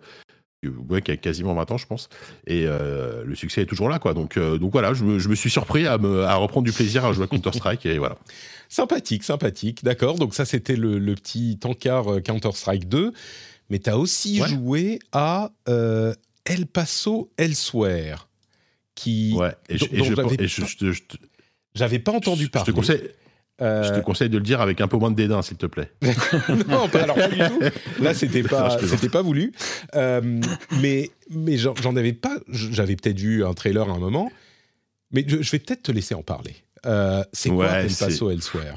ouais, 0.89 1.01
qui 1.01 1.11
a 1.11 1.17
quasiment 1.17 1.53
20 1.53 1.71
ans, 1.71 1.77
je 1.77 1.85
pense. 1.87 2.09
Et 2.47 2.63
euh, 2.65 3.23
le 3.25 3.35
succès 3.35 3.61
est 3.61 3.65
toujours 3.65 3.89
là, 3.89 3.99
quoi. 3.99 4.13
Donc, 4.13 4.37
euh, 4.37 4.57
donc 4.57 4.71
voilà, 4.71 4.93
je 4.93 5.03
me, 5.03 5.19
je 5.19 5.29
me 5.29 5.35
suis 5.35 5.49
surpris 5.49 5.87
à, 5.87 5.97
me, 5.97 6.23
à 6.23 6.35
reprendre 6.35 6.65
du 6.65 6.71
plaisir 6.73 7.05
à 7.05 7.13
jouer 7.13 7.25
à 7.25 7.27
Counter-Strike. 7.27 7.85
et 7.85 7.97
voilà. 7.97 8.17
Sympathique, 8.69 9.23
sympathique. 9.23 9.83
D'accord, 9.83 10.17
donc 10.17 10.33
ça 10.33 10.45
c'était 10.45 10.75
le, 10.75 10.97
le 10.99 11.15
petit 11.15 11.57
tankard 11.59 12.13
euh, 12.13 12.19
Counter-Strike 12.21 12.87
2. 12.89 13.13
Mais 13.69 13.79
tu 13.79 13.89
as 13.89 13.97
aussi 13.97 14.41
Ouais. 14.41 14.47
joué 14.49 14.99
à 15.11 15.51
euh, 15.69 16.13
El 16.45 16.65
Paso 16.67 17.31
Elsewhere. 17.37 18.27
Qui, 18.95 19.33
Ouais. 19.35 19.53
Et, 19.69 19.77
je, 19.77 19.85
dont- 19.85 19.91
et 19.91 19.97
je- 20.03 20.03
j'avais 20.15 20.35
et 20.43 20.47
je- 20.47 20.65
je 20.65 20.93
je 21.75 21.97
pas 21.97 22.11
entendu 22.11 22.43
je 22.45 22.49
parler. 22.49 22.65
te 22.71 22.75
conseille, 22.75 23.01
Euh, 23.63 23.83
je 23.83 23.93
te 23.93 23.99
conseille 24.03 24.29
de 24.29 24.37
le 24.37 24.43
dire 24.43 24.61
avec 24.61 24.81
un 24.81 24.87
peu 24.87 24.97
moins 24.97 25.09
de 25.09 25.15
dédain, 25.15 25.41
s'il 25.41 25.57
te 25.57 25.65
plaît. 25.65 25.91
non, 26.67 26.89
pas, 26.89 27.03
alors 27.03 27.15
pas 27.15 27.29
du 27.29 27.37
tout. 27.37 27.59
Là, 28.01 28.13
c'était 28.13 28.43
pas, 28.43 28.77
c'était 28.85 29.09
pas 29.09 29.21
voulu. 29.21 29.53
Euh, 29.95 30.41
mais 30.81 31.09
mais 31.29 31.57
j'en 31.57 31.95
avais 31.95 32.13
pas. 32.13 32.37
J'avais 32.49 32.95
peut-être 32.95 33.19
vu 33.19 33.45
un 33.45 33.53
trailer 33.53 33.89
à 33.89 33.93
un 33.93 33.99
moment. 33.99 34.29
Mais 35.11 35.23
je, 35.25 35.41
je 35.41 35.51
vais 35.51 35.59
peut-être 35.59 35.83
te 35.83 35.91
laisser 35.91 36.15
en 36.15 36.23
parler. 36.23 36.55
Euh, 36.85 37.23
c'est 37.31 37.49
quoi 37.49 37.69
El 37.69 37.93
Paso 37.93 38.29
Elsewhere? 38.29 38.75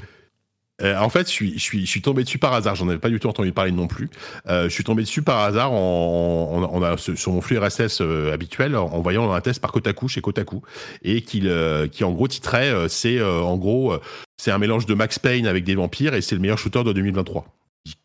Euh, 0.81 0.97
en 0.97 1.09
fait, 1.09 1.27
je 1.31 1.57
suis, 1.57 2.01
tombé 2.01 2.23
dessus 2.23 2.37
par 2.37 2.53
hasard. 2.53 2.75
J'en 2.75 2.87
avais 2.87 2.99
pas 2.99 3.09
du 3.09 3.19
tout 3.19 3.27
entendu 3.27 3.51
parler 3.51 3.71
non 3.71 3.87
plus. 3.87 4.09
Euh, 4.47 4.65
je 4.65 4.69
suis 4.69 4.83
tombé 4.83 5.03
dessus 5.03 5.21
par 5.23 5.39
hasard 5.39 5.71
en, 5.71 6.69
en- 6.71 6.97
sur 6.97 7.31
mon 7.31 7.41
flux 7.41 7.57
RSS 7.57 8.01
euh, 8.01 8.31
habituel 8.33 8.75
en, 8.75 8.99
voyant 9.01 9.31
un 9.31 9.41
test 9.41 9.59
par 9.59 9.71
Kotaku 9.71 10.07
chez 10.07 10.21
Kotaku 10.21 10.61
et 11.03 11.21
qu'il, 11.21 11.47
euh, 11.47 11.87
qui 11.87 12.03
en 12.03 12.11
gros 12.11 12.27
titrait, 12.27 12.71
c'est 12.89 13.21
en 13.21 13.57
gros, 13.57 13.95
c'est 14.37 14.51
un 14.51 14.57
mélange 14.57 14.85
de 14.85 14.93
Max 14.93 15.19
Payne 15.19 15.47
avec 15.47 15.63
des 15.63 15.75
vampires 15.75 16.13
et 16.13 16.21
c'est 16.21 16.35
le 16.35 16.41
meilleur 16.41 16.57
shooter 16.57 16.83
de 16.83 16.93
2023. 16.93 17.45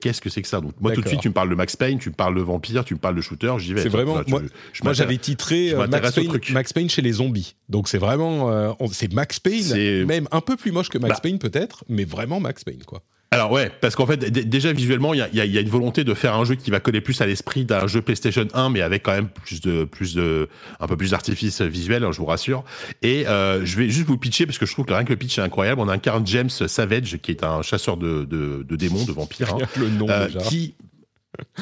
Qu'est-ce 0.00 0.20
que 0.20 0.30
c'est 0.30 0.42
que 0.42 0.48
ça? 0.48 0.60
Donc 0.60 0.72
moi 0.80 0.92
tout 0.92 1.00
de 1.02 1.08
suite 1.08 1.20
tu 1.20 1.28
me 1.28 1.34
parles 1.34 1.50
de 1.50 1.54
Max 1.54 1.76
Payne, 1.76 1.98
tu 1.98 2.08
me 2.10 2.14
parles 2.14 2.34
de 2.36 2.40
vampire, 2.42 2.84
tu 2.84 2.94
me 2.94 2.98
parles 2.98 3.16
de 3.16 3.20
shooter, 3.20 3.52
j'y 3.58 3.74
vais. 3.74 3.82
C'est 3.82 3.88
vraiment- 3.88 4.22
tu- 4.24 4.30
moi- 4.32 4.92
j'avais 4.92 5.16
titré 5.18 5.72
euh, 5.72 5.86
Max 5.86 6.12
Payne, 6.12 6.28
truc. 6.28 6.50
Max 6.50 6.72
Payne 6.72 6.88
chez 6.90 7.02
les 7.02 7.12
zombies. 7.12 7.56
Donc 7.68 7.88
c'est 7.88 7.98
vraiment, 7.98 8.50
euh, 8.50 8.72
c'est 8.92 9.12
Max 9.12 9.40
Payne, 9.40 10.04
même 10.06 10.28
un 10.30 10.40
peu 10.40 10.56
plus 10.56 10.72
moche 10.72 10.88
que 10.88 10.98
Max 10.98 11.14
Bah. 11.16 11.20
Payne 11.22 11.38
peut-être, 11.38 11.84
mais 11.88 12.04
vraiment 12.04 12.40
Max 12.40 12.64
Payne 12.64 12.82
quoi. 12.86 13.02
Alors 13.32 13.50
ouais, 13.50 13.70
parce 13.80 13.96
qu'en 13.96 14.04
fait, 14.04 14.18
déjà 14.18 14.74
visuellement, 14.74 15.14
il 15.14 15.18
y 15.18 15.40
a, 15.40 15.44
y 15.46 15.48
y 15.48 15.58
une 15.58 15.68
volonté 15.68 16.04
de 16.04 16.12
faire 16.12 16.34
un 16.34 16.44
jeu 16.44 16.54
qui 16.54 16.70
va 16.70 16.80
coller 16.80 17.00
plus 17.00 17.18
à 17.22 17.26
l'esprit 17.26 17.64
d'un 17.64 17.86
jeu 17.86 18.02
PlayStation 18.02 18.46
1, 18.52 18.68
mais 18.68 18.82
avec 18.82 19.02
quand 19.02 19.12
même 19.12 19.28
plus 19.28 19.62
de, 19.62 19.84
plus 19.84 20.14
de, 20.14 20.50
un 20.80 20.86
peu 20.86 20.98
plus 20.98 21.12
d'artifice 21.12 21.62
visuel, 21.62 22.04
hein, 22.04 22.12
je 22.12 22.18
vous 22.18 22.26
rassure. 22.26 22.62
Et 23.00 23.26
euh, 23.26 23.64
je 23.64 23.78
vais 23.78 23.88
juste 23.88 24.06
vous 24.06 24.18
pitcher 24.18 24.44
parce 24.44 24.58
que 24.58 24.66
je 24.66 24.72
trouve 24.72 24.84
que 24.84 24.92
rien 24.92 25.04
que 25.04 25.10
le 25.10 25.16
pitch 25.16 25.38
est 25.38 25.42
incroyable. 25.42 25.80
On 25.80 25.88
incarne 25.88 26.26
James 26.26 26.50
Savage, 26.50 27.18
qui 27.22 27.30
est 27.30 27.42
un 27.42 27.62
chasseur 27.62 27.96
de, 27.96 28.24
de, 28.24 28.66
de 28.68 28.76
démons, 28.76 29.04
de 29.06 29.12
vampires, 29.12 29.54
hein, 29.54 29.66
le 29.78 29.88
nom 29.88 30.10
euh, 30.10 30.26
déjà. 30.26 30.40
qui 30.40 30.74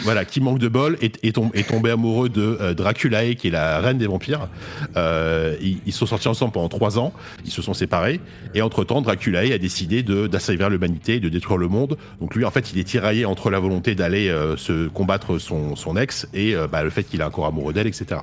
voilà, 0.03 0.25
qui 0.25 0.41
manque 0.41 0.59
de 0.59 0.69
bol 0.69 0.97
est, 1.01 1.19
est, 1.25 1.33
tom- 1.37 1.51
est 1.55 1.69
tombé 1.69 1.91
amoureux 1.91 2.29
de 2.29 2.59
euh, 2.61 2.75
Draculae, 2.75 3.35
qui 3.35 3.49
est 3.49 3.51
la 3.51 3.79
reine 3.81 3.99
des 3.99 4.07
vampires. 4.07 4.49
Euh, 4.97 5.57
ils, 5.61 5.93
sont 5.93 6.07
sortis 6.07 6.29
ensemble 6.29 6.53
pendant 6.53 6.69
trois 6.69 6.99
ans, 6.99 7.13
ils 7.45 7.51
se 7.51 7.63
sont 7.63 7.75
séparés, 7.75 8.21
et 8.55 8.63
entre-temps, 8.63 9.01
Draculae 9.01 9.53
a 9.53 9.59
décidé 9.59 10.03
de 10.03 10.27
d'assaillir 10.27 10.71
l'humanité, 10.71 11.17
et 11.17 11.21
de 11.21 11.29
détruire 11.29 11.59
le 11.59 11.69
monde. 11.69 11.97
Donc 12.21 12.35
lui, 12.35 12.45
en 12.45 12.51
fait, 12.51 12.73
il 12.73 12.79
est 12.79 12.85
tiraillé 12.85 13.25
entre 13.25 13.51
la 13.51 13.59
volonté 13.59 13.95
d'aller 13.95 14.29
euh, 14.29 14.57
se 14.57 14.89
combattre 14.89 15.39
son, 15.39 15.97
ex 15.97 16.29
et 16.35 16.55
bah, 16.71 16.83
le 16.83 16.91
fait 16.91 17.05
qu'il 17.05 17.21
est 17.21 17.25
encore 17.25 17.47
amoureux 17.47 17.73
d'elle, 17.73 17.87
etc. 17.87 18.21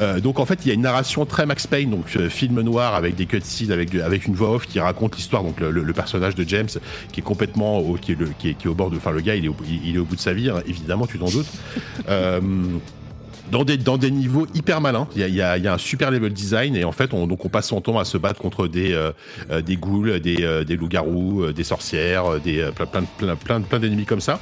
Euh, 0.00 0.20
donc 0.20 0.38
en 0.38 0.46
fait, 0.46 0.60
il 0.64 0.68
y 0.68 0.70
a 0.70 0.74
une 0.74 0.82
narration 0.82 1.26
très 1.26 1.44
Max 1.46 1.66
Payne, 1.66 1.90
donc 1.90 2.06
euh, 2.16 2.28
film 2.28 2.60
noir 2.60 2.94
avec 2.94 3.14
des 3.16 3.26
cutscenes, 3.26 3.72
avec, 3.72 3.94
avec 3.94 4.26
une 4.26 4.34
voix 4.34 4.50
off 4.54 4.66
qui 4.66 4.78
raconte 4.80 5.16
l'histoire. 5.16 5.42
Donc 5.42 5.58
le, 5.60 5.70
le- 5.70 5.82
le 5.82 5.92
personnage 5.92 6.34
de 6.34 6.48
James 6.48 6.68
qui 7.12 7.20
est 7.20 7.22
complètement, 7.22 7.78
au, 7.78 7.94
qui, 7.94 8.12
est 8.12 8.14
le, 8.18 8.28
qui, 8.38 8.50
est, 8.50 8.54
qui 8.54 8.66
est 8.66 8.70
au 8.70 8.74
bord 8.74 8.90
de, 8.90 8.96
enfin 8.96 9.10
le 9.10 9.20
gars, 9.20 9.34
il 9.34 9.44
est 9.44 9.48
au, 9.48 9.56
il, 9.84 9.96
est 9.96 9.98
au 9.98 10.04
bout 10.04 10.16
de 10.16 10.20
sa 10.20 10.32
vie, 10.34 10.50
hein, 10.50 10.62
évidemment, 10.66 11.06
tu 11.06 11.18
t'en 11.18 11.28
doutes. 11.30 11.46
Euh, 12.08 12.40
dans 13.50 13.64
des, 13.64 13.78
dans 13.78 13.96
des 13.96 14.10
niveaux 14.10 14.46
hyper 14.54 14.80
malins. 14.82 15.08
Il 15.16 15.22
y 15.22 15.24
a, 15.24 15.28
y, 15.28 15.40
a, 15.40 15.56
y 15.56 15.66
a 15.66 15.72
un 15.72 15.78
super 15.78 16.10
level 16.10 16.32
design 16.34 16.76
et 16.76 16.84
en 16.84 16.92
fait, 16.92 17.14
on, 17.14 17.26
donc 17.26 17.44
on 17.46 17.48
passe 17.48 17.68
son 17.68 17.80
temps 17.80 17.98
à 17.98 18.04
se 18.04 18.18
battre 18.18 18.38
contre 18.40 18.68
des, 18.68 18.92
euh, 18.92 19.12
des 19.62 19.76
ghouls, 19.76 20.20
des, 20.20 20.42
euh, 20.42 20.64
des 20.64 20.76
loups-garous, 20.76 21.52
des 21.52 21.64
sorcières, 21.64 22.40
des, 22.40 22.68
plein, 22.76 22.84
plein, 22.86 23.02
plein, 23.16 23.36
plein, 23.36 23.60
plein 23.62 23.78
d'ennemis 23.78 24.04
comme 24.04 24.20
ça. 24.20 24.38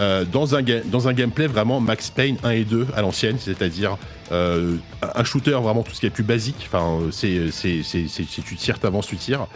Euh, 0.00 0.24
dans, 0.24 0.54
un, 0.54 0.62
dans 0.86 1.08
un 1.08 1.12
gameplay 1.12 1.46
vraiment 1.48 1.80
Max 1.80 2.10
Payne 2.10 2.36
1 2.44 2.50
et 2.50 2.64
2 2.64 2.86
à 2.96 3.02
l'ancienne, 3.02 3.36
c'est-à-dire 3.40 3.96
un 4.30 5.24
shooter 5.24 5.52
vraiment 5.52 5.82
tout 5.82 5.92
ce 5.92 6.00
qui 6.00 6.06
est 6.06 6.10
plus 6.10 6.22
basique. 6.24 6.64
Enfin, 6.66 7.00
euh, 7.02 7.10
c'est 7.10 7.50
c'est- 7.50 7.82
c'est 7.82 8.26
tu 8.42 8.56
tires, 8.56 8.78
t'avances, 8.78 9.06
tu 9.06 9.16
tires, 9.16 9.46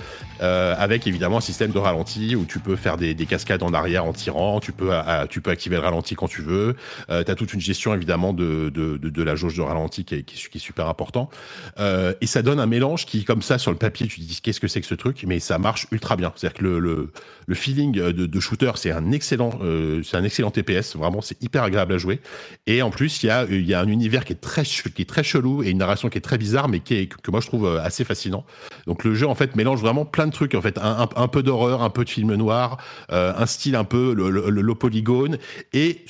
euh, 0.40 0.74
avec 0.78 1.06
évidemment 1.06 1.38
un 1.38 1.42
système 1.42 1.70
de 1.70 1.78
ralenti 1.78 2.36
où 2.36 2.44
tu 2.44 2.58
peux 2.58 2.76
faire 2.76 2.96
des, 2.96 3.14
des 3.14 3.26
cascades 3.26 3.62
en 3.62 3.72
arrière 3.72 4.04
en 4.04 4.12
tirant, 4.12 4.60
tu 4.60 4.72
peux 4.72 4.90
tu 5.28 5.40
peux 5.40 5.50
activer 5.50 5.76
le 5.76 5.82
ralenti 5.82 6.14
quand 6.14 6.28
tu 6.28 6.42
veux. 6.42 6.76
Euh, 7.10 7.22
T'as 7.22 7.34
toute 7.34 7.52
une 7.52 7.60
gestion 7.60 7.94
évidemment 7.94 8.32
de 8.32 8.70
de, 8.74 8.96
de, 8.96 9.08
de 9.08 9.22
la 9.22 9.34
jauge 9.34 9.56
de 9.56 9.62
ralenti 9.62 10.04
qui 10.04 10.14
est, 10.14 10.58
super 10.58 10.88
important. 10.88 11.30
Euh, 11.78 12.14
et 12.20 12.26
ça 12.26 12.42
donne 12.42 12.58
un 12.58 12.66
mélange 12.66 13.06
qui, 13.06 13.24
comme 13.24 13.42
ça, 13.42 13.58
sur 13.58 13.70
le 13.70 13.76
papier, 13.76 14.06
tu 14.08 14.20
te 14.20 14.24
dis 14.24 14.40
qu'est-ce 14.42 14.60
que 14.60 14.68
c'est 14.68 14.80
que 14.80 14.86
ce 14.86 14.94
truc, 14.94 15.24
mais 15.26 15.38
ça 15.38 15.58
marche 15.58 15.86
ultra 15.92 16.16
bien. 16.16 16.32
C'est-à-dire 16.34 16.58
que 16.58 16.64
le, 16.64 17.10
le, 17.46 17.54
feeling 17.54 17.92
de, 17.92 18.10
de 18.10 18.40
shooter, 18.40 18.72
c'est 18.76 18.90
un 18.90 19.12
excellent, 19.12 19.50
euh, 19.62 20.02
un 20.12 20.24
excellent 20.24 20.50
TPS. 20.50 20.96
Vraiment, 20.96 21.20
c'est 21.20 21.40
hyper 21.42 21.62
agréable 21.62 21.94
à 21.94 21.98
jouer. 21.98 22.20
Et 22.66 22.82
en 22.82 22.90
plus, 22.90 23.22
il 23.22 23.26
y 23.26 23.30
a, 23.30 23.44
y 23.44 23.74
a 23.74 23.80
un 23.80 23.88
univers 23.88 24.24
qui 24.24 24.32
est 24.32 24.40
très, 24.40 24.62
qui 24.64 25.02
est 25.02 25.08
très 25.08 25.22
chelou 25.22 25.62
et 25.62 25.70
une 25.70 25.78
narration 25.78 26.08
qui 26.08 26.18
est 26.18 26.22
très 26.22 26.38
bizarre, 26.38 26.68
mais 26.68 26.80
qui 26.80 26.94
est, 26.94 27.06
que 27.08 27.30
moi 27.30 27.40
je 27.40 27.46
trouve 27.46 27.76
assez 27.78 28.04
fascinant. 28.04 28.44
Donc 28.86 29.04
le 29.04 29.14
jeu, 29.14 29.26
en 29.26 29.34
fait, 29.34 29.54
mélange 29.56 29.80
vraiment 29.80 30.04
plein 30.04 30.27
de 30.28 30.32
trucs. 30.32 30.54
En 30.54 30.62
fait, 30.62 30.78
un, 30.78 31.02
un, 31.02 31.08
un 31.16 31.28
peu 31.28 31.42
d'horreur, 31.42 31.82
un 31.82 31.90
peu 31.90 32.04
de 32.04 32.10
film 32.10 32.34
noir, 32.34 32.78
euh, 33.12 33.32
un 33.36 33.46
style 33.46 33.76
un 33.76 33.84
peu 33.84 34.14
le, 34.14 34.30
le, 34.30 34.50
le 34.50 34.60
low 34.60 34.74
polygone, 34.74 35.38
et, 35.72 36.04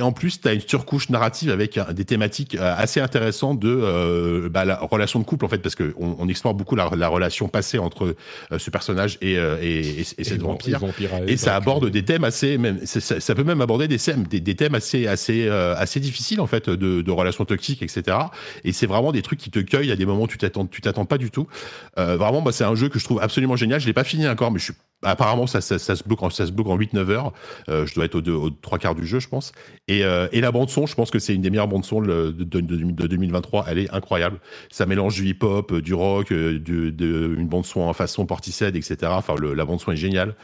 en 0.00 0.12
plus, 0.12 0.40
tu 0.40 0.48
as 0.48 0.52
une 0.52 0.60
surcouche 0.60 1.08
narrative 1.10 1.50
avec 1.50 1.76
euh, 1.76 1.92
des 1.92 2.04
thématiques 2.04 2.54
euh, 2.54 2.74
assez 2.76 3.00
intéressantes 3.00 3.58
de 3.58 3.68
euh, 3.68 4.48
bah, 4.48 4.64
la 4.64 4.76
relation 4.78 5.18
de 5.18 5.24
couple, 5.24 5.44
en 5.44 5.48
fait, 5.48 5.58
parce 5.58 5.74
que 5.74 5.94
on, 5.98 6.16
on 6.18 6.28
explore 6.28 6.54
beaucoup 6.54 6.76
la, 6.76 6.90
la 6.96 7.08
relation 7.08 7.48
passée 7.48 7.78
entre 7.78 8.14
ce 8.56 8.70
personnage 8.70 9.18
et, 9.20 9.32
et, 9.32 10.00
et, 10.00 10.00
et 10.00 10.24
cette 10.24 10.42
vampire. 10.42 10.80
Et 11.26 11.36
ça 11.36 11.56
aborde 11.56 11.88
des 11.90 12.04
thèmes 12.04 12.24
assez, 12.24 12.58
même, 12.58 12.80
ça, 12.84 13.34
peut 13.34 13.44
même 13.44 13.60
aborder 13.60 13.88
des 13.88 13.98
thèmes, 13.98 14.24
des, 14.24 14.40
des 14.40 14.54
thèmes 14.54 14.74
assez, 14.74 15.06
assez, 15.06 15.48
assez 15.48 16.00
difficiles 16.00 16.40
en 16.40 16.46
fait, 16.46 16.68
de, 16.68 17.02
de 17.02 17.10
relations 17.10 17.44
toxiques, 17.44 17.82
etc. 17.82 18.16
Et 18.64 18.72
c'est 18.72 18.86
vraiment 18.86 19.12
des 19.12 19.22
trucs 19.22 19.38
qui 19.38 19.50
te 19.50 19.58
cueillent 19.58 19.92
à 19.92 19.96
des 19.96 20.06
moments 20.06 20.22
où 20.22 20.28
tu 20.28 20.38
t'attends, 20.38 20.66
tu 20.66 20.80
t'attends 20.80 21.04
pas 21.04 21.18
du 21.18 21.30
tout. 21.30 21.46
Euh, 21.98 22.16
vraiment, 22.16 22.40
moi, 22.40 22.52
c'est 22.52 22.64
un 22.64 22.74
jeu 22.74 22.88
que 22.88 22.98
je 22.98 23.04
trouve 23.04 23.20
absolument 23.20 23.56
génial. 23.62 23.80
Je 23.80 23.86
l'ai 23.86 23.92
pas 23.92 24.04
fini 24.04 24.26
encore, 24.28 24.50
mais 24.50 24.58
je 24.58 24.64
suis 24.64 24.74
apparemment 25.04 25.48
ça, 25.48 25.60
se 25.60 26.02
bloque 26.04 26.22
en, 26.22 26.26
en 26.26 26.78
8-9 26.78 27.10
heures. 27.10 27.32
Euh, 27.68 27.86
je 27.86 27.94
dois 27.94 28.04
être 28.04 28.14
aux, 28.14 28.20
deux, 28.20 28.32
aux 28.32 28.50
trois 28.50 28.78
quarts 28.78 28.94
du 28.94 29.06
jeu, 29.06 29.18
je 29.18 29.28
pense. 29.28 29.52
Et, 29.88 30.04
euh, 30.04 30.28
et 30.32 30.40
la 30.40 30.52
bande 30.52 30.70
son, 30.70 30.86
je 30.86 30.94
pense 30.94 31.10
que 31.10 31.18
c'est 31.18 31.34
une 31.34 31.42
des 31.42 31.50
meilleures 31.50 31.66
bandes 31.68 31.84
son 31.84 32.00
de, 32.02 32.30
de, 32.30 32.44
de, 32.44 32.60
de 32.60 33.06
2023. 33.08 33.64
Elle 33.68 33.78
est 33.78 33.90
incroyable. 33.92 34.38
Ça 34.70 34.86
mélange 34.86 35.14
du 35.16 35.26
hip-hop, 35.26 35.74
du 35.74 35.94
rock, 35.94 36.30
euh, 36.32 36.58
du- 36.58 36.92
de, 36.92 37.34
une 37.36 37.48
bande 37.48 37.64
son 37.66 37.80
en 37.80 37.92
façon 37.92 38.26
Portishead, 38.26 38.76
etc. 38.76 38.96
Enfin, 39.06 39.34
la 39.54 39.64
bande 39.64 39.80
son 39.80 39.90
est 39.92 39.96
géniale. 39.96 40.34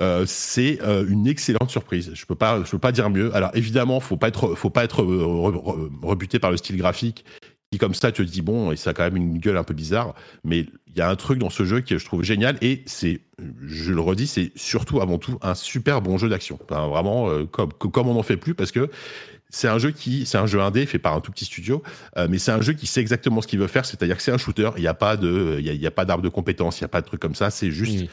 Euh, 0.00 0.24
c'est 0.28 0.78
euh, 0.82 1.04
une 1.08 1.26
excellente 1.26 1.70
surprise. 1.70 2.12
Je 2.14 2.24
peux 2.24 2.36
pas, 2.36 2.62
je 2.64 2.70
peux 2.70 2.78
pas 2.78 2.92
dire 2.92 3.10
mieux. 3.10 3.34
Alors 3.34 3.50
évidemment, 3.54 3.98
faut 4.00 4.16
pas 4.16 4.28
être, 4.28 4.54
faut 4.54 4.70
pas 4.70 4.84
être 4.84 5.02
euh, 5.02 5.24
re- 5.24 5.56
re- 5.56 5.90
rebuté 6.06 6.38
par 6.38 6.50
le 6.52 6.56
style 6.56 6.76
graphique 6.76 7.24
qui 7.70 7.78
comme 7.78 7.94
ça 7.94 8.12
te 8.12 8.22
dit 8.22 8.42
bon 8.42 8.72
et 8.72 8.76
ça 8.76 8.90
a 8.90 8.94
quand 8.94 9.04
même 9.04 9.16
une 9.16 9.38
gueule 9.38 9.56
un 9.56 9.64
peu 9.64 9.74
bizarre. 9.74 10.14
Mais 10.44 10.66
il 10.86 10.96
y 10.96 11.00
a 11.00 11.08
un 11.08 11.16
truc 11.16 11.38
dans 11.38 11.50
ce 11.50 11.64
jeu 11.64 11.80
que 11.80 11.98
je 11.98 12.04
trouve 12.04 12.22
génial 12.22 12.56
et 12.62 12.82
c'est, 12.86 13.20
je 13.60 13.92
le 13.92 14.00
redis, 14.00 14.26
c'est 14.26 14.52
surtout 14.56 15.00
avant 15.00 15.18
tout 15.18 15.38
un 15.42 15.54
super 15.54 16.00
bon 16.00 16.18
jeu 16.18 16.28
d'action. 16.28 16.58
Vraiment 16.68 17.28
euh, 17.28 17.44
comme 17.44 18.08
on 18.08 18.14
n'en 18.14 18.22
fait 18.22 18.36
plus 18.36 18.54
parce 18.54 18.72
que 18.72 18.90
c'est 19.50 19.68
un 19.68 19.78
jeu 19.78 19.90
qui, 19.90 20.26
c'est 20.26 20.38
un 20.38 20.46
jeu 20.46 20.60
indé 20.60 20.84
fait 20.86 20.98
par 20.98 21.14
un 21.14 21.20
tout 21.20 21.32
petit 21.32 21.46
studio, 21.46 21.82
euh, 22.16 22.26
mais 22.30 22.38
c'est 22.38 22.52
un 22.52 22.60
jeu 22.60 22.74
qui 22.74 22.86
sait 22.86 23.00
exactement 23.00 23.40
ce 23.40 23.46
qu'il 23.46 23.58
veut 23.58 23.66
faire, 23.66 23.86
c'est-à-dire 23.86 24.16
que 24.16 24.22
c'est 24.22 24.32
un 24.32 24.38
shooter. 24.38 24.70
Il 24.76 24.82
n'y 24.82 24.88
a 24.88 24.94
pas 24.94 25.16
de, 25.16 25.56
il 25.58 25.74
y 25.74 25.86
a, 25.86 25.90
pas 25.90 26.04
d'arbre 26.04 26.22
de 26.22 26.28
compétences, 26.28 26.80
il 26.80 26.82
y 26.82 26.84
a 26.84 26.88
pas 26.88 27.00
de 27.00 27.06
truc 27.06 27.20
comme 27.20 27.34
ça. 27.34 27.50
C'est 27.50 27.70
juste. 27.70 28.08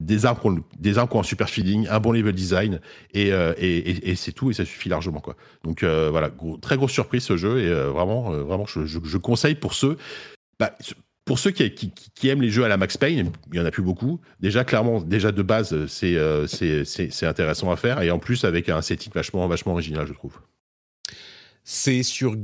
Des 0.00 0.26
armes, 0.26 0.62
des 0.78 0.98
armes 0.98 1.08
qui 1.08 1.16
ont 1.16 1.20
un 1.20 1.24
super 1.24 1.48
feeling, 1.48 1.86
un 1.88 2.00
bon 2.00 2.12
level 2.12 2.34
design, 2.34 2.80
et, 3.12 3.28
et, 3.28 4.14
c'est 4.16 4.32
tout, 4.32 4.50
et 4.50 4.54
ça 4.54 4.64
suffit 4.64 4.88
largement. 4.88 5.20
Quoi. 5.20 5.36
Donc 5.62 5.82
voilà, 5.84 6.30
très 6.60 6.76
grosse 6.76 6.92
surprise 6.92 7.22
ce 7.22 7.36
jeu, 7.36 7.60
et 7.60 7.72
vraiment, 7.90 8.30
vraiment 8.30 8.66
je, 8.66 9.16
conseille 9.18 9.54
pour 9.54 9.74
ceux. 9.74 9.96
Bah, 10.58 10.76
pour 11.24 11.38
ceux 11.38 11.52
qui, 11.52 12.28
aiment 12.28 12.42
les 12.42 12.50
jeux 12.50 12.64
à 12.64 12.68
la 12.68 12.76
Max 12.76 12.98
Payne, 12.98 13.30
il 13.52 13.58
y 13.58 13.60
en 13.60 13.64
a 13.64 13.70
plus 13.70 13.82
beaucoup. 13.82 14.20
Déjà, 14.40 14.64
clairement, 14.64 15.00
déjà 15.00 15.32
de 15.32 15.42
base, 15.42 15.86
c'est 15.86 17.26
intéressant 17.26 17.70
à 17.70 17.76
faire, 17.76 18.02
et 18.02 18.10
en 18.10 18.18
plus 18.18 18.44
avec 18.44 18.68
un 18.68 18.82
setting 18.82 19.12
vachement 19.12 19.48
original, 19.72 20.06
je 20.06 20.12
trouve. 20.12 20.38
C'est 21.66 22.02
sur 22.02 22.36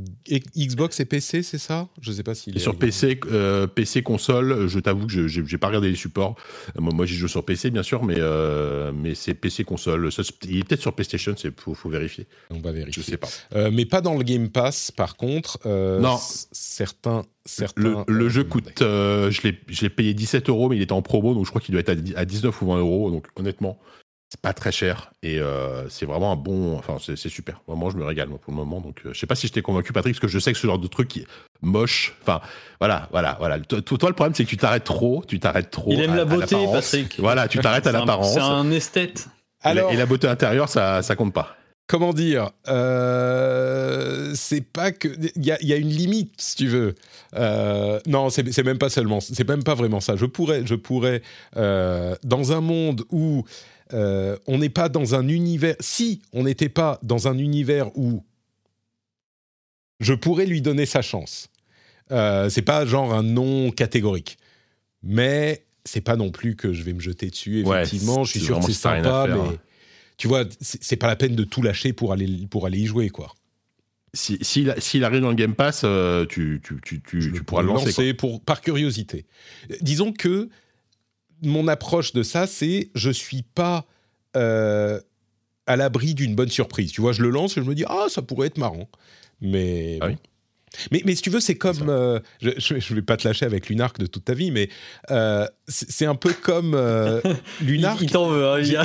Xbox 0.56 0.98
et 0.98 1.04
PC, 1.04 1.42
c'est 1.42 1.58
ça? 1.58 1.88
Je 2.00 2.10
sais 2.10 2.22
pas 2.22 2.34
s'il 2.34 2.56
est. 2.56 2.58
Sur 2.58 2.78
PC, 2.78 3.20
euh, 3.26 3.66
PC 3.66 4.02
console, 4.02 4.66
je 4.66 4.78
t'avoue 4.78 5.06
que 5.06 5.28
je 5.28 5.40
n'ai 5.42 5.58
pas 5.58 5.66
regardé 5.66 5.90
les 5.90 5.94
supports. 5.94 6.36
Moi, 6.78 6.94
moi 6.94 7.04
j'y 7.04 7.16
joue 7.16 7.28
sur 7.28 7.44
PC, 7.44 7.70
bien 7.70 7.82
sûr, 7.82 8.02
mais, 8.02 8.14
euh, 8.16 8.92
mais 8.94 9.14
c'est 9.14 9.34
PC 9.34 9.64
console. 9.64 10.08
il 10.44 10.60
est 10.60 10.64
peut-être 10.64 10.80
sur 10.80 10.94
PlayStation, 10.94 11.34
il 11.44 11.52
faut, 11.54 11.74
faut, 11.74 11.90
vérifier. 11.90 12.26
On 12.48 12.60
va 12.60 12.72
vérifier. 12.72 13.02
Je 13.02 13.06
sais 13.06 13.18
pas. 13.18 13.28
Euh, 13.54 13.70
mais 13.70 13.84
pas 13.84 14.00
dans 14.00 14.16
le 14.16 14.24
Game 14.24 14.48
Pass, 14.48 14.90
par 14.90 15.18
contre. 15.18 15.58
non. 15.66 16.18
Certains. 16.52 17.24
certains 17.44 18.04
le, 18.08 18.28
jeu 18.30 18.44
coûte. 18.44 18.72
je 18.78 19.82
l'ai 19.82 19.90
payé 19.90 20.14
17 20.14 20.48
euros, 20.48 20.70
mais 20.70 20.76
il 20.76 20.82
était 20.82 20.92
en 20.92 21.02
promo, 21.02 21.34
donc 21.34 21.44
je 21.44 21.50
crois 21.50 21.60
qu'il 21.60 21.72
doit 21.72 21.80
être 21.80 22.16
à 22.16 22.24
19 22.24 22.62
ou 22.62 22.66
20 22.68 22.78
euros. 22.78 23.10
Donc 23.10 23.26
honnêtement, 23.36 23.78
c'est 24.31 24.41
pas 24.41 24.53
très 24.53 24.70
cher 24.70 25.11
et 25.24 25.41
euh, 25.41 25.89
c'est 25.89 26.07
vraiment 26.07 26.31
un 26.31 26.37
bon. 26.37 26.78
Enfin, 26.78 26.98
c'est 27.01 27.16
super. 27.28 27.61
Vraiment, 27.66 27.90
je 27.90 27.97
me 27.97 28.05
régale 28.05 28.28
pour 28.28 28.52
le 28.52 28.55
moment. 28.55 28.81
Donc, 28.81 29.01
euh, 29.05 29.12
je 29.12 29.19
sais 29.19 29.27
pas 29.27 29.35
si 29.35 29.48
je 29.48 29.52
t'ai 29.52 29.61
convaincu, 29.61 29.93
Patrick, 29.93 30.15
parce 30.15 30.20
que 30.20 30.28
je 30.28 30.39
sais 30.39 30.52
que 30.52 30.59
ce 30.59 30.69
genre 30.69 30.78
de 30.78 30.86
truc 30.86 31.09
qui 31.09 31.20
est 31.20 31.27
moche. 31.62 32.15
Enfin, 32.23 32.40
voilà, 32.78 33.09
voilà, 33.11 33.36
voilà. 33.40 33.59
Toi, 33.59 33.82
toi 33.82 34.09
le 34.09 34.15
problème, 34.15 34.35
c'est 34.35 34.44
que 34.44 34.48
tu 34.48 34.57
t'arrêtes 34.57 34.85
trop. 34.85 35.24
Tu 35.27 35.40
t'arrêtes 35.40 35.73
trop. 35.73 35.90
Il 35.90 36.01
aime 36.01 36.15
la 36.15 36.24
beauté, 36.24 36.57
Patrick. 36.73 37.16
Voilà, 37.19 37.48
tu 37.48 37.59
t'arrêtes 37.59 37.89
à 37.89 37.93
l'apparence. 37.93 38.35
C'est 38.35 38.40
un 38.40 38.70
esthète. 38.70 39.27
Alors, 39.62 39.90
et 39.90 39.97
la 39.97 40.07
beauté 40.07 40.28
intérieure, 40.28 40.69
ça, 40.69 41.02
ça 41.02 41.16
compte 41.16 41.35
pas. 41.35 41.57
Comment 41.89 42.12
dire 42.12 42.51
euh, 42.69 44.31
C'est 44.36 44.61
pas 44.61 44.93
que 44.93 45.09
il 45.35 45.44
y, 45.44 45.66
y, 45.66 45.73
a 45.73 45.77
une 45.77 45.89
limite, 45.89 46.35
si 46.39 46.55
tu 46.55 46.69
veux. 46.69 46.94
non, 48.07 48.31
c'est 48.31 48.65
même 48.65 48.78
pas 48.78 48.90
seulement. 48.90 49.19
C'est 49.19 49.48
même 49.48 49.65
pas 49.65 49.74
vraiment 49.74 49.98
ça. 49.98 50.15
Je 50.15 50.27
pourrais, 50.27 50.65
je 50.66 50.77
pourrais 50.77 51.20
dans 51.57 52.52
un 52.52 52.61
monde 52.61 53.02
où 53.11 53.44
euh, 53.92 54.36
on 54.46 54.58
n'est 54.58 54.68
pas 54.68 54.88
dans 54.88 55.14
un 55.14 55.28
univers. 55.28 55.76
Si 55.80 56.22
on 56.32 56.44
n'était 56.44 56.68
pas 56.68 56.98
dans 57.02 57.28
un 57.28 57.38
univers 57.38 57.96
où 57.96 58.22
je 60.00 60.14
pourrais 60.14 60.46
lui 60.46 60.62
donner 60.62 60.86
sa 60.86 61.02
chance. 61.02 61.48
Euh, 62.10 62.48
c'est 62.48 62.62
pas 62.62 62.84
genre 62.86 63.14
un 63.14 63.22
nom 63.22 63.70
catégorique, 63.70 64.38
mais 65.02 65.64
c'est 65.84 66.00
pas 66.00 66.16
non 66.16 66.30
plus 66.30 66.56
que 66.56 66.72
je 66.72 66.82
vais 66.82 66.92
me 66.92 67.00
jeter 67.00 67.30
dessus. 67.30 67.60
Effectivement, 67.60 68.24
je 68.24 68.30
suis 68.32 68.40
sûr 68.40 68.58
que 68.58 68.66
c'est 68.66 68.72
sympa, 68.72 69.26
mais 69.28 69.38
hein. 69.38 69.54
tu 70.16 70.26
vois, 70.26 70.44
c'est 70.60 70.96
pas 70.96 71.06
la 71.06 71.16
peine 71.16 71.36
de 71.36 71.44
tout 71.44 71.62
lâcher 71.62 71.92
pour 71.92 72.12
aller 72.12 72.46
pour 72.48 72.66
aller 72.66 72.78
y 72.78 72.86
jouer, 72.86 73.10
quoi. 73.10 73.32
S'il 74.12 74.44
si, 74.44 75.04
arrive 75.04 75.20
dans 75.20 75.28
le 75.28 75.36
Game 75.36 75.54
Pass, 75.54 75.82
euh, 75.84 76.26
tu, 76.26 76.60
pourras 77.46 77.62
le 77.62 77.68
lancer. 77.68 78.12
pour, 78.12 78.40
par 78.40 78.60
curiosité. 78.60 79.24
Disons 79.82 80.12
que 80.12 80.48
mon 81.42 81.68
approche 81.68 82.12
de 82.12 82.22
ça, 82.22 82.46
c'est 82.46 82.90
je 82.94 83.10
suis 83.10 83.42
pas 83.42 83.86
euh, 84.36 85.00
à 85.66 85.76
l'abri 85.76 86.14
d'une 86.14 86.34
bonne 86.34 86.50
surprise. 86.50 86.92
Tu 86.92 87.00
vois, 87.00 87.12
je 87.12 87.22
le 87.22 87.30
lance 87.30 87.56
et 87.56 87.62
je 87.62 87.68
me 87.68 87.74
dis 87.74 87.84
ah 87.86 88.06
ça 88.08 88.22
pourrait 88.22 88.48
être 88.48 88.58
marrant, 88.58 88.88
mais 89.40 89.98
ah 90.00 90.08
mais, 90.92 91.02
mais 91.04 91.14
si 91.14 91.22
tu 91.22 91.30
veux, 91.30 91.40
c'est 91.40 91.56
comme. 91.56 91.88
Euh, 91.88 92.20
je 92.40 92.74
ne 92.74 92.94
vais 92.94 93.02
pas 93.02 93.16
te 93.16 93.26
lâcher 93.26 93.44
avec 93.44 93.68
Lunark 93.68 93.98
de 93.98 94.06
toute 94.06 94.24
ta 94.24 94.34
vie, 94.34 94.50
mais 94.50 94.68
euh, 95.10 95.46
c'est 95.66 96.06
un 96.06 96.14
peu 96.14 96.32
comme 96.32 96.72
Lunark. 97.60 98.00
il, 98.00 98.10
t'en 98.10 98.28
veut, 98.28 98.46
hein, 98.46 98.62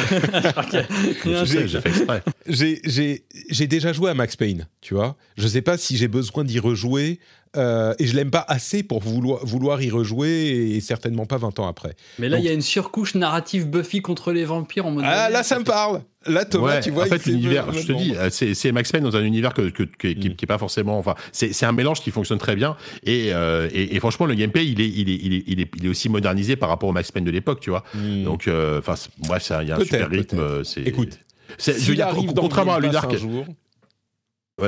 J'ai 2.47 3.67
déjà 3.67 3.93
joué 3.93 4.09
à 4.09 4.13
Max 4.13 4.35
Payne, 4.35 4.67
tu 4.81 4.95
vois. 4.95 5.15
Je 5.37 5.43
ne 5.43 5.49
sais 5.49 5.61
pas 5.61 5.77
si 5.77 5.97
j'ai 5.97 6.07
besoin 6.07 6.43
d'y 6.43 6.59
rejouer 6.59 7.19
euh, 7.57 7.93
et 7.99 8.07
je 8.07 8.15
l'aime 8.15 8.31
pas 8.31 8.45
assez 8.47 8.83
pour 8.83 8.99
vouloir, 9.01 9.45
vouloir 9.45 9.81
y 9.81 9.89
rejouer 9.89 10.75
et 10.75 10.81
certainement 10.81 11.25
pas 11.25 11.37
20 11.37 11.59
ans 11.59 11.67
après. 11.67 11.95
Mais 12.19 12.29
là, 12.29 12.39
il 12.39 12.45
y 12.45 12.49
a 12.49 12.53
une 12.53 12.61
surcouche 12.61 13.15
narrative 13.15 13.69
Buffy 13.69 14.01
contre 14.01 14.31
les 14.31 14.45
vampires 14.45 14.85
en 14.85 14.91
mode. 14.91 15.05
Ah, 15.07 15.29
là, 15.29 15.43
ça 15.43 15.59
me 15.59 15.63
parle 15.63 16.01
Là, 16.27 16.43
Thomas, 16.43 16.79
tu 16.79 16.89
vois. 16.89 17.03
En 17.03 17.07
fait, 17.07 17.25
l'univers, 17.27 17.71
je 17.71 17.85
te 17.85 17.91
dis, 17.91 18.15
euh, 18.15 18.29
c'est 18.31 18.71
Max 18.71 18.91
Payne 18.91 19.03
dans 19.03 19.15
un 19.15 19.23
univers 19.23 19.53
que, 19.53 19.69
que, 19.69 19.83
qui, 19.83 20.15
n'est 20.15 20.29
mm. 20.29 20.47
pas 20.47 20.57
forcément. 20.57 20.97
Enfin, 20.97 21.13
c'est 21.31 21.65
un 21.65 21.71
mélange 21.71 22.01
qui 22.01 22.09
fonctionne 22.09 22.39
très 22.39 22.55
bien. 22.55 22.75
Et, 23.03 23.29
euh, 23.31 23.69
et, 23.71 23.99
franchement, 23.99 24.25
le 24.25 24.33
gameplay, 24.33 24.65
il 24.65 24.81
est, 24.81 24.87
il, 24.87 25.09
est, 25.09 25.19
il, 25.21 25.33
est, 25.33 25.43
il, 25.45 25.61
est, 25.61 25.71
il 25.77 25.85
est 25.85 25.89
aussi 25.89 26.09
modernisé 26.09 26.55
par 26.55 26.69
rapport 26.69 26.89
au 26.89 26.93
Max 26.93 27.11
Payne 27.11 27.25
de 27.25 27.31
l'époque, 27.31 27.59
tu 27.59 27.69
vois. 27.69 27.83
Mm. 27.93 28.23
Donc, 28.23 28.49
enfin, 28.79 28.95
bref, 29.19 29.51
il 29.61 29.67
y 29.67 29.71
a 29.71 29.75
un 29.75 29.79
super 29.81 30.09
rythme. 30.09 30.63
Écoute, 30.83 31.19
je 31.59 31.71
veux 31.71 31.95
dire, 31.95 32.09
contrairement 32.35 32.75
à 32.75 32.79
Lunark. 32.79 33.15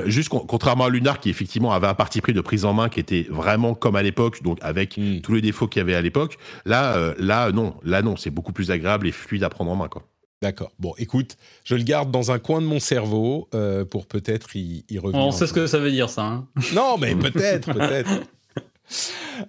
Juste 0.06 0.28
contrairement 0.28 0.86
à 0.86 0.90
Lunar 0.90 1.22
qui 1.22 1.30
effectivement 1.30 1.72
avait 1.72 1.88
un 1.88 1.94
parti 1.94 2.20
pris 2.20 2.34
de 2.34 2.42
prise 2.42 2.66
en 2.66 2.74
main 2.74 2.90
qui 2.90 3.00
était 3.00 3.26
vraiment 3.30 3.74
comme 3.74 3.96
à 3.96 4.04
l'époque, 4.04 4.44
donc 4.44 4.58
avec 4.62 4.98
hmm. 4.98 5.22
tous 5.22 5.34
les 5.34 5.42
défauts 5.42 5.68
qu'il 5.68 5.80
y 5.80 5.82
avait 5.82 5.96
à 5.96 6.02
l'époque. 6.02 6.38
Là, 6.66 6.98
euh, 6.98 7.16
là 7.20 7.54
non, 7.54 7.76
là 7.84 8.02
non, 8.02 8.18
c'est 8.18 8.30
beaucoup 8.30 8.52
plus 8.52 8.70
agréable 8.70 9.08
et 9.08 9.14
fluide 9.14 9.46
à 9.46 9.50
prendre 9.50 9.72
en 9.72 9.78
main 9.78 9.88
quoi. 9.88 10.04
D'accord. 10.42 10.72
Bon, 10.78 10.94
écoute, 10.98 11.38
je 11.64 11.74
le 11.74 11.84
garde 11.84 12.12
dans 12.12 12.32
un 12.32 12.38
coin 12.38 12.62
de 12.62 12.68
mon 12.68 12.82
cerveau 12.82 13.48
euh, 13.56 13.86
pour 13.86 14.08
peut-être 14.08 14.56
y, 14.56 14.84
revenir. 15.00 15.26
On 15.26 15.32
sait 15.32 15.48
ce 15.48 15.54
que 15.54 15.66
ça 15.66 15.80
veut 15.80 15.90
dire 15.90 16.10
ça. 16.10 16.26
Hein. 16.26 16.48
non, 16.76 16.98
mais 17.00 17.16
peut-être, 17.16 17.74
peut-être. 17.74 18.10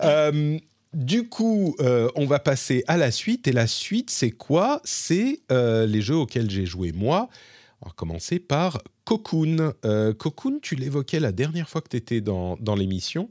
Euh, 0.03 0.59
du 0.93 1.29
coup, 1.29 1.77
on 1.79 2.27
va 2.27 2.41
passer 2.41 2.83
à 2.89 2.97
la 2.97 3.13
suite. 3.13 3.47
Et 3.47 3.53
la 3.53 3.69
suite, 3.69 4.11
c'est 4.11 4.33
quoi? 4.33 4.81
C'est 4.83 5.41
les 5.49 6.01
jeux 6.03 6.17
auxquels 6.17 6.51
j'ai 6.51 6.67
joué 6.67 6.91
moi. 6.91 7.29
On 7.81 7.87
va 7.87 7.93
commencer 7.95 8.41
par 8.41 8.79
Cocoon. 9.09 9.73
Euh, 9.87 10.13
Cocoon, 10.13 10.59
tu 10.61 10.75
l'évoquais 10.75 11.19
la 11.19 11.33
dernière 11.33 11.67
fois 11.67 11.81
que 11.81 11.89
tu 11.89 11.97
étais 11.97 12.21
dans, 12.21 12.59
dans 12.61 12.75
l'émission. 12.75 13.31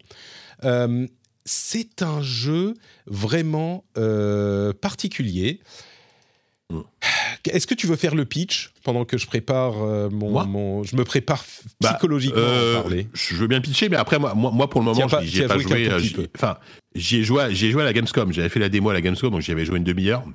Euh, 0.63 1.05
c'est 1.45 2.01
un 2.01 2.23
jeu 2.23 2.73
vraiment 3.05 3.85
euh, 3.95 4.73
particulier. 4.73 5.59
Est-ce 7.45 7.67
que 7.67 7.75
tu 7.75 7.85
veux 7.85 7.95
faire 7.95 8.15
le 8.15 8.25
pitch 8.25 8.73
pendant 8.83 9.05
que 9.05 9.19
je 9.19 9.27
prépare 9.27 9.75
mon, 10.09 10.83
je 10.83 10.95
me 10.95 11.03
prépare 11.05 11.45
bah, 11.79 11.91
psychologiquement 11.91 12.41
à 12.41 12.81
parler 12.81 13.07
Je 13.13 13.35
veux 13.35 13.47
bien 13.47 13.61
pitcher, 13.61 13.87
mais 13.87 13.95
après 13.97 14.19
moi, 14.19 14.33
moi, 14.33 14.69
pour 14.69 14.81
le 14.81 14.85
moment, 14.85 15.07
j'y 15.21 15.43
ai 15.43 15.47
pas 15.47 15.59
joué. 15.59 15.89
Enfin, 16.35 16.57
j'y 16.95 17.17
ai 17.17 17.23
joué, 17.23 17.47
j'ai 17.51 17.71
joué 17.71 17.83
à 17.83 17.85
la 17.85 17.93
Gamescom. 17.93 18.33
J'avais 18.33 18.49
fait 18.49 18.59
la 18.59 18.67
démo 18.67 18.89
à 18.89 18.93
la 18.93 19.01
Gamescom, 19.01 19.29
donc 19.29 19.41
j'y 19.41 19.51
avais 19.51 19.63
joué 19.63 19.77
une 19.77 19.85
demi-heure 19.85 20.25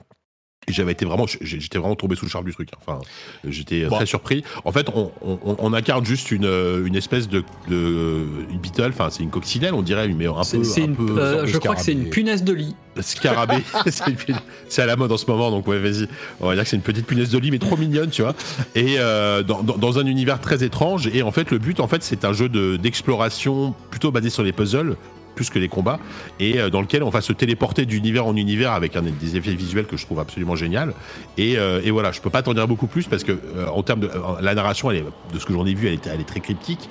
j'avais 0.69 0.93
été 0.93 1.05
vraiment, 1.05 1.27
j'étais 1.27 1.79
vraiment 1.79 1.97
tombé 1.97 2.15
sous 2.15 2.25
le 2.25 2.31
charme 2.31 2.45
du 2.45 2.53
truc. 2.53 2.69
Hein. 2.73 2.79
Enfin, 2.87 3.01
j'étais 3.45 3.87
très 3.87 4.07
surpris. 4.07 4.45
En 4.65 4.73
fait, 4.73 4.89
on, 4.95 5.11
on, 5.23 5.57
on, 5.59 5.73
incarne 5.73 6.05
juste 6.05 6.31
une, 6.31 6.47
une 6.87 6.95
espèce 6.95 7.29
de, 7.29 7.43
de 7.69 8.25
une 8.51 8.59
beetle. 8.59 8.91
Enfin, 8.91 9.09
c'est 9.11 9.23
une 9.23 9.31
coccinelle, 9.31 9.75
on 9.75 9.83
dirait, 9.83 10.09
mais 10.09 10.27
un 10.27 10.33
peu. 10.33 10.63
Un 10.63 10.93
peu 10.93 11.21
euh, 11.21 11.47
je 11.47 11.59
crois 11.59 11.75
que 11.75 11.83
c'est 11.83 11.93
une 11.93 12.11
punaise 12.11 12.45
de 12.45 12.53
lit. 12.53 12.77
Scarabée, 13.01 13.63
c'est 14.69 14.83
à 14.83 14.87
la 14.87 14.97
mode 14.97 15.11
en 15.11 15.17
ce 15.17 15.27
moment, 15.27 15.51
donc 15.51 15.67
ouais, 15.67 15.79
vas-y. 15.79 16.07
On 16.41 16.47
va 16.47 16.55
dire 16.55 16.65
que 16.65 16.69
c'est 16.69 16.77
une 16.77 16.83
petite 16.83 17.07
punaise 17.07 17.31
de 17.31 17.39
lit, 17.39 17.51
mais 17.51 17.59
trop 17.59 17.77
mignonne, 17.77 18.11
tu 18.11 18.23
vois. 18.23 18.35
Et 18.75 18.97
euh, 18.99 19.43
dans, 19.43 19.63
dans, 19.63 19.99
un 19.99 20.07
univers 20.07 20.41
très 20.41 20.63
étrange. 20.63 21.09
Et 21.13 21.23
en 21.23 21.31
fait, 21.33 21.51
le 21.51 21.59
but, 21.59 21.81
en 21.81 21.89
fait, 21.89 22.03
c'est 22.03 22.25
un 22.25 22.33
jeu 22.33 22.49
d'exploration 22.79 23.75
plutôt 23.91 24.11
basé 24.11 24.31
sur 24.31 24.43
les 24.43 24.53
puzzles 24.53 24.97
plus 25.35 25.51
que 25.51 25.59
les 25.59 25.69
combats, 25.69 25.99
et 26.41 26.59
euh, 26.59 26.71
dans 26.71 26.81
lequel 26.81 27.03
on 27.03 27.11
va 27.11 27.21
se 27.21 27.33
téléporter 27.33 27.87
d'univers 27.87 28.27
en 28.27 28.37
univers 28.37 28.73
avec 28.73 28.97
des 29.21 29.37
effets 29.37 29.55
visuels 29.55 29.87
que 29.87 29.97
je 29.97 30.05
trouve 30.05 30.21
absolument 30.21 30.57
génial. 30.57 30.95
Et, 31.39 31.59
euh, 31.59 31.81
voilà, 31.93 32.13
je 32.13 32.21
peux 32.21 32.31
pas 32.31 32.43
t'en 32.43 32.55
dire 32.55 32.67
beaucoup 32.67 32.87
plus 32.87 33.07
parce 33.07 33.23
que 33.23 33.33
euh, 33.33 33.67
en 33.67 33.83
termes 33.83 34.01
de 34.01 34.11
la 34.41 34.55
narration, 34.55 34.91
de 34.91 35.39
ce 35.39 35.45
que 35.45 35.53
j'en 35.53 35.67
ai 35.67 35.75
vu, 35.75 35.89
elle 35.89 35.95
est, 35.95 36.25
très 36.25 36.41
cryptique. 36.41 36.89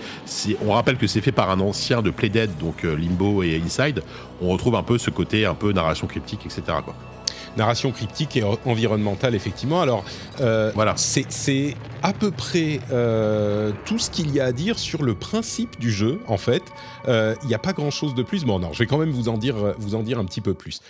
On 0.66 0.74
rappelle 0.74 0.98
que 0.98 1.08
c'est 1.08 1.22
fait 1.22 1.32
par 1.32 1.50
un 1.50 1.60
ancien 1.60 2.02
de 2.02 2.10
Playdead, 2.10 2.58
donc 2.60 2.84
Limbo 2.84 3.44
et 3.44 3.60
Inside. 3.64 4.04
On 4.42 4.50
retrouve 4.50 4.76
un 4.76 4.84
peu 4.84 4.98
ce 4.98 5.10
côté 5.10 5.46
un 5.46 5.56
peu 5.56 5.72
narration 5.72 6.08
cryptique, 6.08 6.46
etc. 6.46 6.78
narration 7.58 7.92
cryptique 7.92 8.38
et 8.38 8.44
environnementale, 8.66 9.36
effectivement. 9.36 9.82
Alors, 9.82 10.06
euh, 10.40 10.72
voilà. 10.76 10.96
c'est 10.98 11.76
à 12.02 12.14
peu 12.14 12.32
près 12.32 12.80
euh, 12.92 13.72
tout 13.86 14.00
ce 14.00 14.10
qu'il 14.10 14.34
y 14.34 14.40
a 14.40 14.46
à 14.46 14.52
dire 14.52 14.80
sur 14.80 15.04
le 15.04 15.16
principe 15.16 15.80
du 15.80 15.92
jeu, 15.92 16.20
en 16.28 16.38
fait. 16.38 16.64
Euh, 17.08 17.36
il 17.44 17.48
n'y 17.48 17.56
a 17.56 17.60
pas 17.60 17.74
grand-chose 17.74 18.16
de 18.16 18.24
plus. 18.24 18.46
Bon, 18.46 18.60
non, 18.60 18.74
je 18.74 18.80
vais 18.80 18.86
quand 18.86 18.98
même 18.98 19.12
vous 19.12 19.30
en 19.30 19.38
dire, 19.38 19.56
vous 19.78 19.96
en 19.96 20.04
dire 20.04 20.20
un 20.20 20.26
petit 20.26 20.42
peu 20.42 20.54
plus. 20.54 20.82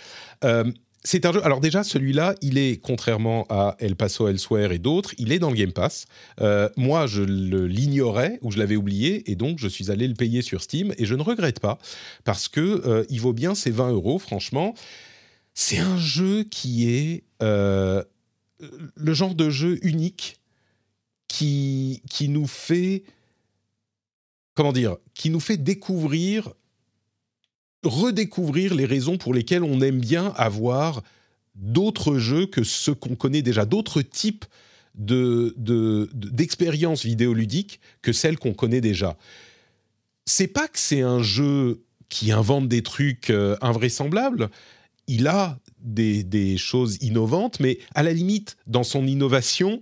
c'est 1.04 1.26
un 1.26 1.32
jeu. 1.32 1.44
Alors 1.44 1.60
déjà, 1.60 1.82
celui-là, 1.82 2.34
il 2.42 2.58
est 2.58 2.80
contrairement 2.80 3.44
à 3.48 3.76
El 3.80 3.96
Paso 3.96 4.28
Elsewhere 4.28 4.72
et 4.72 4.78
d'autres, 4.78 5.14
il 5.18 5.32
est 5.32 5.38
dans 5.40 5.50
le 5.50 5.56
Game 5.56 5.72
Pass. 5.72 6.06
moi, 6.76 7.06
je 7.06 7.22
l'ignorais 7.22 8.38
ou 8.42 8.52
je 8.52 8.58
l'avais 8.58 8.76
oublié 8.76 9.30
et 9.30 9.34
donc 9.34 9.58
je 9.58 9.68
suis 9.68 9.90
allé 9.90 10.06
le 10.06 10.14
payer 10.14 10.42
sur 10.42 10.62
Steam 10.62 10.94
et 10.98 11.04
je 11.04 11.14
ne 11.14 11.22
regrette 11.22 11.60
pas 11.60 11.78
parce 12.24 12.48
que 12.48 13.04
il 13.10 13.20
vaut 13.20 13.32
bien 13.32 13.54
ses 13.54 13.70
20 13.70 13.90
euros, 13.90 14.18
franchement. 14.18 14.74
C'est 15.54 15.78
un 15.78 15.98
jeu 15.98 16.44
qui 16.44 16.88
est 16.88 17.24
euh, 17.42 18.02
le 18.96 19.14
genre 19.14 19.34
de 19.34 19.50
jeu 19.50 19.78
unique 19.82 20.40
qui, 21.28 22.02
qui 22.08 22.28
nous 22.28 22.46
fait 22.46 23.04
comment 24.54 24.72
dire 24.72 24.96
qui 25.14 25.30
nous 25.30 25.40
fait 25.40 25.56
découvrir 25.56 26.52
redécouvrir 27.82 28.74
les 28.74 28.84
raisons 28.84 29.18
pour 29.18 29.34
lesquelles 29.34 29.64
on 29.64 29.80
aime 29.80 30.00
bien 30.00 30.32
avoir 30.36 31.02
d'autres 31.54 32.18
jeux 32.18 32.46
que 32.46 32.62
ceux 32.62 32.94
qu'on 32.94 33.16
connaît 33.16 33.42
déjà, 33.42 33.64
d'autres 33.64 34.02
types 34.02 34.44
de, 34.94 35.54
d'expériences 36.14 37.04
vidéoludiques 37.04 37.80
que 38.02 38.12
celles 38.12 38.38
qu'on 38.38 38.54
connaît 38.54 38.80
déjà. 38.80 39.16
C'est 40.26 40.48
pas 40.48 40.68
que 40.68 40.78
c'est 40.78 41.00
un 41.00 41.22
jeu 41.22 41.82
qui 42.08 42.30
invente 42.30 42.68
des 42.68 42.82
trucs 42.82 43.30
euh, 43.30 43.56
invraisemblables. 43.62 44.50
Il 45.08 45.26
a 45.26 45.58
des, 45.80 46.56
choses 46.56 46.98
innovantes, 47.00 47.60
mais 47.60 47.78
à 47.94 48.02
la 48.02 48.12
limite, 48.12 48.56
dans 48.66 48.84
son 48.84 49.06
innovation, 49.06 49.80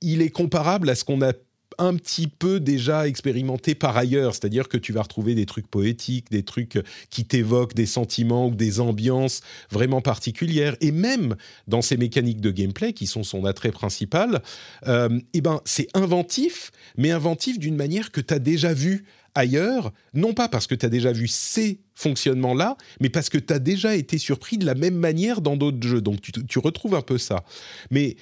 il 0.00 0.22
est 0.22 0.30
comparable 0.30 0.88
à 0.90 0.94
ce 0.94 1.04
qu'on 1.04 1.22
a 1.22 1.32
un 1.78 1.96
petit 1.96 2.26
peu 2.26 2.60
déjà 2.60 3.08
expérimenté 3.08 3.74
par 3.74 3.96
ailleurs, 3.96 4.34
c'est-à-dire 4.34 4.68
que 4.68 4.76
tu 4.76 4.92
vas 4.92 5.02
retrouver 5.02 5.34
des 5.34 5.46
trucs 5.46 5.66
poétiques, 5.66 6.30
des 6.30 6.42
trucs 6.42 6.78
qui 7.08 7.24
t'évoquent 7.24 7.74
des 7.74 7.86
sentiments 7.86 8.48
ou 8.48 8.54
des 8.54 8.78
ambiances 8.78 9.40
vraiment 9.70 10.02
particulières, 10.02 10.76
et 10.80 10.92
même 10.92 11.34
dans 11.68 11.82
ces 11.82 11.96
mécaniques 11.96 12.42
de 12.42 12.50
gameplay 12.50 12.92
qui 12.92 13.06
sont 13.06 13.22
son 13.22 13.46
attrait 13.46 13.72
principal, 13.72 14.42
euh, 14.86 15.18
eh 15.32 15.40
ben 15.40 15.60
c'est 15.64 15.88
inventif, 15.94 16.72
mais 16.96 17.10
inventif 17.10 17.58
d'une 17.58 17.76
manière 17.76 18.12
que 18.12 18.20
tu 18.20 18.34
as 18.34 18.38
déjà 18.38 18.74
vu 18.74 19.04
ailleurs, 19.34 19.92
non 20.14 20.34
pas 20.34 20.48
parce 20.48 20.66
que 20.66 20.74
tu 20.74 20.86
as 20.86 20.88
déjà 20.88 21.12
vu 21.12 21.28
ces 21.28 21.80
fonctionnements-là, 21.94 22.76
mais 23.00 23.08
parce 23.08 23.28
que 23.28 23.38
tu 23.38 23.52
as 23.52 23.58
déjà 23.58 23.94
été 23.94 24.18
surpris 24.18 24.58
de 24.58 24.66
la 24.66 24.74
même 24.74 24.96
manière 24.96 25.40
dans 25.40 25.56
d'autres 25.56 25.86
jeux. 25.86 26.00
Donc 26.00 26.20
tu, 26.20 26.58
retrouves 26.58 26.94
un 26.94 27.02
peu 27.02 27.18
ça. 27.18 27.44
Mais 27.90 28.16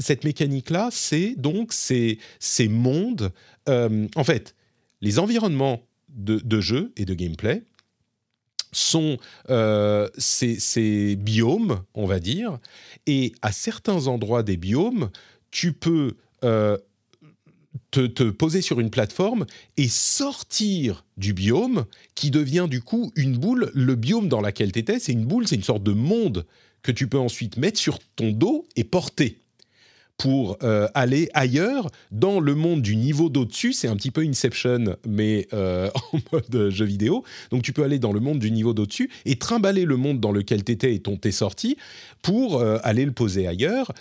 cette 0.00 0.24
mécanique-là, 0.24 0.88
c'est 0.92 1.34
donc 1.36 1.72
ces, 1.72 2.18
ces 2.38 2.68
mondes. 2.68 3.32
Euh, 3.68 4.06
en 4.14 4.24
fait, 4.24 4.54
les 5.00 5.18
environnements 5.18 5.82
de, 6.08 6.38
de 6.38 6.60
jeu 6.60 6.92
et 6.96 7.04
de 7.04 7.14
gameplay 7.14 7.62
sont 8.72 9.16
euh, 9.50 10.08
ces, 10.18 11.16
biomes, 11.16 11.82
on 11.94 12.06
va 12.06 12.20
dire, 12.20 12.58
et 13.06 13.32
à 13.42 13.52
certains 13.52 14.06
endroits 14.06 14.42
des 14.42 14.56
biomes, 14.56 15.10
tu 15.50 15.72
peux 15.72 16.14
euh, 16.44 16.76
te, 17.90 18.30
poser 18.30 18.60
sur 18.60 18.80
une 18.80 18.90
plateforme 18.90 19.46
et 19.76 19.88
sortir 19.88 21.04
du 21.16 21.32
biome 21.32 21.84
qui 22.14 22.30
devient 22.30 22.66
du 22.68 22.82
coup 22.82 23.12
une 23.16 23.36
boule. 23.36 23.70
Le 23.74 23.94
biome 23.94 24.28
dans 24.28 24.40
lequel 24.40 24.72
tu 24.72 24.78
étais, 24.78 24.98
c'est 24.98 25.12
une 25.12 25.24
boule, 25.24 25.46
c'est 25.46 25.56
une 25.56 25.62
sorte 25.62 25.82
de 25.82 25.92
monde 25.92 26.46
que 26.82 26.92
tu 26.92 27.08
peux 27.08 27.18
ensuite 27.18 27.56
mettre 27.56 27.78
sur 27.78 27.98
ton 28.16 28.30
dos 28.30 28.66
et 28.76 28.84
porter 28.84 29.40
pour 30.18 30.56
euh, 30.62 30.88
aller 30.94 31.28
ailleurs 31.34 31.90
dans 32.10 32.40
le 32.40 32.54
monde 32.54 32.80
du 32.80 32.96
niveau 32.96 33.28
d'au-dessus. 33.28 33.72
C'est 33.72 33.88
un 33.88 33.96
petit 33.96 34.10
peu 34.10 34.22
Inception, 34.22 34.96
mais 35.06 35.46
euh, 35.52 35.90
en 36.12 36.18
mode 36.32 36.70
jeu 36.70 36.84
vidéo. 36.84 37.24
Donc 37.50 37.62
tu 37.62 37.72
peux 37.72 37.82
aller 37.82 37.98
dans 37.98 38.12
le 38.12 38.20
monde 38.20 38.38
du 38.38 38.50
niveau 38.50 38.72
d'au-dessus 38.72 39.10
et 39.24 39.36
trimballer 39.36 39.84
le 39.84 39.96
monde 39.96 40.20
dans 40.20 40.32
lequel 40.32 40.64
tu 40.64 40.72
étais 40.72 40.94
et 40.94 40.98
dont 40.98 41.16
tu 41.16 41.28
es 41.28 41.32
sorti 41.32 41.76
pour 42.22 42.60
euh, 42.60 42.78
aller 42.82 43.04
le 43.04 43.12
poser 43.12 43.46
ailleurs. 43.46 43.92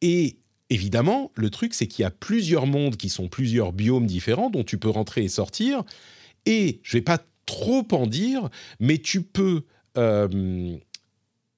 Et 0.00 0.36
Évidemment, 0.72 1.30
le 1.34 1.50
truc, 1.50 1.74
c'est 1.74 1.86
qu'il 1.86 2.02
y 2.02 2.06
a 2.06 2.10
plusieurs 2.10 2.66
mondes 2.66 2.96
qui 2.96 3.10
sont 3.10 3.28
plusieurs 3.28 3.74
biomes 3.74 4.06
différents 4.06 4.48
dont 4.48 4.64
tu 4.64 4.78
peux 4.78 4.88
rentrer 4.88 5.22
et 5.22 5.28
sortir. 5.28 5.84
Et 6.46 6.80
je 6.82 6.96
vais 6.96 7.02
pas 7.02 7.18
trop 7.44 7.86
en 7.92 8.06
dire, 8.06 8.48
mais 8.80 8.96
tu 8.96 9.20
peux 9.20 9.64
euh, 9.98 10.78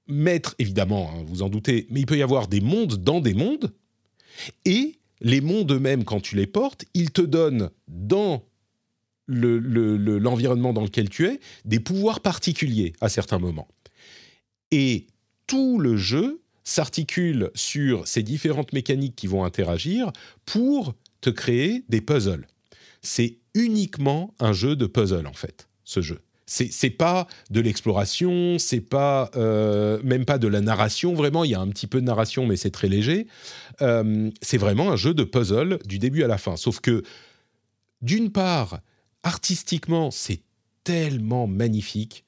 mettre, 0.09 0.57
évidemment, 0.59 1.12
hein, 1.15 1.23
vous 1.28 1.43
en 1.43 1.49
doutez, 1.49 1.86
mais 1.91 2.01
il 2.01 2.07
peut 2.07 2.19
y 2.19 2.23
avoir 2.23 2.49
des 2.49 2.61
mondes 2.61 2.97
dans 3.05 3.20
des 3.20 3.35
mondes. 3.35 3.73
Et 4.65 4.99
les 5.20 5.41
mondes 5.41 5.70
eux-mêmes, 5.70 6.03
quand 6.03 6.19
tu 6.19 6.35
les 6.35 6.49
portes, 6.49 6.85
ils 6.93 7.12
te 7.12 7.23
donnent 7.23 7.70
dans 7.86 8.43
l'environnement 9.28 10.73
dans 10.73 10.82
lequel 10.82 11.09
tu 11.09 11.28
es 11.28 11.39
des 11.65 11.78
pouvoirs 11.78 12.19
particuliers 12.19 12.95
à 13.01 13.09
certains 13.09 13.39
moments. 13.39 13.69
Et 14.73 15.07
tout 15.47 15.78
le 15.78 15.97
jeu 15.97 16.41
s'articule 16.65 17.51
sur 17.55 18.09
ces 18.09 18.23
différentes 18.23 18.73
mécaniques 18.73 19.15
qui 19.16 19.27
vont 19.27 19.45
interagir 19.45 20.12
pour 20.47 20.95
te 21.20 21.31
créer 21.31 21.85
des 21.89 22.01
puzzles. 22.01 22.47
C'est 23.03 23.39
uniquement 23.55 24.35
un 24.41 24.53
jeu 24.53 24.74
de 24.77 24.86
puzzle 24.86 25.27
en 25.27 25.32
fait, 25.32 25.69
ce 25.85 26.01
jeu. 26.01 26.20
C'est 26.47 26.91
pas 26.91 27.27
de 27.51 27.61
l'exploration, 27.61 28.59
c'est 28.59 28.82
pas 28.82 29.31
euh, 29.35 29.99
même 30.05 30.27
pas 30.27 30.36
de 30.36 30.47
la 30.47 30.61
narration. 30.61 31.15
Vraiment, 31.15 31.43
il 31.43 31.53
y 31.53 31.55
a 31.55 31.61
un 31.61 31.69
petit 31.69 31.86
peu 31.86 32.01
de 32.01 32.05
narration, 32.05 32.47
mais 32.47 32.57
c'est 32.57 32.70
très 32.70 32.89
léger. 32.89 33.27
Euh, 33.81 34.31
c'est 34.43 34.59
vraiment 34.59 34.93
un 34.93 34.97
jeu 34.97 35.15
de 35.15 35.24
puzzle 35.24 35.78
du 35.86 35.99
début 35.99 36.23
à 36.23 36.27
la 36.27 36.36
fin. 36.36 36.57
Sauf 36.57 36.81
que, 36.81 37.03
d'une 38.03 38.31
part, 38.31 38.81
artistiquement, 39.23 40.11
c'est 40.11 40.43
tellement 40.85 41.47
magnifique. 41.47 42.24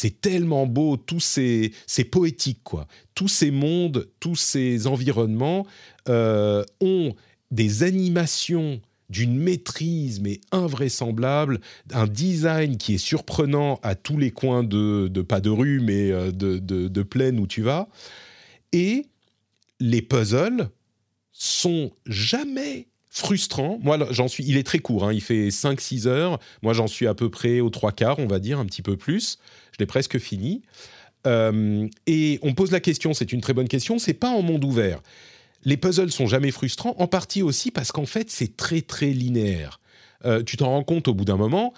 C'est 0.00 0.22
tellement 0.22 0.66
beau, 0.66 0.96
tous 0.96 1.20
ces, 1.20 1.72
c'est 1.86 2.04
poétique 2.04 2.60
quoi. 2.64 2.86
Tous 3.14 3.28
ces 3.28 3.50
mondes, 3.50 4.08
tous 4.18 4.34
ces 4.34 4.86
environnements 4.86 5.66
euh, 6.08 6.64
ont 6.80 7.14
des 7.50 7.82
animations 7.82 8.80
d'une 9.10 9.36
maîtrise 9.36 10.20
mais 10.22 10.40
invraisemblable, 10.52 11.60
un 11.92 12.06
design 12.06 12.78
qui 12.78 12.94
est 12.94 12.98
surprenant 12.98 13.78
à 13.82 13.94
tous 13.94 14.16
les 14.16 14.30
coins 14.30 14.64
de, 14.64 15.20
pas 15.20 15.42
de 15.42 15.50
rue 15.50 15.80
mais 15.80 16.10
euh, 16.10 16.30
de, 16.30 16.56
de 16.58 17.02
plaine 17.02 17.38
où 17.38 17.46
tu 17.46 17.60
vas. 17.60 17.86
Et 18.72 19.04
les 19.80 20.00
puzzles 20.00 20.70
sont 21.30 21.90
jamais 22.06 22.88
frustrant. 23.10 23.78
Moi, 23.82 23.98
j'en 24.10 24.28
suis. 24.28 24.44
Il 24.46 24.56
est 24.56 24.62
très 24.62 24.78
court. 24.78 25.04
Hein, 25.04 25.12
il 25.12 25.20
fait 25.20 25.48
5-6 25.48 26.06
heures. 26.06 26.38
Moi, 26.62 26.72
j'en 26.72 26.86
suis 26.86 27.06
à 27.06 27.14
peu 27.14 27.28
près 27.28 27.60
aux 27.60 27.70
trois 27.70 27.92
quarts, 27.92 28.18
on 28.18 28.26
va 28.26 28.38
dire, 28.38 28.58
un 28.58 28.66
petit 28.66 28.82
peu 28.82 28.96
plus. 28.96 29.38
Je 29.72 29.78
l'ai 29.80 29.86
presque 29.86 30.18
fini. 30.18 30.62
Euh, 31.26 31.86
et 32.06 32.38
on 32.42 32.54
pose 32.54 32.70
la 32.70 32.80
question. 32.80 33.12
C'est 33.12 33.32
une 33.32 33.40
très 33.40 33.52
bonne 33.52 33.68
question. 33.68 33.98
C'est 33.98 34.14
pas 34.14 34.30
en 34.30 34.42
monde 34.42 34.64
ouvert. 34.64 35.00
Les 35.64 35.76
puzzles 35.76 36.10
sont 36.10 36.26
jamais 36.26 36.52
frustrants, 36.52 36.94
en 36.98 37.06
partie 37.06 37.42
aussi 37.42 37.70
parce 37.70 37.92
qu'en 37.92 38.06
fait, 38.06 38.30
c'est 38.30 38.56
très 38.56 38.80
très 38.80 39.10
linéaire. 39.10 39.80
Euh, 40.24 40.42
tu 40.42 40.56
t'en 40.56 40.68
rends 40.68 40.84
compte 40.84 41.08
au 41.08 41.14
bout 41.14 41.26
d'un 41.26 41.36
moment 41.36 41.74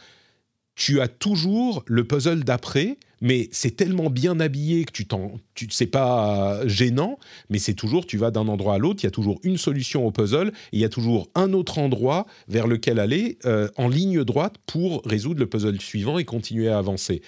tu 0.75 1.01
as 1.01 1.09
toujours 1.09 1.85
le 1.87 2.05
puzzle 2.05 2.45
d'après, 2.45 2.99
mais 3.23 3.49
c'est 3.53 3.77
tellement 3.77 4.11
bien 4.11 4.41
habillé 4.41 4.85
que 4.85 4.93
tu 4.93 5.07
t'en, 5.07 5.33
tu, 5.55 5.69
c'est 5.71 5.87
pas 5.87 6.61
gênant, 6.67 7.19
mais 7.49 7.59
c'est 7.59 7.73
toujours, 7.73 8.05
tu 8.05 8.19
vas 8.19 8.31
d'un 8.31 8.49
endroit 8.49 8.75
à 8.75 8.79
l'autre, 8.79 9.01
il 9.03 9.07
y 9.07 9.09
a 9.09 9.13
toujours 9.13 9.39
une 9.45 9.57
solution 9.57 10.07
au 10.07 10.11
puzzle, 10.11 10.53
il 10.73 10.81
y 10.81 10.85
a 10.85 10.89
toujours 10.89 11.31
un 11.35 11.53
autre 11.53 11.79
endroit 11.79 12.27
vers 12.49 12.67
lequel 12.67 12.99
aller 12.99 13.39
euh, 13.47 13.69
en 13.77 13.89
ligne 13.89 14.25
droite 14.25 14.57
pour 14.67 15.03
résoudre 15.07 15.39
le 15.39 15.47
puzzle 15.47 15.81
suivant 15.81 16.19
et 16.19 16.25
continuer 16.25 16.69
à 16.69 16.79
avancer. 16.79 17.23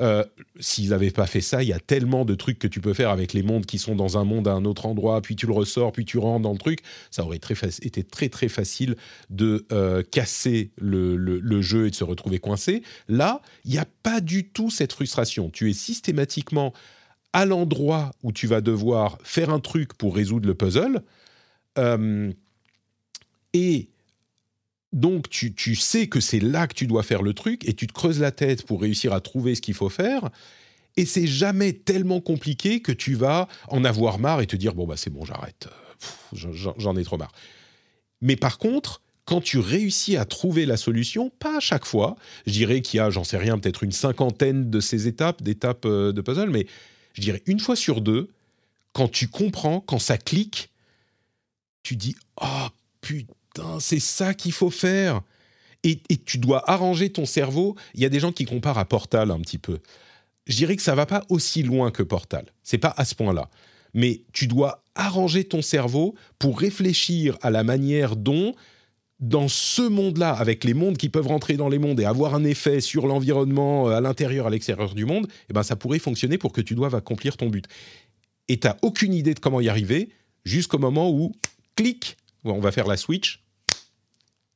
Euh, 0.00 0.24
s'ils 0.58 0.90
n'avaient 0.90 1.10
pas 1.10 1.26
fait 1.26 1.42
ça, 1.42 1.62
il 1.62 1.68
y 1.68 1.72
a 1.72 1.78
tellement 1.78 2.24
de 2.24 2.34
trucs 2.34 2.58
que 2.58 2.66
tu 2.66 2.80
peux 2.80 2.94
faire 2.94 3.10
avec 3.10 3.34
les 3.34 3.42
mondes 3.42 3.66
qui 3.66 3.78
sont 3.78 3.94
dans 3.94 4.16
un 4.16 4.24
monde 4.24 4.48
à 4.48 4.52
un 4.52 4.64
autre 4.64 4.86
endroit, 4.86 5.20
puis 5.20 5.36
tu 5.36 5.46
le 5.46 5.52
ressors, 5.52 5.92
puis 5.92 6.04
tu 6.04 6.16
rentres 6.16 6.42
dans 6.42 6.52
le 6.52 6.58
truc. 6.58 6.80
Ça 7.10 7.24
aurait 7.24 7.38
très 7.38 7.54
été 7.82 8.02
très 8.02 8.30
très 8.30 8.48
facile 8.48 8.96
de 9.28 9.66
euh, 9.72 10.02
casser 10.02 10.70
le, 10.78 11.60
jeu 11.60 11.86
et 11.86 11.90
de 11.90 11.94
se 11.94 12.04
retrouver 12.04 12.38
coincé. 12.38 12.82
Là, 13.08 13.42
il 13.64 13.72
n'y 13.72 13.78
a 13.78 13.86
pas 14.02 14.20
du 14.20 14.48
tout 14.48 14.70
cette 14.70 14.92
frustration. 14.92 15.50
Tu 15.50 15.68
es 15.68 15.74
systématiquement 15.74 16.72
à 17.32 17.44
l'endroit 17.44 18.12
où 18.22 18.32
tu 18.32 18.46
vas 18.46 18.60
devoir 18.60 19.18
faire 19.22 19.50
un 19.50 19.60
truc 19.60 19.94
pour 19.94 20.16
résoudre 20.16 20.46
le 20.46 20.54
puzzle. 20.54 21.02
Euh, 21.78 22.32
et 23.52 23.90
donc 24.92 25.28
tu, 25.28 25.76
sais 25.76 26.08
que 26.08 26.20
c'est 26.20 26.40
là 26.40 26.66
que 26.66 26.74
tu 26.74 26.86
dois 26.86 27.02
faire 27.02 27.22
le 27.22 27.32
truc 27.32 27.68
et 27.68 27.74
tu 27.74 27.86
te 27.86 27.92
creuses 27.92 28.20
la 28.20 28.32
tête 28.32 28.64
pour 28.66 28.80
réussir 28.80 29.12
à 29.12 29.20
trouver 29.20 29.54
ce 29.54 29.60
qu'il 29.60 29.74
faut 29.74 29.88
faire. 29.88 30.30
Et 30.96 31.06
c'est 31.06 31.26
jamais 31.26 31.72
tellement 31.72 32.20
compliqué 32.20 32.82
que 32.82 32.92
tu 32.92 33.14
vas 33.14 33.46
en 33.68 33.84
avoir 33.84 34.18
marre 34.18 34.40
et 34.40 34.46
te 34.46 34.56
dire 34.56 34.74
bon 34.74 34.86
bah 34.86 34.96
c'est 34.96 35.10
bon 35.10 35.24
j'arrête, 35.24 35.68
j'en 36.32 36.96
ai 36.96 37.04
trop 37.04 37.16
marre. 37.16 37.32
Mais 38.20 38.34
par 38.34 38.58
contre, 38.58 39.00
quand 39.24 39.40
tu 39.40 39.58
réussis 39.58 40.16
à 40.16 40.24
trouver 40.24 40.66
la 40.66 40.76
solution, 40.76 41.30
pas 41.38 41.58
à 41.58 41.60
chaque 41.60 41.84
fois, 41.84 42.16
je 42.46 42.52
dirais 42.52 42.80
qu'il 42.80 42.98
y 42.98 43.00
a, 43.00 43.10
j'en 43.10 43.22
sais 43.22 43.38
rien, 43.38 43.58
peut-être 43.58 43.84
une 43.84 43.92
cinquantaine 43.92 44.70
de 44.70 44.80
ces 44.80 45.06
étapes, 45.06 45.42
d'étapes 45.42 45.86
euh, 45.86 46.12
de 46.12 46.20
puzzle, 46.20 46.50
mais 46.50 46.66
je 47.12 47.20
dirais 47.20 47.42
une 47.46 47.60
fois 47.60 47.76
sur 47.76 48.00
deux, 48.00 48.28
quand 48.92 49.08
tu 49.08 49.28
comprends, 49.28 49.80
quand 49.80 50.00
ça 50.00 50.18
clique, 50.18 50.70
tu 51.84 51.94
dis 51.94 52.16
oh 52.42 52.66
putain 53.00 53.32
c'est 53.80 54.00
ça 54.00 54.34
qu'il 54.34 54.52
faut 54.52 54.70
faire. 54.70 55.22
Et, 55.82 56.00
tu 56.24 56.38
dois 56.38 56.68
arranger 56.70 57.10
ton 57.10 57.24
cerveau. 57.24 57.76
Il 57.94 58.00
y 58.00 58.04
a 58.04 58.08
des 58.08 58.20
gens 58.20 58.32
qui 58.32 58.44
comparent 58.44 58.78
à 58.78 58.84
Portal 58.84 59.30
un 59.30 59.40
petit 59.40 59.58
peu. 59.58 59.78
Je 60.46 60.56
dirais 60.56 60.76
que 60.76 60.82
ça 60.82 60.94
va 60.94 61.06
pas 61.06 61.24
aussi 61.28 61.62
loin 61.62 61.90
que 61.90 62.02
Portal. 62.02 62.46
C'est 62.62 62.78
pas 62.78 62.94
à 62.96 63.04
ce 63.04 63.14
point-là. 63.14 63.48
Mais 63.94 64.22
tu 64.32 64.46
dois 64.46 64.84
arranger 64.94 65.44
ton 65.44 65.62
cerveau 65.62 66.14
pour 66.38 66.60
réfléchir 66.60 67.38
à 67.42 67.50
la 67.50 67.64
manière 67.64 68.14
dont, 68.16 68.54
dans 69.20 69.48
ce 69.48 69.82
monde-là, 69.82 70.32
avec 70.32 70.64
les 70.64 70.74
mondes 70.74 70.96
qui 70.96 71.08
peuvent 71.08 71.26
rentrer 71.26 71.56
dans 71.56 71.68
les 71.68 71.78
mondes 71.78 71.98
et 71.98 72.04
avoir 72.04 72.34
un 72.34 72.44
effet 72.44 72.80
sur 72.80 73.06
l'environnement 73.06 73.88
euh, 73.88 73.96
à 73.96 74.00
l'intérieur, 74.00 74.46
à 74.46 74.50
l'extérieur 74.50 74.94
du 74.94 75.06
monde, 75.06 75.28
eh 75.48 75.52
ben 75.52 75.62
ça 75.62 75.76
pourrait 75.76 75.98
fonctionner 75.98 76.38
pour 76.38 76.52
que 76.52 76.60
tu 76.60 76.74
doives 76.74 76.94
accomplir 76.94 77.36
ton 77.36 77.48
but. 77.48 77.66
Et 78.48 78.58
tu 78.58 78.66
n'as 78.66 78.76
aucune 78.82 79.14
idée 79.14 79.34
de 79.34 79.40
comment 79.40 79.60
y 79.60 79.68
arriver 79.68 80.10
jusqu'au 80.44 80.78
moment 80.78 81.10
où, 81.10 81.32
clic, 81.76 82.16
on 82.44 82.60
va 82.60 82.72
faire 82.72 82.86
la 82.86 82.96
switch, 82.96 83.42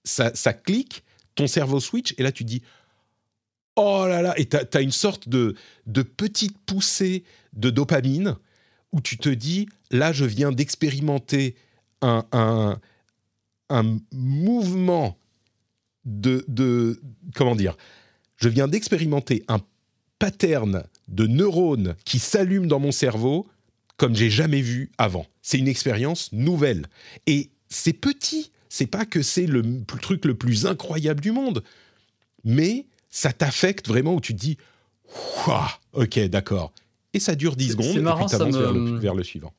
ça, 0.04 0.30
clique, 0.52 1.04
ton 1.34 1.46
cerveau 1.46 1.80
switch, 1.80 2.14
et 2.18 2.22
là 2.22 2.32
tu 2.32 2.44
dis 2.44 2.62
oh 3.76 4.04
là 4.06 4.22
là, 4.22 4.34
et 4.38 4.48
tu 4.48 4.56
as, 4.56 4.80
une 4.80 4.92
sorte 4.92 5.28
de, 5.28 5.54
de 5.86 6.02
petite 6.02 6.56
poussée 6.58 7.24
de 7.52 7.70
dopamine 7.70 8.36
où 8.92 9.00
tu 9.00 9.18
te 9.18 9.28
dis, 9.28 9.68
là, 9.90 10.12
je 10.12 10.24
viens 10.24 10.52
d'expérimenter 10.52 11.56
un, 12.00 12.24
un, 12.30 12.78
un 13.68 13.98
mouvement 14.12 15.18
de, 16.04 16.44
de, 16.46 17.00
comment 17.34 17.56
dire, 17.56 17.76
je 18.36 18.48
viens 18.48 18.68
d'expérimenter 18.68 19.44
un 19.48 19.58
pattern 20.20 20.84
de 21.08 21.26
neurones 21.26 21.96
qui 22.04 22.20
s'allument 22.20 22.66
dans 22.66 22.78
mon 22.78 22.92
cerveau 22.92 23.48
comme 23.96 24.14
j'ai 24.14 24.30
jamais 24.30 24.60
vu 24.60 24.90
avant. 24.98 25.26
C'est 25.42 25.58
une 25.58 25.68
expérience 25.68 26.32
nouvelle. 26.32 26.86
Et 27.26 27.50
c'est 27.74 27.92
petit, 27.92 28.50
c'est 28.68 28.86
pas 28.86 29.04
que 29.04 29.22
c'est 29.22 29.46
le 29.46 29.62
truc 30.00 30.24
le 30.24 30.34
plus 30.34 30.66
incroyable 30.66 31.20
du 31.20 31.32
monde, 31.32 31.62
mais 32.44 32.86
ça 33.10 33.32
t'affecte 33.32 33.88
vraiment 33.88 34.14
où 34.14 34.20
tu 34.20 34.34
te 34.34 34.40
dis, 34.40 34.56
ok, 35.92 36.18
d'accord. 36.28 36.72
Et 37.12 37.20
ça 37.20 37.34
dure 37.34 37.56
10 37.56 37.72
secondes, 37.72 37.98
marrant, 38.00 38.26
et 38.26 38.36
puis 38.36 38.52
tu 38.52 38.58
vers, 38.58 38.72
le, 38.72 38.98
vers 38.98 39.14
le 39.14 39.22
suivant 39.22 39.52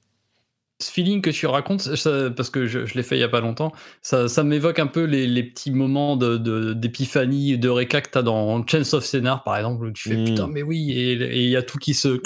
ce 0.81 0.91
feeling 0.91 1.21
que 1.21 1.29
tu 1.29 1.47
racontes, 1.47 1.87
parce 2.35 2.49
que 2.49 2.67
je, 2.67 2.79
l'ai 2.95 3.03
fait 3.03 3.15
il 3.15 3.21
y 3.21 3.23
a 3.23 3.29
pas 3.29 3.39
longtemps, 3.39 3.71
ça, 4.01 4.27
ça 4.27 4.43
m'évoque 4.43 4.77
un 4.77 4.87
peu 4.87 5.05
les, 5.05 5.25
les, 5.25 5.43
petits 5.43 5.71
moments 5.71 6.17
d'épiphanie, 6.17 7.53
de, 7.53 7.61
de 7.61 7.69
réca 7.69 8.01
que 8.01 8.09
tu 8.11 8.17
as 8.17 8.21
dans 8.21 8.67
Chance 8.67 8.93
of 8.93 9.05
Scénar, 9.05 9.45
par 9.45 9.55
exemple, 9.55 9.85
où 9.85 9.91
tu 9.91 10.09
fais 10.09 10.21
putain, 10.21 10.47
mmh. 10.47 10.51
mais 10.51 10.63
oui, 10.63 10.91
et 10.91 11.43
il 11.43 11.49
y 11.49 11.55
a 11.55 11.63
tout 11.63 11.77
qui 11.77 11.93
se 11.93 12.21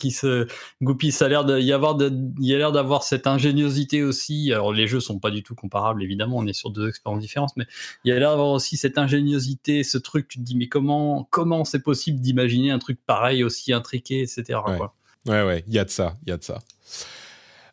qui 0.00 0.10
se 0.10 0.48
goupille. 0.82 1.12
Ça 1.12 1.26
a 1.26 1.28
l'air 1.28 1.44
d'y 1.44 1.72
avoir, 1.72 1.96
il 2.00 2.46
y 2.46 2.54
a 2.54 2.58
l'air 2.58 2.72
d'avoir 2.72 3.04
cette 3.04 3.26
ingéniosité 3.26 4.02
aussi. 4.02 4.52
Alors 4.52 4.72
les 4.72 4.86
jeux 4.86 4.98
sont 4.98 5.20
pas 5.20 5.30
du 5.30 5.42
tout 5.44 5.54
comparables, 5.54 6.02
évidemment, 6.02 6.38
on 6.38 6.46
est 6.46 6.52
sur 6.52 6.70
deux 6.70 6.88
expériences 6.88 7.20
différentes, 7.20 7.52
mais 7.56 7.66
il 8.04 8.08
y 8.08 8.12
a 8.12 8.18
l'air 8.18 8.30
d'avoir 8.30 8.48
aussi 8.48 8.76
cette 8.76 8.98
ingéniosité, 8.98 9.84
ce 9.84 9.98
truc. 9.98 10.26
Tu 10.26 10.38
te 10.38 10.44
dis 10.44 10.56
mais 10.56 10.68
comment, 10.68 11.28
comment 11.30 11.64
c'est 11.64 11.82
possible 11.82 12.20
d'imaginer 12.20 12.70
un 12.70 12.78
truc 12.78 12.98
pareil 13.06 13.44
aussi 13.44 13.72
intriqué, 13.72 14.22
etc. 14.22 14.58
Ouais, 14.66 14.78
ouais, 15.26 15.42
ouais, 15.44 15.64
il 15.68 15.74
y 15.74 15.78
a 15.78 15.84
de 15.84 15.90
ça, 15.90 16.16
il 16.26 16.30
y 16.30 16.32
a 16.32 16.36
de 16.36 16.44
ça. 16.44 16.58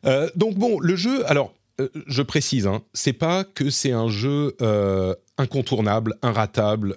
Euh, 0.05 0.29
donc 0.35 0.55
bon, 0.55 0.79
le 0.79 0.95
jeu, 0.95 1.27
alors 1.29 1.53
euh, 1.79 1.89
je 2.07 2.21
précise, 2.21 2.67
hein, 2.67 2.81
c'est 2.93 3.13
pas 3.13 3.43
que 3.43 3.69
c'est 3.69 3.91
un 3.91 4.09
jeu 4.09 4.55
euh, 4.61 5.13
incontournable, 5.37 6.15
inratable. 6.23 6.95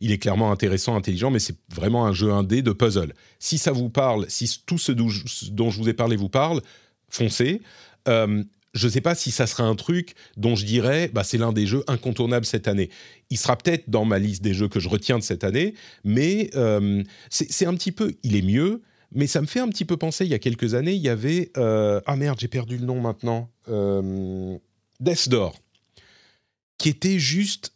il 0.00 0.12
est 0.12 0.18
clairement 0.18 0.52
intéressant, 0.52 0.96
intelligent, 0.96 1.30
mais 1.30 1.38
c'est 1.38 1.56
vraiment 1.74 2.06
un 2.06 2.12
jeu 2.12 2.30
indé 2.30 2.62
de 2.62 2.72
puzzle. 2.72 3.14
Si 3.38 3.58
ça 3.58 3.72
vous 3.72 3.88
parle, 3.88 4.26
si 4.28 4.62
tout 4.66 4.78
ce 4.78 4.92
dont 4.92 5.70
je 5.70 5.78
vous 5.78 5.88
ai 5.88 5.94
parlé 5.94 6.16
vous 6.16 6.28
parle, 6.28 6.60
foncez. 7.08 7.62
je 8.06 8.44
ne 8.74 8.88
sais 8.90 9.00
pas 9.00 9.14
si 9.14 9.30
ça 9.30 9.46
sera 9.46 9.64
un 9.64 9.74
truc 9.74 10.14
dont 10.36 10.54
je 10.54 10.66
dirais, 10.66 11.10
bah, 11.14 11.24
c'est 11.24 11.38
l'un 11.38 11.52
des 11.52 11.66
jeux 11.66 11.82
incontournables 11.86 12.44
cette 12.44 12.68
année. 12.68 12.90
Il 13.30 13.38
sera 13.38 13.56
peut-être 13.56 13.88
dans 13.88 14.04
ma 14.04 14.18
liste 14.18 14.42
des 14.42 14.52
jeux 14.52 14.68
que 14.68 14.80
je 14.80 14.90
retiens 14.90 15.18
de 15.18 15.24
cette 15.24 15.44
année, 15.44 15.72
mais 16.04 16.50
c'est 17.30 17.66
un 17.66 17.74
petit 17.74 17.92
peu, 17.92 18.12
il 18.22 18.36
est 18.36 18.42
mieux, 18.42 18.82
mais 19.14 19.26
ça 19.26 19.40
me 19.40 19.46
fait 19.46 19.60
un 19.60 19.68
petit 19.68 19.84
peu 19.84 19.96
penser, 19.96 20.24
il 20.24 20.30
y 20.30 20.34
a 20.34 20.38
quelques 20.38 20.74
années, 20.74 20.94
il 20.94 21.02
y 21.02 21.08
avait... 21.08 21.50
Euh, 21.56 22.00
ah 22.06 22.16
merde, 22.16 22.38
j'ai 22.40 22.48
perdu 22.48 22.78
le 22.78 22.86
nom 22.86 23.00
maintenant. 23.00 23.50
Euh, 23.68 24.56
Death 25.00 25.28
Door, 25.28 25.58
qui 26.78 26.88
était 26.88 27.18
juste 27.18 27.74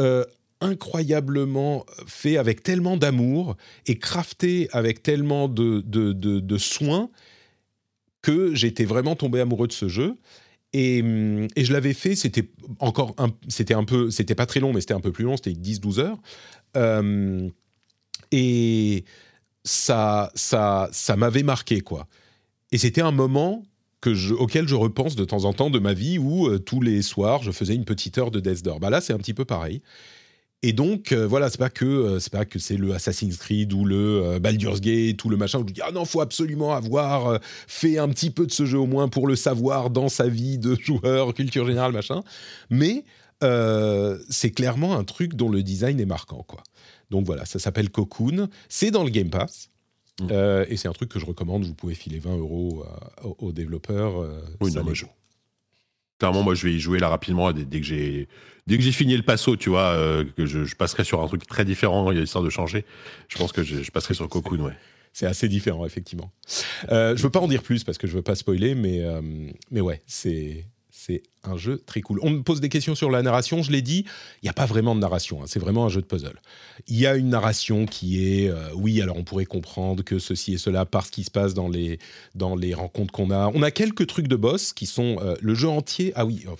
euh, 0.00 0.24
incroyablement 0.60 1.84
fait 2.06 2.36
avec 2.36 2.62
tellement 2.62 2.96
d'amour 2.96 3.56
et 3.86 3.98
crafté 3.98 4.68
avec 4.72 5.02
tellement 5.02 5.48
de, 5.48 5.80
de, 5.80 6.12
de, 6.12 6.58
soins 6.58 7.10
que 8.22 8.54
j'étais 8.54 8.84
vraiment 8.84 9.16
tombé 9.16 9.40
amoureux 9.40 9.66
de 9.66 9.72
ce 9.72 9.88
jeu. 9.88 10.16
Et, 10.72 10.98
et 11.56 11.64
je 11.64 11.72
l'avais 11.72 11.94
fait, 11.94 12.14
c'était 12.14 12.50
encore 12.80 13.14
un, 13.18 13.28
c'était 13.48 13.74
un 13.74 13.84
peu, 13.84 14.10
c'était 14.10 14.34
pas 14.34 14.46
très 14.46 14.60
long, 14.60 14.72
mais 14.72 14.80
c'était 14.80 14.94
un 14.94 15.00
peu 15.00 15.12
plus 15.12 15.24
long, 15.24 15.36
c'était 15.36 15.52
10-12 15.52 16.00
heures. 16.00 16.20
et 18.32 19.04
ça, 19.66 20.30
ça, 20.34 20.88
ça 20.92 21.16
m'avait 21.16 21.42
marqué, 21.42 21.80
quoi. 21.82 22.06
Et 22.72 22.78
c'était 22.78 23.02
un 23.02 23.12
moment 23.12 23.62
auquel 24.38 24.68
je 24.68 24.74
repense 24.74 25.16
de 25.16 25.24
temps 25.24 25.44
en 25.44 25.52
temps 25.52 25.70
de 25.70 25.78
ma 25.78 25.92
vie 25.92 26.18
où 26.18 26.46
euh, 26.46 26.58
tous 26.58 26.80
les 26.80 27.02
soirs 27.02 27.42
je 27.42 27.50
faisais 27.50 27.74
une 27.74 27.84
petite 27.84 28.18
heure 28.18 28.30
de 28.30 28.40
Death 28.40 28.62
Door. 28.62 28.80
Bah 28.80 28.90
là, 28.90 29.00
c'est 29.00 29.12
un 29.12 29.18
petit 29.18 29.34
peu 29.34 29.44
pareil. 29.44 29.82
Et 30.62 30.72
donc 30.72 31.12
euh, 31.12 31.26
voilà, 31.26 31.50
c'est 31.50 31.58
pas 31.58 31.70
que 31.70 31.84
euh, 31.84 32.18
c'est 32.20 32.32
pas 32.32 32.44
que 32.44 32.58
c'est 32.58 32.76
le 32.76 32.94
Assassin's 32.94 33.36
Creed 33.36 33.72
ou 33.72 33.84
le 33.84 34.38
Baldur's 34.38 34.80
Gate 34.80 35.22
ou 35.24 35.28
le 35.28 35.36
machin 35.36 35.58
où 35.58 35.68
je 35.68 35.72
dis 35.72 35.82
ah 35.82 35.92
non, 35.92 36.04
faut 36.04 36.20
absolument 36.20 36.72
avoir 36.72 37.40
fait 37.42 37.98
un 37.98 38.08
petit 38.08 38.30
peu 38.30 38.46
de 38.46 38.52
ce 38.52 38.64
jeu 38.64 38.78
au 38.78 38.86
moins 38.86 39.08
pour 39.08 39.26
le 39.26 39.36
savoir 39.36 39.90
dans 39.90 40.08
sa 40.08 40.28
vie 40.28 40.58
de 40.58 40.74
joueur, 40.80 41.34
culture 41.34 41.66
générale 41.66 41.92
machin. 41.92 42.22
Mais 42.70 43.04
c'est 44.30 44.50
clairement 44.50 44.96
un 44.96 45.04
truc 45.04 45.34
dont 45.34 45.48
le 45.48 45.62
design 45.62 46.00
est 46.00 46.06
marquant 46.06 46.44
quoi. 46.46 46.62
Donc 47.10 47.26
voilà, 47.26 47.44
ça 47.44 47.58
s'appelle 47.58 47.90
Cocoon. 47.90 48.48
C'est 48.68 48.90
dans 48.90 49.04
le 49.04 49.10
Game 49.10 49.30
Pass. 49.30 49.70
Mmh. 50.20 50.28
Euh, 50.30 50.64
et 50.68 50.76
c'est 50.76 50.88
un 50.88 50.92
truc 50.92 51.10
que 51.10 51.18
je 51.18 51.26
recommande. 51.26 51.64
Vous 51.64 51.74
pouvez 51.74 51.94
filer 51.94 52.18
20 52.18 52.36
euros 52.36 52.84
euh, 53.24 53.28
aux, 53.38 53.52
développeurs. 53.52 54.20
Euh, 54.20 54.40
oui, 54.60 54.72
non, 54.72 54.94
je... 54.94 55.04
Clairement, 56.18 56.42
moi, 56.42 56.54
je 56.54 56.66
vais 56.66 56.72
y 56.72 56.80
jouer 56.80 56.98
là 56.98 57.10
rapidement 57.10 57.52
dès, 57.52 57.80
que 57.80 57.84
j'ai 57.86 58.26
dès 58.66 58.78
que 58.78 58.82
j'ai 58.82 58.92
fini 58.92 59.14
le 59.14 59.22
passo, 59.22 59.56
tu 59.56 59.68
vois, 59.68 59.94
que 60.34 60.46
je, 60.46 60.74
passerai 60.74 61.04
sur 61.04 61.22
un 61.22 61.26
truc 61.26 61.46
très 61.46 61.66
différent. 61.66 62.10
Il 62.10 62.14
y 62.14 62.18
a 62.18 62.22
l'histoire 62.22 62.42
de 62.42 62.48
changer. 62.48 62.86
Je 63.28 63.36
pense 63.36 63.52
que 63.52 63.62
je, 63.62 63.90
passerai 63.90 64.14
sur 64.14 64.26
Cocoon, 64.26 64.60
ouais. 64.60 64.72
C'est 65.12 65.26
assez 65.26 65.46
différent, 65.46 65.84
effectivement. 65.84 66.32
Je 66.88 67.20
veux 67.20 67.28
pas 67.28 67.40
en 67.40 67.48
dire 67.48 67.62
plus 67.62 67.84
parce 67.84 67.98
que 67.98 68.06
je 68.06 68.14
veux 68.14 68.22
pas 68.22 68.34
spoiler, 68.34 68.74
mais 68.74 69.04
mais 69.70 69.82
ouais, 69.82 70.00
c'est 70.06 70.64
c'est 71.06 71.22
un 71.44 71.56
jeu 71.56 71.80
très 71.86 72.00
cool. 72.00 72.18
On 72.22 72.30
me 72.30 72.42
pose 72.42 72.60
des 72.60 72.68
questions 72.68 72.96
sur 72.96 73.10
la 73.10 73.22
narration, 73.22 73.62
je 73.62 73.70
l'ai 73.70 73.82
dit, 73.82 74.04
il 74.42 74.46
n'y 74.46 74.48
a 74.48 74.52
pas 74.52 74.66
vraiment 74.66 74.94
de 74.96 75.00
narration, 75.00 75.42
hein. 75.42 75.46
c'est 75.46 75.60
vraiment 75.60 75.84
un 75.84 75.88
jeu 75.88 76.00
de 76.00 76.06
puzzle. 76.06 76.40
Il 76.88 76.96
y 76.96 77.06
a 77.06 77.14
une 77.14 77.28
narration 77.28 77.86
qui 77.86 78.26
est, 78.26 78.48
euh, 78.48 78.70
oui, 78.74 79.00
alors 79.00 79.16
on 79.16 79.22
pourrait 79.22 79.44
comprendre 79.44 80.02
que 80.02 80.18
ceci 80.18 80.54
et 80.54 80.58
cela 80.58 80.84
par 80.84 81.06
ce 81.06 81.12
qui 81.12 81.22
se 81.22 81.30
passe 81.30 81.54
dans 81.54 81.68
les, 81.68 82.00
dans 82.34 82.56
les 82.56 82.74
rencontres 82.74 83.12
qu'on 83.12 83.30
a. 83.30 83.52
On 83.54 83.62
a 83.62 83.70
quelques 83.70 84.08
trucs 84.08 84.26
de 84.26 84.34
boss 84.34 84.72
qui 84.72 84.86
sont 84.86 85.18
euh, 85.20 85.36
le 85.40 85.54
jeu 85.54 85.68
entier. 85.68 86.12
Ah 86.16 86.26
oui, 86.26 86.44
oh, 86.50 86.56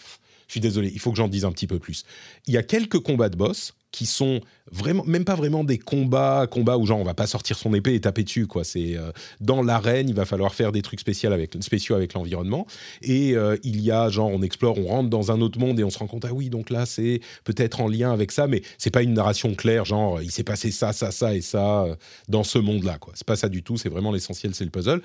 je 0.46 0.52
suis 0.52 0.60
désolé, 0.60 0.92
il 0.92 1.00
faut 1.00 1.10
que 1.10 1.16
j'en 1.16 1.28
dise 1.28 1.44
un 1.44 1.50
petit 1.50 1.66
peu 1.66 1.80
plus. 1.80 2.04
Il 2.46 2.54
y 2.54 2.56
a 2.56 2.62
quelques 2.62 3.00
combats 3.00 3.28
de 3.28 3.36
boss 3.36 3.74
qui 3.96 4.04
sont 4.04 4.42
vraiment, 4.70 5.04
même 5.06 5.24
pas 5.24 5.36
vraiment 5.36 5.64
des 5.64 5.78
combats, 5.78 6.46
combats 6.50 6.76
où 6.76 6.84
genre 6.84 6.98
on 6.98 7.04
va 7.04 7.14
pas 7.14 7.26
sortir 7.26 7.56
son 7.56 7.72
épée 7.72 7.94
et 7.94 8.00
taper 8.02 8.24
dessus 8.24 8.46
quoi. 8.46 8.62
C'est 8.62 8.94
euh, 8.94 9.10
dans 9.40 9.62
l'arène, 9.62 10.10
il 10.10 10.14
va 10.14 10.26
falloir 10.26 10.54
faire 10.54 10.70
des 10.70 10.82
trucs 10.82 11.00
spéciaux 11.00 11.32
avec 11.32 11.56
spéciaux 11.60 11.94
avec 11.94 12.12
l'environnement. 12.12 12.66
Et 13.00 13.34
euh, 13.34 13.56
il 13.62 13.80
y 13.80 13.90
a 13.90 14.10
genre 14.10 14.28
on 14.28 14.42
explore, 14.42 14.76
on 14.76 14.86
rentre 14.86 15.08
dans 15.08 15.32
un 15.32 15.40
autre 15.40 15.58
monde 15.58 15.80
et 15.80 15.84
on 15.84 15.88
se 15.88 15.98
rend 15.98 16.08
compte 16.08 16.26
ah 16.26 16.34
oui 16.34 16.50
donc 16.50 16.68
là 16.68 16.84
c'est 16.84 17.20
peut-être 17.44 17.80
en 17.80 17.88
lien 17.88 18.12
avec 18.12 18.32
ça, 18.32 18.46
mais 18.46 18.60
c'est 18.76 18.90
pas 18.90 19.02
une 19.02 19.14
narration 19.14 19.54
claire 19.54 19.86
genre 19.86 20.20
il 20.20 20.30
s'est 20.30 20.44
passé 20.44 20.70
ça 20.70 20.92
ça 20.92 21.10
ça 21.10 21.34
et 21.34 21.40
ça 21.40 21.84
euh, 21.84 21.96
dans 22.28 22.44
ce 22.44 22.58
monde 22.58 22.84
là 22.84 22.98
quoi. 22.98 23.14
C'est 23.16 23.26
pas 23.26 23.36
ça 23.36 23.48
du 23.48 23.62
tout. 23.62 23.78
C'est 23.78 23.88
vraiment 23.88 24.12
l'essentiel, 24.12 24.54
c'est 24.54 24.64
le 24.64 24.70
puzzle. 24.70 25.00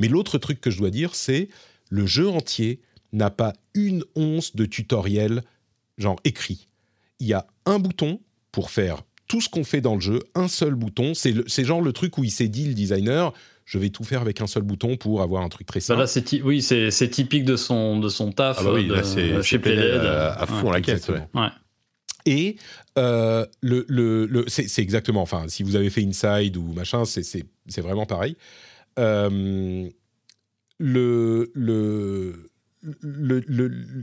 Mais 0.00 0.08
l'autre 0.08 0.38
truc 0.38 0.60
que 0.60 0.72
je 0.72 0.78
dois 0.78 0.90
dire 0.90 1.14
c'est 1.14 1.48
le 1.90 2.06
jeu 2.06 2.28
entier 2.28 2.80
n'a 3.12 3.30
pas 3.30 3.52
une 3.74 4.02
once 4.16 4.56
de 4.56 4.64
tutoriel 4.64 5.44
genre 5.96 6.18
écrit. 6.24 6.66
Il 7.20 7.28
y 7.28 7.34
a 7.34 7.46
un 7.66 7.78
bouton 7.78 8.18
pour 8.52 8.70
faire 8.70 9.02
tout 9.26 9.40
ce 9.40 9.48
qu'on 9.48 9.64
fait 9.64 9.80
dans 9.80 9.94
le 9.94 10.00
jeu, 10.00 10.20
un 10.34 10.46
seul 10.46 10.74
bouton. 10.74 11.14
C'est 11.14 11.64
genre 11.64 11.80
le 11.80 11.92
truc 11.92 12.18
où 12.18 12.24
il 12.24 12.30
s'est 12.30 12.48
dit, 12.48 12.68
le 12.68 12.74
designer, 12.74 13.32
je 13.64 13.78
vais 13.78 13.88
tout 13.88 14.04
faire 14.04 14.20
avec 14.20 14.40
un 14.40 14.46
seul 14.46 14.62
bouton 14.62 14.96
pour 14.96 15.22
avoir 15.22 15.42
un 15.42 15.48
truc 15.48 15.66
très 15.66 15.80
simple. 15.80 16.00
Bah 16.00 16.06
là, 16.14 16.38
oui, 16.44 16.62
c'est 16.62 17.10
typique 17.10 17.44
de 17.44 17.56
son, 17.56 17.98
de 17.98 18.08
son 18.08 18.32
taf. 18.32 18.58
Ah 18.60 18.64
bah 18.64 18.72
oui, 18.74 18.90
c'est 19.02 19.42
chez 19.42 19.56
à, 20.06 20.46
fond 20.46 20.70
la 20.70 20.80
caisse. 20.80 21.08
Ouais. 21.08 21.48
Et 22.26 22.56
euh, 22.98 23.46
le, 23.62 23.84
le, 23.88 24.44
c'est 24.48 24.82
exactement, 24.82 25.22
enfin, 25.22 25.46
si 25.48 25.62
vous 25.62 25.76
avez 25.76 25.90
fait 25.90 26.04
Inside 26.04 26.56
ou 26.56 26.72
machin, 26.72 27.04
c'est 27.04 27.80
vraiment 27.80 28.06
pareil. 28.06 28.36
Euh, 28.98 29.88
le 30.78 31.50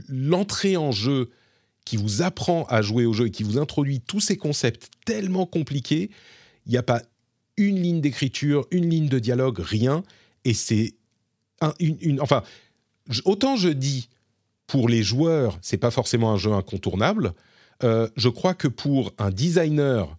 l'entrée 0.08 0.76
en 0.76 0.90
jeu 0.90 1.30
qui 1.90 1.96
vous 1.96 2.22
apprend 2.22 2.66
à 2.68 2.82
jouer 2.82 3.04
au 3.04 3.12
jeu 3.12 3.26
et 3.26 3.30
qui 3.32 3.42
vous 3.42 3.58
introduit 3.58 4.00
tous 4.00 4.20
ces 4.20 4.36
concepts 4.36 4.90
tellement 5.04 5.44
compliqués, 5.44 6.08
il 6.64 6.70
n'y 6.70 6.78
a 6.78 6.84
pas 6.84 7.02
une 7.56 7.82
ligne 7.82 8.00
d'écriture, 8.00 8.64
une 8.70 8.88
ligne 8.88 9.08
de 9.08 9.18
dialogue, 9.18 9.58
rien. 9.58 10.04
Et 10.44 10.54
c'est 10.54 10.94
une, 11.80 12.20
enfin, 12.20 12.44
autant 13.24 13.56
je 13.56 13.70
dis 13.70 14.08
pour 14.68 14.88
les 14.88 15.02
joueurs, 15.02 15.58
c'est 15.62 15.78
pas 15.78 15.90
forcément 15.90 16.30
un 16.30 16.36
jeu 16.36 16.52
incontournable. 16.52 17.34
Euh, 17.82 18.08
je 18.14 18.28
crois 18.28 18.54
que 18.54 18.68
pour 18.68 19.12
un 19.18 19.32
designer 19.32 20.16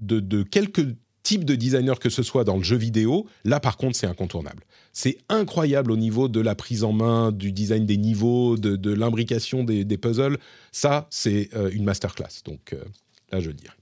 de, 0.00 0.20
de 0.20 0.42
quelque 0.42 0.94
type 1.28 1.44
de 1.44 1.56
designer 1.56 1.98
que 1.98 2.08
ce 2.08 2.22
soit 2.22 2.44
dans 2.44 2.56
le 2.56 2.62
jeu 2.62 2.76
vidéo, 2.76 3.26
là 3.44 3.60
par 3.60 3.76
contre 3.76 3.96
c'est 3.96 4.06
incontournable. 4.06 4.64
C'est 4.94 5.18
incroyable 5.28 5.92
au 5.92 5.98
niveau 5.98 6.26
de 6.26 6.40
la 6.40 6.54
prise 6.54 6.84
en 6.84 6.92
main, 6.92 7.32
du 7.32 7.52
design 7.52 7.84
des 7.84 7.98
niveaux, 7.98 8.56
de, 8.56 8.94
l'imbrication 8.94 9.62
des, 9.62 9.84
puzzles. 9.98 10.38
Ça, 10.72 11.06
c'est 11.10 11.50
euh, 11.54 11.70
une 11.70 11.84
masterclass. 11.84 12.42
Donc 12.46 12.72
euh, 12.72 12.82
là, 13.30 13.40
je 13.40 13.48
le 13.48 13.54
dirais. 13.54 13.74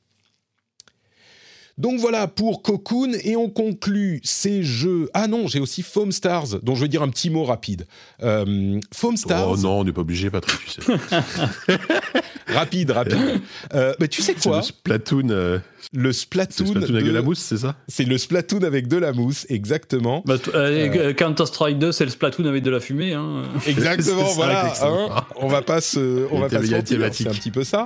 Donc 1.78 2.00
voilà 2.00 2.26
pour 2.26 2.62
Cocoon 2.62 3.12
et 3.22 3.36
on 3.36 3.48
conclut 3.48 4.20
ces 4.24 4.64
jeux. 4.64 5.08
Ah 5.14 5.28
non, 5.28 5.46
j'ai 5.46 5.60
aussi 5.60 5.82
Foam 5.82 6.10
Stars, 6.10 6.60
dont 6.62 6.74
je 6.74 6.80
veux 6.80 6.88
dire 6.88 7.02
un 7.02 7.10
petit 7.10 7.30
mot 7.30 7.44
rapide. 7.44 7.86
Euh, 8.24 8.80
Foam 8.92 9.16
Stars. 9.16 9.50
Oh 9.52 9.56
non, 9.56 9.80
on 9.80 9.84
n'est 9.84 9.92
pas 9.92 10.00
obligé, 10.00 10.30
Patrick, 10.30 10.64
tu 10.64 10.80
sais. 10.80 10.92
rapide, 12.46 12.90
rapide. 12.90 13.40
Euh, 13.74 13.94
mais 14.00 14.08
tu 14.08 14.22
sais 14.22 14.34
C'est 14.38 14.48
quoi 14.48 14.58
le 14.58 14.62
Splatoon, 14.62 15.28
euh, 15.30 15.58
Le 15.92 16.12
c'est 16.12 16.20
Splatoon, 16.22 16.64
le 16.64 16.80
Splatoon 16.80 16.94
avec 16.94 17.04
de- 17.04 17.08
de 17.10 17.14
la 17.14 17.22
mousse, 17.22 17.38
c'est 17.40 17.56
ça 17.58 17.74
C'est 17.88 18.04
le 18.04 18.18
Splatoon 18.18 18.62
avec 18.62 18.88
de 18.88 18.96
la 18.96 19.12
mousse, 19.12 19.46
exactement. 19.48 20.22
Bah, 20.26 20.36
euh, 20.54 21.12
Counter-Strike 21.12 21.78
2, 21.78 21.92
c'est 21.92 22.04
le 22.04 22.10
Splatoon 22.10 22.46
avec 22.46 22.62
de 22.62 22.70
la 22.70 22.80
fumée. 22.80 23.12
Hein. 23.14 23.42
Exactement, 23.66 24.26
ça, 24.28 24.34
voilà. 24.34 24.72
hein. 24.82 25.24
on 25.36 25.48
va 25.48 25.62
pas 25.62 25.80
se, 25.80 26.26
on 26.30 26.40
va 26.40 26.48
pas 26.48 26.56
se 26.62 26.70
mentir, 26.70 26.84
thématique. 26.84 27.26
c'est 27.30 27.32
un 27.36 27.38
petit 27.38 27.50
peu 27.50 27.64
ça. 27.64 27.84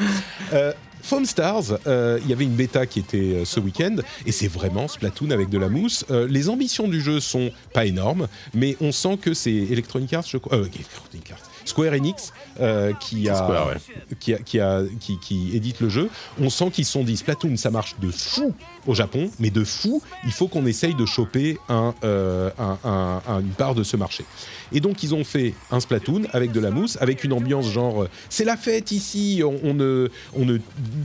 Euh, 0.53 0.73
Foam 1.03 1.25
Stars, 1.25 1.79
euh, 1.87 2.19
il 2.23 2.29
y 2.29 2.33
avait 2.35 2.45
une 2.45 2.55
bêta 2.55 2.85
qui 2.85 2.99
était 2.99 3.17
euh, 3.17 3.45
ce 3.47 3.59
week-end 3.59 3.97
et 4.27 4.33
c'est 4.33 4.49
vraiment 4.49 4.87
Splatoon 4.87 5.31
avec 5.31 5.49
de 5.49 5.57
la 5.57 5.71
mousse. 5.71 6.05
Euh, 6.11 6.27
les 6.29 6.51
ambitions 6.51 6.89
du 6.89 7.01
jeu 7.01 7.21
sont 7.21 7.51
pas 7.73 7.87
énormes, 7.87 8.29
mais 8.53 8.77
on 8.83 8.93
sent 8.93 9.17
que 9.21 9.33
c'est 9.33 9.51
Electronic 9.51 10.13
Arts, 10.13 10.27
je 10.29 10.37
crois, 10.37 10.59
euh, 10.59 10.67
Electronic 10.75 11.31
Arts, 11.33 11.50
Square 11.65 11.93
Enix 11.95 12.33
euh, 12.61 12.93
qui 13.01 13.29
a 13.29 13.35
Square, 13.35 13.69
ouais. 13.69 14.15
qui, 14.19 14.35
a- 14.35 14.39
qui, 14.39 14.61
a- 14.61 14.83
qui- 15.01 15.19
qui 15.19 15.57
édite 15.57 15.81
le 15.81 15.89
jeu, 15.89 16.11
on 16.41 16.51
sent 16.51 16.71
qu'ils 16.71 16.85
se 16.85 16.93
sont 16.93 17.05
dit 17.05 17.17
Splatoon, 17.17 17.57
ça 17.57 17.71
marche 17.71 17.95
de 18.01 18.11
fou 18.11 18.55
au 18.87 18.95
Japon, 18.95 19.31
mais 19.39 19.51
de 19.51 19.65
fou, 19.65 20.03
il 20.25 20.33
faut 20.33 20.49
qu'on 20.49 20.67
essaye 20.67 20.95
de 20.95 21.07
choper 21.07 21.59
euh, 21.71 22.51
un- 22.59 22.79
un- 22.85 23.23
un- 23.29 23.41
une 23.41 23.51
part 23.51 23.75
de 23.75 23.83
ce 23.83 23.97
marché. 23.97 24.25
Et 24.73 24.81
donc 24.81 25.03
ils 25.03 25.15
ont 25.15 25.25
fait 25.25 25.55
un 25.71 25.81
Splatoon 25.81 26.23
avec 26.33 26.53
de 26.53 26.61
la 26.61 26.71
mousse, 26.71 26.97
avec 27.01 27.25
une 27.25 27.33
ambiance 27.33 27.69
genre 27.71 28.03
euh, 28.05 28.09
c'est 28.29 28.45
la 28.45 28.57
fête 28.57 28.93
ici, 28.93 29.43
on, 29.45 29.75
ne, 29.75 30.09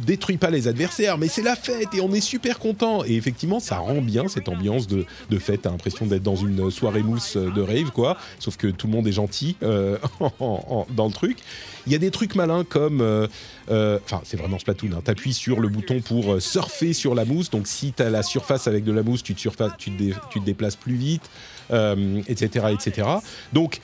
détruit 0.05 0.37
pas 0.37 0.49
les 0.49 0.67
adversaires, 0.67 1.17
mais 1.17 1.27
c'est 1.27 1.41
la 1.41 1.55
fête 1.55 1.93
et 1.93 2.01
on 2.01 2.13
est 2.13 2.21
super 2.21 2.59
content. 2.59 3.03
Et 3.05 3.15
effectivement, 3.15 3.59
ça 3.59 3.77
rend 3.77 4.01
bien 4.01 4.27
cette 4.27 4.49
ambiance 4.49 4.87
de, 4.87 5.05
fête. 5.39 5.63
T'as 5.63 5.71
l'impression 5.71 6.05
d'être 6.05 6.23
dans 6.23 6.35
une 6.35 6.71
soirée 6.71 7.03
mousse 7.03 7.35
de 7.37 7.61
rave, 7.61 7.91
quoi. 7.91 8.17
Sauf 8.39 8.55
que 8.57 8.67
tout 8.67 8.87
le 8.87 8.93
monde 8.93 9.07
est 9.07 9.11
gentil 9.11 9.55
euh, 9.63 9.97
dans 10.39 11.07
le 11.07 11.11
truc. 11.13 11.37
Il 11.87 11.93
y 11.93 11.95
a 11.95 11.99
des 11.99 12.11
trucs 12.11 12.35
malins 12.35 12.63
comme. 12.63 13.01
euh, 13.01 13.27
euh, 13.69 13.99
Enfin, 14.03 14.21
c'est 14.23 14.37
vraiment 14.37 14.59
Splatoon. 14.59 14.89
Hein. 14.93 15.01
T'appuies 15.03 15.33
sur 15.33 15.59
le 15.59 15.67
bouton 15.67 16.01
pour 16.01 16.33
euh, 16.33 16.39
surfer 16.39 16.93
sur 16.93 17.15
la 17.15 17.25
mousse. 17.25 17.49
Donc, 17.49 17.67
si 17.67 17.93
t'as 17.93 18.09
la 18.09 18.23
surface 18.23 18.67
avec 18.67 18.83
de 18.83 18.91
la 18.91 19.03
mousse, 19.03 19.23
tu 19.23 19.35
te, 19.35 20.39
déplaces 20.39 20.75
plus 20.75 20.95
vite, 20.95 21.29
etc., 21.69 22.67
etc. 22.73 23.07
Donc, 23.53 23.79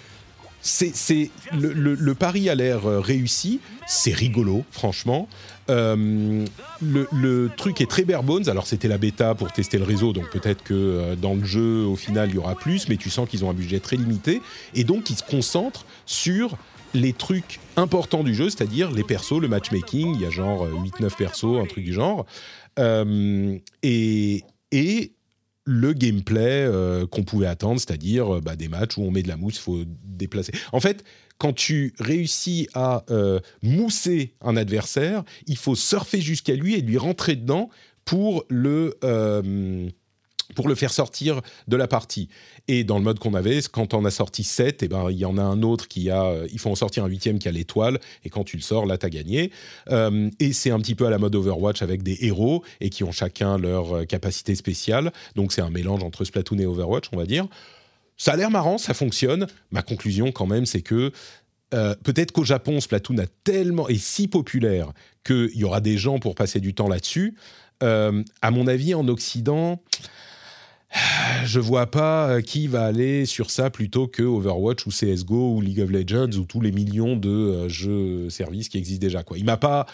c'est, 0.64 1.32
le, 1.54 1.74
le- 1.74 2.16
pari 2.16 2.48
a 2.50 2.56
l'air 2.56 2.84
réussi. 2.84 3.60
C'est 3.88 4.14
rigolo, 4.14 4.64
franchement. 4.72 5.28
Le, 5.68 6.46
truc 7.58 7.82
est 7.82 7.90
très 7.90 8.04
bare 8.04 8.24
bones. 8.24 8.48
Alors, 8.50 8.68
c'était 8.68 8.88
la 8.88 8.98
bêta 9.00 9.34
pour 9.34 9.52
tester 9.52 9.78
le 9.80 9.86
réseau, 9.86 10.14
donc 10.14 10.30
peut-être 10.30 10.64
que 10.64 11.16
dans 11.16 11.34
le 11.34 11.44
jeu, 11.46 11.84
au 11.86 11.96
final, 11.96 12.30
il 12.30 12.36
y 12.36 12.38
aura 12.38 12.56
plus, 12.56 12.88
mais 12.90 12.98
tu 12.98 13.10
sens 13.10 13.28
qu'ils 13.28 13.44
ont 13.44 13.50
un 13.50 13.54
budget 13.56 13.80
très 13.80 13.96
limité. 13.96 14.42
Et 14.76 14.84
donc, 14.84 15.10
ils 15.10 15.16
se 15.18 15.24
concentrent 15.24 15.86
sur 16.06 16.58
les 16.94 17.14
trucs 17.14 17.60
importants 17.78 18.24
du 18.24 18.36
jeu, 18.36 18.50
c'est-à-dire 18.50 18.92
les 18.92 19.04
persos, 19.04 19.40
le 19.40 19.48
matchmaking. 19.48 20.16
Il 20.16 20.22
y 20.22 20.26
a 20.26 20.30
genre 20.30 20.66
euh, 20.66 20.74
8-9 21.00 21.16
persos, 21.16 21.60
un 21.62 21.66
truc 21.66 21.84
du 21.84 21.94
genre. 21.94 22.26
Euh, 22.80 23.58
et, 23.84 24.44
et 24.72 25.14
le 25.66 25.94
gameplay 25.94 26.66
euh, 26.66 27.06
qu'on 27.08 27.24
pouvait 27.24 27.48
attendre, 27.48 27.80
c'est-à-dire 27.80 28.36
euh, 28.36 28.42
bah, 28.42 28.56
des 28.56 28.68
matchs 28.68 28.98
où 28.98 29.04
on 29.04 29.12
met 29.12 29.24
de 29.24 29.28
la 29.28 29.38
mousse, 29.38 29.58
il 29.58 29.62
faut 29.62 29.84
déplacer. 30.04 30.52
En 30.72 30.80
fait, 30.80 31.04
quand 31.38 31.54
tu 31.54 31.94
réussis 32.00 32.68
à 32.74 33.04
euh, 33.10 33.40
mousser 33.62 34.36
un 34.42 34.58
adversaire, 34.58 35.24
il 35.48 35.58
faut 35.58 35.76
surfer 35.76 36.22
jusqu'à 36.22 36.56
lui 36.56 36.76
et 36.76 36.82
lui 36.82 36.98
rentrer 36.98 37.36
dedans 37.36 37.70
pour 38.06 38.46
le, 38.50 38.98
euh, 39.04 39.90
pour 40.56 40.68
le 40.68 40.76
faire 40.76 40.92
sortir 40.92 41.42
de 41.68 41.76
la 41.76 41.88
partie. 41.88 42.30
Et 42.68 42.84
dans 42.84 42.98
le 42.98 43.04
mode 43.04 43.20
qu'on 43.20 43.34
avait, 43.34 43.60
quand 43.72 43.94
on 43.94 44.06
a 44.06 44.12
sorti 44.12 44.44
7, 44.44 44.84
et 44.84 44.88
ben, 44.88 45.10
il 45.10 45.18
y 45.18 45.26
en 45.26 45.38
a 45.38 45.42
un 45.42 45.62
autre 45.64 45.88
qui 45.88 46.10
a... 46.10 46.24
euh, 46.26 46.48
il 46.52 46.60
faut 46.60 46.70
en 46.70 46.76
sortir 46.76 47.04
un 47.04 47.08
huitième 47.08 47.40
qui 47.40 47.48
a 47.48 47.52
l'étoile, 47.52 48.00
et 48.24 48.30
quand 48.30 48.44
tu 48.44 48.58
le 48.58 48.62
sors, 48.62 48.86
là, 48.86 48.98
tu 48.98 49.06
as 49.06 49.10
gagné. 49.10 49.52
Euh, 49.90 50.30
et 50.40 50.54
c'est 50.54 50.72
un 50.72 50.80
petit 50.80 50.96
peu 50.96 51.06
à 51.06 51.10
la 51.10 51.18
mode 51.18 51.36
Overwatch 51.36 51.82
avec 51.82 52.04
des 52.04 52.18
héros, 52.22 52.64
et 52.80 52.90
qui 52.90 53.04
ont 53.04 53.12
chacun 53.12 53.58
leur 53.58 53.98
euh, 53.98 54.06
capacité 54.06 54.56
spéciale. 54.56 55.12
Donc 55.36 55.54
c'est 55.54 55.62
un 55.62 55.70
mélange 55.70 56.04
entre 56.04 56.24
Splatoon 56.26 56.60
et 56.60 56.66
Overwatch, 56.66 57.06
on 57.12 57.18
va 57.18 57.26
dire. 57.26 57.48
Ça 58.18 58.34
a 58.34 58.36
l'air 58.36 58.52
marrant, 58.52 58.78
ça 58.78 58.94
fonctionne. 58.94 59.48
Ma 59.72 59.82
conclusion, 59.82 60.32
quand 60.32 60.46
même, 60.46 60.66
c'est 60.66 60.82
que 60.82 61.12
peut-être 61.72 62.34
qu'au 62.34 62.44
Japon, 62.44 62.80
Splatoon 62.82 63.18
a 63.18 63.26
tellement 63.44 63.88
est 63.88 63.98
si 63.98 64.28
populaire 64.28 64.92
qu'il 65.24 65.56
y 65.56 65.64
aura 65.64 65.82
des 65.82 65.98
gens 65.98 66.20
pour 66.20 66.36
passer 66.36 66.60
du 66.60 66.74
temps 66.74 66.88
là-dessus. 66.88 67.36
Euh, 67.84 68.24
à 68.42 68.52
mon 68.52 68.68
avis, 68.68 68.94
en 68.94 69.08
Occident, 69.08 69.82
je 71.46 71.60
vois 71.60 71.88
pas 71.88 72.30
euh, 72.30 72.42
qui 72.42 72.68
va 72.68 72.86
aller 72.86 73.26
sur 73.26 73.50
ça 73.50 73.70
plutôt 73.70 74.08
que 74.08 74.24
Overwatch 74.24 74.86
ou 74.86 74.90
CS:GO 74.90 75.56
ou 75.56 75.62
League 75.62 75.80
of 75.80 75.90
Legends 75.90 76.38
ou 76.38 76.46
tous 76.46 76.62
les 76.62 76.72
millions 76.72 77.16
de 77.16 77.30
euh, 77.30 77.70
jeux 77.70 78.30
services 78.30 78.70
qui 78.70 78.78
existent 78.78 79.02
déjà. 79.02 79.24
Quoi. 79.24 79.38
Il 79.38 79.46
m'a 79.46 79.58
pas 79.58 79.86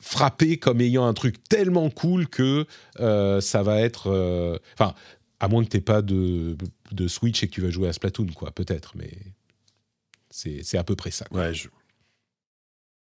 frappé 0.00 0.56
comme 0.56 0.80
ayant 0.80 1.06
un 1.06 1.14
truc 1.14 1.42
tellement 1.48 1.90
cool 1.90 2.28
que 2.28 2.66
euh, 3.00 3.40
ça 3.40 3.62
va 3.62 3.80
être. 3.80 4.60
Enfin, 4.74 4.94
à 5.40 5.48
moins 5.48 5.64
que 5.64 5.68
t'aies 5.68 5.80
pas 5.80 6.02
de, 6.02 6.56
Switch 7.06 7.42
et 7.42 7.48
que 7.48 7.52
tu 7.52 7.60
vas 7.60 7.70
jouer 7.70 7.88
à 7.88 7.92
Splatoon, 7.92 8.26
quoi, 8.34 8.50
peut-être, 8.50 8.94
mais 8.96 9.10
c'est 10.30 10.78
à 10.78 10.84
peu 10.84 10.96
près 10.96 11.10
ça. 11.10 11.26
Ouais, 11.30 11.52
je- 11.54 11.68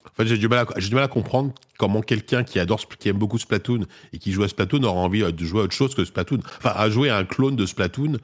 En 0.06 0.14
fait, 0.16 0.26
j'ai 0.26 0.38
du, 0.38 0.48
mal 0.48 0.66
à- 1.04 1.08
comprendre 1.08 1.54
comment 1.78 2.02
quelqu'un 2.02 2.44
qui 2.44 2.60
adore, 2.60 2.82
qui 3.00 3.10
aime 3.10 3.18
beaucoup 3.18 3.38
Splatoon 3.38 3.86
et 4.14 4.18
qui 4.20 4.32
joue 4.32 4.44
à 4.44 4.48
Splatoon 4.48 4.84
aura 4.84 5.00
envie 5.00 5.24
euh, 5.24 5.32
de 5.32 5.46
jouer 5.46 5.62
à 5.62 5.64
autre 5.64 5.76
chose 5.76 5.96
que 5.96 6.04
Splatoon. 6.06 6.40
Enfin, 6.58 6.74
à 6.76 6.90
jouer 6.90 7.10
à 7.10 7.18
un 7.18 7.26
clone 7.26 7.56
de 7.56 7.66
Splatoon 7.66 8.18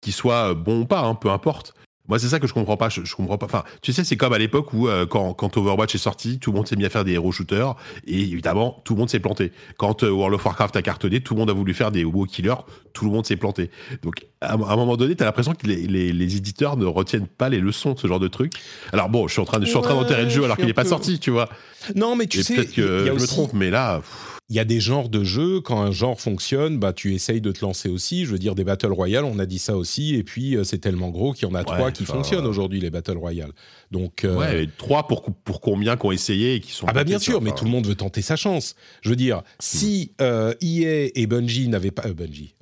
qui 0.00 0.12
soit 0.12 0.54
bon 0.54 0.80
ou 0.82 0.84
pas, 0.86 1.00
hein, 1.00 1.14
peu 1.14 1.30
importe. 1.30 1.74
Moi, 2.10 2.18
c'est 2.18 2.28
ça 2.28 2.38
que 2.40 2.46
je 2.46 2.52
comprends 2.52 2.76
pas. 2.76 2.90
Je, 2.90 3.02
je 3.04 3.14
comprends 3.16 3.38
pas. 3.38 3.46
Enfin, 3.46 3.64
tu 3.80 3.94
sais, 3.94 4.04
c'est 4.04 4.16
comme 4.18 4.34
à 4.34 4.38
l'époque 4.38 4.74
où, 4.74 4.88
euh, 4.88 5.06
quand, 5.06 5.32
quand 5.32 5.56
Overwatch 5.56 5.94
est 5.94 5.98
sorti, 5.98 6.38
tout 6.38 6.50
le 6.50 6.56
monde 6.58 6.66
s'est 6.68 6.76
mis 6.76 6.84
à 6.84 6.90
faire 6.90 7.04
des 7.04 7.12
héros 7.12 7.32
shooters 7.32 7.74
et 8.06 8.20
évidemment, 8.20 8.82
tout 8.84 8.94
le 8.94 8.98
monde 8.98 9.08
s'est 9.08 9.20
planté. 9.20 9.52
Quand 9.78 10.02
euh, 10.02 10.10
World 10.10 10.34
of 10.34 10.44
Warcraft 10.44 10.76
a 10.76 10.82
cartonné, 10.82 11.20
tout 11.22 11.32
le 11.34 11.40
monde 11.40 11.48
a 11.50 11.54
voulu 11.54 11.72
faire 11.72 11.90
des 11.90 12.04
WoW 12.04 12.26
killers, 12.26 12.54
tout 12.92 13.04
le 13.06 13.10
monde 13.10 13.24
s'est 13.24 13.36
planté. 13.36 13.70
Donc, 14.02 14.26
à, 14.40 14.52
à 14.52 14.54
un 14.54 14.76
moment 14.76 14.96
donné, 14.96 15.14
t'as 15.16 15.24
l'impression 15.24 15.54
que 15.54 15.66
les, 15.66 15.86
les- 15.86 16.12
les 16.12 16.36
éditeurs 16.36 16.76
ne 16.76 16.84
retiennent 16.84 17.26
pas 17.28 17.48
les 17.48 17.60
leçons 17.60 17.92
de 17.92 17.98
ce 17.98 18.06
genre 18.06 18.20
de 18.20 18.28
truc. 18.28 18.52
Alors 18.92 19.08
bon, 19.08 19.28
je 19.28 19.32
suis 19.32 19.40
en 19.40 19.44
train 19.44 19.58
de, 19.58 19.64
je 19.64 19.68
suis 19.70 19.78
en 19.78 19.82
train 19.82 19.94
Ouais, 19.94 20.00
d'enterrer 20.02 20.24
le 20.24 20.30
jeu 20.30 20.44
alors 20.44 20.56
qu'il 20.56 20.66
n'est 20.66 20.72
pas 20.74 20.84
sorti, 20.84 21.18
tu 21.20 21.30
vois. 21.30 21.48
Non, 21.94 22.16
mais 22.16 22.26
tu 22.26 22.40
et 22.40 22.42
sais, 22.42 22.54
peut-être 22.56 22.72
que 22.74 23.00
il 23.02 23.06
y 23.06 23.10
a 23.10 23.14
je 23.16 23.20
me 23.22 23.26
trompe, 23.26 23.52
mais 23.54 23.70
là, 23.70 23.98
pff, 24.00 24.29
il 24.50 24.56
y 24.56 24.58
a 24.58 24.64
des 24.64 24.80
genres 24.80 25.08
de 25.08 25.22
jeux, 25.22 25.60
quand 25.60 25.80
un 25.80 25.92
genre 25.92 26.20
fonctionne, 26.20 26.76
bah, 26.76 26.92
tu 26.92 27.14
essayes 27.14 27.40
de 27.40 27.52
te 27.52 27.64
lancer 27.64 27.88
aussi. 27.88 28.24
Je 28.24 28.32
veux 28.32 28.38
dire, 28.38 28.56
des 28.56 28.64
Battle 28.64 28.90
Royale, 28.92 29.24
on 29.24 29.38
a 29.38 29.46
dit 29.46 29.60
ça 29.60 29.76
aussi, 29.76 30.16
et 30.16 30.24
puis 30.24 30.56
euh, 30.56 30.64
c'est 30.64 30.78
tellement 30.78 31.10
gros 31.10 31.32
qu'il 31.32 31.48
y 31.48 31.50
en 31.50 31.54
a 31.54 31.62
trois 31.62 31.92
qui 31.92 32.04
fonctionnent 32.04 32.46
euh, 32.46 32.50
aujourd'hui, 32.50 32.80
les 32.80 32.90
Battle 32.90 33.16
Royale. 33.16 33.52
Donc, 33.92 34.24
euh, 34.24 34.34
ouais, 34.34 34.68
trois 34.76 35.06
pour, 35.06 35.22
pour 35.22 35.60
combien 35.60 35.96
qui 35.96 36.04
ont 36.04 36.10
essayé 36.10 36.56
et 36.56 36.60
qui 36.60 36.72
sont. 36.72 36.86
ah 36.88 36.92
bah 36.92 37.04
bien 37.04 37.20
sûr, 37.20 37.40
mais 37.40 37.52
tout 37.52 37.64
le 37.64 37.70
monde 37.70 37.86
veut 37.86 37.94
tenter 37.94 38.22
sa 38.22 38.34
chance. 38.34 38.74
Je 39.02 39.10
veux 39.10 39.16
dire, 39.16 39.42
si 39.60 40.14
euh, 40.20 40.52
EA 40.60 41.10
et 41.14 41.26
Bungie 41.28 41.68
n'avaient 41.68 41.92
pas... 41.92 42.08
Bungie. 42.08 42.54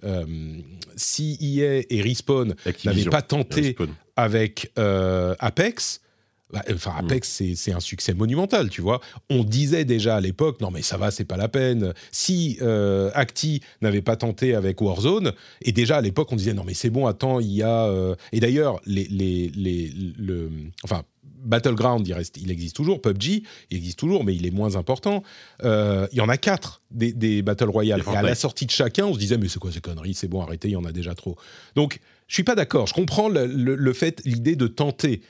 si 0.94 1.38
EA 1.40 1.84
et 1.88 2.02
Respawn 2.02 2.54
n'avaient 2.84 3.04
pas 3.04 3.22
tenté 3.22 3.74
avec 4.14 4.70
Apex. 4.76 6.02
Bah, 6.52 6.62
Enfin, 6.72 6.92
Mm. 6.92 7.04
Apex, 7.04 7.28
c'est- 7.28 7.54
c'est 7.54 7.72
un 7.72 7.80
succès 7.80 8.14
monumental, 8.14 8.70
tu 8.70 8.80
vois. 8.80 9.00
On 9.30 9.44
disait 9.44 9.84
déjà 9.84 10.16
à 10.16 10.20
l'époque, 10.20 10.60
non 10.60 10.70
mais 10.70 10.82
ça 10.82 10.96
va, 10.96 11.10
c'est 11.10 11.24
pas 11.24 11.36
la 11.36 11.48
peine. 11.48 11.92
Si 12.12 12.58
euh, 12.62 13.10
Acti 13.14 13.60
n'avait 13.82 14.02
pas 14.02 14.16
tenté 14.16 14.54
avec 14.54 14.80
Warzone, 14.80 15.32
et 15.62 15.72
déjà 15.72 15.96
à 15.98 16.00
l'époque 16.00 16.32
on 16.32 16.36
disait, 16.36 16.54
non 16.54 16.64
mais 16.64 16.74
c'est 16.74 16.90
bon, 16.90 17.06
attends, 17.06 17.40
il 17.40 17.52
y 17.52 17.62
a... 17.62 17.84
euh, 17.86 18.14
Et 18.32 18.40
d'ailleurs, 18.40 18.80
les, 18.86 19.04
les, 19.10 19.50
les, 19.54 19.92
le... 20.16 20.50
Enfin, 20.84 21.02
Battleground, 21.44 22.06
il, 22.08 22.12
reste, 22.14 22.36
il 22.36 22.50
existe 22.50 22.74
toujours. 22.74 23.00
PUBG, 23.00 23.42
il 23.70 23.76
existe 23.76 23.98
toujours, 23.98 24.24
mais 24.24 24.34
il 24.34 24.44
est 24.44 24.50
moins 24.50 24.74
important. 24.74 25.22
Euh, 25.62 26.08
il 26.10 26.18
y 26.18 26.20
en 26.20 26.28
a 26.28 26.36
quatre 26.36 26.82
des, 26.90 27.12
des 27.12 27.42
Battle 27.42 27.68
Royale. 27.70 28.00
Et 28.00 28.16
à 28.16 28.22
la 28.22 28.34
sortie 28.34 28.66
de 28.66 28.72
chacun, 28.72 29.06
on 29.06 29.14
se 29.14 29.18
disait, 29.20 29.38
mais 29.38 29.46
c'est 29.48 29.60
quoi 29.60 29.70
ces 29.70 29.80
conneries 29.80 30.14
C'est 30.14 30.26
bon, 30.26 30.42
arrêtez, 30.42 30.68
il 30.68 30.72
y 30.72 30.76
en 30.76 30.84
a 30.84 30.90
déjà 30.92 31.14
trop. 31.14 31.36
Donc, 31.76 32.00
je 32.26 32.34
suis 32.34 32.42
pas 32.42 32.56
d'accord. 32.56 32.88
Je 32.88 32.92
comprends 32.94 33.28
le, 33.28 33.46
le- 33.46 33.76
le 33.76 33.92
fait, 33.92 34.20
l'idée 34.24 34.56
de 34.56 34.66
tenter. 34.66 35.20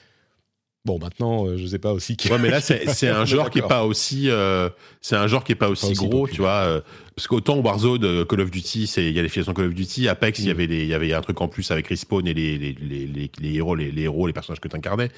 Bon, 0.88 0.98
maintenant, 0.98 1.46
euh, 1.46 1.56
je 1.58 1.66
sais 1.66 1.78
pas 1.78 1.92
aussi. 1.92 2.16
qui- 2.16 2.30
Ouais, 2.32 2.38
mais 2.38 2.48
là, 2.48 2.60
c'est 2.62 3.08
un 3.08 3.24
genre 3.26 3.50
qui 3.50 3.58
est 3.58 3.68
pas 3.68 3.84
aussi, 3.84 4.30
euh, 4.30 4.70
c'est 5.02 5.16
un 5.16 5.26
genre 5.26 5.44
qui 5.44 5.52
est 5.52 5.54
pas 5.54 5.68
aussi, 5.68 5.84
aussi 5.84 5.94
gros, 5.94 6.20
populaire. 6.26 6.34
tu 6.34 6.40
vois. 6.40 6.50
euh, 6.62 6.80
parce 7.14 7.26
qu'autant 7.28 7.58
Warzone, 7.58 8.04
euh, 8.04 8.24
Call 8.24 8.40
of 8.40 8.50
Duty, 8.50 8.86
c'est 8.86 9.04
il 9.04 9.12
y 9.12 9.18
a 9.18 9.22
les 9.22 9.28
filiations 9.28 9.52
Call 9.52 9.66
of 9.66 9.74
Duty, 9.74 10.08
Apex, 10.08 10.38
il 10.38 10.46
y 10.46 10.48
Mm. 10.48 10.50
avait 10.50 10.64
il 10.64 10.86
y 10.86 10.94
avait 10.94 11.12
un 11.12 11.20
truc 11.20 11.40
en 11.42 11.48
plus 11.48 11.70
avec 11.70 11.88
Respawn 11.88 12.26
et 12.26 12.32
les 12.32 12.56
les, 12.56 12.72
les, 12.80 13.06
les, 13.06 13.30
les 13.38 13.54
héros, 13.56 13.74
les, 13.74 13.90
les 13.92 14.02
héros, 14.02 14.26
les 14.26 14.32
personnages 14.32 14.60
que 14.60 14.68
tu 14.68 14.76
incarnais. 14.76 15.10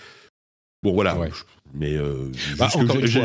Bon, 0.82 0.92
voilà. 0.92 1.16
Ouais. 1.18 1.28
Je- 1.30 1.42
Mais 1.72 1.94
euh, 1.96 2.30
Bah, 2.58 2.68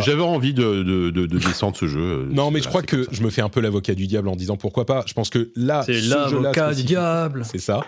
j'avais 0.02 0.22
envie 0.22 0.54
de, 0.54 0.84
de, 0.84 1.10
de, 1.10 1.26
de 1.26 1.38
descendre 1.40 1.76
ce 1.76 1.88
jeu. 1.88 2.28
Non, 2.32 2.52
mais 2.52 2.62
je 2.62 2.68
crois 2.68 2.84
que 2.84 3.08
je 3.12 3.24
me 3.24 3.32
fais 3.32 3.42
un 3.42 3.50
peu 3.50 3.60
l'avocat 3.60 3.96
du 3.96 4.06
diable 4.06 4.28
en 4.28 4.36
disant 4.36 4.56
pourquoi 4.56 4.86
pas. 4.86 5.04
Je 5.08 5.14
pense 5.14 5.32
que 5.32 5.52
là, 5.56 5.82
C'est 5.84 6.00
ce 6.00 6.10
l'avocat 6.12 6.74
du 6.76 6.84
diable. 6.84 7.44
C'est 7.44 7.58
ça. 7.58 7.80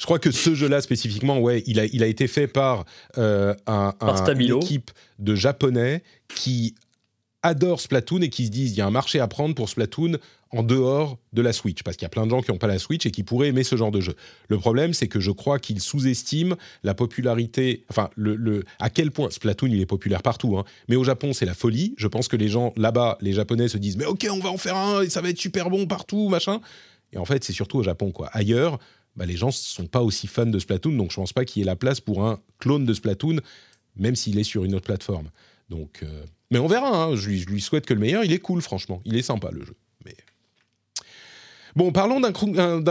Je 0.00 0.04
crois 0.04 0.18
que 0.18 0.32
ce 0.32 0.54
jeu-là 0.54 0.80
spécifiquement, 0.80 1.38
ouais, 1.38 1.62
il 1.66 1.78
a, 1.78 1.84
il 1.84 2.02
a 2.02 2.06
été 2.08 2.26
fait 2.26 2.48
par, 2.48 2.84
euh, 3.18 3.54
un, 3.68 3.92
Par 3.96 4.14
un- 4.14 4.16
Stabilo. 4.16 4.56
une 4.56 4.62
équipe 4.64 4.90
de 5.20 5.34
japonais 5.36 6.02
qui 6.34 6.74
adorent 7.42 7.80
Splatoon 7.80 8.20
et 8.20 8.28
qui 8.28 8.46
se 8.46 8.50
disent 8.50 8.72
il 8.72 8.78
y 8.78 8.80
a 8.80 8.86
un 8.86 8.90
marché 8.90 9.20
à 9.20 9.28
prendre 9.28 9.54
pour 9.54 9.68
Splatoon 9.68 10.18
en 10.50 10.62
dehors 10.62 11.18
de 11.32 11.40
la 11.40 11.52
Switch, 11.52 11.82
parce 11.82 11.96
qu'il 11.96 12.04
y 12.04 12.06
a 12.06 12.10
plein 12.10 12.26
de 12.26 12.30
gens 12.30 12.42
qui 12.42 12.50
n'ont 12.50 12.58
pas 12.58 12.66
la 12.66 12.78
Switch 12.78 13.06
et 13.06 13.10
qui 13.10 13.22
pourraient 13.22 13.48
aimer 13.48 13.64
ce 13.64 13.74
genre 13.76 13.90
de 13.90 14.00
jeu. 14.00 14.14
Le 14.48 14.58
problème, 14.58 14.92
c'est 14.92 15.08
que 15.08 15.18
je 15.18 15.30
crois 15.30 15.58
qu'ils 15.58 15.80
sous-estiment 15.80 16.56
la 16.82 16.94
popularité, 16.94 17.84
enfin, 17.88 18.10
le, 18.16 18.64
à 18.78 18.90
quel 18.90 19.10
point 19.10 19.30
Splatoon, 19.30 19.68
il 19.68 19.80
est 19.80 19.86
populaire 19.86 20.22
partout, 20.22 20.58
hein, 20.58 20.64
mais 20.88 20.96
au 20.96 21.04
Japon, 21.04 21.32
c'est 21.32 21.46
la 21.46 21.54
folie. 21.54 21.94
Je 21.96 22.06
pense 22.06 22.28
que 22.28 22.36
les 22.36 22.48
gens 22.48 22.74
là-bas, 22.76 23.16
les 23.22 23.32
Japonais 23.32 23.68
se 23.68 23.78
disent, 23.78 23.96
mais 23.96 24.04
ok, 24.04 24.26
on 24.30 24.40
va 24.40 24.50
en 24.50 24.58
faire 24.58 24.76
un 24.76 25.02
et 25.02 25.08
ça 25.08 25.22
va 25.22 25.30
être 25.30 25.38
super 25.38 25.70
bon 25.70 25.86
partout, 25.86 26.28
machin. 26.28 26.60
Et 27.14 27.18
en 27.18 27.24
fait, 27.24 27.42
c'est 27.44 27.52
surtout 27.54 27.78
au 27.78 27.82
Japon, 27.82 28.12
quoi. 28.12 28.28
Ailleurs, 28.32 28.78
bah, 29.16 29.24
les 29.24 29.36
gens 29.36 29.48
ne 29.48 29.52
sont 29.52 29.86
pas 29.86 30.02
aussi 30.02 30.26
fans 30.26 30.46
de 30.46 30.58
Splatoon, 30.58 30.92
donc 30.92 31.10
je 31.10 31.18
ne 31.18 31.22
pense 31.22 31.32
pas 31.32 31.46
qu'il 31.46 31.60
y 31.60 31.62
ait 31.62 31.66
la 31.66 31.76
place 31.76 32.00
pour 32.00 32.26
un 32.26 32.40
clone 32.58 32.84
de 32.84 32.92
Splatoon, 32.92 33.36
même 33.96 34.16
s'il 34.16 34.38
est 34.38 34.44
sur 34.44 34.64
une 34.64 34.74
autre 34.74 34.86
plateforme. 34.86 35.30
Donc, 35.70 36.00
euh, 36.02 36.24
mais 36.52 36.58
on 36.58 36.66
verra. 36.66 37.04
Hein. 37.04 37.16
Je, 37.16 37.30
lui, 37.30 37.60
souhaite 37.60 37.86
que 37.86 37.94
le 37.94 38.00
meilleur. 38.00 38.24
Il 38.24 38.32
est 38.32 38.38
cool, 38.38 38.60
franchement. 38.62 39.00
Il 39.04 39.16
est 39.16 39.22
sympa 39.22 39.50
le 39.50 39.64
jeu. 39.64 39.74
Mais 40.04 40.14
bon, 41.74 41.90
parlons 41.90 42.20
d'un, 42.20 42.30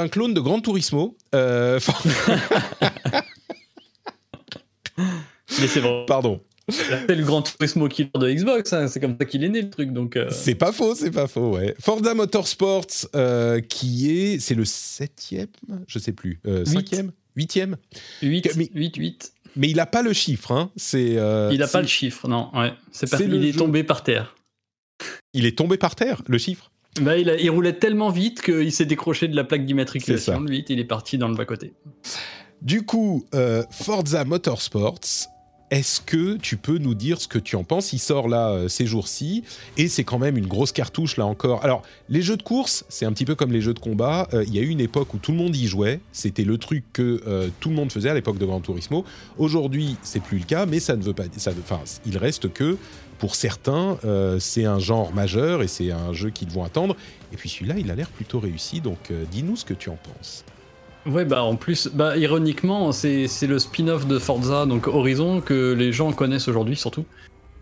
clone 0.09 0.33
de 0.33 0.41
Gran 0.41 0.59
Turismo. 0.59 1.15
Euh... 1.35 1.79
mais 4.97 5.67
c'est 5.67 5.81
bon. 5.81 6.05
Pardon. 6.07 6.41
C'est 6.69 7.15
le 7.15 7.23
Gran 7.23 7.41
Turismo 7.41 7.87
killer 7.87 8.11
de 8.15 8.31
Xbox, 8.31 8.71
hein. 8.73 8.87
c'est 8.87 8.99
comme 8.99 9.17
ça 9.19 9.25
qu'il 9.25 9.43
est 9.43 9.49
né 9.49 9.61
le 9.61 9.69
truc. 9.69 9.93
Donc 9.93 10.15
euh. 10.15 10.29
C'est 10.31 10.55
pas 10.55 10.71
faux, 10.71 10.95
c'est 10.95 11.11
pas 11.11 11.27
faux, 11.27 11.55
ouais. 11.55 11.75
Forza 11.79 12.13
Motorsports, 12.13 12.87
euh, 13.15 13.59
qui 13.61 14.11
est. 14.11 14.39
C'est 14.39 14.55
le 14.55 14.65
septième 14.65 15.47
Je 15.87 15.99
sais 15.99 16.13
plus. 16.13 16.39
Euh, 16.47 16.65
cinquième 16.65 17.11
Huitième 17.35 17.77
8, 18.21 18.71
8, 18.73 18.95
8. 18.95 19.33
Mais 19.55 19.69
il 19.69 19.75
n'a 19.77 19.85
pas 19.85 20.01
le 20.01 20.13
chiffre, 20.13 20.51
hein. 20.51 20.71
C'est. 20.75 21.13
il 21.51 21.57
n'a 21.57 21.67
pas 21.67 21.81
le 21.81 21.87
chiffre, 21.87 22.27
non. 22.27 22.49
Ouais. 22.53 22.73
C'est 22.91 23.11
il 23.19 23.45
est 23.45 23.57
tombé 23.57 23.83
par 23.83 24.03
terre. 24.03 24.35
Il 25.33 25.45
est 25.45 25.57
tombé 25.57 25.77
par 25.77 25.95
terre, 25.95 26.21
le 26.27 26.37
chiffre 26.37 26.71
bah, 26.99 27.17
il, 27.17 27.33
il, 27.39 27.49
roulait 27.49 27.79
tellement 27.79 28.09
vite 28.09 28.41
qu'il 28.41 28.71
s'est 28.73 28.85
décroché 28.85 29.29
de 29.29 29.35
la 29.35 29.45
plaque 29.45 29.65
d'immatriculation. 29.65 30.41
Vite, 30.41 30.69
il 30.69 30.77
est 30.77 30.85
parti 30.85 31.17
dans 31.17 31.29
le 31.29 31.35
bas-côté. 31.35 31.73
Du 32.61 32.85
coup, 32.85 33.25
Forza 33.71 34.25
Motorsports, 34.25 34.99
est-ce 35.71 36.01
que 36.01 36.35
tu 36.35 36.57
peux 36.57 36.77
nous 36.77 36.93
dire 36.93 37.21
ce 37.21 37.29
que 37.29 37.39
tu 37.39 37.55
en 37.55 37.63
penses? 37.63 37.93
Il 37.93 37.99
sort 37.99 38.27
là 38.27 38.49
euh, 38.49 38.67
ces 38.67 38.85
jours-ci 38.85 39.43
et 39.77 39.87
c'est 39.87 40.03
quand 40.03 40.19
même 40.19 40.37
une 40.37 40.45
grosse 40.45 40.73
cartouche 40.73 41.15
là 41.15 41.25
encore. 41.25 41.63
Alors, 41.63 41.81
les 42.09 42.21
jeux 42.21 42.35
de 42.35 42.43
course, 42.43 42.83
c'est 42.89 43.05
un 43.05 43.13
petit 43.13 43.23
peu 43.23 43.35
comme 43.35 43.53
les 43.53 43.61
jeux 43.61 43.73
de 43.73 43.79
combat. 43.79 44.27
Euh, 44.33 44.43
il 44.45 44.53
y 44.53 44.59
a 44.59 44.61
eu 44.61 44.67
une 44.67 44.81
époque 44.81 45.13
où 45.13 45.17
tout 45.17 45.31
le 45.31 45.37
monde 45.37 45.55
y 45.55 45.67
jouait. 45.67 46.01
C'était 46.11 46.43
le 46.43 46.57
truc 46.57 46.83
que 46.91 47.23
euh, 47.25 47.47
tout 47.61 47.69
le 47.69 47.75
monde 47.75 47.89
faisait 47.89 48.09
à 48.09 48.13
l'époque 48.13 48.37
de 48.37 48.45
Gran 48.45 48.59
Turismo. 48.59 49.05
Aujourd'hui, 49.37 49.95
c'est 50.03 50.21
plus 50.21 50.39
le 50.39 50.43
cas, 50.43 50.65
mais 50.65 50.81
ça 50.81 50.97
ne 50.97 51.01
veut 51.01 51.13
pas. 51.13 51.23
Ça, 51.37 51.51
enfin, 51.57 51.79
il 52.05 52.17
reste 52.17 52.51
que 52.51 52.77
pour 53.17 53.35
certains, 53.35 53.97
c'est 54.39 54.65
un 54.65 54.79
genre 54.79 55.13
majeur 55.13 55.61
et 55.61 55.67
c'est 55.67 55.91
un 55.91 56.11
jeu 56.11 56.31
qu'ils 56.31 56.49
vont 56.49 56.63
attendre. 56.63 56.95
Et 57.31 57.37
puis 57.37 57.49
celui-là, 57.49 57.75
il 57.77 57.91
a 57.91 57.95
l'air 57.95 58.07
plutôt 58.07 58.39
réussi. 58.39 58.81
Donc, 58.81 59.11
dis-nous 59.31 59.55
ce 59.55 59.63
que 59.63 59.75
tu 59.75 59.89
en 59.89 59.95
penses. 59.97 60.43
Ouais, 61.05 61.25
bah 61.25 61.43
en 61.43 61.55
plus, 61.55 61.89
bah 61.91 62.15
ironiquement, 62.17 62.91
c'est 62.91 63.27
le 63.41 63.59
spin-off 63.59 64.07
de 64.07 64.19
Forza, 64.19 64.65
donc 64.65 64.87
Horizon, 64.87 65.41
que 65.41 65.73
les 65.73 65.91
gens 65.91 66.11
connaissent 66.11 66.47
aujourd'hui 66.47 66.75
surtout. 66.75 67.05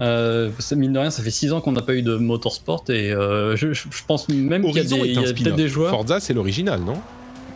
Euh, 0.01 0.49
mine 0.75 0.93
de 0.93 0.99
rien, 0.99 1.09
ça 1.09 1.21
fait 1.21 1.31
6 1.31 1.51
ans 1.51 1.61
qu'on 1.61 1.73
n'a 1.73 1.81
pas 1.81 1.93
eu 1.93 2.01
de 2.01 2.15
motorsport 2.15 2.85
et 2.87 3.11
euh, 3.11 3.57
je, 3.57 3.73
pense 4.07 4.29
même 4.29 4.63
qu'il 4.63 4.75
y 4.75 5.17
a, 5.17 5.33
peut-être 5.33 5.55
des 5.55 5.67
joueurs. 5.67 5.91
Forza, 5.91 6.19
c'est 6.19 6.33
l'original, 6.33 6.79
non? 6.81 6.95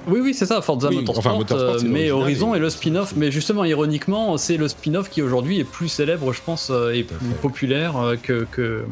Oui, 0.07 0.19
oui, 0.21 0.33
c'est 0.33 0.45
ça, 0.45 0.61
Forza 0.61 0.91
Motorsport, 0.91 1.45
euh, 1.51 1.79
mais 1.85 2.11
Horizon 2.11 2.53
est 2.53 2.59
le 2.59 2.69
spin-off. 2.69 3.13
Mais 3.15 3.31
justement, 3.31 3.63
ironiquement, 3.63 4.37
c'est 4.37 4.57
le 4.57 4.67
spin-off 4.67 5.09
qui 5.09 5.21
aujourd'hui 5.21 5.59
est 5.59 5.63
plus 5.63 5.87
célèbre, 5.87 6.33
je 6.33 6.41
pense, 6.41 6.69
et 6.93 7.03
plus 7.03 7.29
populaire 7.41 7.93
que, 8.21 8.45
que, 8.51 8.83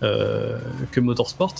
que 0.00 1.00
Motorsport. 1.00 1.54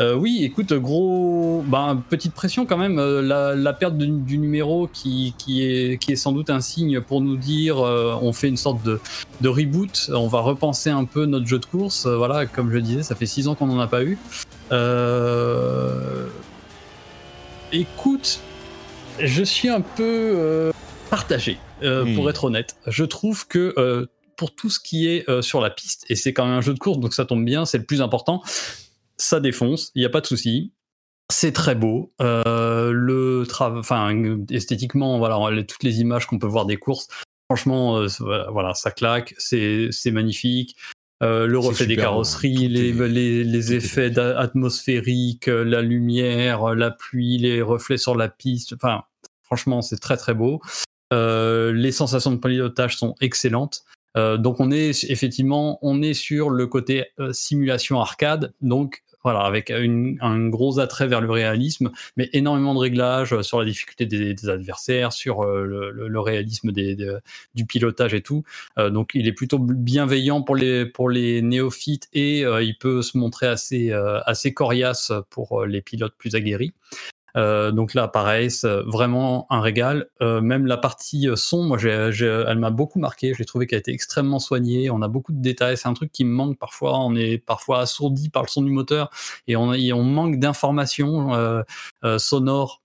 Euh, 0.00 0.14
oui, 0.14 0.44
écoute, 0.44 0.72
gros, 0.74 1.64
bah, 1.66 1.96
petite 2.08 2.32
pression 2.32 2.66
quand 2.66 2.76
même. 2.76 2.98
Euh, 2.98 3.20
la, 3.56 3.72
perte 3.72 3.96
du, 3.96 4.38
numéro 4.38 4.86
qui, 4.86 5.34
est, 5.48 6.00
qui 6.00 6.12
est 6.12 6.16
sans 6.16 6.32
doute 6.32 6.50
un 6.50 6.60
signe 6.60 7.00
pour 7.00 7.20
nous 7.20 7.36
dire 7.36 7.84
euh, 7.84 8.16
on 8.22 8.32
fait 8.32 8.48
une 8.48 8.56
sorte 8.56 8.80
de, 8.84 9.00
reboot, 9.48 10.10
on 10.14 10.28
va 10.28 10.40
repenser 10.40 10.90
un 10.90 11.04
peu 11.04 11.26
notre 11.26 11.46
jeu 11.46 11.58
de 11.58 11.66
course. 11.66 12.06
voilà, 12.06 12.46
comme 12.46 12.72
je 12.72 12.78
disais, 12.78 13.02
ça 13.02 13.14
fait 13.14 13.26
six 13.26 13.48
ans 13.48 13.54
qu'on 13.54 13.66
n'en 13.66 13.80
a 13.80 13.88
pas 13.88 14.04
eu. 14.04 14.18
Écoute, 17.72 18.40
je 19.20 19.42
suis 19.42 19.68
un 19.68 19.80
peu 19.80 20.70
partagé, 21.10 21.58
hmm. 21.82 22.14
pour 22.14 22.30
être 22.30 22.44
honnête. 22.44 22.76
Je 22.86 23.04
trouve 23.04 23.48
que 23.48 24.06
pour 24.36 24.54
tout 24.54 24.70
ce 24.70 24.78
qui 24.78 25.08
est 25.08 25.42
sur 25.42 25.60
la 25.60 25.70
piste, 25.70 26.04
et 26.08 26.14
c'est 26.14 26.32
quand 26.32 26.44
même 26.44 26.54
un 26.54 26.60
jeu 26.60 26.72
de 26.72 26.78
course, 26.78 26.98
donc 26.98 27.14
ça 27.14 27.24
tombe 27.24 27.44
bien, 27.44 27.64
c'est 27.64 27.78
le 27.78 27.84
plus 27.84 28.00
important 28.00 28.42
ça 29.18 29.40
défonce, 29.40 29.90
il 29.94 30.00
n'y 30.00 30.06
a 30.06 30.10
pas 30.10 30.20
de 30.20 30.26
souci. 30.26 30.72
C'est 31.30 31.52
très 31.52 31.74
beau. 31.74 32.14
Euh, 32.22 32.90
le 32.92 33.44
enfin 33.60 34.16
esthétiquement, 34.50 35.18
voilà, 35.18 35.36
toutes 35.62 35.82
les 35.82 36.00
images 36.00 36.26
qu'on 36.26 36.38
peut 36.38 36.46
voir 36.46 36.64
des 36.64 36.78
courses, 36.78 37.08
franchement, 37.50 37.98
euh, 37.98 38.08
voilà, 38.50 38.72
ça 38.74 38.90
claque, 38.90 39.34
c'est 39.36 39.90
magnifique. 40.10 40.76
Euh, 41.22 41.46
le 41.46 41.58
reflet 41.58 41.86
des 41.86 41.96
carrosseries, 41.96 42.68
les, 42.68 42.92
les, 42.92 43.72
effets 43.74 44.16
atmosphériques, 44.18 45.48
la 45.48 45.82
lumière, 45.82 46.76
la 46.76 46.92
pluie, 46.92 47.38
les 47.38 47.60
reflets 47.60 47.98
sur 47.98 48.14
la 48.14 48.28
piste. 48.28 48.72
Enfin, 48.74 49.02
franchement, 49.42 49.82
c'est 49.82 49.98
très 49.98 50.16
très 50.16 50.32
beau. 50.32 50.62
les 51.12 51.92
sensations 51.92 52.30
de 52.30 52.36
pilotage 52.38 52.96
sont 52.96 53.16
excellentes. 53.20 53.82
donc 54.16 54.60
on 54.60 54.70
est 54.70 55.04
effectivement, 55.10 55.78
on 55.82 56.00
est 56.02 56.14
sur 56.14 56.50
le 56.50 56.66
côté 56.68 57.06
simulation 57.32 58.00
arcade. 58.00 58.54
Donc 58.60 59.02
voilà, 59.28 59.40
avec 59.40 59.70
un 59.70 60.48
gros 60.48 60.78
attrait 60.78 61.06
vers 61.06 61.20
le 61.20 61.30
réalisme, 61.30 61.90
mais 62.16 62.30
énormément 62.32 62.72
de 62.72 62.78
réglages 62.78 63.42
sur 63.42 63.58
la 63.58 63.66
difficulté 63.66 64.06
des, 64.06 64.48
adversaires, 64.48 65.12
sur 65.12 65.42
euh, 65.42 65.66
le, 65.92 66.20
réalisme 66.20 66.72
du 66.72 67.66
pilotage 67.66 68.14
et 68.14 68.22
tout. 68.22 68.42
Euh, 68.78 68.88
donc 68.88 69.10
il 69.12 69.28
est 69.28 69.34
plutôt 69.34 69.58
bienveillant 69.58 70.40
pour 70.40 70.56
les, 70.56 70.86
pour 70.86 71.10
les 71.10 71.42
néophytes 71.42 72.08
et 72.14 72.42
euh, 72.46 72.62
il 72.62 72.78
peut 72.78 73.02
se 73.02 73.18
montrer 73.18 73.48
assez, 73.48 73.92
assez 74.24 74.54
coriace 74.54 75.12
pour 75.28 75.66
les 75.66 75.82
pilotes 75.82 76.14
plus 76.16 76.34
aguerris. 76.34 76.72
Euh, 77.36 77.70
donc 77.70 77.94
là, 77.94 78.08
pareil, 78.08 78.50
c'est 78.50 78.82
vraiment 78.86 79.46
un 79.50 79.60
régal. 79.60 80.08
Euh, 80.22 80.40
même 80.40 80.66
la 80.66 80.76
partie 80.76 81.28
euh, 81.28 81.36
son, 81.36 81.64
moi, 81.64 81.78
elle 81.80 82.58
m'a 82.58 82.70
beaucoup 82.70 82.98
marqué. 82.98 83.34
J'ai 83.34 83.44
trouvé 83.44 83.66
qu'elle 83.66 83.78
était 83.80 83.92
extrêmement 83.92 84.38
soignée. 84.38 84.90
On 84.90 85.02
a 85.02 85.08
beaucoup 85.08 85.32
de 85.32 85.40
détails. 85.40 85.76
C'est 85.76 85.88
un 85.88 85.94
truc 85.94 86.12
qui 86.12 86.24
me 86.24 86.32
manque 86.32 86.58
parfois. 86.58 86.98
On 86.98 87.14
est 87.14 87.38
parfois 87.38 87.80
assourdi 87.80 88.28
par 88.30 88.42
le 88.42 88.48
son 88.48 88.62
du 88.62 88.70
moteur 88.70 89.10
et 89.46 89.56
on, 89.56 89.68
manque 90.04 90.38
d'informations 90.38 91.62
sonores 92.18 92.82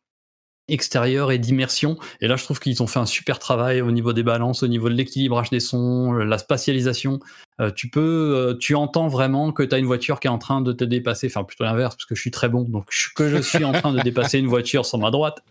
extérieur 0.67 1.31
et 1.31 1.39
d'immersion. 1.39 1.97
Et 2.21 2.27
là, 2.27 2.35
je 2.35 2.43
trouve 2.43 2.59
qu'ils 2.59 2.81
ont 2.81 2.87
fait 2.87 2.99
un 2.99 3.05
super 3.05 3.39
travail 3.39 3.81
au 3.81 3.91
niveau 3.91 4.13
des 4.13 4.23
balances, 4.23 4.63
au 4.63 4.67
niveau 4.67 4.89
de 4.89 4.93
l'équilibrage 4.93 5.49
des 5.49 5.59
sons, 5.59 6.13
la 6.13 6.37
spatialisation. 6.37 7.19
Euh, 7.59 7.71
tu 7.71 7.89
peux, 7.89 8.01
euh, 8.35 8.57
tu 8.57 8.75
entends 8.75 9.07
vraiment 9.07 9.51
que 9.51 9.63
tu 9.63 9.75
as 9.75 9.77
une 9.77 9.85
voiture 9.85 10.19
qui 10.19 10.27
est 10.27 10.31
en 10.31 10.37
train 10.39 10.61
de 10.61 10.73
te 10.73 10.83
dépasser, 10.83 11.27
enfin 11.27 11.43
plutôt 11.43 11.63
l'inverse, 11.63 11.95
parce 11.95 12.05
que 12.05 12.15
je 12.15 12.21
suis 12.21 12.31
très 12.31 12.49
bon, 12.49 12.63
donc 12.63 12.85
que 13.15 13.29
je 13.29 13.41
suis 13.41 13.63
en 13.63 13.71
train 13.73 13.93
de 13.93 14.01
dépasser 14.01 14.39
une 14.39 14.47
voiture 14.47 14.85
sur 14.85 14.97
ma 14.97 15.11
droite. 15.11 15.43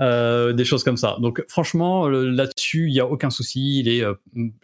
Euh, 0.00 0.54
des 0.54 0.64
choses 0.64 0.82
comme 0.82 0.96
ça. 0.96 1.18
Donc 1.20 1.44
franchement, 1.46 2.08
là-dessus, 2.08 2.86
il 2.88 2.92
n'y 2.92 3.00
a 3.00 3.06
aucun 3.06 3.28
souci. 3.28 3.80
Il 3.80 3.88
est, 3.88 4.02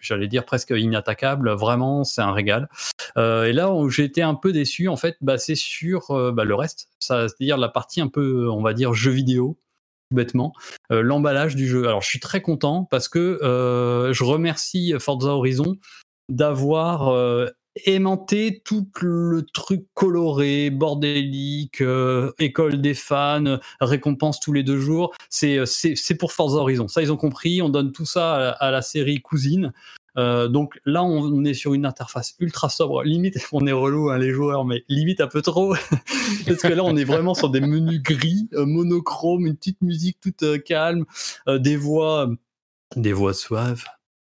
j'allais 0.01 0.28
dire, 0.28 0.47
presque 0.47 0.73
inattaquable. 0.74 1.51
Vraiment, 1.51 2.05
c'est 2.05 2.23
un 2.23 2.32
régal. 2.32 2.70
et 3.19 3.52
là 3.52 3.70
où 3.70 3.90
j'ai 3.90 4.05
été 4.05 4.23
un 4.23 4.35
peu 4.35 4.51
déçu, 4.51 4.89
en 4.89 4.97
fait, 4.97 5.19
bah, 5.20 5.36
c'est 5.36 5.57
sur 5.57 6.32
bah, 6.32 6.44
le 6.44 6.55
reste. 6.55 6.89
C'est-à-dire 7.01 7.59
la 7.59 7.69
partie 7.69 8.01
un 8.01 8.09
peu, 8.09 8.48
on 8.48 8.62
va 8.62 8.73
dire, 8.73 8.94
jeu 8.94 9.11
vidéo 9.11 9.59
bêtement, 10.11 10.55
l'emballage 10.89 11.55
du 11.55 11.69
jeu. 11.69 11.86
Alors 11.86 12.01
je 12.01 12.09
suis 12.09 12.19
très 12.19 12.40
content 12.40 12.89
parce 12.90 13.09
que 13.11 13.39
je 13.43 14.24
remercie 14.24 14.94
Forza 14.98 15.28
Horizon 15.28 15.77
d'avoir 16.31 17.09
euh, 17.09 17.47
aimanté 17.86 18.62
tout 18.65 18.89
le 19.02 19.43
truc 19.43 19.86
coloré, 19.94 20.70
bordélique, 20.70 21.82
école 22.39 22.81
des 22.81 22.94
fans, 22.94 23.59
récompense 23.81 24.40
tous 24.40 24.52
les 24.52 24.62
deux 24.62 24.78
jours. 24.78 25.15
C'est 25.28 25.65
c'est 25.66 26.15
pour 26.16 26.32
Forza 26.32 26.59
Horizon. 26.59 26.89
Ça 26.89 27.02
ils 27.02 27.12
ont 27.12 27.16
compris. 27.16 27.62
On 27.62 27.69
donne 27.69 27.93
tout 27.93 28.07
ça 28.07 28.51
à 28.52 28.70
la 28.70 28.82
série 28.82 29.20
cousine. 29.20 29.73
Euh, 30.16 30.48
donc 30.48 30.81
là, 30.85 31.02
on 31.05 31.44
est 31.44 31.55
sur 31.55 31.74
une 31.74 31.86
interface 31.86 32.35
ultra 32.40 32.69
sobre. 32.69 33.02
Limite, 33.02 33.36
on 33.52 33.66
est 33.66 33.73
relou, 33.73 34.11
hein, 34.11 34.19
les 34.19 34.31
joueurs, 34.31 34.65
mais 34.65 34.85
limite 34.89 35.20
un 35.20 35.28
peu 35.28 35.43
trop. 35.43 35.74
Parce 36.47 36.62
que 36.62 36.73
là, 36.73 36.85
on 36.85 36.97
est 36.97 37.05
vraiment 37.05 37.35
sur 37.35 37.51
des 37.51 37.61
menus 37.61 38.02
gris, 38.02 38.48
euh, 38.55 38.66
monochrome, 38.66 39.47
une 39.47 39.57
petite 39.57 39.81
musique 39.82 40.19
toute 40.20 40.43
euh, 40.43 40.59
calme, 40.59 41.05
des 41.47 41.77
voix, 41.77 42.28
des 42.97 43.12
voix 43.12 43.35
suaves. 43.35 43.85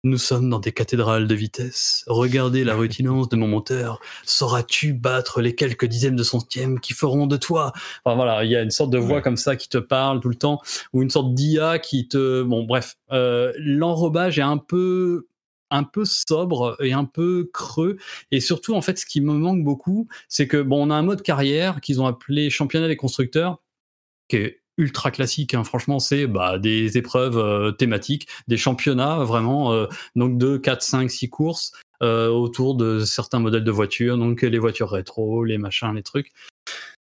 Nous 0.05 0.17
sommes 0.17 0.49
dans 0.49 0.59
des 0.59 0.73
cathédrales 0.73 1.27
de 1.27 1.35
vitesse. 1.35 2.03
Regardez 2.07 2.65
la 2.65 2.75
rutinance 2.75 3.29
de 3.29 3.37
mon 3.37 3.47
moteur. 3.47 4.01
Sauras-tu 4.25 4.91
battre 4.91 5.39
les 5.39 5.55
quelques 5.55 5.85
dizaines 5.85 6.17
de 6.17 6.23
centièmes 6.23 6.81
qui 6.81 6.91
feront 6.91 7.25
de 7.25 7.37
toi? 7.37 7.71
Enfin 8.03 8.15
voilà, 8.17 8.43
il 8.43 8.51
y 8.51 8.55
a 8.57 8.61
une 8.61 8.69
sorte 8.69 8.89
de 8.89 8.97
voix 8.97 9.21
comme 9.21 9.37
ça 9.37 9.55
qui 9.55 9.69
te 9.69 9.77
parle 9.77 10.19
tout 10.19 10.27
le 10.27 10.35
temps, 10.35 10.59
ou 10.91 11.01
une 11.01 11.09
sorte 11.09 11.33
d'IA 11.33 11.79
qui 11.79 12.09
te... 12.09 12.43
Bon 12.43 12.63
bref, 12.63 12.97
l'enrobage 13.09 14.39
est 14.39 14.43
un 14.43 14.57
peu 14.57 15.27
un 15.71 15.83
peu 15.83 16.03
sobre 16.05 16.75
et 16.81 16.91
un 16.93 17.05
peu 17.05 17.49
creux. 17.53 17.97
Et 18.31 18.41
surtout, 18.41 18.75
en 18.75 18.81
fait, 18.81 18.99
ce 18.99 19.05
qui 19.05 19.21
me 19.21 19.33
manque 19.33 19.63
beaucoup, 19.63 20.09
c'est 20.27 20.47
que 20.47 20.61
bon, 20.61 20.85
on 20.85 20.89
a 20.91 20.95
un 20.95 21.01
mode 21.01 21.21
carrière 21.21 21.79
qu'ils 21.81 22.01
ont 22.01 22.07
appelé 22.07 22.49
championnat 22.49 22.89
des 22.89 22.97
constructeurs, 22.97 23.61
qui 24.27 24.35
est 24.37 24.62
ultra 24.77 25.11
classique. 25.11 25.53
Hein. 25.53 25.63
Franchement, 25.63 25.99
c'est 25.99 26.27
bah, 26.27 26.57
des 26.57 26.97
épreuves 26.97 27.37
euh, 27.37 27.71
thématiques, 27.71 28.27
des 28.47 28.57
championnats 28.57 29.23
vraiment, 29.23 29.73
euh, 29.73 29.87
donc 30.15 30.37
de 30.37 30.57
4, 30.57 30.81
5, 30.81 31.11
6 31.11 31.29
courses 31.29 31.71
euh, 32.01 32.29
autour 32.29 32.75
de 32.75 32.99
certains 32.99 33.39
modèles 33.39 33.63
de 33.63 33.71
voitures, 33.71 34.17
donc 34.17 34.41
les 34.41 34.59
voitures 34.59 34.89
rétro, 34.89 35.43
les 35.43 35.57
machins, 35.57 35.93
les 35.93 36.03
trucs. 36.03 36.31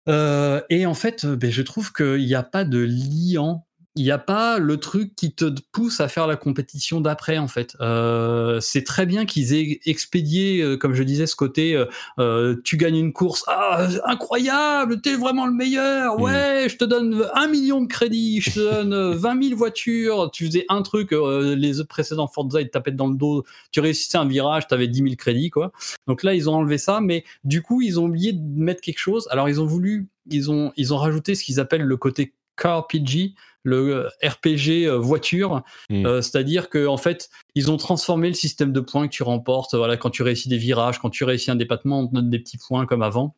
et 0.08 0.86
en 0.86 0.94
fait, 0.94 1.26
ben, 1.26 1.50
je 1.50 1.62
trouve 1.62 1.92
qu'il 1.92 2.24
n'y 2.24 2.34
a 2.34 2.42
pas 2.42 2.64
de 2.64 2.78
liant 2.78 3.66
il 3.97 4.05
n'y 4.05 4.10
a 4.10 4.18
pas 4.18 4.59
le 4.59 4.77
truc 4.77 5.16
qui 5.16 5.32
te 5.32 5.47
pousse 5.73 6.01
à 6.01 6.09
faire 6.09 6.27
la 6.27 6.36
compétition 6.36 7.01
d'après 7.01 7.39
en 7.39 7.48
fait. 7.48 7.77
Euh, 7.81 8.60
c'est 8.60 8.85
très 8.85 9.06
bien 9.06 9.24
qu'ils 9.24 9.55
aient 9.55 9.81
expédié, 9.86 10.60
euh, 10.60 10.77
comme 10.77 10.93
je 10.93 11.02
disais, 11.02 11.27
ce 11.27 11.35
côté 11.35 11.74
euh, 11.74 11.86
euh, 12.18 12.56
tu 12.62 12.77
gagnes 12.77 12.97
une 12.97 13.14
course, 13.14 13.43
ah 13.47 13.89
incroyable, 14.05 15.01
t'es 15.01 15.14
vraiment 15.14 15.47
le 15.47 15.55
meilleur, 15.55 16.18
mm. 16.18 16.23
ouais, 16.23 16.66
je 16.68 16.77
te 16.77 16.85
donne 16.85 17.27
un 17.35 17.48
million 17.48 17.81
de 17.81 17.86
crédits, 17.86 18.43
je 18.43 18.51
te 18.51 18.60
donne 18.60 19.14
20 19.16 19.43
000 19.43 19.56
voitures, 19.56 20.31
tu 20.31 20.47
faisais 20.47 20.66
un 20.68 20.82
truc, 20.82 21.12
les 21.12 21.82
précédents 21.89 22.28
Forza 22.28 22.60
ils 22.60 22.66
te 22.66 22.73
tapaient 22.73 22.93
dans 22.93 23.09
le 23.09 23.16
dos, 23.16 23.44
tu 23.70 23.81
réussissais 23.81 24.18
un 24.18 24.27
virage, 24.27 24.66
t'avais 24.68 24.89
10 24.89 24.98
000 24.98 25.14
crédits 25.16 25.48
quoi. 25.48 25.73
Donc 26.06 26.23
là 26.23 26.35
ils 26.35 26.51
ont 26.51 26.55
enlevé 26.55 26.77
ça, 26.77 27.01
mais 27.01 27.24
du 27.44 27.62
coup 27.62 27.81
ils 27.81 27.98
ont 27.98 28.05
oublié 28.05 28.35
de 28.35 28.62
mettre 28.62 28.82
quelque 28.82 28.98
chose. 28.98 29.27
Alors 29.31 29.48
ils 29.48 29.59
ont 29.59 29.66
voulu, 29.66 30.09
ils 30.31 30.51
ont 30.51 30.73
ils 30.77 30.93
ont 30.93 30.98
rajouté 30.98 31.35
ce 31.35 31.44
qu'ils 31.44 31.60
appellent 31.60 31.82
le 31.82 31.97
côté 31.97 32.35
car 32.56 32.86
PG, 32.86 33.34
le 33.66 34.08
RPG 34.22 34.86
euh, 34.86 34.96
voiture, 34.96 35.62
mm. 35.90 36.06
euh, 36.06 36.22
c'est-à-dire 36.22 36.70
que 36.70 36.86
en 36.86 36.96
fait 36.96 37.28
ils 37.54 37.70
ont 37.70 37.76
transformé 37.76 38.28
le 38.28 38.34
système 38.34 38.72
de 38.72 38.80
points 38.80 39.08
que 39.08 39.12
tu 39.12 39.24
remportes. 39.24 39.74
Voilà, 39.74 39.96
quand 39.96 40.10
tu 40.10 40.22
réussis 40.22 40.48
des 40.48 40.56
virages, 40.56 40.98
quand 40.98 41.10
tu 41.10 41.24
réussis 41.24 41.50
un 41.50 41.56
dépassement, 41.56 42.00
on 42.00 42.06
te 42.06 42.14
donne 42.14 42.30
des 42.30 42.38
petits 42.38 42.58
points 42.58 42.86
comme 42.86 43.02
avant. 43.02 43.34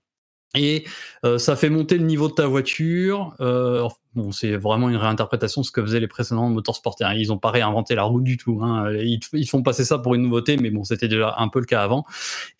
Et 0.54 0.86
euh, 1.24 1.36
ça 1.36 1.56
fait 1.56 1.68
monter 1.68 1.98
le 1.98 2.04
niveau 2.04 2.28
de 2.28 2.32
ta 2.32 2.46
voiture. 2.46 3.34
bon, 3.38 4.32
c'est 4.32 4.56
vraiment 4.56 4.88
une 4.88 4.96
réinterprétation 4.96 5.60
de 5.60 5.66
ce 5.66 5.72
que 5.72 5.82
faisaient 5.82 6.00
les 6.00 6.08
précédents 6.08 6.48
motorsports. 6.48 6.96
Hein. 7.00 7.14
Ils 7.14 7.28
n'ont 7.28 7.38
pas 7.38 7.50
réinventé 7.50 7.94
la 7.94 8.04
route 8.04 8.24
du 8.24 8.38
tout. 8.38 8.60
Hein. 8.62 8.90
Ils, 8.94 9.20
ils, 9.34 9.48
font 9.48 9.62
passer 9.62 9.84
ça 9.84 9.98
pour 9.98 10.14
une 10.14 10.22
nouveauté, 10.22 10.56
mais 10.56 10.70
bon, 10.70 10.84
c'était 10.84 11.08
déjà 11.08 11.34
un 11.38 11.48
peu 11.48 11.60
le 11.60 11.66
cas 11.66 11.82
avant. 11.82 12.04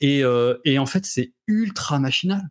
Et, 0.00 0.22
et 0.64 0.78
en 0.78 0.86
fait, 0.86 1.06
c'est 1.06 1.32
ultra 1.46 1.98
machinal. 1.98 2.48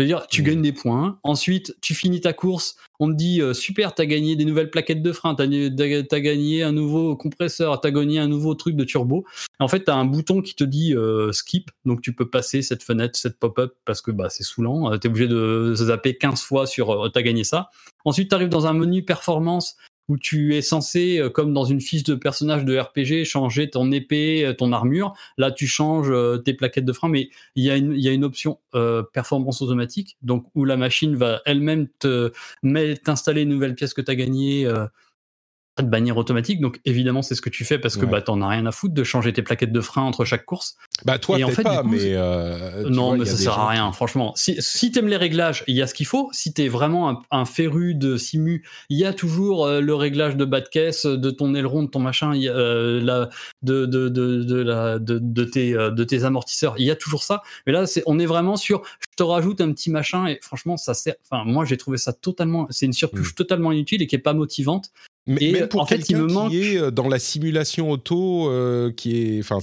C'est-à-dire, 0.00 0.26
tu 0.28 0.40
mmh. 0.40 0.44
gagnes 0.46 0.62
des 0.62 0.72
points. 0.72 1.18
Ensuite, 1.24 1.76
tu 1.82 1.94
finis 1.94 2.22
ta 2.22 2.32
course. 2.32 2.76
On 3.00 3.08
te 3.08 3.12
dit, 3.12 3.42
euh, 3.42 3.52
super, 3.52 3.94
tu 3.94 4.00
as 4.00 4.06
gagné 4.06 4.34
des 4.34 4.46
nouvelles 4.46 4.70
plaquettes 4.70 5.02
de 5.02 5.12
frein, 5.12 5.34
tu 5.34 5.42
as, 5.42 6.20
gagné 6.20 6.62
un 6.62 6.72
nouveau 6.72 7.16
compresseur, 7.16 7.78
tu 7.82 7.86
as 7.86 7.90
gagné 7.90 8.18
un 8.18 8.26
nouveau 8.26 8.54
truc 8.54 8.76
de 8.76 8.84
turbo. 8.84 9.26
En 9.58 9.68
fait, 9.68 9.84
tu 9.84 9.90
as 9.90 9.94
un 9.96 10.06
bouton 10.06 10.40
qui 10.40 10.54
te 10.54 10.64
dit 10.64 10.94
euh, 10.94 11.32
skip. 11.32 11.70
Donc, 11.84 12.00
tu 12.00 12.14
peux 12.14 12.30
passer 12.30 12.62
cette 12.62 12.82
fenêtre, 12.82 13.18
cette 13.18 13.38
pop-up, 13.38 13.74
parce 13.84 14.00
que 14.00 14.10
bah, 14.10 14.30
c'est 14.30 14.42
saoulant. 14.42 14.90
Euh, 14.90 14.96
tu 14.96 15.06
es 15.06 15.10
obligé 15.10 15.28
de 15.28 15.74
zapper 15.76 16.16
15 16.16 16.40
fois 16.40 16.66
sur 16.66 17.10
tu 17.12 17.18
as 17.18 17.22
gagné 17.22 17.44
ça. 17.44 17.68
Ensuite, 18.06 18.30
tu 18.30 18.34
arrives 18.34 18.48
dans 18.48 18.66
un 18.66 18.72
menu 18.72 19.04
performance 19.04 19.76
où 20.10 20.18
tu 20.18 20.56
es 20.56 20.60
censé, 20.60 21.18
euh, 21.20 21.30
comme 21.30 21.54
dans 21.54 21.64
une 21.64 21.80
fiche 21.80 22.02
de 22.02 22.16
personnage 22.16 22.64
de 22.64 22.76
RPG, 22.76 23.24
changer 23.24 23.70
ton 23.70 23.92
épée, 23.92 24.44
euh, 24.44 24.52
ton 24.52 24.72
armure. 24.72 25.14
Là, 25.38 25.52
tu 25.52 25.68
changes 25.68 26.10
euh, 26.10 26.36
tes 26.36 26.52
plaquettes 26.52 26.84
de 26.84 26.92
frein, 26.92 27.08
mais 27.08 27.30
il 27.54 27.62
y 27.62 27.70
a 27.70 27.76
une, 27.76 28.24
option 28.24 28.58
performance 29.12 29.62
automatique, 29.62 30.16
donc 30.22 30.46
où 30.54 30.64
la 30.64 30.76
machine 30.76 31.14
va 31.14 31.40
elle-même 31.46 31.86
te 31.98 32.32
t'installer 33.04 33.42
une 33.42 33.48
nouvelle 33.48 33.74
pièce 33.74 33.94
que 33.94 34.02
tu 34.02 34.10
as 34.10 34.14
gagnée 34.14 34.70
de 35.78 35.88
bannière 35.88 36.16
automatique. 36.16 36.60
Donc 36.60 36.80
évidemment, 36.84 37.22
c'est 37.22 37.34
ce 37.34 37.40
que 37.40 37.50
tu 37.50 37.64
fais 37.64 37.78
parce 37.78 37.96
que 37.96 38.04
bah 38.04 38.20
t'en 38.20 38.42
as 38.42 38.48
rien 38.48 38.66
à 38.66 38.72
foutre 38.72 38.94
de 38.94 39.04
changer 39.04 39.32
tes 39.32 39.42
plaquettes 39.42 39.72
de 39.72 39.80
frein 39.80 40.02
entre 40.02 40.24
chaque 40.24 40.44
course. 40.44 40.76
Bah 41.04 41.18
toi, 41.18 41.38
en 41.42 41.48
fait, 41.48 41.62
pas, 41.62 41.82
mais 41.82 42.14
euh, 42.14 42.88
non, 42.88 43.16
mais 43.16 43.24
ça 43.24 43.36
sert 43.36 43.58
à 43.58 43.68
rien. 43.68 43.90
Franchement, 43.92 44.32
si 44.36 44.56
si 44.58 44.90
t'aimes 44.90 45.08
les 45.08 45.16
réglages, 45.16 45.64
il 45.66 45.76
y 45.76 45.82
a 45.82 45.86
ce 45.86 45.94
qu'il 45.94 46.06
faut. 46.06 46.28
Si 46.32 46.52
t'es 46.52 46.68
vraiment 46.68 47.22
un, 47.30 47.44
féru 47.44 47.94
de 47.94 48.16
simu, 48.16 48.66
il 48.90 48.98
y 48.98 49.04
a 49.04 49.12
toujours 49.12 49.66
euh, 49.66 49.80
le 49.80 49.94
réglage 49.94 50.36
de 50.36 50.44
bas 50.44 50.60
de 50.60 50.68
caisse, 50.68 51.06
de 51.06 51.30
ton 51.30 51.54
aileron, 51.54 51.84
de 51.84 51.88
ton 51.88 52.00
machin, 52.00 52.34
y 52.34 52.48
euh, 52.48 53.00
la, 53.00 53.28
de 53.62 53.86
de 53.86 54.08
de 54.08 54.42
de 54.42 54.56
la 54.56 54.98
de, 54.98 55.18
de 55.20 55.44
tes 55.44 55.72
de 55.72 56.04
tes 56.04 56.24
amortisseurs. 56.24 56.74
Il 56.78 56.84
y 56.84 56.90
a 56.90 56.96
toujours 56.96 57.22
ça. 57.22 57.42
Mais 57.66 57.72
là, 57.72 57.86
c'est 57.86 58.02
on 58.06 58.18
est 58.18 58.26
vraiment 58.26 58.56
sur. 58.56 58.82
Je 59.00 59.16
te 59.16 59.22
rajoute 59.22 59.60
un 59.60 59.72
petit 59.72 59.90
machin 59.90 60.26
et 60.26 60.38
franchement, 60.42 60.76
ça 60.76 60.94
sert. 60.94 61.14
Enfin, 61.30 61.44
moi, 61.44 61.64
j'ai 61.64 61.76
trouvé 61.76 61.96
ça 61.96 62.12
totalement. 62.12 62.66
C'est 62.70 62.86
une 62.86 62.92
surcouche 62.92 63.32
mm. 63.32 63.36
totalement 63.36 63.72
inutile 63.72 64.02
et 64.02 64.06
qui 64.06 64.16
est 64.16 64.20
pas 64.20 64.34
motivante. 64.34 64.90
Mais 65.30 65.52
même 65.52 65.68
pour 65.68 65.86
quelqu'un 65.86 66.26
qui 66.26 66.34
manque... 66.34 66.52
est 66.52 66.76
euh, 66.76 66.90
dans 66.90 67.06
la 67.06 67.20
simulation 67.20 67.90
auto, 67.90 68.50
euh, 68.50 68.90
qui 68.90 69.16
est, 69.16 69.38
enfin, 69.38 69.58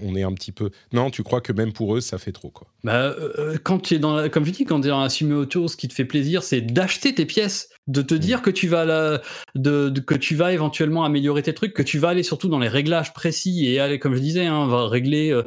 on 0.00 0.16
est 0.16 0.22
un 0.22 0.32
petit 0.32 0.52
peu. 0.52 0.70
Non, 0.94 1.10
tu 1.10 1.22
crois 1.22 1.42
que 1.42 1.52
même 1.52 1.74
pour 1.74 1.94
eux, 1.94 2.00
ça 2.00 2.16
fait 2.16 2.32
trop 2.32 2.48
quoi 2.48 2.66
bah, 2.82 3.14
euh, 3.18 3.58
quand 3.62 3.78
tu 3.78 3.94
es 3.94 3.98
dans, 3.98 4.16
la... 4.16 4.30
comme 4.30 4.46
je 4.46 4.50
dis, 4.50 4.64
quand 4.64 4.80
tu 4.80 4.86
es 4.86 4.90
dans 4.90 5.02
la 5.02 5.10
simulation 5.10 5.42
auto, 5.42 5.68
ce 5.68 5.76
qui 5.76 5.86
te 5.86 5.92
fait 5.92 6.06
plaisir, 6.06 6.42
c'est 6.42 6.62
d'acheter 6.62 7.14
tes 7.14 7.26
pièces, 7.26 7.68
de 7.88 8.00
te 8.00 8.14
dire 8.14 8.40
que 8.40 8.50
tu 8.50 8.68
vas 8.68 8.86
la... 8.86 9.20
de, 9.54 9.92
que 10.00 10.14
tu 10.14 10.34
vas 10.34 10.52
éventuellement 10.54 11.04
améliorer 11.04 11.42
tes 11.42 11.52
trucs, 11.52 11.74
que 11.74 11.82
tu 11.82 11.98
vas 11.98 12.08
aller 12.08 12.22
surtout 12.22 12.48
dans 12.48 12.58
les 12.58 12.68
réglages 12.68 13.12
précis 13.12 13.66
et 13.66 13.80
aller, 13.80 13.98
comme 13.98 14.14
je 14.14 14.20
disais, 14.20 14.46
hein, 14.46 14.66
va 14.66 14.88
régler 14.88 15.38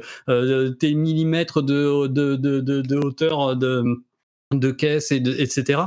tes 0.79 0.93
millimètres 0.93 1.63
de, 1.63 2.05
de, 2.05 2.35
de, 2.35 2.59
de 2.59 2.95
hauteur 2.97 3.55
de 3.55 3.83
de 4.53 4.71
caisse 4.71 5.11
et 5.11 5.17
etc. 5.17 5.81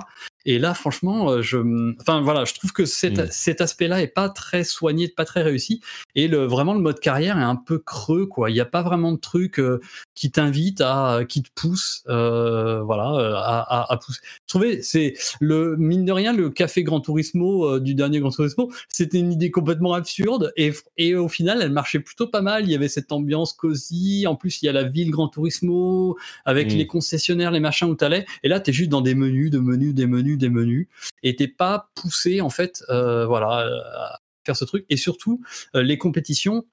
Et 0.45 0.59
là, 0.59 0.75
franchement, 0.75 1.31
euh, 1.31 1.43
je, 1.43 1.59
enfin 2.01 2.21
voilà, 2.21 2.45
je 2.45 2.55
trouve 2.55 2.73
que 2.73 2.85
cet, 2.85 3.19
mm. 3.19 3.29
cet 3.31 3.61
aspect-là 3.61 4.03
est 4.03 4.09
pas 4.09 4.29
très 4.29 4.65
soigné, 4.65 5.09
pas 5.09 5.25
très 5.25 5.43
réussi. 5.43 5.81
Et 6.15 6.29
le, 6.29 6.45
vraiment, 6.47 6.75
le 6.75 6.81
mode 6.81 7.01
carrière 7.01 7.39
est 7.39 7.43
un 7.43 7.57
peu 7.57 7.79
creux, 7.79 8.27
quoi. 8.27 8.51
Il 8.51 8.55
n'y 8.55 8.61
a 8.61 8.65
pas 8.67 8.83
vraiment 8.83 9.13
de 9.13 9.19
truc 9.19 9.59
euh, 9.59 9.81
qui 10.15 10.31
t'invite 10.31 10.81
à, 10.81 11.21
qui 11.29 11.43
te 11.43 11.51
pousse, 11.55 12.05
euh, 12.09 12.83
voilà, 12.83 13.43
à, 13.45 13.93
à, 13.93 13.97
pousser. 13.97 14.21
Trouvez, 14.47 14.83
c'est 14.83 15.15
le 15.41 15.77
mine 15.77 16.05
de 16.05 16.13
rien, 16.13 16.33
le 16.33 16.51
café 16.51 16.83
Gran 16.83 17.01
Turismo 17.01 17.79
du 17.81 17.95
dernier 17.95 18.21
Gran 18.21 18.31
Turismo, 18.31 18.71
c'était 18.89 19.19
une 19.19 19.33
idée 19.33 19.51
complètement 19.51 19.95
absurde 19.95 20.53
et, 20.57 20.73
et 20.97 21.15
au 21.15 21.29
final, 21.29 21.61
elle 21.63 21.73
marchait 21.73 22.01
plutôt 22.01 22.27
pas 22.27 22.43
mal. 22.43 22.65
Il 22.65 22.71
y 22.71 22.75
avait 22.75 22.89
cette 22.89 23.13
ambiance 23.13 23.53
cosy. 23.53 24.27
En 24.27 24.37
plus, 24.37 24.63
il 24.63 24.67
y 24.67 24.69
a 24.69 24.73
la 24.73 24.85
ville 24.85 25.11
Gran 25.11 25.29
Turismo 25.29 26.17
avec 26.45 26.73
mm. 26.73 26.77
les 26.77 26.87
concessionnaires, 26.87 27.51
les 27.51 27.61
machins 27.61 27.89
où 27.89 27.95
t'allais. 27.95 28.27
Et 28.43 28.49
là, 28.49 28.61
t'es 28.61 28.73
juste 28.73 28.91
dans 28.91 29.01
des 29.01 29.15
menus, 29.15 29.51
de 29.51 29.59
menus, 29.59 29.95
des 29.95 30.07
menus 30.07 30.28
des 30.37 30.49
menus 30.49 30.89
et 31.23 31.37
t'es 31.37 31.49
pas 31.49 31.91
poussé 31.95 32.41
en 32.41 32.51
fait 32.51 32.83
euh, 32.91 33.27
voilà 33.27 33.67
à 33.95 34.19
faire 34.45 34.57
ce 34.57 34.65
truc 34.65 34.85
et 34.89 34.97
surtout 34.97 35.41
euh, 35.75 35.83
les 35.83 35.99
compétitions 35.99 36.67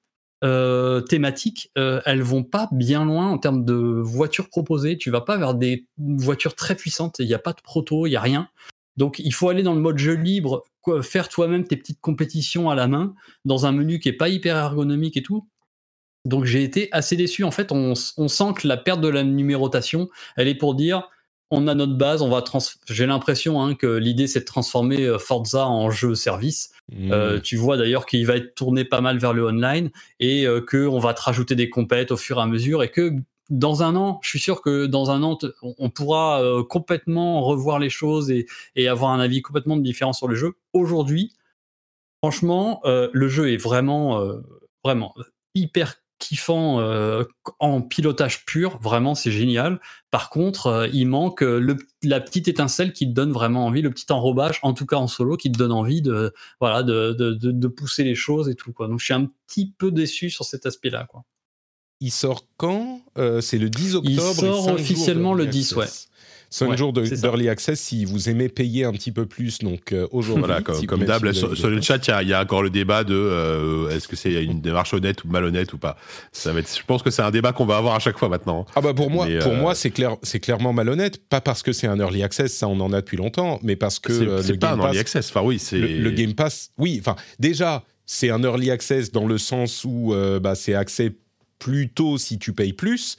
euh, 0.44 1.00
thématiques, 1.00 1.72
elles 1.74 2.22
vont 2.22 2.44
pas 2.44 2.68
bien 2.70 3.06
loin 3.06 3.30
en 3.30 3.38
termes 3.38 3.64
de 3.64 3.74
voitures 3.74 4.50
proposées. 4.50 4.98
Tu 4.98 5.10
vas 5.10 5.22
pas 5.22 5.38
vers 5.38 5.54
des 5.54 5.86
voitures 5.96 6.54
très 6.54 6.74
puissantes. 6.74 7.16
Il 7.20 7.26
n'y 7.26 7.32
a 7.32 7.38
pas 7.38 7.54
de 7.54 7.62
proto, 7.62 8.06
il 8.06 8.10
y 8.10 8.16
a 8.16 8.20
rien. 8.20 8.50
Donc 8.98 9.18
il 9.18 9.32
faut 9.32 9.48
aller 9.48 9.62
dans 9.62 9.74
le 9.74 9.80
mode 9.80 9.96
jeu 9.96 10.12
libre, 10.12 10.62
faire 11.02 11.30
toi-même 11.30 11.64
tes 11.64 11.76
petites 11.76 12.00
compétitions 12.00 12.68
à 12.68 12.74
la 12.74 12.86
main 12.86 13.14
dans 13.46 13.64
un 13.64 13.72
menu 13.72 13.98
qui 13.98 14.10
est 14.10 14.12
pas 14.12 14.28
hyper 14.28 14.56
ergonomique 14.56 15.16
et 15.16 15.22
tout. 15.22 15.48
Donc 16.26 16.44
j'ai 16.44 16.62
été 16.62 16.88
assez 16.92 17.16
déçu. 17.16 17.44
En 17.44 17.50
fait, 17.50 17.72
on, 17.72 17.94
on, 18.16 18.28
sent 18.28 18.54
que 18.56 18.68
la 18.68 18.76
perte 18.76 19.00
de 19.00 19.08
la 19.08 19.22
numérotation, 19.22 20.08
elle 20.36 20.48
est 20.48 20.56
pour 20.56 20.74
dire 20.74 21.08
on 21.50 21.68
a 21.68 21.74
notre 21.74 21.96
base, 21.96 22.22
on 22.22 22.28
va 22.28 22.42
j'ai 22.88 23.06
l'impression 23.06 23.62
hein, 23.62 23.74
que 23.74 23.86
l'idée 23.86 24.26
c'est 24.26 24.40
de 24.40 24.44
transformer 24.44 25.04
euh, 25.04 25.18
Forza 25.18 25.66
en 25.66 25.90
jeu 25.90 26.14
service. 26.14 26.72
Mmh. 26.92 27.12
Euh, 27.12 27.40
tu 27.40 27.56
vois 27.56 27.76
d'ailleurs 27.76 28.06
qu'il 28.06 28.26
va 28.26 28.36
être 28.36 28.54
tourné 28.54 28.84
pas 28.84 29.00
mal 29.00 29.18
vers 29.18 29.32
le 29.32 29.44
online 29.46 29.90
et 30.20 30.46
euh, 30.46 30.60
que 30.60 30.86
on 30.86 30.98
va 30.98 31.14
te 31.14 31.22
rajouter 31.22 31.54
des 31.54 31.68
compètes 31.68 32.12
au 32.12 32.16
fur 32.16 32.38
et 32.38 32.42
à 32.42 32.46
mesure 32.46 32.82
et 32.82 32.90
que 32.90 33.12
dans 33.48 33.84
un 33.84 33.94
an, 33.94 34.18
je 34.22 34.30
suis 34.30 34.40
sûr 34.40 34.60
que 34.60 34.86
dans 34.86 35.12
un 35.12 35.22
an, 35.22 35.38
on 35.62 35.88
pourra 35.88 36.42
complètement 36.68 37.42
revoir 37.42 37.78
les 37.78 37.90
choses 37.90 38.28
et, 38.28 38.46
et, 38.74 38.88
avoir 38.88 39.12
un 39.12 39.20
avis 39.20 39.40
complètement 39.40 39.76
différent 39.76 40.12
sur 40.12 40.26
le 40.26 40.34
jeu. 40.34 40.54
Aujourd'hui, 40.72 41.32
franchement, 42.20 42.80
le 42.84 43.28
jeu 43.28 43.52
est 43.52 43.56
vraiment, 43.56 44.20
vraiment 44.82 45.14
hyper 45.54 45.94
kiffant 46.18 46.80
euh, 46.80 47.24
en 47.58 47.82
pilotage 47.82 48.44
pur, 48.44 48.78
vraiment 48.78 49.14
c'est 49.14 49.30
génial. 49.30 49.80
Par 50.10 50.30
contre, 50.30 50.66
euh, 50.66 50.88
il 50.92 51.06
manque 51.06 51.42
euh, 51.42 51.58
le, 51.58 51.76
la 52.02 52.20
petite 52.20 52.48
étincelle 52.48 52.92
qui 52.92 53.06
te 53.06 53.12
donne 53.12 53.32
vraiment 53.32 53.66
envie, 53.66 53.82
le 53.82 53.90
petit 53.90 54.10
enrobage, 54.10 54.58
en 54.62 54.72
tout 54.72 54.86
cas 54.86 54.96
en 54.96 55.08
solo, 55.08 55.36
qui 55.36 55.52
te 55.52 55.58
donne 55.58 55.72
envie 55.72 56.02
de 56.02 56.32
voilà 56.60 56.82
de, 56.82 57.12
de, 57.12 57.32
de, 57.34 57.68
pousser 57.68 58.04
les 58.04 58.14
choses 58.14 58.48
et 58.48 58.54
tout 58.54 58.72
quoi. 58.72 58.88
Donc 58.88 59.00
je 59.00 59.04
suis 59.04 59.14
un 59.14 59.26
petit 59.46 59.72
peu 59.76 59.90
déçu 59.90 60.30
sur 60.30 60.44
cet 60.44 60.66
aspect-là 60.66 61.06
quoi. 61.08 61.24
Il 62.00 62.10
sort 62.10 62.46
quand? 62.58 63.00
C'est 63.40 63.56
le 63.56 63.70
10 63.70 63.94
octobre. 63.94 64.10
Il 64.10 64.20
sort 64.20 64.68
officiellement 64.68 65.32
le 65.32 65.46
10, 65.46 65.76
ouais. 65.76 65.86
5 66.56 66.76
jours 66.76 66.92
d'early 66.92 67.48
access 67.50 67.78
si 67.78 68.06
vous 68.06 68.30
aimez 68.30 68.48
payer 68.48 68.84
un 68.84 68.92
petit 68.92 69.12
peu 69.12 69.26
plus. 69.26 69.58
Donc 69.58 69.92
euh, 69.92 70.06
aujourd'hui, 70.10 70.44
voilà, 70.46 70.62
comme, 70.88 71.04
d'hab, 71.04 71.30
sur, 71.32 71.68
le 71.68 71.80
chat, 71.82 71.98
il 72.22 72.28
y, 72.28 72.32
a 72.32 72.40
encore 72.40 72.62
le 72.62 72.70
débat 72.70 73.04
de 73.04 73.14
euh, 73.14 73.90
est-ce 73.90 74.08
que 74.08 74.16
c'est 74.16 74.42
une 74.42 74.60
démarche 74.60 74.94
honnête 74.94 75.22
ou 75.24 75.28
malhonnête 75.28 75.72
ou 75.74 75.78
pas. 75.78 75.98
Ça 76.32 76.52
va 76.52 76.60
être, 76.60 76.74
je 76.74 76.84
pense 76.84 77.02
que 77.02 77.10
c'est 77.10 77.22
un 77.22 77.30
débat 77.30 77.52
qu'on 77.52 77.66
va 77.66 77.76
avoir 77.76 77.94
à 77.94 77.98
chaque 77.98 78.18
fois 78.18 78.30
maintenant. 78.30 78.64
Ah 78.74 78.80
bah 78.80 78.94
pour 78.94 79.10
moi, 79.10 79.26
pour 79.42 79.52
euh, 79.52 79.60
moi, 79.60 79.74
c'est 79.74 79.90
clair, 79.90 80.16
c'est 80.22 80.40
clairement 80.40 80.72
malhonnête. 80.72 81.18
Pas 81.28 81.42
parce 81.42 81.62
que 81.62 81.72
c'est 81.72 81.86
un 81.86 81.98
early 81.98 82.22
access, 82.22 82.54
ça 82.54 82.68
on 82.68 82.80
en 82.80 82.92
a 82.92 83.02
depuis 83.02 83.18
longtemps, 83.18 83.60
mais 83.62 83.76
parce 83.76 83.98
que 83.98 84.40
c'est 84.42 84.58
pas 84.58 84.72
un 84.72 84.78
early 84.78 84.98
access. 84.98 85.28
Enfin 85.28 85.42
oui, 85.42 85.58
c'est 85.58 85.78
le, 85.78 86.10
Game 86.10 86.34
Pass. 86.34 86.70
Oui, 86.78 86.96
enfin 87.00 87.16
déjà 87.38 87.84
c'est 88.06 88.30
un 88.30 88.42
early 88.42 88.70
access 88.70 89.12
dans 89.12 89.26
le 89.26 89.36
sens 89.36 89.84
où 89.84 90.14
bah, 90.40 90.54
c'est 90.54 90.74
accès 90.74 91.12
plutôt 91.58 92.16
si 92.16 92.38
tu 92.38 92.54
payes 92.54 92.72
plus. 92.72 93.18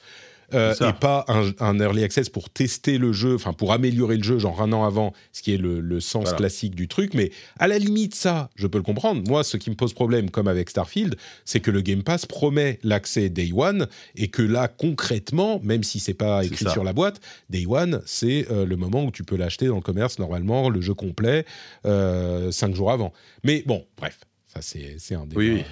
Euh, 0.54 0.74
et 0.74 0.92
pas 0.94 1.26
un, 1.28 1.50
un 1.60 1.78
early 1.78 2.02
access 2.04 2.30
pour 2.30 2.48
tester 2.48 2.96
le 2.96 3.12
jeu, 3.12 3.34
enfin 3.34 3.52
pour 3.52 3.72
améliorer 3.72 4.16
le 4.16 4.22
jeu, 4.22 4.38
genre 4.38 4.62
un 4.62 4.72
an 4.72 4.84
avant, 4.84 5.12
ce 5.32 5.42
qui 5.42 5.52
est 5.52 5.58
le, 5.58 5.80
le 5.80 6.00
sens 6.00 6.22
Voilà. 6.24 6.38
classique 6.38 6.74
du 6.74 6.88
truc. 6.88 7.12
Mais 7.12 7.30
à 7.58 7.68
la 7.68 7.78
limite, 7.78 8.14
ça, 8.14 8.48
je 8.56 8.66
peux 8.66 8.78
le 8.78 8.84
comprendre. 8.84 9.22
Moi, 9.28 9.44
ce 9.44 9.58
qui 9.58 9.68
me 9.68 9.74
pose 9.76 9.92
problème, 9.92 10.30
comme 10.30 10.48
avec 10.48 10.70
Starfield, 10.70 11.16
c'est 11.44 11.60
que 11.60 11.70
le 11.70 11.82
Game 11.82 12.02
Pass 12.02 12.24
promet 12.24 12.78
l'accès 12.82 13.28
Day 13.28 13.50
One 13.54 13.88
et 14.16 14.28
que 14.28 14.40
là, 14.42 14.68
concrètement, 14.68 15.60
même 15.62 15.82
si 15.82 16.00
c'est 16.00 16.14
pas 16.14 16.44
écrit 16.44 16.70
sur 16.70 16.84
la 16.84 16.92
boîte, 16.94 17.20
Day 17.50 17.66
One, 17.68 18.00
c'est 18.06 18.50
euh, 18.50 18.64
le 18.64 18.76
moment 18.76 19.04
où 19.04 19.10
tu 19.10 19.24
peux 19.24 19.36
l'acheter 19.36 19.66
dans 19.66 19.76
le 19.76 19.82
commerce 19.82 20.18
normalement, 20.18 20.70
le 20.70 20.80
jeu 20.80 20.94
complet, 20.94 21.44
euh, 21.84 22.50
cinq 22.52 22.74
jours 22.74 22.90
avant. 22.90 23.12
Mais 23.44 23.62
bon, 23.66 23.84
bref, 23.98 24.18
ça 24.46 24.62
c'est 24.62 24.96
c'est 24.98 25.14
un 25.14 25.26
débat. 25.26 25.38
Oui, 25.40 25.50
oui. 25.56 25.64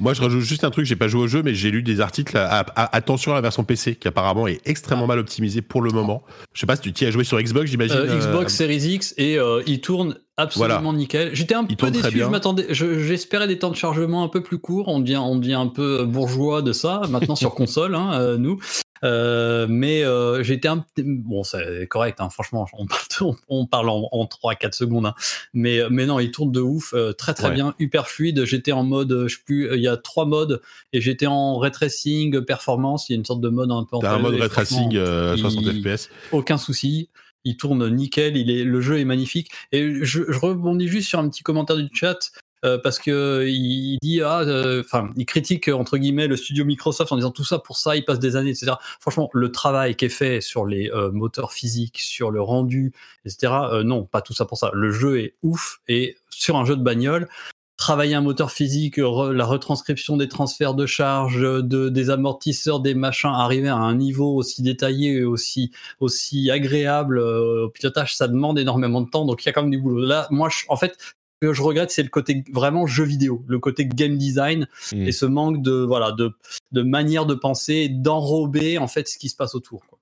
Moi, 0.00 0.14
je 0.14 0.20
rajoute 0.22 0.40
juste 0.42 0.64
un 0.64 0.70
truc. 0.70 0.86
J'ai 0.86 0.96
pas 0.96 1.08
joué 1.08 1.22
au 1.22 1.26
jeu, 1.28 1.42
mais 1.42 1.54
j'ai 1.54 1.70
lu 1.70 1.82
des 1.82 2.00
articles. 2.00 2.36
À, 2.36 2.60
à- 2.60 2.96
attention 2.96 3.32
à 3.32 3.34
la 3.34 3.40
version 3.40 3.64
PC, 3.64 3.94
qui 3.96 4.08
apparemment 4.08 4.46
est 4.46 4.60
extrêmement 4.66 5.06
mal 5.06 5.18
optimisée 5.18 5.62
pour 5.62 5.82
le 5.82 5.90
moment. 5.90 6.22
Je 6.52 6.60
sais 6.60 6.66
pas 6.66 6.76
si 6.76 6.82
tu 6.82 6.92
t'y 6.92 7.06
as 7.06 7.10
joué 7.10 7.24
sur 7.24 7.40
Xbox, 7.40 7.70
j'imagine. 7.70 7.96
Euh, 7.96 8.08
euh, 8.14 8.18
Xbox 8.18 8.54
Series 8.54 8.76
X 8.94 9.14
et 9.16 9.38
euh, 9.38 9.62
il 9.66 9.80
tourne 9.80 10.16
absolument 10.36 10.80
Voilà. 10.82 10.98
nickel. 10.98 11.30
J'étais 11.34 11.54
un 11.54 11.66
Il 11.68 11.76
peu 11.76 11.90
déçu, 11.90 12.18
je 12.18 12.24
m'attendais, 12.24 12.66
je- 12.70 12.98
j'espérais 13.00 13.46
des 13.48 13.58
temps 13.58 13.70
de 13.70 13.76
chargement 13.76 14.22
un 14.22 14.28
peu 14.28 14.42
plus 14.42 14.58
courts. 14.58 14.88
On 14.88 15.00
devient, 15.00 15.16
on 15.18 15.36
devient 15.36 15.54
un 15.54 15.66
peu 15.68 16.04
bourgeois 16.04 16.62
de 16.62 16.72
ça 16.72 17.02
maintenant 17.08 17.36
sur 17.36 17.54
console, 17.54 17.94
hein, 17.94 18.12
euh, 18.20 18.36
nous. 18.36 18.58
Euh, 19.04 19.66
mais 19.68 20.02
euh, 20.04 20.42
j'étais 20.42 20.68
un 20.68 20.82
bon, 20.96 21.42
c'est 21.44 21.86
correct, 21.86 22.18
hein, 22.20 22.30
franchement, 22.30 22.66
on 22.72 22.86
parle, 22.86 23.34
on, 23.48 23.66
parle 23.66 23.88
en, 23.90 24.08
en 24.10 24.24
3-4 24.24 24.72
secondes, 24.72 25.04
hein. 25.06 25.14
mais 25.52 25.80
mais 25.90 26.06
non, 26.06 26.18
il 26.18 26.30
tourne 26.30 26.50
de 26.50 26.60
ouf, 26.62 26.94
euh, 26.94 27.12
très 27.12 27.34
très 27.34 27.48
Ouais. 27.48 27.54
bien, 27.54 27.74
hyper 27.78 28.08
fluide. 28.08 28.44
J'étais 28.46 28.72
en 28.72 28.84
mode, 28.84 29.12
euh, 29.12 29.28
je 29.28 29.36
sais 29.36 29.42
plus, 29.44 29.68
euh, 29.68 29.76
il 29.76 29.82
y 29.82 29.88
a 29.88 29.98
trois 29.98 30.24
modes 30.24 30.62
et 30.94 31.02
j'étais 31.02 31.26
en 31.26 31.58
ray 31.58 31.70
tracing, 31.72 32.40
performance. 32.40 33.08
Il 33.08 33.12
y 33.12 33.14
a 33.16 33.18
une 33.18 33.24
sorte 33.26 33.42
de 33.42 33.50
mode 33.50 33.70
un 33.70 33.84
peu. 33.84 33.98
T'as 34.00 34.14
un 34.14 34.18
mode 34.18 34.32
deux, 34.32 34.38
et 34.38 34.40
ray 34.40 34.48
tracing 34.50 34.78
franchement, 34.96 34.98
euh, 34.98 35.36
60 35.36 35.64
il- 35.66 35.82
FPS. 35.82 36.08
aucun 36.32 36.56
souci. 36.56 37.10
Il 37.46 37.56
tourne 37.56 37.88
nickel, 37.88 38.36
il 38.36 38.50
est, 38.50 38.64
le 38.64 38.80
jeu 38.80 38.98
est 38.98 39.04
magnifique. 39.04 39.50
Et 39.72 40.04
je, 40.04 40.24
je 40.28 40.38
rebondis 40.38 40.88
juste 40.88 41.08
sur 41.08 41.18
un 41.18 41.28
petit 41.28 41.42
commentaire 41.42 41.76
du 41.76 41.88
chat 41.92 42.32
euh, 42.64 42.78
parce 42.78 42.98
que 42.98 43.46
il 43.46 43.98
dit 44.02 44.22
ah, 44.22 44.40
euh, 44.40 44.82
enfin, 44.84 45.10
il 45.16 45.26
critique 45.26 45.68
entre 45.68 45.98
guillemets 45.98 46.26
le 46.26 46.36
studio 46.36 46.64
Microsoft 46.64 47.12
en 47.12 47.16
disant 47.16 47.30
tout 47.30 47.44
ça 47.44 47.58
pour 47.58 47.76
ça, 47.76 47.96
il 47.96 48.04
passe 48.04 48.18
des 48.18 48.34
années, 48.34 48.50
etc. 48.50 48.72
Franchement, 48.98 49.30
le 49.32 49.52
travail 49.52 49.94
qui 49.94 50.06
est 50.06 50.10
fait 50.10 50.40
sur 50.40 50.66
les 50.66 50.90
euh, 50.90 51.10
moteurs 51.12 51.52
physiques, 51.52 51.98
sur 52.00 52.30
le 52.30 52.40
rendu, 52.40 52.92
etc. 53.24 53.52
euh, 53.72 53.82
non, 53.82 54.04
pas 54.04 54.22
tout 54.22 54.32
ça 54.32 54.46
pour 54.46 54.58
ça. 54.58 54.70
Le 54.74 54.90
jeu 54.90 55.20
est 55.20 55.34
ouf 55.42 55.80
et 55.86 56.16
sur 56.30 56.56
un 56.56 56.64
jeu 56.64 56.76
de 56.76 56.82
bagnole. 56.82 57.28
Travailler 57.76 58.14
un 58.14 58.22
moteur 58.22 58.50
physique, 58.52 58.96
re- 58.96 59.32
la 59.32 59.44
retranscription 59.44 60.16
des 60.16 60.28
transferts 60.28 60.74
de 60.74 60.86
charge, 60.86 61.42
de, 61.42 61.88
des 61.90 62.08
amortisseurs, 62.10 62.80
des 62.80 62.94
machins, 62.94 63.28
arriver 63.30 63.68
à 63.68 63.76
un 63.76 63.94
niveau 63.94 64.34
aussi 64.34 64.62
détaillé 64.62 65.16
et 65.18 65.24
aussi 65.24 65.70
aussi 66.00 66.50
agréable 66.50 67.18
euh, 67.18 67.66
au 67.66 67.68
pilotage, 67.68 68.16
ça 68.16 68.28
demande 68.28 68.58
énormément 68.58 69.02
de 69.02 69.10
temps. 69.10 69.26
Donc 69.26 69.44
il 69.44 69.46
y 69.46 69.48
a 69.50 69.52
quand 69.52 69.60
même 69.62 69.70
du 69.70 69.78
boulot. 69.78 70.06
Là, 70.06 70.26
moi, 70.30 70.48
je- 70.48 70.64
en 70.68 70.76
fait, 70.76 70.96
ce 70.98 71.48
que 71.48 71.52
je 71.52 71.60
regrette, 71.60 71.90
c'est 71.90 72.02
le 72.02 72.08
côté 72.08 72.44
vraiment 72.50 72.86
jeu 72.86 73.04
vidéo, 73.04 73.44
le 73.46 73.58
côté 73.58 73.84
game 73.84 74.16
design 74.16 74.66
Mm. 74.92 75.02
et 75.08 75.12
ce 75.12 75.26
manque 75.26 75.60
de 75.60 75.72
voilà 75.72 76.12
de, 76.12 76.32
de 76.72 76.80
manière 76.82 77.26
de 77.26 77.34
penser, 77.34 77.90
d'enrober 77.90 78.78
en 78.78 78.88
fait 78.88 79.06
ce 79.06 79.18
qui 79.18 79.28
se 79.28 79.36
passe 79.36 79.54
autour. 79.54 79.84
quoi. 79.86 79.98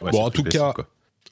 Ouais, 0.00 0.12
Bon, 0.12 0.22
en 0.24 0.30
tout 0.30 0.44
cas, 0.44 0.72
quoi. 0.74 0.86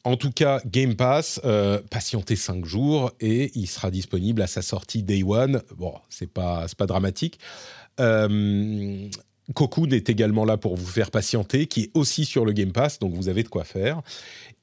En 0.04 0.16
tout 0.16 0.30
cas, 0.30 0.60
Game 0.64 0.94
Pass, 0.96 1.40
euh, 1.44 1.80
patientez 1.90 2.36
5 2.36 2.64
jours 2.64 3.12
et 3.20 3.50
il 3.54 3.66
sera 3.66 3.90
disponible 3.90 4.40
à 4.40 4.46
sa 4.46 4.62
sortie 4.62 5.02
Day 5.02 5.22
One. 5.22 5.62
Bon, 5.76 5.94
c'est 6.08 6.30
pas, 6.30 6.66
pas 6.78 6.86
dramatique. 6.86 7.38
Euh, 8.00 9.08
Cocoon 9.54 9.90
est 9.90 10.08
également 10.08 10.46
là 10.46 10.56
pour 10.56 10.76
vous 10.76 10.86
faire 10.86 11.10
patienter, 11.10 11.66
qui 11.66 11.82
est 11.82 11.90
aussi 11.92 12.24
sur 12.24 12.46
le 12.46 12.52
Game 12.52 12.72
Pass, 12.72 12.98
donc 12.98 13.12
vous 13.12 13.28
avez 13.28 13.42
de 13.42 13.48
quoi 13.48 13.64
faire. 13.64 14.00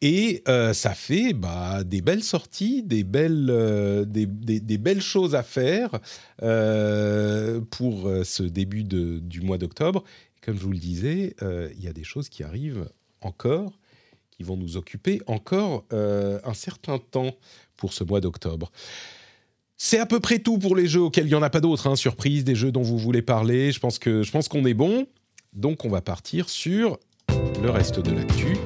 Et 0.01 0.41
euh, 0.47 0.73
ça 0.73 0.95
fait 0.95 1.34
bah, 1.34 1.84
des 1.84 2.01
belles 2.01 2.23
sorties, 2.23 2.81
des 2.81 3.03
belles, 3.03 4.05
des, 4.07 4.77
belles 4.77 5.01
choses 5.01 5.35
à 5.35 5.43
faire 5.43 5.99
pour 7.69 8.09
ce 8.23 8.43
début 8.43 8.85
de- 8.85 9.19
du 9.19 9.41
mois 9.41 9.59
d'octobre. 9.59 10.03
Comme 10.41 10.57
je 10.57 10.64
vous 10.64 10.72
le 10.72 10.80
disais, 10.80 11.35
il 11.41 11.84
y 11.84 11.88
a 11.88 11.93
des 11.93 12.05
choses 12.05 12.30
qui 12.30 12.41
arrivent 12.41 12.89
encore 13.22 13.73
qui 14.38 14.43
vont 14.43 14.55
nous 14.55 14.77
occuper 14.77 15.19
encore 15.26 15.84
euh, 15.93 16.39
un 16.43 16.53
certain 16.53 16.99
temps 16.99 17.35
pour 17.76 17.93
ce 17.93 18.03
mois 18.03 18.22
d'octobre. 18.22 18.72
C'est 19.77 19.99
à 19.99 20.05
peu 20.05 20.19
près 20.19 20.39
tout 20.39 20.57
pour 20.57 20.76
les 20.76 20.88
jeux 20.88 21.01
auxquels 21.01 21.26
il 21.26 21.30
n'y 21.30 21.35
en 21.35 21.41
a 21.41 21.49
pas 21.49 21.59
d'autres, 21.59 21.88
hein, 21.88 21.95
surprise, 21.95 22.43
des 22.43 22.55
jeux 22.55 22.72
dont 22.72 22.81
vous 22.81 22.97
voulez 22.97 23.22
parler. 23.22 23.72
Je 23.72 23.80
pense 23.80 23.99
que 23.99 24.23
je 24.23 24.31
pense 24.31 24.47
qu'on 24.47 24.65
est 24.65 24.73
bon. 24.73 25.07
Donc 25.53 25.85
on 25.85 25.89
va 25.89 26.01
partir 26.01 26.49
sur 26.49 26.97
le 27.61 27.69
reste 27.69 27.99
de 27.99 28.11
l'actu. 28.11 28.57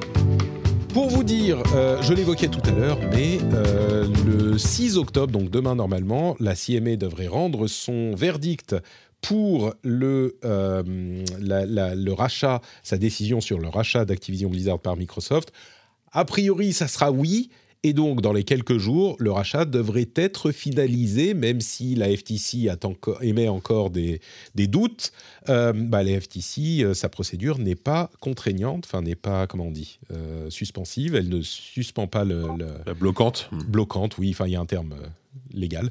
Pour 0.92 1.08
vous 1.08 1.24
dire, 1.24 1.62
euh, 1.74 2.02
je 2.02 2.12
l'évoquais 2.12 2.48
tout 2.48 2.60
à 2.66 2.70
l'heure, 2.70 2.98
mais 3.10 3.38
euh, 3.54 4.06
le 4.26 4.58
6 4.58 4.98
octobre, 4.98 5.32
donc 5.32 5.48
demain 5.48 5.74
normalement, 5.74 6.36
la 6.38 6.54
CMA 6.54 6.96
devrait 6.96 7.28
rendre 7.28 7.66
son 7.66 8.14
verdict 8.14 8.76
pour 9.22 9.72
le, 9.82 10.36
euh, 10.44 10.82
le 11.38 12.12
rachat, 12.12 12.60
sa 12.82 12.98
décision 12.98 13.40
sur 13.40 13.58
le 13.58 13.68
rachat 13.68 14.04
d'Activision 14.04 14.50
Blizzard 14.50 14.80
par 14.80 14.96
Microsoft. 14.96 15.52
A 16.10 16.26
priori, 16.26 16.74
ça 16.74 16.88
sera 16.88 17.10
oui. 17.10 17.48
Et 17.84 17.94
donc, 17.94 18.20
dans 18.20 18.32
les 18.32 18.44
quelques 18.44 18.78
jours, 18.78 19.16
le 19.18 19.32
rachat 19.32 19.64
devrait 19.64 20.10
être 20.14 20.52
finalisé, 20.52 21.34
même 21.34 21.60
si 21.60 21.94
la 21.94 22.14
FTC 22.14 22.68
émet 23.22 23.48
encore 23.48 23.90
des, 23.90 24.20
des 24.54 24.68
doutes. 24.68 25.12
Euh, 25.48 25.72
bah, 25.74 26.04
FTC, 26.04 26.82
euh, 26.84 26.94
sa 26.94 27.08
procédure 27.08 27.58
n'est 27.58 27.74
pas 27.74 28.10
contraignante, 28.20 28.84
enfin 28.86 29.02
n'est 29.02 29.14
pas, 29.14 29.46
comment 29.46 29.66
on 29.66 29.70
dit, 29.70 29.98
euh, 30.12 30.50
suspensive. 30.50 31.14
Elle 31.14 31.28
ne 31.28 31.42
suspend 31.42 32.06
pas 32.06 32.24
le- 32.24 32.46
le, 32.58 32.66
La 32.86 32.94
bloquante. 32.94 33.48
bloquante, 33.68 34.18
oui, 34.18 34.30
enfin 34.32 34.46
il 34.46 34.52
y 34.52 34.56
a 34.56 34.60
un 34.60 34.66
terme 34.66 34.92
euh, 34.92 35.06
légal. 35.54 35.90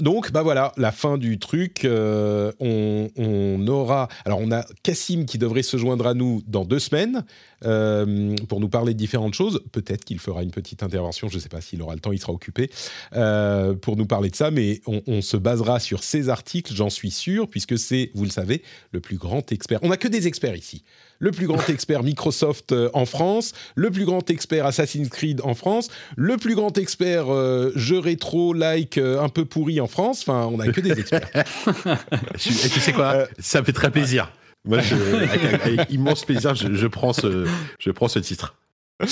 Donc, 0.00 0.32
bah 0.32 0.42
voilà, 0.42 0.72
la 0.76 0.92
fin 0.92 1.18
du 1.18 1.38
truc. 1.38 1.86
on, 1.86 3.08
on 3.16 3.66
aura. 3.68 4.08
Alors, 4.24 4.40
on 4.40 4.50
a 4.50 4.64
Cassim 4.82 5.24
qui 5.24 5.38
devrait 5.38 5.62
se 5.62 5.76
joindre 5.76 6.06
à 6.06 6.14
nous 6.14 6.42
dans 6.46 6.64
deux 6.64 6.78
semaines 6.80 7.24
pour 7.60 8.60
nous 8.60 8.68
parler 8.68 8.92
de 8.94 8.98
différentes 8.98 9.34
choses. 9.34 9.60
Peut-être 9.72 10.04
qu'il 10.04 10.18
fera 10.18 10.42
une 10.42 10.50
petite 10.50 10.82
intervention, 10.82 11.28
je 11.28 11.36
ne 11.36 11.40
sais 11.40 11.48
pas 11.48 11.60
s'il 11.60 11.82
aura 11.82 11.94
le 11.94 12.00
temps, 12.00 12.12
il 12.12 12.18
sera 12.20 12.32
occupé, 12.32 12.70
pour 13.12 13.96
nous 13.96 14.06
parler 14.06 14.30
de 14.30 14.36
ça, 14.36 14.50
mais 14.50 14.80
on, 14.86 15.02
on 15.06 15.22
se 15.22 15.36
basera 15.36 15.78
sur 15.80 16.02
ces 16.02 16.28
articles, 16.28 16.72
j'en 16.74 16.90
suis 16.90 17.10
sûr, 17.10 17.48
puisque 17.48 17.78
c'est, 17.78 18.10
vous 18.18 18.24
le 18.24 18.30
savez, 18.30 18.62
le 18.92 19.00
plus 19.00 19.16
grand 19.16 19.50
expert. 19.52 19.78
On 19.82 19.88
n'a 19.88 19.96
que 19.96 20.08
des 20.08 20.26
experts 20.26 20.56
ici. 20.56 20.84
Le 21.20 21.30
plus 21.32 21.46
grand 21.46 21.68
expert 21.68 22.02
Microsoft 22.02 22.72
euh, 22.72 22.90
en 22.94 23.04
France, 23.06 23.52
le 23.74 23.90
plus 23.90 24.04
grand 24.04 24.28
expert 24.30 24.66
Assassin's 24.66 25.08
Creed 25.08 25.40
en 25.42 25.54
France, 25.54 25.88
le 26.16 26.36
plus 26.36 26.54
grand 26.54 26.76
expert 26.78 27.32
euh, 27.32 27.72
jeu 27.74 27.98
rétro 27.98 28.52
like 28.52 28.98
euh, 28.98 29.20
un 29.20 29.28
peu 29.28 29.44
pourri 29.44 29.80
en 29.80 29.86
France. 29.88 30.20
Enfin, 30.22 30.46
on 30.52 30.58
n'a 30.58 30.70
que 30.70 30.80
des 30.80 30.92
experts. 30.98 31.28
Et 32.34 32.68
tu 32.68 32.80
sais 32.80 32.92
quoi? 32.92 33.12
Euh, 33.14 33.26
Ça 33.38 33.60
me 33.60 33.64
fait 33.66 33.72
très 33.72 33.90
plaisir. 33.90 34.30
Moi, 34.64 34.80
je- 34.80 34.94
avec, 35.24 35.44
avec 35.66 35.90
immense 35.90 36.24
plaisir, 36.24 36.54
je, 36.54 36.74
je 36.74 36.86
prends 36.86 37.12
ce, 37.12 37.46
je 37.78 37.90
prends 37.90 38.08
ce 38.08 38.18
titre. 38.18 38.54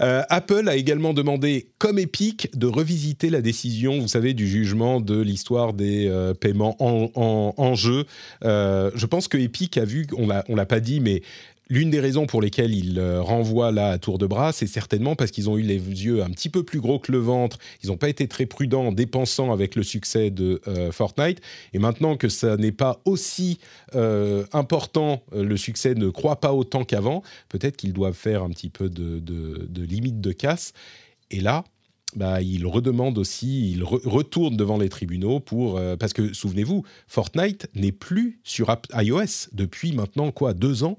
Euh, 0.00 0.22
Apple 0.30 0.66
a 0.68 0.76
également 0.76 1.12
demandé, 1.12 1.68
comme 1.76 1.98
Epic, 1.98 2.48
de 2.56 2.66
revisiter 2.66 3.28
la 3.28 3.42
décision, 3.42 3.98
vous 3.98 4.08
savez, 4.08 4.32
du 4.32 4.48
jugement 4.48 4.98
de 4.98 5.20
l'histoire 5.20 5.74
des 5.74 6.08
euh, 6.08 6.32
paiements 6.32 6.76
en, 6.80 7.74
jeu. 7.74 8.06
Euh, 8.44 8.90
je 8.94 9.04
pense 9.04 9.28
que 9.28 9.36
Epic 9.36 9.76
a 9.76 9.84
vu, 9.84 10.06
on 10.16 10.26
l'a, 10.26 10.44
on 10.48 10.54
l'a 10.54 10.64
pas 10.64 10.80
dit, 10.80 11.00
mais 11.00 11.20
l'une 11.70 11.88
des 11.88 12.00
raisons 12.00 12.26
pour 12.26 12.42
lesquelles 12.42 12.74
ils 12.74 12.98
euh, 12.98 13.22
renvoient 13.22 13.70
là 13.72 13.90
à 13.90 13.98
tour 13.98 14.18
de 14.18 14.26
bras, 14.26 14.52
c'est 14.52 14.66
certainement 14.66 15.14
parce 15.14 15.30
qu'ils 15.30 15.48
ont 15.48 15.56
eu 15.56 15.62
les 15.62 15.76
yeux 15.76 16.22
un 16.22 16.28
petit 16.30 16.48
peu 16.50 16.64
plus 16.64 16.80
gros 16.80 16.98
que 16.98 17.12
le 17.12 17.18
ventre. 17.18 17.58
Ils 17.82 17.86
n'ont 17.88 17.96
pas 17.96 18.08
été 18.08 18.28
très 18.28 18.44
prudents 18.44 18.88
en 18.88 18.92
dépensant 18.92 19.52
avec 19.52 19.76
le 19.76 19.82
succès 19.84 20.30
de 20.30 20.60
euh, 20.66 20.90
Fortnite. 20.92 21.40
Et 21.72 21.78
maintenant 21.78 22.16
que 22.16 22.28
ça 22.28 22.56
n'est 22.56 22.72
pas 22.72 23.00
aussi 23.04 23.58
euh, 23.94 24.44
important, 24.52 25.22
le 25.32 25.56
succès 25.56 25.94
ne 25.94 26.10
croît 26.10 26.40
pas 26.40 26.52
autant 26.52 26.84
qu'avant, 26.84 27.22
peut-être 27.48 27.76
qu'ils 27.76 27.92
doivent 27.92 28.14
faire 28.14 28.42
un 28.42 28.50
petit 28.50 28.68
peu 28.68 28.90
de, 28.90 29.20
de- 29.20 29.66
de 29.70 29.82
limite 29.84 30.20
de 30.20 30.32
casse. 30.32 30.72
Et 31.30 31.40
là, 31.40 31.62
bah, 32.16 32.42
ils 32.42 32.66
redemandent 32.66 33.18
aussi, 33.18 33.70
ils 33.70 33.82
re- 33.84 34.04
retournent 34.08 34.56
devant 34.56 34.78
les 34.78 34.88
tribunaux 34.88 35.38
pour 35.38 35.80
parce 36.00 36.12
que 36.12 36.32
souvenez-vous, 36.32 36.82
Fortnite 37.06 37.68
n'est 37.76 37.92
plus 37.92 38.40
sur 38.42 38.74
iOS 38.92 39.48
depuis 39.52 39.92
maintenant 39.92 40.32
quoi 40.32 40.52
deux 40.52 40.82
ans, 40.82 40.96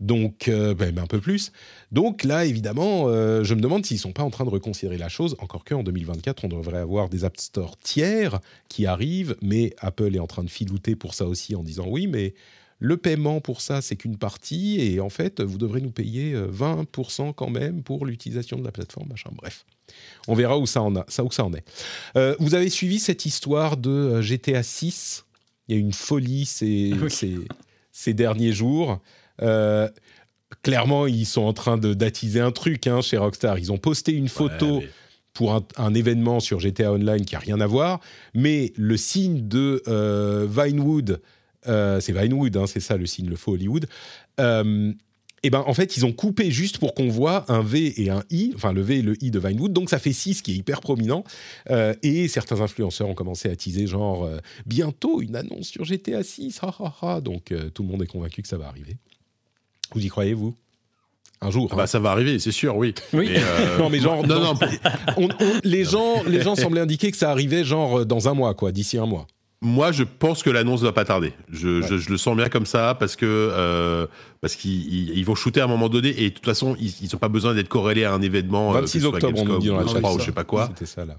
donc 0.00 0.48
euh, 0.48 0.74
bah, 0.74 0.86
même 0.86 0.98
un 0.98 1.06
peu 1.06 1.20
plus. 1.20 1.52
Donc 1.92 2.24
là, 2.24 2.44
évidemment, 2.44 3.04
euh, 3.06 3.44
je 3.44 3.54
me 3.54 3.60
demande 3.60 3.84
s'ils 3.84 3.98
sont 3.98 4.12
pas 4.12 4.22
en 4.22 4.30
train 4.30 4.44
de 4.44 4.50
reconsidérer 4.50 4.98
la 4.98 5.08
chose. 5.08 5.36
Encore 5.38 5.64
que 5.64 5.74
en 5.74 5.82
2024, 5.82 6.44
on 6.44 6.48
devrait 6.48 6.78
avoir 6.78 7.08
des 7.08 7.24
App 7.24 7.38
Store 7.38 7.78
tiers 7.78 8.40
qui 8.68 8.86
arrivent, 8.86 9.36
mais 9.42 9.74
Apple 9.78 10.14
est 10.14 10.20
en 10.20 10.26
train 10.26 10.44
de 10.44 10.50
filouter 10.50 10.96
pour 10.96 11.14
ça 11.14 11.26
aussi 11.26 11.54
en 11.54 11.62
disant 11.62 11.84
oui, 11.86 12.06
mais 12.06 12.34
le 12.80 12.96
paiement 12.96 13.40
pour 13.40 13.60
ça, 13.60 13.82
c'est 13.82 13.94
qu'une 13.94 14.16
partie, 14.16 14.80
et 14.80 15.00
en 15.00 15.10
fait, 15.10 15.42
vous 15.42 15.58
devrez 15.58 15.82
nous 15.82 15.90
payer 15.90 16.32
euh, 16.32 16.50
20% 16.50 17.34
quand 17.34 17.50
même 17.50 17.82
pour 17.82 18.06
l'utilisation 18.06 18.58
de 18.58 18.64
la 18.64 18.72
plateforme, 18.72 19.08
machin. 19.08 19.30
Bref, 19.34 19.66
on 20.28 20.34
verra 20.34 20.58
où 20.58 20.66
ça 20.66 20.80
en, 20.80 20.96
a, 20.96 21.04
ça, 21.06 21.22
où 21.22 21.30
ça 21.30 21.44
en 21.44 21.52
est. 21.52 21.62
Euh, 22.16 22.34
vous 22.40 22.54
avez 22.54 22.70
suivi 22.70 22.98
cette 22.98 23.26
histoire 23.26 23.76
de 23.76 23.90
euh, 23.90 24.22
GTA 24.22 24.62
6 24.62 25.26
Il 25.68 25.74
y 25.74 25.78
a 25.78 25.80
une 25.80 25.92
folie. 25.92 26.50
Oui. 26.62 27.44
ces 27.92 28.14
derniers 28.14 28.52
jours. 28.52 28.98
Euh, 29.42 29.88
clairement, 30.62 31.06
ils 31.06 31.26
sont 31.26 31.42
en 31.42 31.52
train 31.52 31.76
d'attiser 31.78 32.40
un 32.40 32.50
truc 32.52 32.86
hein, 32.86 33.00
chez 33.00 33.16
Rockstar. 33.16 33.58
Ils 33.58 33.72
ont 33.72 33.78
posté 33.78 34.12
une 34.12 34.28
photo 34.28 34.76
Ouais, 34.78 34.80
mais- 34.84 34.90
pour 35.32 35.54
un, 35.54 35.64
un 35.76 35.94
événement 35.94 36.40
sur 36.40 36.58
GTA 36.58 36.92
Online 36.92 37.24
qui 37.24 37.36
a 37.36 37.38
rien 37.38 37.60
à 37.60 37.66
voir, 37.68 38.00
mais 38.34 38.72
le 38.76 38.96
signe 38.96 39.46
de 39.46 39.80
euh, 39.86 40.44
Vinewood, 40.50 41.22
euh, 41.68 42.00
c'est 42.00 42.12
Vinewood, 42.12 42.56
hein, 42.56 42.66
c'est 42.66 42.80
ça 42.80 42.96
le 42.96 43.06
signe, 43.06 43.28
le 43.28 43.36
faux 43.36 43.52
Hollywood. 43.52 43.86
euh, 44.40 44.92
et 45.42 45.48
ben 45.48 45.62
en 45.66 45.72
fait, 45.72 45.96
ils 45.96 46.04
ont 46.04 46.12
coupé 46.12 46.50
juste 46.50 46.76
pour 46.78 46.92
qu'on 46.94 47.08
voit 47.08 47.50
un 47.50 47.62
V 47.62 47.94
et 48.02 48.10
un 48.10 48.22
I, 48.28 48.52
enfin 48.56 48.74
le 48.74 48.82
V 48.82 48.98
et 48.98 49.02
le 49.02 49.14
I 49.24 49.30
de 49.30 49.38
Vinewood, 49.38 49.72
donc 49.72 49.88
ça 49.88 49.98
fait 49.98 50.12
6 50.12 50.42
qui 50.42 50.52
est 50.52 50.56
hyper 50.56 50.80
prominent. 50.82 51.24
Et 52.02 52.28
certains 52.28 52.60
influenceurs 52.60 53.08
ont 53.08 53.14
commencé 53.14 53.48
à 53.48 53.56
teaser 53.56 53.86
genre 53.86 54.28
bientôt 54.66 55.22
une 55.22 55.36
annonce 55.36 55.68
sur 55.68 55.84
GTA 55.84 56.22
6, 56.24 56.58
ha, 56.62 56.74
ha, 56.78 56.94
ha. 57.00 57.20
donc 57.22 57.54
tout 57.72 57.82
le 57.82 57.88
monde 57.88 58.02
est 58.02 58.06
convaincu 58.06 58.42
que 58.42 58.48
ça 58.48 58.58
va 58.58 58.66
arriver. 58.68 58.98
Vous 59.94 60.04
y 60.04 60.08
croyez 60.08 60.34
vous? 60.34 60.54
Un 61.42 61.50
jour. 61.50 61.68
Ah 61.70 61.74
hein. 61.74 61.76
bah, 61.78 61.86
ça 61.86 61.98
va 61.98 62.10
arriver, 62.10 62.38
c'est 62.38 62.52
sûr, 62.52 62.76
oui. 62.76 62.94
Oui. 63.14 63.28
Mais, 63.32 63.38
euh, 63.42 63.78
Non, 63.78 63.88
mais 63.88 63.98
genre, 63.98 64.26
non, 64.26 64.40
non, 64.40 64.54
pour- 64.56 64.68
On- 65.16 65.24
on- 65.40 65.60
les, 65.64 65.84
gens, 65.84 66.22
les 66.26 66.42
gens 66.42 66.54
semblaient 66.54 66.82
indiquer 66.82 67.10
que 67.10 67.16
ça 67.16 67.30
arrivait 67.30 67.64
genre 67.64 68.00
euh, 68.00 68.04
dans 68.04 68.28
un 68.28 68.34
mois, 68.34 68.52
quoi, 68.54 68.72
d'ici 68.72 68.98
un 68.98 69.06
mois. 69.06 69.26
Moi, 69.62 69.92
je 69.92 70.04
pense 70.04 70.42
que 70.42 70.48
l'annonce 70.50 70.80
va 70.82 70.92
pas 70.92 71.04
tarder. 71.04 71.32
Je, 71.50 71.80
Ouais. 71.82 71.86
je, 71.88 71.96
je 71.98 72.08
le 72.10 72.16
sens 72.16 72.34
bien 72.36 72.48
comme 72.48 72.64
ça 72.66 72.94
parce 72.98 73.14
que 73.16 73.26
euh, 73.26 74.06
parce 74.40 74.54
qu'ils 74.56 74.92
ils- 74.92 75.18
ils 75.18 75.24
vont 75.24 75.34
shooter 75.34 75.60
à 75.60 75.64
un 75.64 75.66
moment 75.68 75.88
donné 75.90 76.08
et 76.18 76.30
de 76.30 76.34
toute 76.34 76.44
façon, 76.46 76.76
ils 76.80 76.94
ils 77.02 77.14
ont 77.14 77.18
pas 77.18 77.28
besoin 77.28 77.54
d'être 77.54 77.68
corrélés 77.68 78.04
à 78.04 78.12
un 78.14 78.22
événement. 78.22 78.70
euh, 78.70 78.76
que 78.76 78.80
26 78.80 78.98
ce 79.00 79.04
soit 79.06 79.14
octobre, 79.14 79.38
on 79.38 79.58
dit 79.58 79.68
dans 79.68 79.76
la 79.76 79.82
ou 79.84 79.88
je 79.88 79.92
sais 79.94 80.00
pas, 80.00 80.12
ou 80.14 80.18
je 80.18 80.24
sais 80.24 80.32
pas 80.32 80.44
quoi. 80.44 80.66
C'était 80.68 80.86
ça, 80.86 81.04
là. 81.04 81.14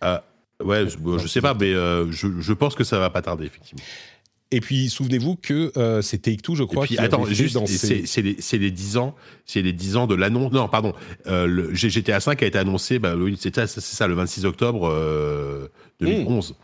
Ah, 0.00 0.22
ouais, 0.64 0.88
je, 0.88 0.96
bon, 0.96 1.18
je 1.18 1.26
sais 1.28 1.42
pas, 1.42 1.52
mais 1.52 1.72
euh, 1.74 2.10
je, 2.12 2.28
je 2.40 2.52
pense 2.54 2.74
que 2.74 2.84
ça 2.84 2.98
va 2.98 3.10
pas 3.10 3.20
tarder 3.20 3.44
effectivement. 3.44 3.84
Et 4.52 4.60
puis, 4.60 4.90
souvenez-vous 4.90 5.36
que 5.36 5.72
euh, 5.78 6.02
c'est 6.02 6.18
Take-Two, 6.18 6.54
je 6.54 6.62
Et 6.62 6.66
crois, 6.66 6.84
puis 6.84 6.96
qui 6.96 7.00
attends, 7.00 7.24
juste, 7.24 7.58
c'est 7.66 8.06
c'est 8.06 8.22
les, 8.22 8.36
c'est 8.38 8.58
les 8.58 8.70
10 8.70 8.98
ans, 8.98 9.14
c'est 9.46 9.62
les 9.62 9.72
10 9.72 9.96
ans 9.96 10.06
de 10.06 10.14
l'annonce. 10.14 10.52
Non, 10.52 10.68
pardon, 10.68 10.92
euh, 11.26 11.46
le 11.46 11.74
GTA 11.74 12.20
5 12.20 12.42
a 12.42 12.46
été 12.46 12.58
annoncé, 12.58 12.98
bah 12.98 13.14
oui, 13.16 13.36
c'est 13.40 13.54
ça, 13.54 13.66
c'est 13.66 13.80
ça, 13.80 14.06
le 14.06 14.14
26 14.14 14.44
octobre 14.44 14.88
euh, 14.88 15.68
2011. 16.00 16.54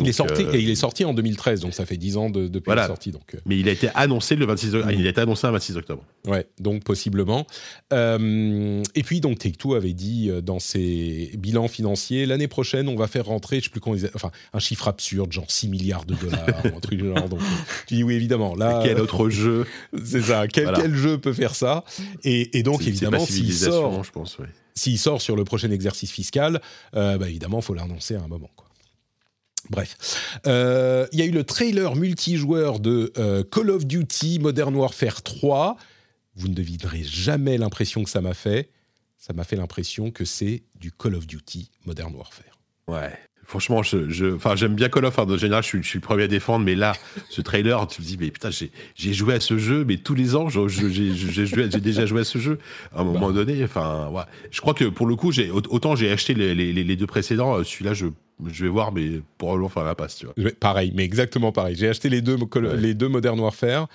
Il 0.00 0.08
est 0.08 0.12
sorti, 0.12 0.42
euh, 0.42 0.52
et 0.52 0.60
il 0.60 0.70
est 0.70 0.74
sorti 0.74 1.04
en 1.04 1.14
2013, 1.14 1.60
donc 1.60 1.72
ça 1.74 1.86
fait 1.86 1.96
10 1.96 2.16
ans 2.16 2.28
de- 2.30 2.48
depuis 2.48 2.66
Voilà. 2.66 2.82
la 2.82 2.88
sortie. 2.88 3.10
Donc, 3.12 3.34
euh, 3.34 3.38
Mais 3.46 3.58
il 3.58 3.68
a 3.68 3.72
été 3.72 3.88
annoncé 3.94 4.34
le 4.34 4.44
26 4.44 4.74
octobre. 4.74 4.92
Mm. 4.92 5.00
Il 5.00 5.06
a 5.06 5.10
été 5.10 5.20
annoncé 5.20 5.46
le 5.46 5.52
26 5.52 5.76
octobre. 5.76 6.04
Ouais, 6.26 6.46
donc 6.58 6.82
possiblement. 6.84 7.46
Euh, 7.92 8.82
et 8.94 9.02
puis, 9.02 9.20
donc, 9.20 9.38
Take-Two 9.38 9.74
avait 9.74 9.92
dit 9.92 10.30
dans 10.42 10.58
ses 10.58 11.30
bilans 11.38 11.68
financiers, 11.68 12.26
l'année 12.26 12.48
prochaine, 12.48 12.88
on 12.88 12.96
va 12.96 13.06
faire 13.06 13.26
rentrer, 13.26 13.58
je 13.60 13.64
sais 13.64 13.70
plus 13.70 13.80
comment 13.80 13.96
ils... 13.96 14.10
Enfin, 14.14 14.30
un 14.52 14.58
chiffre 14.58 14.88
absurde, 14.88 15.32
genre 15.32 15.50
6 15.50 15.68
milliards 15.68 16.04
de 16.04 16.14
dollars, 16.14 16.46
ou 16.64 16.76
un 16.76 16.80
truc 16.80 16.98
du 17.00 17.06
genre. 17.08 17.28
Donc, 17.28 17.40
tu 17.86 17.94
dis 17.96 18.02
oui, 18.02 18.14
évidemment. 18.14 18.54
Là, 18.56 18.80
Quel 18.82 19.00
autre 19.00 19.28
jeu 19.30 19.66
c'est 20.04 20.22
ça. 20.22 20.46
Quel, 20.48 20.64
Voilà. 20.64 20.80
quel 20.80 20.94
jeu 20.94 21.18
peut 21.18 21.32
faire 21.32 21.54
ça? 21.54 21.84
Et, 22.24 22.58
et 22.58 22.62
donc, 22.62 22.86
évidemment, 22.86 23.24
s'il 23.24 23.52
sort, 23.52 24.02
je 24.04 24.10
pense. 24.10 24.38
ouais. 24.38 24.46
s'il 24.74 24.98
sort 24.98 25.20
sur 25.22 25.36
le 25.36 25.44
prochain 25.44 25.70
exercice 25.70 26.10
fiscal, 26.10 26.60
euh, 26.96 27.16
bah, 27.18 27.28
évidemment, 27.28 27.58
il 27.60 27.64
faut 27.64 27.74
l'annoncer 27.74 28.14
à 28.16 28.20
un 28.22 28.28
moment. 28.28 28.50
Quoi. 28.56 28.63
Bref, 29.70 30.40
Euh, 30.46 31.06
il 31.12 31.18
y 31.18 31.22
a 31.22 31.24
eu 31.24 31.30
le 31.30 31.44
trailer 31.44 31.96
multijoueur 31.96 32.80
de 32.80 33.12
euh, 33.16 33.42
Call 33.44 33.70
of 33.70 33.86
Duty 33.86 34.38
Modern 34.38 34.74
Warfare 34.74 35.22
3. 35.22 35.76
Vous 36.36 36.48
ne 36.48 36.54
devinerez 36.54 37.02
jamais 37.02 37.56
l'impression 37.58 38.04
que 38.04 38.10
ça 38.10 38.20
m'a 38.20 38.34
fait. 38.34 38.70
Ça 39.16 39.32
m'a 39.32 39.44
fait 39.44 39.56
l'impression 39.56 40.10
que 40.10 40.24
c'est 40.24 40.64
du 40.74 40.92
Call 40.92 41.14
of 41.14 41.26
Duty 41.26 41.70
Modern 41.86 42.14
Warfare. 42.14 42.58
Ouais. 42.88 43.18
Franchement, 43.46 43.82
je, 43.82 44.08
je, 44.10 44.34
enfin, 44.34 44.56
j'aime 44.56 44.74
bien 44.74 44.88
Call 44.88 45.04
of. 45.04 45.18
En 45.18 45.36
général, 45.36 45.62
je 45.62 45.68
suis, 45.68 45.82
je 45.82 45.88
suis 45.88 45.98
le 45.98 46.02
premier 46.04 46.24
à 46.24 46.28
défendre, 46.28 46.64
mais 46.64 46.74
là, 46.74 46.94
ce 47.30 47.40
trailer, 47.42 47.86
tu 47.86 47.98
te 47.98 48.02
dis, 48.06 48.16
mais 48.18 48.30
putain, 48.30 48.50
j'ai, 48.50 48.70
joué 49.12 49.34
à 49.34 49.40
ce 49.40 49.58
jeu, 49.58 49.84
mais 49.86 49.96
tous 49.98 50.14
les 50.14 50.34
ans, 50.36 50.48
j'ai, 50.48 51.80
déjà 51.80 52.06
joué 52.06 52.20
à 52.20 52.24
ce 52.24 52.38
jeu. 52.38 52.58
À 52.94 53.00
un 53.00 53.04
moment 53.04 53.30
donné, 53.30 53.62
enfin, 53.64 54.08
ouais. 54.12 54.22
Je 54.50 54.60
crois 54.60 54.74
que 54.74 54.84
pour 54.84 55.06
le 55.06 55.16
coup, 55.16 55.32
j'ai, 55.32 55.50
autant 55.50 55.96
j'ai 55.96 56.10
acheté 56.10 56.34
les, 56.34 56.54
les, 56.54 56.72
les 56.72 56.96
deux 56.96 57.06
précédents, 57.06 57.56
euh, 57.58 57.64
celui-là, 57.64 57.94
je, 57.94 58.06
je 58.46 58.64
vais 58.64 58.70
voir, 58.70 58.92
mais 58.92 59.20
probablement 59.38 59.68
faire 59.68 59.84
la 59.84 59.94
passe, 59.94 60.16
tu 60.16 60.26
vois. 60.26 60.34
Je- 60.36 60.48
Pareil, 60.48 60.92
mais 60.94 61.04
exactement 61.04 61.52
pareil. 61.52 61.76
J'ai 61.76 61.88
acheté 61.88 62.08
les 62.08 62.20
deux, 62.22 62.36
Ouais. 62.36 62.76
les 62.76 62.94
deux 62.94 63.08
Modern 63.08 63.38
Warfare. 63.38 63.88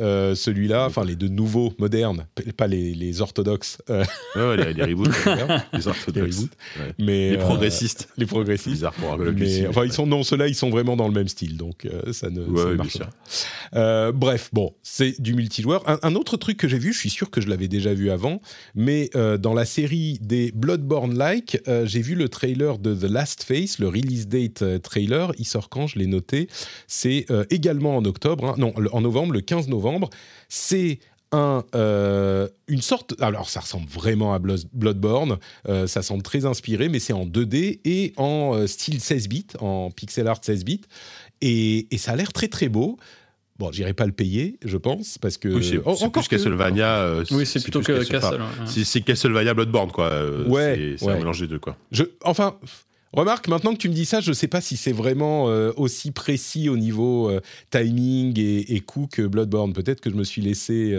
Euh, 0.00 0.34
celui-là, 0.36 0.84
enfin 0.86 1.04
les 1.04 1.16
deux 1.16 1.28
nouveaux 1.28 1.72
modernes, 1.78 2.26
pas 2.56 2.66
les, 2.68 2.94
les 2.94 3.20
orthodoxes, 3.20 3.78
euh, 3.90 4.04
Ouais, 4.36 4.56
les, 4.56 4.72
les 4.74 4.84
reboots, 4.84 5.08
les 5.26 5.78
les 5.78 5.88
orthodoxes, 5.88 6.40
Ouais. 6.78 6.92
mais 6.98 7.30
les 7.30 7.36
euh, 7.36 7.40
progressistes. 7.40 8.08
les 8.16 8.26
progressistes. 8.26 8.68
Bizarre 8.74 8.92
pour 8.92 9.12
un 9.14 9.16
Mais, 9.32 9.66
enfin, 9.66 9.84
ils 9.84 9.92
sont 9.92 10.06
non, 10.06 10.22
ceux-là, 10.22 10.46
ils 10.46 10.54
sont 10.54 10.70
vraiment 10.70 10.94
dans 10.94 11.08
le 11.08 11.14
même 11.14 11.26
style, 11.26 11.56
donc 11.56 11.84
euh, 11.86 12.12
ça 12.12 12.28
ne, 12.30 12.42
Ouais, 12.42 12.62
ça 12.62 12.74
marche 12.74 12.98
pas. 13.72 14.12
bref, 14.12 14.50
bon, 14.52 14.74
c'est 14.82 15.20
du 15.20 15.34
multijoueur. 15.34 15.88
Un, 15.88 15.98
un 16.02 16.14
autre 16.14 16.36
truc 16.36 16.58
que 16.58 16.68
j'ai 16.68 16.78
vu, 16.78 16.92
je 16.92 16.98
suis 16.98 17.10
sûr 17.10 17.30
que 17.30 17.40
je 17.40 17.48
l'avais 17.48 17.68
déjà 17.68 17.92
vu 17.94 18.10
avant, 18.10 18.40
mais 18.74 19.10
dans 19.40 19.54
la 19.54 19.64
série 19.64 20.18
des 20.20 20.52
Bloodborne-like, 20.54 21.62
j'ai 21.84 22.02
vu 22.02 22.14
le 22.14 22.28
trailer 22.28 22.78
de 22.78 22.94
The 22.94 23.10
Last 23.10 23.42
Face, 23.42 23.78
le 23.78 23.88
release 23.88 24.28
date 24.28 24.82
trailer. 24.82 25.32
Il 25.38 25.44
sort 25.46 25.70
quand 25.70 25.86
Je 25.86 25.98
l'ai 25.98 26.06
noté? 26.06 26.48
C'est 26.86 27.26
également 27.50 27.96
en 27.96 28.04
octobre, 28.04 28.44
hein. 28.44 28.54
non, 28.58 28.72
en 28.92 29.00
novembre, 29.00 29.32
le 29.32 29.40
15 29.40 29.66
novembre. 29.68 29.77
C'est 30.48 30.98
un, 31.32 31.62
euh, 31.74 32.48
une 32.68 32.80
sorte. 32.80 33.14
Alors, 33.20 33.50
ça 33.50 33.60
ressemble 33.60 33.86
vraiment 33.88 34.32
à 34.32 34.38
Blo- 34.38 34.64
Bloodborne. 34.72 35.38
euh, 35.68 35.86
ça 35.86 36.00
semble 36.02 36.22
très 36.22 36.46
inspiré, 36.46 36.88
mais 36.88 37.00
c'est 37.00 37.12
en 37.12 37.26
2D 37.26 37.80
et 37.84 38.12
en 38.16 38.54
euh, 38.54 38.66
style 38.66 39.00
16 39.00 39.28
bits, 39.28 39.46
en 39.60 39.90
pixel 39.90 40.26
art 40.26 40.38
16 40.42 40.64
bits. 40.64 40.80
Et, 41.42 41.86
et 41.94 41.98
ça 41.98 42.12
a 42.12 42.16
l'air 42.16 42.32
très 42.32 42.48
très 42.48 42.68
beau. 42.68 42.98
Bon, 43.58 43.72
j'irai 43.72 43.92
pas 43.92 44.06
le 44.06 44.12
payer, 44.12 44.56
je 44.64 44.76
pense, 44.76 45.18
parce 45.18 45.36
que. 45.36 45.48
Oui, 45.48 45.64
c'est, 45.68 45.78
Oh, 45.84 46.08
plus 46.10 46.22
que- 46.28 46.36
Castlevania. 46.36 46.98
euh, 47.00 47.24
Oui, 47.32 47.44
c'est 47.44 47.60
plutôt 47.62 47.80
que 47.82 47.92
Castle- 48.04 48.16
enfin, 48.16 48.36
ouais. 48.36 48.66
C'est, 48.66 48.84
c'est 48.84 49.00
Castlevania 49.02 49.52
Bloodborne, 49.52 49.90
quoi. 49.90 50.06
euh, 50.12 50.46
Ouais, 50.48 50.74
c'est, 50.76 50.96
c'est 50.98 51.04
ouais. 51.06 51.12
un 51.14 51.18
mélange 51.18 51.40
des 51.40 51.48
deux, 51.48 51.58
quoi. 51.58 51.76
Je, 51.90 52.04
enfin, 52.22 52.56
remarque, 53.12 53.48
maintenant 53.48 53.72
que 53.72 53.78
tu 53.78 53.88
me 53.88 53.94
dis 53.94 54.04
ça, 54.04 54.20
je 54.20 54.30
ne 54.30 54.34
sais 54.34 54.48
pas 54.48 54.60
si 54.60 54.76
c'est 54.76 54.92
vraiment 54.92 55.48
euh, 55.48 55.72
aussi 55.76 56.10
précis 56.10 56.68
au 56.68 56.76
niveau 56.76 57.30
euh, 57.30 57.40
timing 57.70 58.38
et, 58.38 58.74
et 58.74 58.80
coup 58.80 59.08
que 59.10 59.22
Bloodborne. 59.22 59.72
Peut-être 59.72 60.00
que 60.00 60.10
je 60.10 60.16
me 60.16 60.24
suis 60.24 60.42
laissé 60.42 60.94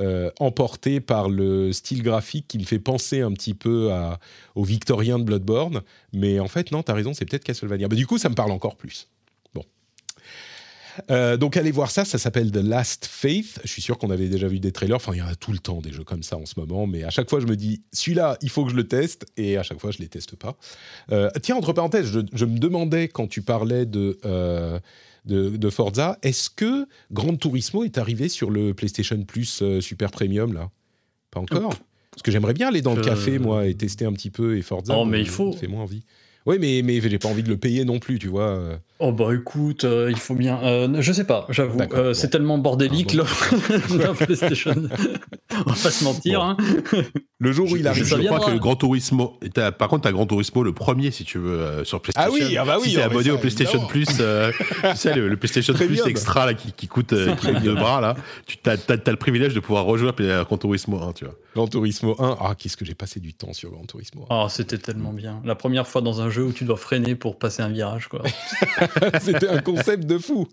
euh, 0.00 0.30
emporter 0.38 1.00
par 1.00 1.28
le 1.28 1.72
style 1.72 2.02
graphique 2.02 2.46
qui 2.48 2.58
me 2.58 2.64
fait 2.64 2.78
penser 2.78 3.20
un 3.20 3.32
petit 3.32 3.54
peu 3.54 3.92
à, 3.92 4.18
au 4.54 4.64
victorien 4.64 5.18
de 5.18 5.24
Bloodborne. 5.24 5.82
Mais 6.12 6.40
en 6.40 6.48
fait, 6.48 6.70
non, 6.72 6.82
tu 6.82 6.90
as 6.90 6.94
raison, 6.94 7.12
c'est 7.12 7.24
peut-être 7.24 7.44
Castlevania. 7.44 7.88
Bah, 7.88 7.96
du 7.96 8.06
coup, 8.06 8.18
ça 8.18 8.28
me 8.28 8.34
parle 8.34 8.52
encore 8.52 8.76
plus. 8.76 9.08
Euh, 11.10 11.36
donc 11.36 11.56
allez 11.56 11.70
voir 11.70 11.90
ça, 11.90 12.04
ça 12.04 12.18
s'appelle 12.18 12.50
The 12.50 12.56
Last 12.56 13.06
Faith. 13.06 13.60
Je 13.64 13.68
suis 13.68 13.82
sûr 13.82 13.98
qu'on 13.98 14.10
avait 14.10 14.28
déjà 14.28 14.48
vu 14.48 14.60
des 14.60 14.72
trailers. 14.72 14.96
Enfin, 14.96 15.12
il 15.14 15.18
y 15.18 15.22
en 15.22 15.26
a 15.26 15.34
tout 15.34 15.52
le 15.52 15.58
temps 15.58 15.80
des 15.80 15.92
jeux 15.92 16.04
comme 16.04 16.22
ça 16.22 16.36
en 16.36 16.46
ce 16.46 16.58
moment, 16.58 16.86
mais 16.86 17.04
à 17.04 17.10
chaque 17.10 17.30
fois 17.30 17.40
je 17.40 17.46
me 17.46 17.56
dis 17.56 17.82
celui-là, 17.92 18.36
il 18.42 18.50
faut 18.50 18.64
que 18.64 18.70
je 18.70 18.76
le 18.76 18.86
teste, 18.86 19.26
et 19.36 19.56
à 19.56 19.62
chaque 19.62 19.80
fois 19.80 19.90
je 19.90 19.98
les 19.98 20.08
teste 20.08 20.36
pas. 20.36 20.56
Euh, 21.10 21.30
tiens, 21.42 21.56
entre 21.56 21.72
parenthèses, 21.72 22.06
je, 22.06 22.20
je 22.32 22.44
me 22.44 22.58
demandais 22.58 23.08
quand 23.08 23.26
tu 23.26 23.42
parlais 23.42 23.86
de 23.86 24.18
euh, 24.24 24.78
de, 25.24 25.50
de 25.50 25.70
Forza, 25.70 26.18
est-ce 26.22 26.50
que 26.50 26.86
Gran 27.12 27.36
Turismo 27.36 27.84
est 27.84 27.96
arrivé 27.98 28.28
sur 28.28 28.50
le 28.50 28.74
PlayStation 28.74 29.22
Plus 29.22 29.62
Super 29.80 30.10
Premium 30.10 30.52
là? 30.52 30.70
Pas 31.30 31.40
encore? 31.40 31.74
Parce 32.10 32.22
que 32.22 32.30
j'aimerais 32.30 32.52
bien 32.52 32.68
aller 32.68 32.82
dans 32.82 32.94
le 32.94 33.02
café 33.02 33.38
moi 33.38 33.66
et 33.66 33.74
tester 33.74 34.04
un 34.04 34.12
petit 34.12 34.30
peu 34.30 34.56
et 34.56 34.62
Forza. 34.62 34.94
Oh, 34.98 35.04
mais 35.04 35.20
il 35.20 35.28
faut. 35.28 35.52
me 35.52 35.56
fait 35.56 35.68
moins 35.68 35.82
envie. 35.82 36.02
Oui, 36.46 36.56
mais 36.60 36.82
mais 36.82 37.00
j'ai 37.00 37.18
pas 37.18 37.28
envie 37.28 37.42
de 37.42 37.48
le 37.48 37.56
payer 37.56 37.84
non 37.84 37.98
plus, 37.98 38.18
tu 38.18 38.28
vois. 38.28 38.48
euh. 38.48 38.76
Oh 38.98 39.12
bah 39.12 39.28
écoute, 39.34 39.84
euh, 39.84 40.08
il 40.10 40.16
faut 40.18 40.34
bien. 40.34 40.58
euh, 40.64 40.88
je 41.00 41.12
sais 41.12 41.24
pas, 41.24 41.46
j'avoue. 41.50 41.80
Euh, 41.80 41.86
bon. 42.08 42.14
C'est 42.14 42.30
tellement 42.30 42.58
bordélique 42.58 43.14
l'offre 43.14 43.54
de 43.92 43.98
la 43.98 44.12
PlayStation. 44.14 44.74
On 45.66 45.70
va 45.70 45.76
pas 45.82 45.90
se 45.90 46.04
mentir. 46.04 46.40
Bon. 46.40 46.46
hein. 46.46 47.04
Le 47.38 47.52
jour 47.52 47.66
où 47.66 47.74
Je, 47.74 47.80
il 47.80 47.88
arrive. 47.88 48.04
je 48.04 48.16
crois 48.16 48.40
que 48.40 48.50
le 48.50 48.58
Gran 48.58 48.76
Turismo. 48.76 49.38
par 49.78 49.88
contre, 49.88 50.02
t'as 50.02 50.12
Gran 50.12 50.26
Turismo 50.26 50.62
le 50.62 50.72
premier, 50.72 51.10
si 51.10 51.24
tu 51.24 51.38
veux, 51.38 51.58
euh, 51.58 51.84
sur 51.84 52.00
PlayStation. 52.00 52.32
Ah 52.32 52.46
oui, 52.48 52.56
ah 52.56 52.64
bah 52.64 52.76
oui, 52.80 52.88
Si 52.88 52.94
t'es 52.94 53.00
non, 53.00 53.06
mais 53.08 53.12
abonné 53.12 53.28
ça, 53.28 53.34
au 53.34 53.38
PlayStation 53.38 53.78
évidemment. 53.84 53.88
Plus, 53.88 54.06
euh, 54.20 54.52
tu 54.92 54.96
sais, 54.96 55.14
le, 55.14 55.28
le 55.28 55.36
PlayStation 55.36 55.74
Plus 55.74 56.00
extra 56.06 56.46
là, 56.46 56.54
qui, 56.54 56.72
qui 56.72 56.86
coûte, 56.88 57.12
euh, 57.12 57.34
qui 57.34 57.46
coûte 57.48 57.62
deux 57.62 57.74
bras, 57.74 58.00
là, 58.00 58.14
tu 58.46 58.58
as, 58.66 58.76
le 59.10 59.16
privilège 59.16 59.54
de 59.54 59.60
pouvoir 59.60 59.84
rejouer 59.84 60.10
à 60.30 60.44
Gran 60.44 60.56
Turismo 60.58 61.02
1, 61.02 61.12
tu 61.14 61.24
vois. 61.24 61.34
Gran 61.54 61.66
Turismo 61.66 62.14
1. 62.18 62.36
Ah, 62.40 62.54
qu'est-ce 62.56 62.76
que 62.76 62.84
j'ai 62.84 62.94
passé 62.94 63.20
du 63.20 63.34
temps 63.34 63.52
sur 63.52 63.70
Gran 63.70 63.84
Turismo 63.84 64.26
1. 64.30 64.34
Oh, 64.44 64.46
c'était 64.48 64.78
tellement 64.78 65.12
bien. 65.12 65.40
La 65.44 65.54
première 65.54 65.86
fois 65.86 66.00
dans 66.00 66.20
un 66.20 66.30
jeu 66.30 66.44
où 66.44 66.52
tu 66.52 66.64
dois 66.64 66.76
freiner 66.76 67.14
pour 67.14 67.38
passer 67.38 67.62
un 67.62 67.68
virage, 67.68 68.08
quoi. 68.08 68.22
C'était 69.20 69.48
un 69.48 69.58
concept 69.60 70.06
de 70.06 70.18
fou. 70.18 70.46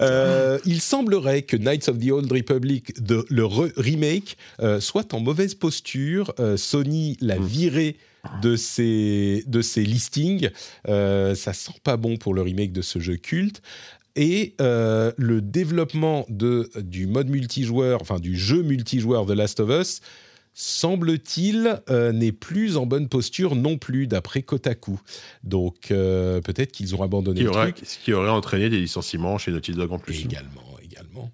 Euh, 0.00 0.58
il 0.64 0.80
semblerait 0.80 1.42
que 1.42 1.56
Knights 1.56 1.88
of 1.88 1.98
the 1.98 2.10
Old 2.10 2.30
Republic, 2.30 3.00
de- 3.02 3.24
le 3.28 3.42
re- 3.44 3.72
remake, 3.76 4.36
euh, 4.60 4.80
soit 4.80 5.14
en 5.14 5.20
mauvaise 5.20 5.54
posture. 5.54 6.32
Euh, 6.38 6.56
Sony 6.56 7.16
l'a 7.20 7.38
viré 7.38 7.96
de 8.42 8.56
ses, 8.56 9.44
de 9.46 9.62
ses 9.62 9.84
listings. 9.84 10.50
Ça 10.86 11.52
sent 11.52 11.72
pas 11.84 11.96
bon 11.96 12.16
pour 12.16 12.34
le 12.34 12.42
remake 12.42 12.72
de 12.72 12.82
ce 12.82 12.98
jeu 12.98 13.16
culte. 13.16 13.62
Et 14.16 14.54
le 14.58 15.38
développement 15.40 16.26
de, 16.28 16.68
du 16.80 17.06
mode 17.06 17.28
multijoueur, 17.28 18.02
enfin 18.02 18.18
du 18.18 18.36
jeu 18.36 18.62
multijoueur 18.62 19.26
The 19.26 19.30
Last 19.30 19.60
of 19.60 19.70
Us, 19.70 20.00
semble-t-il, 20.60 21.80
euh, 21.88 22.10
n'est 22.10 22.32
plus 22.32 22.76
en 22.76 22.84
bonne 22.84 23.08
posture 23.08 23.54
non 23.54 23.78
plus, 23.78 24.08
d'après 24.08 24.42
Kotaku. 24.42 24.98
Donc 25.44 25.92
euh, 25.92 26.40
peut-être 26.40 26.72
qu'ils 26.72 26.96
ont 26.96 27.02
abandonné 27.04 27.42
le 27.42 27.50
aurait, 27.50 27.70
truc. 27.70 27.86
ce 27.86 27.96
qui 27.96 28.12
aurait 28.12 28.28
entraîné 28.28 28.68
des 28.68 28.80
licenciements 28.80 29.38
chez 29.38 29.52
Naughty 29.52 29.70
Dog 29.70 29.92
en 29.92 30.00
plus. 30.00 30.20
Également, 30.20 30.64
également. 30.82 31.30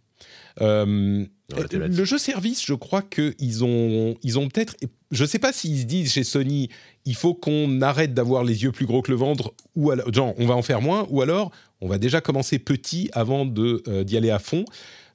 Euh, 0.61 1.25
le 1.57 2.05
jeu 2.05 2.19
service, 2.19 2.67
je 2.67 2.75
crois 2.75 3.01
qu'ils 3.01 3.65
ont, 3.65 4.15
ils 4.23 4.39
ont 4.39 4.49
peut-être. 4.49 4.77
Je 5.11 5.23
ne 5.23 5.29
sais 5.29 5.39
pas 5.39 5.55
s'ils 5.55 5.81
se 5.81 5.87
disent 5.87 6.13
chez 6.13 6.25
Sony, 6.25 6.69
il 7.07 7.15
faut 7.15 7.33
qu'on 7.33 7.81
arrête 7.81 8.13
d'avoir 8.13 8.45
les 8.45 8.63
yeux 8.63 8.73
plus 8.73 8.85
gros 8.85 9.01
que 9.01 9.11
le 9.11 9.17
ventre, 9.17 9.55
ou 9.75 9.91
alors, 9.91 10.13
genre, 10.13 10.35
on 10.37 10.45
va 10.45 10.55
en 10.55 10.63
faire 10.63 10.83
moins, 10.83 11.07
ou 11.09 11.23
alors 11.23 11.51
on 11.81 11.89
va 11.89 11.97
déjà 11.97 12.21
commencer 12.21 12.59
petit 12.59 13.09
avant 13.15 13.47
d'y 13.47 14.17
aller 14.19 14.31
à 14.31 14.39
fond. 14.39 14.67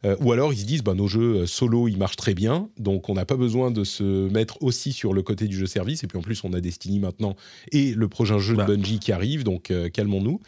Euh, 0.05 0.15
ou 0.21 0.31
alors 0.31 0.53
ils 0.53 0.59
se 0.59 0.65
disent, 0.65 0.81
bah, 0.83 0.93
nos 0.93 1.07
jeux 1.07 1.41
euh, 1.41 1.45
solo, 1.45 1.87
ils 1.89 1.97
marchent 1.97 2.15
très 2.15 2.33
bien, 2.33 2.69
donc 2.77 3.09
on 3.09 3.13
n'a 3.15 3.25
pas 3.25 3.35
besoin 3.35 3.69
de 3.69 3.83
se 3.83 4.29
mettre 4.29 4.61
aussi 4.63 4.93
sur 4.93 5.13
le 5.13 5.21
côté 5.21 5.47
du 5.47 5.57
jeu 5.57 5.65
service. 5.65 6.03
Et 6.03 6.07
puis 6.07 6.17
en 6.17 6.21
plus, 6.21 6.41
on 6.45 6.53
a 6.53 6.61
Destiny 6.61 6.99
maintenant 6.99 7.35
et 7.73 7.93
le 7.93 8.07
prochain 8.07 8.39
jeu 8.39 8.55
Bah. 8.55 8.63
de 8.65 8.75
Bungie 8.75 8.99
qui 8.99 9.11
arrive, 9.11 9.43
donc 9.43 9.71
euh, 9.71 9.89
calmons-nous. 9.89 10.39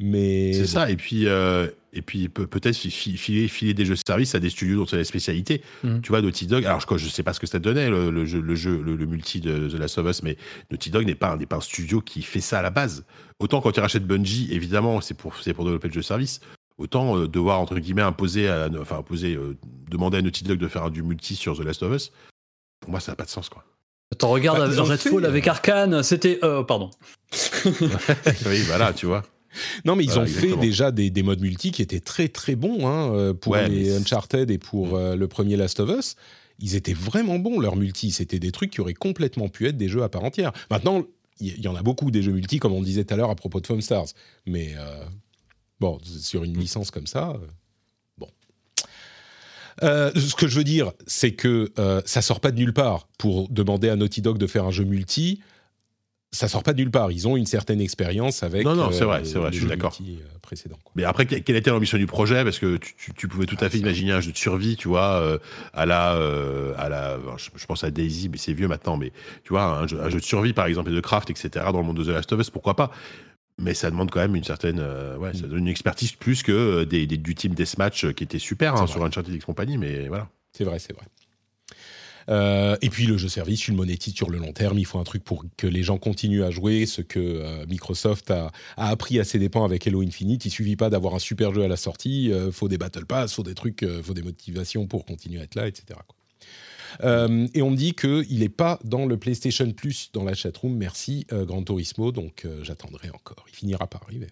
Mais 0.00 0.52
C'est 0.52 0.60
bon. 0.62 0.66
ça, 0.66 0.90
et 0.90 0.96
puis, 0.96 1.26
euh, 1.28 1.68
et 1.92 2.02
puis 2.02 2.28
peut- 2.28 2.48
peut-être 2.48 2.76
fi- 2.76 2.90
fi- 2.90 3.16
filer, 3.16 3.46
filer 3.46 3.74
des 3.74 3.84
jeux 3.84 3.94
service 3.94 4.34
à 4.34 4.40
des 4.40 4.50
studios 4.50 4.76
dont 4.76 4.86
c'est 4.86 4.96
la 4.96 5.04
spécialité. 5.04 5.62
Mhm. 5.84 6.00
Tu 6.02 6.08
vois, 6.08 6.20
Naughty 6.20 6.46
Dog, 6.48 6.64
alors 6.64 6.80
je, 6.80 6.96
je 6.98 7.08
sais 7.08 7.22
pas 7.22 7.32
ce 7.32 7.38
que 7.38 7.46
ça 7.46 7.60
donnait, 7.60 7.88
le, 7.88 8.10
le 8.10 8.26
jeu, 8.26 8.40
le, 8.40 8.54
jeu 8.56 8.82
le, 8.82 8.96
le 8.96 9.06
multi 9.06 9.40
de 9.40 9.68
The 9.68 9.74
Last 9.74 9.98
of 9.98 10.08
Us, 10.10 10.22
mais 10.24 10.36
Naughty 10.72 10.90
Dog 10.90 11.06
n'est 11.06 11.14
pas, 11.14 11.32
un- 11.32 11.36
n'est 11.36 11.46
pas 11.46 11.56
un 11.56 11.60
studio 11.60 12.00
qui 12.00 12.22
fait 12.22 12.40
ça 12.40 12.58
à 12.58 12.62
la 12.62 12.70
base. 12.70 13.04
Autant 13.38 13.60
quand 13.60 13.76
ils 13.76 13.80
rachètent 13.80 14.06
Bungie, 14.06 14.48
évidemment, 14.50 15.00
c'est 15.00 15.14
pour, 15.14 15.36
c'est 15.40 15.54
pour 15.54 15.64
développer 15.64 15.86
le 15.88 15.94
jeu 15.94 16.02
service. 16.02 16.40
Autant 16.78 17.16
euh, 17.16 17.28
devoir, 17.28 17.60
entre 17.60 17.78
guillemets, 17.78 18.02
imposer, 18.02 18.48
à, 18.48 18.68
enfin, 18.80 18.98
imposer 18.98 19.34
euh, 19.36 19.56
demander 19.90 20.18
à 20.18 20.22
Naughty 20.22 20.44
Dog 20.44 20.58
de 20.58 20.68
faire 20.68 20.90
du 20.90 21.02
multi 21.02 21.36
sur 21.36 21.56
The 21.56 21.60
Last 21.60 21.82
of 21.82 21.94
Us, 21.94 22.12
pour 22.80 22.90
moi, 22.90 23.00
ça 23.00 23.12
n'a 23.12 23.16
pas 23.16 23.24
de 23.24 23.30
sens, 23.30 23.48
quoi. 23.48 23.64
T'en 24.18 24.30
regardes 24.30 24.58
Bah, 24.58 24.82
ont 24.82 24.84
Redfall 24.84 25.22
fait, 25.22 25.26
avec 25.28 25.48
Arkane, 25.48 26.02
c'était. 26.02 26.38
euh, 26.44 26.62
pardon. 26.62 26.90
oui, 28.46 28.60
voilà, 28.66 28.92
tu 28.92 29.06
vois. 29.06 29.22
Non, 29.84 29.94
mais 29.96 30.04
ils 30.04 30.10
Voilà, 30.10 30.24
ont 30.24 30.32
fait 30.32 30.56
déjà 30.56 30.90
des, 30.90 31.10
des 31.10 31.22
modes 31.22 31.40
multi 31.40 31.70
qui 31.70 31.80
étaient 31.82 32.00
très 32.00 32.28
très 32.28 32.56
bons 32.56 32.86
hein, 32.88 33.12
euh, 33.14 33.34
pour 33.34 33.52
Ouais, 33.52 33.68
les 33.68 33.96
Uncharted 33.96 34.50
et 34.50 34.58
pour 34.58 34.96
euh, 34.96 35.14
le 35.16 35.28
premier 35.28 35.56
Last 35.56 35.80
of 35.80 35.90
Us. 35.96 36.16
Ils 36.58 36.74
étaient 36.76 36.92
vraiment 36.92 37.38
bons, 37.38 37.60
leurs 37.60 37.76
multi. 37.76 38.10
C'était 38.10 38.38
des 38.40 38.52
trucs 38.52 38.70
qui 38.70 38.80
auraient 38.80 38.94
complètement 38.94 39.48
pu 39.48 39.66
être 39.66 39.76
des 39.76 39.88
jeux 39.88 40.02
à 40.02 40.08
part 40.08 40.24
entière. 40.24 40.52
Maintenant, 40.70 41.04
il 41.40 41.56
y, 41.58 41.62
y 41.62 41.68
en 41.68 41.74
a 41.76 41.82
beaucoup 41.82 42.10
des 42.10 42.22
jeux 42.22 42.32
multi, 42.32 42.58
comme 42.58 42.72
on 42.72 42.82
disait 42.82 43.04
tout 43.04 43.14
à 43.14 43.16
l'heure 43.16 43.30
à 43.30 43.34
propos 43.36 43.60
de 43.60 43.66
Foam 43.66 43.80
Stars. 43.80 44.06
Mais 44.46 44.74
euh, 44.76 45.04
bon, 45.84 45.98
sur 46.02 46.44
une 46.44 46.56
licence 46.56 46.90
comme 46.90 47.06
ça, 47.06 47.30
euh, 47.30 47.46
bon. 48.16 48.28
Euh, 49.82 50.10
ce 50.14 50.34
que 50.34 50.48
je 50.48 50.56
veux 50.56 50.64
dire, 50.64 50.92
c'est 51.06 51.32
que 51.32 51.70
euh, 51.78 52.00
ça 52.06 52.22
sort 52.22 52.40
pas 52.40 52.50
de 52.52 52.56
nulle 52.56 52.72
part 52.72 53.06
pour 53.18 53.48
demander 53.50 53.88
à 53.90 53.96
Naughty 53.96 54.22
Dog 54.22 54.38
de 54.38 54.46
faire 54.46 54.64
un 54.64 54.70
jeu 54.70 54.84
multi. 54.84 55.42
Ça 56.32 56.48
sort 56.48 56.62
pas 56.64 56.72
de 56.72 56.78
nulle 56.78 56.90
part. 56.90 57.12
Ils 57.12 57.28
ont 57.28 57.36
une 57.36 57.46
certaine 57.46 57.80
expérience 57.80 58.42
avec. 58.42 58.64
Non, 58.64 58.74
non, 58.74 58.90
c'est 58.92 59.02
euh, 59.02 59.06
vrai, 59.06 59.24
c'est 59.24 59.38
vrai, 59.38 59.52
je 59.52 59.58
suis 59.58 59.66
d'accord. 59.68 59.96
quoi. 60.82 60.92
Mais 60.96 61.04
après, 61.04 61.26
que- 61.26 61.36
quelle 61.36 61.54
était 61.56 61.70
l'ambition 61.70 61.96
du 61.98 62.06
projet? 62.06 62.42
Parce 62.44 62.58
que 62.58 62.76
tu, 62.76 62.94
tu- 62.96 63.12
tu 63.14 63.28
pouvais 63.28 63.46
tout 63.46 63.56
à 63.60 63.68
fait 63.68 63.78
imaginer 63.78 64.12
un 64.12 64.20
jeu 64.20 64.32
de 64.32 64.36
survie, 64.36 64.76
tu 64.76 64.88
vois, 64.88 65.20
euh, 65.20 65.38
à 65.74 65.86
la, 65.86 66.14
euh, 66.16 66.72
à 66.76 66.88
la, 66.88 67.18
je 67.36 67.66
pense 67.66 67.84
à 67.84 67.90
Daisy, 67.92 68.28
mais 68.30 68.38
c'est 68.38 68.52
vieux 68.52 68.66
maintenant, 68.68 68.96
mais 68.96 69.12
tu 69.44 69.50
vois, 69.50 69.64
un 69.64 69.86
jeu, 69.86 70.00
un 70.00 70.08
jeu 70.08 70.18
de 70.18 70.24
survie, 70.24 70.52
par 70.54 70.66
exemple, 70.66 70.90
et 70.90 70.94
de 70.94 71.00
craft, 71.00 71.30
etc., 71.30 71.50
dans 71.72 71.78
le 71.78 71.84
monde 71.84 71.98
de 71.98 72.04
The 72.04 72.08
Last 72.08 72.32
of 72.32 72.40
Us, 72.40 72.50
pourquoi 72.50 72.74
pas? 72.74 72.90
Mais 73.58 73.72
ça 73.74 73.88
demande 73.90 74.10
quand 74.10 74.20
même 74.20 74.34
une 74.34 74.42
certaine, 74.44 74.80
euh, 74.80 75.16
ouais, 75.16 75.32
ça 75.32 75.46
donne 75.46 75.60
une 75.60 75.68
expertise 75.68 76.12
plus 76.12 76.42
que 76.42 76.50
euh, 76.52 76.84
des, 76.84 77.06
des- 77.06 77.16
du 77.16 77.34
team 77.36 77.54
deathmatch 77.54 78.04
euh, 78.04 78.12
qui 78.12 78.24
était 78.24 78.40
super 78.40 78.74
hein, 78.74 78.86
sur. 78.88 79.04
Uncharted 79.04 79.32
et 79.34 79.38
compagnie, 79.38 79.78
mais 79.78 80.08
voilà. 80.08 80.28
C'est 80.52 80.64
vrai, 80.64 80.78
c'est 80.80 80.92
vrai. 80.92 81.04
Euh, 82.30 82.76
et 82.80 82.88
puis 82.88 83.06
le 83.06 83.18
jeu 83.18 83.28
service, 83.28 83.60
tu 83.60 83.70
le 83.70 83.76
monétises 83.76 84.14
sur 84.14 84.30
le 84.30 84.38
long 84.38 84.52
terme. 84.52 84.78
Il 84.78 84.86
faut 84.86 84.98
un 84.98 85.04
truc 85.04 85.22
pour 85.22 85.44
que 85.58 85.66
les 85.66 85.82
gens 85.82 85.98
continuent 85.98 86.42
à 86.42 86.50
jouer. 86.50 86.86
Ce 86.86 87.02
que 87.02 87.20
euh, 87.20 87.66
Microsoft 87.66 88.30
a, 88.30 88.50
a 88.76 88.88
appris 88.88 89.20
à 89.20 89.24
ses 89.24 89.38
dépens 89.38 89.64
avec 89.64 89.86
Halo 89.86 90.00
Infinite. 90.02 90.44
Il 90.46 90.50
suffit 90.50 90.76
pas 90.76 90.88
d'avoir 90.90 91.14
un 91.14 91.18
super 91.18 91.52
jeu 91.54 91.62
à 91.62 91.68
la 91.68 91.76
sortie. 91.76 92.26
Il 92.30 92.50
faut 92.50 92.68
des 92.68 92.78
battle 92.78 93.04
pass, 93.04 93.34
faut 93.34 93.42
des 93.42 93.54
trucs, 93.54 93.82
euh, 93.82 94.02
faut 94.02 94.14
des 94.14 94.22
motivations 94.22 94.86
pour 94.86 95.04
continuer 95.04 95.40
à 95.40 95.44
être 95.44 95.54
là, 95.54 95.68
etc. 95.68 95.84
quoi. 96.08 96.16
Euh, 97.02 97.46
et 97.54 97.62
on 97.62 97.70
me 97.70 97.76
dit 97.76 97.94
qu'il 97.94 98.38
n'est 98.38 98.48
pas 98.48 98.78
dans 98.84 99.06
le 99.06 99.16
PlayStation 99.16 99.70
Plus 99.72 100.10
dans 100.12 100.24
la 100.24 100.34
chatroom. 100.34 100.76
Merci, 100.76 101.26
euh, 101.32 101.44
Gran 101.44 101.62
Turismo. 101.62 102.12
Donc 102.12 102.44
euh, 102.44 102.62
j'attendrai 102.62 103.10
encore. 103.10 103.44
Il 103.48 103.54
finira 103.54 103.86
par 103.86 104.02
arriver. 104.04 104.28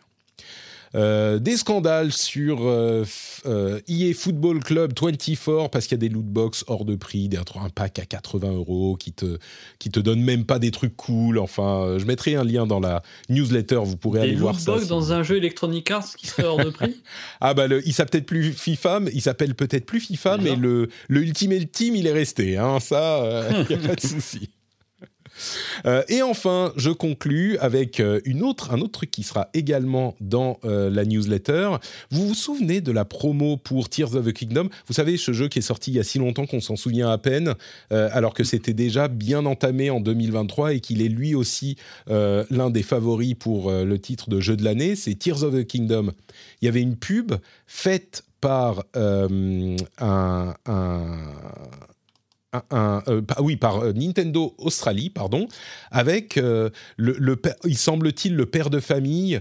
Euh, 0.94 1.39
des 1.39 1.56
scandales 1.56 2.12
sur 2.12 2.66
euh, 2.66 3.05
euh, 3.47 3.81
EA 3.89 4.12
Football 4.14 4.62
Club 4.62 4.93
24 5.01 5.70
parce 5.70 5.86
qu'il 5.86 5.93
y 5.93 5.94
a 5.94 6.06
des 6.06 6.10
loot 6.10 6.27
box 6.27 6.64
hors 6.66 6.85
de 6.85 6.97
prix, 6.97 7.31
des, 7.31 7.39
un 7.39 7.70
pack 7.74 7.98
à 7.98 8.05
80 8.05 8.52
euros 8.52 8.97
qui 8.97 9.12
te, 9.12 9.39
qui 9.78 9.90
te 9.90 10.01
donne 10.01 10.20
même 10.20 10.44
pas 10.44 10.59
des 10.59 10.70
trucs 10.70 10.94
cool. 10.97 11.39
Enfin, 11.39 11.82
euh, 11.85 11.98
je 11.98 12.05
mettrai 12.05 12.35
un 12.35 12.44
lien 12.44 12.66
dans 12.66 12.78
la 12.81 13.02
newsletter, 13.31 13.81
vous 13.85 13.97
pourrez 13.97 14.20
Des 14.20 14.27
aller 14.28 14.36
voir 14.36 14.59
ça. 14.60 14.73
lootbox 14.73 14.82
si 14.85 14.89
dans 14.90 15.01
vous- 15.01 15.12
un 15.12 15.23
jeu 15.23 15.36
Electronic 15.39 15.90
Arts 15.90 16.14
qui 16.16 16.27
serait 16.27 16.44
hors 16.44 16.62
de 16.62 16.69
prix 16.70 17.01
Ah 17.40 17.55
bah 17.55 17.66
le- 17.69 17.81
il 17.86 17.94
s'appelle 17.94 18.10
peut-être 18.24 18.27
plus 18.27 18.52
FIFA, 18.52 19.01
mais 19.01 19.10
il 19.14 19.23
s'appelle 19.23 19.55
peut-être 19.55 19.86
plus 19.86 20.01
FIFA, 20.01 20.36
mais 20.39 20.56
le, 20.56 20.89
le 21.09 21.23
Ultimate 21.23 21.73
Team 21.73 21.97
il 21.97 22.06
est 22.06 22.12
resté. 22.12 22.59
Hein, 22.59 22.81
ça, 22.81 23.47
il 23.70 23.77
n'y 23.77 23.82
a 23.85 23.89
pas 23.89 23.94
de 23.94 24.01
souci. 24.01 24.51
Euh, 25.86 26.02
et 26.09 26.23
enfin, 26.23 26.73
je 26.77 26.90
conclus 26.90 27.59
avec 27.59 28.01
euh, 28.01 28.20
une 28.24 28.43
autre, 28.43 28.73
un 28.73 28.81
autre 28.81 28.93
truc 28.93 29.10
qui 29.10 29.23
sera 29.23 29.48
également 29.55 30.14
dans 30.20 30.59
euh, 30.64 30.90
la 30.90 31.05
newsletter. 31.05 31.70
Vous 32.10 32.28
vous 32.28 32.35
souvenez 32.35 32.81
de 32.81 32.93
la 32.93 33.05
promo 33.05 33.56
pour 33.56 33.89
Tears 33.89 34.14
of 34.14 34.27
the 34.27 34.32
Kingdom? 34.32 34.69
Vous 34.86 34.94
savez, 34.94 35.16
ce 35.16 35.32
jeu 35.32 35.48
qui 35.48 35.59
est 35.59 35.62
sorti 35.62 35.90
il 35.90 35.94
y 35.97 36.01
a 36.01 36.05
si 36.05 36.19
longtemps 36.19 36.47
qu'on 36.47 36.60
s'en 36.60 36.77
souvient 36.77 37.10
à 37.10 37.19
peine, 37.19 37.55
alors 37.90 38.35
que 38.35 38.44
c'était 38.44 38.73
déjà 38.73 39.09
bien 39.09 39.44
entamé 39.47 39.90
en 39.90 40.01
2023 40.01 40.74
et 40.74 40.81
qu'il 40.81 41.02
est 41.02 41.09
lui 41.09 41.35
aussi 41.35 41.77
l'un 42.09 42.70
des 42.70 42.82
favoris 42.82 43.35
pour 43.35 43.70
le 43.70 43.98
titre 43.98 44.31
de 44.31 44.40
jeu 44.40 44.56
de 44.56 44.64
l'année. 44.64 44.97
C'est 44.97 45.14
Tears 45.14 45.43
of 45.43 45.55
the 45.55 45.66
Kingdom. 45.66 46.12
Il 46.60 46.66
y 46.66 46.69
avait 46.69 46.82
une 46.82 46.97
pub 46.97 47.32
faite 47.66 48.24
par 48.40 48.85
un- 48.94 49.77
euh, 52.54 53.22
oui, 53.40 53.56
par 53.56 53.78
euh, 53.78 53.92
Nintendo 53.94 54.54
Australie, 54.58 55.08
pardon, 55.08 55.48
avec 55.90 56.36
euh, 56.36 56.68
le, 56.98 57.16
le 57.18 57.40
il 57.64 57.78
semble-t-il 57.78 58.34
le 58.34 58.46
père 58.46 58.68
de 58.68 58.80
famille 58.80 59.40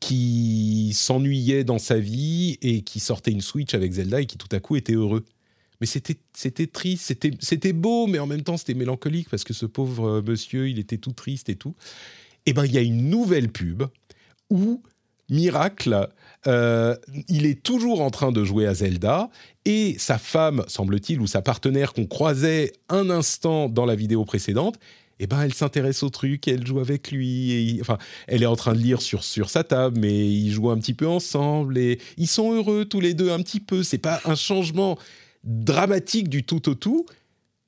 qui 0.00 0.92
s'ennuyait 0.94 1.62
dans 1.62 1.78
sa 1.78 1.98
vie 1.98 2.56
et 2.62 2.80
qui 2.80 3.00
sortait 3.00 3.32
une 3.32 3.42
Switch 3.42 3.74
avec 3.74 3.92
Zelda 3.92 4.22
et 4.22 4.26
qui 4.26 4.38
tout 4.38 4.48
à 4.52 4.60
coup 4.60 4.76
était 4.76 4.94
heureux. 4.94 5.26
Mais 5.82 5.86
c'était 5.86 6.66
triste, 6.66 7.14
c'était 7.40 7.72
beau, 7.74 8.06
mais 8.06 8.18
en 8.18 8.26
même 8.26 8.42
temps 8.42 8.56
c'était 8.56 8.72
mélancolique 8.72 9.28
parce 9.28 9.44
que 9.44 9.52
ce 9.52 9.66
pauvre 9.66 10.22
monsieur, 10.26 10.70
il 10.70 10.78
était 10.78 10.96
tout 10.96 11.12
triste 11.12 11.50
et 11.50 11.56
tout. 11.56 11.74
Et 12.46 12.54
ben 12.54 12.64
il 12.64 12.72
y 12.72 12.78
a 12.78 12.82
une 12.82 13.10
nouvelle 13.10 13.50
pub 13.50 13.82
où 14.48 14.82
miracle, 15.30 16.08
euh, 16.46 16.96
il 17.28 17.46
est 17.46 17.62
toujours 17.62 18.00
en 18.00 18.10
train 18.10 18.32
de 18.32 18.44
jouer 18.44 18.66
à 18.66 18.74
Zelda 18.74 19.30
et 19.64 19.96
sa 19.98 20.18
femme, 20.18 20.64
semble-t-il, 20.68 21.20
ou 21.20 21.26
sa 21.26 21.42
partenaire 21.42 21.92
qu'on 21.92 22.06
croisait 22.06 22.72
un 22.88 23.10
instant 23.10 23.68
dans 23.68 23.86
la 23.86 23.94
vidéo 23.94 24.24
précédente, 24.24 24.78
eh 25.22 25.26
ben, 25.26 25.42
elle 25.42 25.52
s'intéresse 25.52 26.02
au 26.02 26.08
truc, 26.08 26.48
elle 26.48 26.66
joue 26.66 26.80
avec 26.80 27.12
lui. 27.12 27.52
Et 27.52 27.80
enfin, 27.82 27.98
elle 28.26 28.42
est 28.42 28.46
en 28.46 28.56
train 28.56 28.72
de 28.72 28.78
lire 28.78 29.02
sur, 29.02 29.22
sur 29.22 29.50
sa 29.50 29.62
table, 29.64 29.98
mais 30.00 30.30
ils 30.30 30.50
jouent 30.50 30.70
un 30.70 30.78
petit 30.78 30.94
peu 30.94 31.06
ensemble 31.06 31.76
et 31.76 32.00
ils 32.16 32.26
sont 32.26 32.52
heureux 32.54 32.86
tous 32.86 33.00
les 33.00 33.12
deux 33.12 33.30
un 33.30 33.40
petit 33.40 33.60
peu. 33.60 33.82
C'est 33.82 33.98
pas 33.98 34.20
un 34.24 34.34
changement 34.34 34.98
dramatique 35.44 36.30
du 36.30 36.42
tout 36.42 36.70
au 36.70 36.74
tout, 36.74 37.04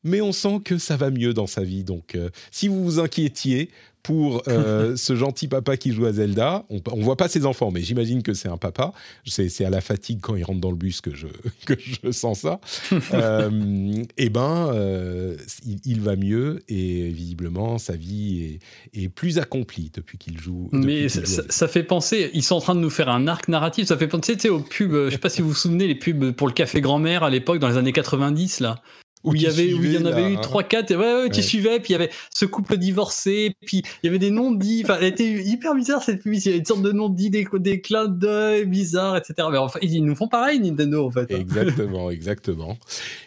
mais 0.03 0.23
on 0.23 0.33
sent 0.33 0.61
que 0.65 0.79
ça 0.79 0.97
va 0.97 1.11
mieux 1.11 1.35
dans 1.35 1.47
sa 1.47 1.63
vie. 1.63 1.85
Donc, 1.85 2.15
euh, 2.15 2.31
si 2.51 2.69
vous 2.69 2.83
vous 2.83 2.99
inquiétiez 2.99 3.71
pour 4.03 4.43
euh, 4.49 4.97
ce 4.97 5.15
gentil 5.15 5.49
papa 5.49 5.77
qui 5.77 5.93
joue 5.93 6.07
à 6.07 6.13
Zelda, 6.13 6.65
on, 6.71 6.81
on 6.93 7.01
voit 7.03 7.17
pas 7.17 7.29
ses 7.29 7.47
enfants, 7.47 7.71
mais 7.71 7.83
j'imagine 7.83 8.23
que 8.23 8.35
c'est 8.35 8.49
un 8.49 8.57
papa. 8.57 8.93
C'est 9.27 9.65
à 9.65 9.71
la 9.71 9.81
fatigue 9.81 10.19
quand 10.21 10.37
il 10.37 10.45
rentre 10.45 10.61
dans 10.61 10.71
le 10.71 10.77
bus 10.77 11.01
que 11.01 11.15
je, 11.15 11.27
que 11.67 11.75
je 11.79 12.11
sens 12.11 12.41
ça. 12.41 12.61
euh, 13.15 14.03
eh 14.19 14.29
ben, 14.31 14.71
euh, 14.75 15.37
il, 15.67 15.79
il 15.85 16.01
va 16.01 16.17
mieux 16.17 16.61
et 16.69 17.09
visiblement 17.09 17.79
sa 17.79 17.97
vie 17.97 18.59
est, 18.95 19.03
est 19.05 19.09
plus 19.09 19.39
accomplie 19.39 19.91
depuis 19.95 20.19
qu'il 20.19 20.39
joue. 20.41 20.69
Mais 20.73 21.09
ça, 21.09 21.23
joue 21.25 21.41
à 21.41 21.53
ça- 21.53 21.69
fait 21.69 21.83
penser, 21.85 22.31
ils 22.35 22.43
sont 22.43 22.57
en 22.57 22.61
train 22.61 22.75
de 22.75 22.81
nous 22.81 22.91
faire 22.91 23.09
un 23.09 23.29
arc 23.29 23.49
narratif, 23.49 23.87
ça 23.87 23.97
fait 23.97 24.09
penser 24.09 24.35
tu 24.35 24.43
sais, 24.43 24.49
aux 24.49 24.61
pubs, 24.61 24.93
euh, 24.93 25.07
je 25.07 25.13
sais 25.13 25.19
pas 25.19 25.29
si 25.29 25.43
vous 25.43 25.49
vous 25.49 25.55
souvenez, 25.55 25.87
les 25.87 25.95
pubs 25.95 26.33
pour 26.33 26.47
le 26.49 26.53
café 26.53 26.81
grand-mère 26.81 27.23
à 27.23 27.31
l'époque, 27.31 27.59
dans 27.59 27.69
les 27.69 27.77
années 27.77 27.93
90, 27.93 28.61
là. 28.61 28.77
Où 29.25 29.35
il 29.35 29.41
y 29.43 29.45
qui 29.45 29.51
avait, 29.51 29.73
où 29.75 29.85
il 29.85 29.93
y 29.93 29.99
en 29.99 30.05
avait 30.05 30.23
la- 30.23 30.31
eu 30.31 30.37
3-4, 30.37 30.91
et 30.91 30.97
ouais, 30.97 31.05
ouais, 31.23 31.31
qui 31.31 31.37
Ouais. 31.41 31.43
suivaient, 31.47 31.79
puis 31.79 31.91
il 31.91 31.93
y 31.93 31.95
avait 31.95 32.11
ce 32.35 32.45
couple 32.45 32.77
divorcé, 32.77 33.55
puis 33.65 33.83
il 34.03 34.07
y 34.07 34.09
avait 34.09 34.19
des 34.19 34.31
noms 34.31 34.51
dits, 34.53 34.83
enfin, 34.85 34.97
elle 35.01 35.07
était 35.07 35.31
hyper 35.31 35.75
bizarre 35.75 36.03
cette 36.03 36.23
pub, 36.23 36.35
il 36.35 36.45
y 36.45 36.49
avait 36.49 36.59
une 36.59 36.65
sorte 36.65 36.83
de 36.83 36.91
noms 36.93 37.09
dits, 37.09 37.31
des, 37.31 37.47
des 37.61 37.81
clins 37.81 38.09
d'œil 38.09 38.67
bizarres, 38.67 39.17
etc. 39.17 39.35
Mais 39.51 39.59
enfin, 39.59 39.79
ils 39.83 40.05
nous 40.05 40.17
font 40.17 40.27
pareil, 40.29 40.59
Nintendo, 40.59 41.07
en 41.07 41.11
fait. 41.11 41.31
Exactement, 41.31 42.11
exactement. 42.11 42.79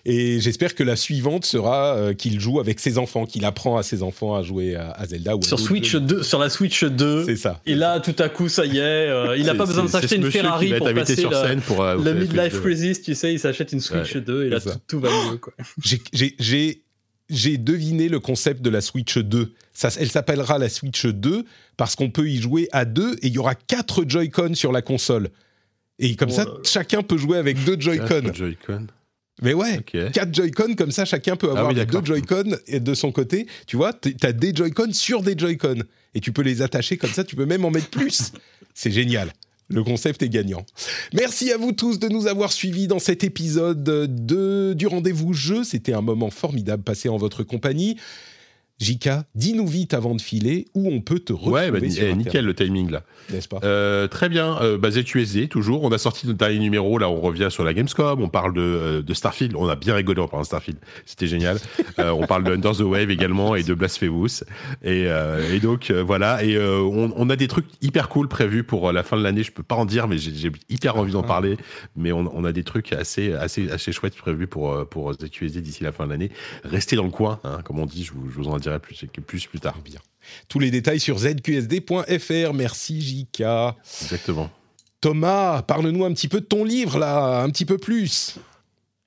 Et 0.06 0.40
j'espère 0.42 0.76
que 0.76 0.84
la 0.84 0.96
suivante 0.96 1.46
sera 1.46 1.96
euh, 1.96 2.14
qu'il 2.14 2.40
joue 2.40 2.60
avec 2.60 2.80
ses 2.80 2.98
enfants, 2.98 3.26
qu'il 3.26 3.46
apprend 3.46 3.78
à 3.78 3.84
ses 3.84 4.04
enfants 4.04 4.36
à 4.36 4.44
jouer 4.44 4.76
à, 4.76 4.92
à 4.92 5.06
Zelda. 5.06 5.36
Ou 5.38 5.44
Sur 5.44 5.60
Switch 5.60 5.92
jeux. 5.92 6.00
2, 6.02 6.24
sur 6.24 6.40
la 6.40 6.50
Switch 6.50 6.84
2, 6.84 7.24
C'est 7.26 7.36
ça. 7.38 7.62
et 7.66 7.76
là, 7.76 8.00
tout 8.00 8.16
à 8.20 8.30
coup, 8.30 8.50
ça 8.50 8.66
y 8.66 8.78
est, 8.78 8.82
euh, 8.82 9.38
il 9.38 9.46
n'a 9.46 9.56
pas 9.56 9.66
besoin 9.66 9.86
de 9.86 9.90
s'acheter 9.90 10.18
une 10.18 10.30
Ferrari 10.32 10.68
qui 10.68 10.74
pour 10.76 10.94
passer 10.94 11.16
sur 11.16 11.32
la- 11.32 11.48
scène 11.48 11.62
pour 11.62 11.82
euh, 11.84 11.96
le 12.04 12.14
midlife 12.14 12.42
Switch 12.42 12.54
2. 12.54 12.60
crisis, 12.62 13.02
tu 13.02 13.16
sais, 13.16 13.34
il 13.34 13.40
s'achète 13.40 13.72
une 13.72 13.80
Switch 13.80 14.16
Ouais, 14.16 14.22
2 14.22 14.46
et 14.46 14.50
là 14.50 14.60
tout, 14.60 14.70
tout 14.88 15.00
va 15.00 15.10
mieux. 15.32 15.38
Quoi. 15.38 15.54
J'ai- 15.86 17.58
deviné 17.58 18.10
le 18.10 18.20
concept 18.20 18.62
de 18.62 18.70
la 18.70 18.82
Switch 18.82 19.18
2. 19.18 19.54
Ça, 19.74 19.90
elle 20.00 20.10
s'appellera 20.10 20.58
la 20.58 20.70
Switch 20.70 21.06
2 21.06 21.46
parce 21.78 21.96
qu'on 21.96 22.10
peut 22.10 22.30
y 22.30 22.38
jouer 22.42 22.68
à 22.72 22.86
deux 22.86 23.14
et 23.22 23.28
il 23.28 23.34
y 23.34 23.38
aura 23.38 23.56
quatre 23.56 24.06
Joy-Con 24.08 24.54
sur 24.56 24.72
la 24.72 24.82
console. 24.82 25.30
Et 26.00 26.16
comme 26.16 26.30
Oh 26.32 26.36
ça, 26.36 26.46
chacun 26.64 27.02
peut 27.04 27.18
jouer 27.18 27.38
avec 27.38 27.64
deux 27.64 27.80
Joy-Con. 27.80 28.08
Quatre 28.22 28.36
Joy-Con. 28.36 28.88
Mais 29.42 29.54
ouais, 29.54 29.80
quatre 30.14 30.34
Joy-Con, 30.34 30.76
comme 30.76 30.92
ça, 30.92 31.04
chacun 31.04 31.36
peut 31.36 31.48
Ah 31.50 31.60
avoir 31.60 31.74
oui, 31.74 31.86
deux. 31.86 32.06
Joy-Con 32.06 32.56
et 32.68 32.80
de 32.80 32.94
son 32.94 33.12
côté. 33.12 33.48
Tu 33.68 33.76
vois, 33.76 33.92
tu 33.94 34.16
as 34.24 34.32
des 34.32 34.54
Joy-Con 34.56 34.94
sur 34.94 35.22
des 35.22 35.38
Joy-Con. 35.38 35.80
Et 36.14 36.22
tu 36.22 36.32
peux 36.32 36.42
les 36.42 36.62
attacher 36.62 36.96
comme 36.98 37.12
ça, 37.12 37.24
tu 37.26 37.36
peux 37.36 37.46
même 37.46 37.66
en 37.66 37.72
mettre 37.72 37.90
plus. 37.90 38.32
C'est 38.74 38.92
génial. 38.92 39.34
Le 39.68 39.84
concept 39.84 40.22
est 40.22 40.30
gagnant. 40.30 40.66
Merci 41.14 41.52
à 41.52 41.58
vous 41.58 41.72
tous 41.72 41.98
de 41.98 42.08
nous 42.08 42.28
avoir 42.28 42.52
suivis 42.52 42.88
dans 42.88 43.00
cet 43.00 43.24
épisode 43.24 43.84
de, 43.84 44.74
du 44.74 44.86
rendez-vous 44.86 45.34
jeu. 45.34 45.64
C'était 45.64 45.94
un 45.94 46.02
moment 46.02 46.30
formidable 46.30 46.84
passé 46.84 47.10
en 47.10 47.18
votre 47.18 47.44
compagnie. 47.44 47.98
Jika, 48.80 49.24
dis-nous 49.36 49.66
vite 49.68 49.94
avant 49.94 50.16
de 50.16 50.22
filer 50.22 50.66
où 50.74 50.90
on 50.92 51.00
peut 51.00 51.20
te 51.20 51.32
retrouver 51.32 51.54
Ouais, 51.54 51.72
bah, 51.72 51.90
sur 51.90 52.04
eh, 52.04 52.14
nickel 52.14 52.44
le 52.44 52.54
timing 52.54 52.92
là. 52.92 53.04
n'est-ce 53.32 53.48
pas? 53.48 53.60
Euh, 53.64 54.08
très 54.10 54.28
bien, 54.28 54.58
euh, 54.62 54.78
bah, 54.78 54.92
ZQSD 54.92 55.48
toujours. 55.48 55.84
On 55.86 55.92
a 55.94 55.98
sorti 55.98 56.28
notre 56.28 56.40
dernier 56.40 56.60
numéro, 56.60 56.98
là 56.98 57.10
on 57.10 57.22
revient 57.22 57.48
sur 57.50 57.64
la 57.64 57.74
Gamescom, 57.74 58.22
on 58.22 58.28
parle 58.28 58.54
de, 58.54 58.62
euh, 58.62 59.02
de 59.02 59.14
Starfield, 59.14 59.56
on 59.56 59.70
a 59.70 59.78
bien 59.78 59.96
rigolé 59.96 60.20
en 60.20 60.28
parlant 60.28 60.42
de 60.42 60.48
Starfield, 60.48 60.78
c'était 61.06 61.28
génial. 61.28 61.58
Euh, 61.98 62.10
on 62.12 62.28
parle 62.28 62.44
de 62.44 62.52
Under 62.52 62.74
the 62.76 62.82
Wave 62.82 63.10
également 63.10 63.56
et 63.56 63.64
de 63.64 63.74
Blasphemous. 63.74 64.44
Et, 64.84 65.04
et 65.06 65.60
donc 65.62 65.92
voilà, 65.92 66.44
et 66.44 66.60
on, 66.60 67.14
on 67.16 67.30
a 67.30 67.38
des 67.38 67.48
trucs 67.48 67.68
hyper 67.82 68.10
cool 68.10 68.28
prévus 68.28 68.66
pour 68.66 68.92
la 68.92 69.02
fin 69.02 69.16
de 69.16 69.24
l'année, 69.24 69.44
je 69.44 69.54
peux 69.54 69.64
pas 69.64 69.76
en 69.76 69.86
dire, 69.86 70.10
mais 70.10 70.18
j'ai 70.18 70.34
j'ai 70.36 70.52
hyper 70.70 70.98
envie 70.98 71.14
d'en 71.14 71.22
Ah. 71.22 71.28
parler. 71.28 71.56
Mais 71.96 72.12
on, 72.12 72.30
on 72.36 72.44
a 72.44 72.52
des 72.52 72.64
trucs 72.66 72.92
assez, 72.92 73.32
assez, 73.32 73.70
assez 73.72 73.94
chouettes 73.94 74.18
prévus 74.18 74.48
pour, 74.48 74.86
pour 74.90 75.14
ZQSD 75.14 75.62
d'ici 75.62 75.84
la 75.86 75.94
fin 75.94 76.06
de 76.06 76.12
l'année. 76.12 76.32
Restez 76.66 76.98
dans 76.98 77.06
le 77.06 77.12
coin, 77.12 77.40
hein, 77.46 77.60
comme 77.64 77.80
on 77.80 77.86
dit, 77.86 78.04
je 78.04 78.12
vous, 78.12 78.30
je 78.30 78.36
vous 78.36 78.50
en 78.50 78.58
dirai 78.70 78.80
plus, 78.80 79.06
plus 79.26 79.46
plus 79.48 79.60
tard. 79.60 79.78
Bien. 79.84 80.00
Tous 80.48 80.60
les 80.60 80.72
détails 80.72 81.00
sur 81.00 81.18
zqsd.fr. 81.20 82.54
Merci 82.54 83.02
Jika. 83.02 83.76
Exactement. 84.02 84.50
Thomas, 85.02 85.62
parle-nous 85.62 86.04
un 86.06 86.14
petit 86.14 86.28
peu 86.28 86.42
de 86.42 86.46
ton 86.46 86.64
livre 86.64 86.98
là, 86.98 87.42
un 87.42 87.50
petit 87.50 87.66
peu 87.66 87.78
plus. 87.78 88.38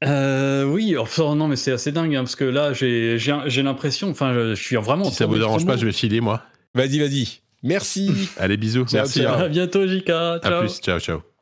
Euh, 0.05 0.63
oui, 0.65 0.97
enfin, 0.97 1.35
non, 1.35 1.49
mais 1.49 1.57
c'est 1.57 1.73
assez 1.73 1.91
dingue, 1.91 2.15
hein, 2.15 2.23
parce 2.23 2.37
que 2.37 2.45
là, 2.45 2.73
j'ai 2.73 3.63
l'impression, 3.63 4.11
enfin, 4.11 4.33
je, 4.33 4.55
je 4.55 4.63
suis 4.63 4.77
vraiment. 4.77 5.05
Si 5.05 5.17
ça 5.17 5.27
vous 5.27 5.39
dérange 5.39 5.67
pas, 5.67 5.77
je 5.77 5.87
vais 5.87 5.93
filer 5.93 6.21
moi. 6.21 6.43
Vas-y, 6.75 7.01
vas-y. 7.01 7.41
Merci. 7.65 8.31
Allez, 8.37 8.57
bisous. 8.57 8.85
Ciao, 8.85 9.01
Merci. 9.01 9.23
ciao. 9.23 9.41
À 9.41 9.49
bientôt, 9.49 9.87
Jika. 9.89 10.35
À 10.35 10.41
Ciao. 10.41 10.61
plus. 10.61 10.81
Ciao, 10.81 11.01
ciao. 11.01 11.38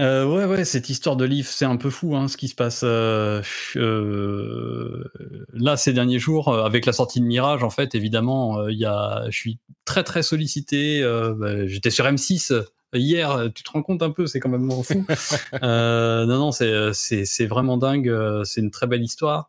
Euh, 0.00 0.24
ouais, 0.26 0.44
ouais, 0.44 0.64
cette 0.64 0.88
histoire 0.90 1.16
de 1.16 1.24
livre, 1.24 1.48
c'est 1.48 1.64
un 1.64 1.76
peu 1.76 1.90
fou 1.90 2.14
hein, 2.14 2.28
ce 2.28 2.36
qui 2.36 2.46
se 2.48 2.54
passe. 2.54 2.82
euh, 2.84 3.42
euh, 3.76 5.04
là, 5.52 5.76
ces 5.76 5.92
derniers 5.92 6.20
jours, 6.20 6.54
avec 6.54 6.86
la 6.86 6.92
sortie 6.92 7.20
de 7.20 7.26
Mirage, 7.26 7.64
en 7.64 7.70
fait, 7.70 7.94
évidemment, 7.94 8.68
il 8.68 8.78
y 8.78 8.84
a, 8.84 9.24
je 9.28 9.36
suis 9.36 9.58
très 9.84 10.04
très 10.04 10.22
sollicité. 10.22 11.02
bah, 11.36 11.66
J'étais 11.66 11.90
sur 11.90 12.04
M6 12.04 12.52
hier, 12.94 13.50
tu 13.54 13.62
te 13.64 13.70
rends 13.70 13.82
compte 13.82 14.02
un 14.02 14.10
peu, 14.10 14.26
c'est 14.26 14.40
quand 14.40 14.48
même 14.48 14.70
fou. 14.82 15.04
Non, 15.62 16.26
non, 16.26 16.52
c'est 16.52 17.46
vraiment 17.46 17.76
dingue. 17.76 18.42
C'est 18.44 18.60
une 18.60 18.70
très 18.70 18.86
belle 18.86 19.02
histoire. 19.02 19.48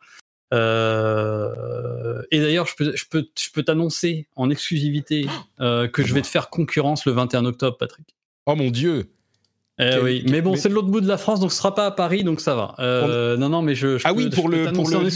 Euh, 0.53 2.21
et 2.31 2.39
d'ailleurs, 2.39 2.65
je 2.65 2.75
peux 2.75 2.95
je 2.95 3.05
peux 3.09 3.27
je 3.37 3.49
peux 3.51 3.63
t'annoncer 3.63 4.27
en 4.35 4.49
exclusivité 4.49 5.27
euh, 5.59 5.87
que 5.87 6.03
je 6.03 6.13
vais 6.13 6.21
te 6.21 6.27
faire 6.27 6.49
concurrence 6.49 7.05
le 7.05 7.11
21 7.11 7.45
octobre, 7.45 7.77
Patrick. 7.77 8.15
Oh 8.45 8.55
mon 8.55 8.71
Dieu. 8.71 9.11
Eh 9.81 9.89
Quel- 9.91 10.03
oui, 10.03 10.21
quel- 10.23 10.31
mais 10.31 10.41
bon, 10.41 10.55
c'est 10.55 10.69
de 10.69 10.73
l'autre 10.73 10.89
bout 10.89 11.01
de 11.01 11.07
la 11.07 11.17
France, 11.17 11.39
donc 11.39 11.51
ce 11.51 11.57
sera 11.57 11.73
pas 11.73 11.85
à 11.85 11.91
Paris, 11.91 12.23
donc 12.23 12.41
ça 12.41 12.53
va. 12.55 12.75
Euh, 12.79 13.37
Non, 13.37 13.47
non, 13.49 13.61
mais 13.61 13.75
je. 13.75 13.97
je 13.97 14.03
Ah 14.05 14.11
peux- 14.13 14.17
oui, 14.17 14.29
je 14.29 14.35
pour 14.35 14.49
peux 14.49 14.55
le, 14.57 14.63
pour 14.73 14.83
le. 15.03 15.09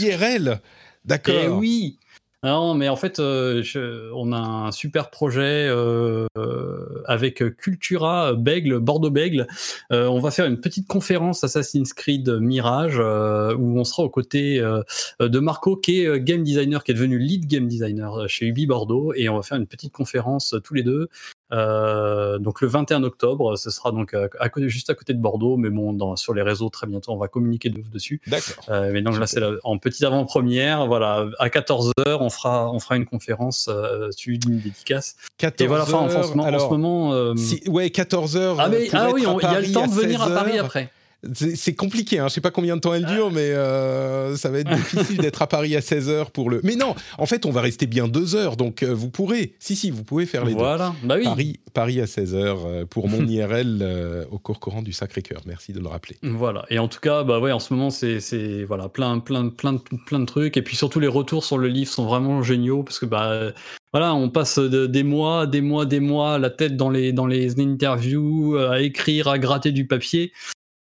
D'accord. 1.04 1.34
Eh 1.38 1.48
oui. 1.48 1.98
Non, 2.42 2.74
mais 2.74 2.90
en 2.90 2.96
fait, 2.96 3.20
euh, 3.20 3.62
je- 3.62 4.10
on 4.14 4.30
a 4.32 4.36
un 4.38 4.70
super 4.70 5.08
projet 5.08 5.66
euh, 5.66 6.26
euh, 6.36 7.02
avec 7.06 7.42
Cultura 7.56 8.34
Bègle, 8.34 8.80
Bordeaux 8.80 9.08
Bègle. 9.10 9.46
Euh, 9.92 10.08
on 10.08 10.20
va 10.20 10.30
faire 10.30 10.44
une 10.44 10.60
petite 10.60 10.86
conférence 10.86 11.42
Assassin's 11.42 11.94
Creed 11.94 12.28
Mirage 12.28 12.96
euh, 12.98 13.54
où 13.56 13.78
on 13.78 13.84
sera 13.84 14.02
aux 14.02 14.10
côtés 14.10 14.60
euh, 14.60 14.82
de 15.20 15.38
Marco, 15.38 15.76
qui 15.76 16.02
est 16.02 16.06
euh, 16.06 16.18
game 16.18 16.42
designer, 16.42 16.84
qui 16.84 16.90
est 16.90 16.94
devenu 16.94 17.18
lead 17.18 17.46
game 17.46 17.66
designer 17.66 18.14
euh, 18.24 18.26
chez 18.28 18.44
Ubi 18.46 18.66
Bordeaux, 18.66 19.14
et 19.16 19.30
on 19.30 19.36
va 19.36 19.42
faire 19.42 19.56
une 19.56 19.66
petite 19.66 19.92
conférence 19.94 20.52
euh, 20.52 20.60
tous 20.60 20.74
les 20.74 20.82
deux. 20.82 21.08
Euh, 21.52 22.38
donc 22.38 22.60
le 22.60 22.68
21 22.68 23.02
octobre, 23.04 23.56
ce 23.56 23.70
sera 23.70 23.92
donc 23.92 24.14
à, 24.14 24.28
à 24.40 24.48
côté, 24.48 24.68
juste 24.68 24.90
à 24.90 24.94
côté 24.94 25.12
de 25.14 25.20
Bordeaux, 25.20 25.56
mais 25.56 25.70
bon, 25.70 25.92
dans, 25.92 26.16
sur 26.16 26.34
les 26.34 26.42
réseaux 26.42 26.68
très 26.70 26.86
bientôt, 26.86 27.12
on 27.12 27.16
va 27.18 27.28
communiquer 27.28 27.70
de 27.70 27.78
ouf 27.80 27.90
dessus. 27.90 28.20
D'accord. 28.26 28.64
Euh, 28.70 28.90
mais 28.92 29.02
donc 29.02 29.18
là, 29.18 29.26
c'est 29.26 29.42
en 29.62 29.78
petite 29.78 30.02
avant-première. 30.04 30.86
Voilà, 30.86 31.26
à 31.38 31.48
14h, 31.48 31.92
on 32.20 32.30
fera, 32.30 32.70
on 32.72 32.78
fera 32.80 32.96
une 32.96 33.06
conférence 33.06 33.68
euh, 33.70 34.10
suivie 34.10 34.38
d'une 34.38 34.58
dédicace. 34.58 35.16
14 35.38 35.64
Et 35.64 35.66
voilà, 35.68 35.84
enfin, 35.84 35.98
en, 35.98 36.38
en 36.40 36.44
alors, 36.44 36.62
ce 36.62 36.68
moment. 36.70 37.12
euh, 37.12 37.34
si- 37.36 37.62
ouais, 37.68 37.90
14 37.90 38.36
heures. 38.36 38.56
ah, 38.58 38.68
mais, 38.68 38.86
pour 38.86 38.98
ah 38.98 39.10
oui, 39.12 39.20
il 39.22 39.42
y 39.42 39.46
a 39.54 39.60
le 39.60 39.72
temps 39.72 39.86
de 39.86 39.92
venir 39.92 40.22
à 40.22 40.26
16 40.28 40.34
Paris 40.34 40.58
après. 40.58 40.90
C'est 41.34 41.74
compliqué, 41.74 42.18
hein. 42.18 42.28
je 42.28 42.34
sais 42.34 42.40
pas 42.40 42.50
combien 42.50 42.76
de 42.76 42.80
temps 42.80 42.94
elle 42.94 43.06
dure, 43.06 43.30
mais 43.30 43.50
euh, 43.52 44.36
ça 44.36 44.50
va 44.50 44.58
être 44.58 44.74
difficile 44.74 45.18
d'être 45.18 45.42
à 45.42 45.46
Paris 45.46 45.74
à 45.76 45.80
16 45.80 46.08
heures 46.08 46.30
pour 46.30 46.50
le. 46.50 46.60
Mais 46.64 46.76
non, 46.76 46.94
en 47.18 47.26
fait, 47.26 47.46
on 47.46 47.50
va 47.50 47.60
rester 47.60 47.86
bien 47.86 48.08
deux 48.08 48.34
heures, 48.36 48.56
donc 48.56 48.82
euh, 48.82 48.92
vous 48.94 49.10
pourrez. 49.10 49.54
Si, 49.58 49.76
si, 49.76 49.90
vous 49.90 50.04
pouvez 50.04 50.26
faire 50.26 50.44
les 50.44 50.52
Voilà, 50.54 50.94
bah 51.02 51.14
deux. 51.16 51.20
oui. 51.20 51.24
Paris, 51.24 51.60
Paris 51.72 52.00
à 52.00 52.06
16 52.06 52.34
heures 52.34 52.66
euh, 52.66 52.84
pour 52.84 53.08
mon 53.08 53.26
IRL 53.26 53.78
euh, 53.82 54.24
au 54.30 54.38
cours 54.38 54.60
courant 54.60 54.82
du 54.82 54.92
Sacré-Cœur. 54.92 55.40
Merci 55.46 55.72
de 55.72 55.80
le 55.80 55.88
rappeler. 55.88 56.16
Voilà. 56.22 56.64
Et 56.70 56.78
en 56.78 56.88
tout 56.88 57.00
cas, 57.00 57.22
bah 57.24 57.40
ouais, 57.40 57.52
en 57.52 57.58
ce 57.60 57.72
moment, 57.74 57.90
c'est, 57.90 58.18
voilà, 58.64 58.88
plein, 58.88 59.18
plein, 59.18 59.48
plein, 59.48 59.74
de, 59.74 59.80
plein 60.06 60.20
de 60.20 60.26
trucs. 60.26 60.56
Et 60.56 60.62
puis 60.62 60.76
surtout, 60.76 61.00
les 61.00 61.08
retours 61.08 61.44
sur 61.44 61.58
le 61.58 61.68
livre 61.68 61.90
sont 61.90 62.04
vraiment 62.06 62.42
géniaux 62.42 62.82
parce 62.82 62.98
que 62.98 63.06
bah 63.06 63.52
voilà, 63.92 64.14
on 64.14 64.28
passe 64.28 64.58
de- 64.58 64.86
des 64.86 65.02
mois, 65.04 65.46
des 65.46 65.60
mois, 65.60 65.86
des 65.86 66.00
mois, 66.00 66.38
la 66.38 66.50
tête 66.50 66.76
dans 66.76 66.90
les 66.90 67.12
dans 67.12 67.26
les 67.26 67.60
interviews, 67.60 68.56
à 68.56 68.80
écrire, 68.80 69.28
à 69.28 69.38
gratter 69.38 69.70
du 69.72 69.86
papier. 69.86 70.32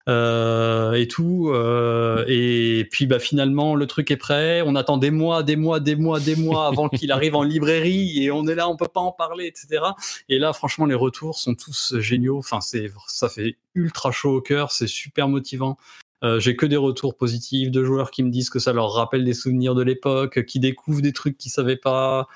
Euh, 0.10 0.92
et 0.94 1.08
tout 1.08 1.50
euh, 1.54 2.26
et 2.28 2.86
puis 2.92 3.08
bah 3.08 3.20
finalement 3.20 3.76
le 3.76 3.88
truc 3.88 4.12
est 4.12 4.18
prêt. 4.18 4.62
On 4.66 4.76
attend 4.76 4.98
des 4.98 5.12
mois 5.12 5.44
des 5.44 5.56
mois 5.56 5.80
des 5.80 5.96
mois 5.96 6.20
des 6.20 6.36
mois 6.36 6.68
avant 6.72 6.90
qu'il 6.90 7.12
arrive 7.12 7.36
en 7.36 7.44
librairie 7.44 8.22
et 8.22 8.30
on 8.30 8.46
est 8.48 8.56
là 8.56 8.68
on 8.68 8.76
peut 8.76 8.90
pas 8.94 9.00
en 9.00 9.14
parler 9.14 9.46
etc 9.46 9.82
et 10.28 10.40
là 10.40 10.52
franchement 10.52 10.86
les 10.86 10.96
retours 10.96 11.40
sont 11.40 11.56
tous 11.56 11.96
géniaux. 12.00 12.38
Enfin 12.38 12.60
c'est 12.60 12.92
ça 13.08 13.30
fait 13.30 13.58
ultra 13.76 14.12
chaud 14.12 14.36
au 14.36 14.42
cœur 14.42 14.72
c'est 14.72 14.88
super 14.88 15.30
motivant. 15.30 15.78
Euh, 16.24 16.40
j'ai 16.40 16.56
que 16.56 16.66
des 16.66 16.78
retours 16.78 17.18
positifs 17.18 17.70
de 17.70 17.84
joueurs 17.84 18.10
qui 18.10 18.24
me 18.24 18.30
disent 18.30 18.50
que 18.50 18.60
ça 18.60 18.72
leur 18.72 18.94
rappelle 18.94 19.26
des 19.26 19.34
souvenirs 19.34 19.76
de 19.76 19.84
l'époque, 19.84 20.46
qui 20.46 20.60
découvrent 20.60 21.02
des 21.02 21.12
trucs 21.12 21.38
qu'ils 21.38 21.52
savaient 21.52 21.76
pas. 21.76 22.28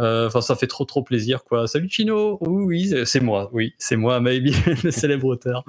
Euh, 0.00 0.26
Enfin, 0.26 0.40
ça 0.40 0.56
fait 0.56 0.66
trop 0.66 0.84
trop 0.84 1.02
plaisir, 1.02 1.44
quoi. 1.44 1.66
Salut 1.66 1.88
Chino. 1.90 2.38
Oui, 2.40 2.94
c'est 3.04 3.20
moi. 3.20 3.50
Oui, 3.52 3.74
c'est 3.78 3.96
moi, 3.96 4.20
maybe 4.20 4.52
le 4.84 4.90
célèbre 4.90 5.26
auteur. 5.26 5.64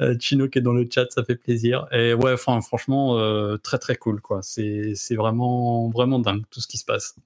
Euh, 0.00 0.14
Chino 0.20 0.48
qui 0.48 0.58
est 0.58 0.62
dans 0.62 0.72
le 0.72 0.86
chat, 0.88 1.06
ça 1.10 1.24
fait 1.24 1.34
plaisir. 1.34 1.86
Et 1.92 2.14
ouais, 2.14 2.32
enfin, 2.32 2.60
franchement, 2.60 3.18
euh, 3.18 3.56
très 3.56 3.78
très 3.78 3.96
cool, 3.96 4.20
quoi. 4.20 4.40
C'est 4.42 4.94
vraiment 5.16 5.88
vraiment 5.88 6.18
dingue 6.18 6.42
tout 6.50 6.60
ce 6.60 6.68
qui 6.68 6.78
se 6.78 6.84
passe. 6.84 7.16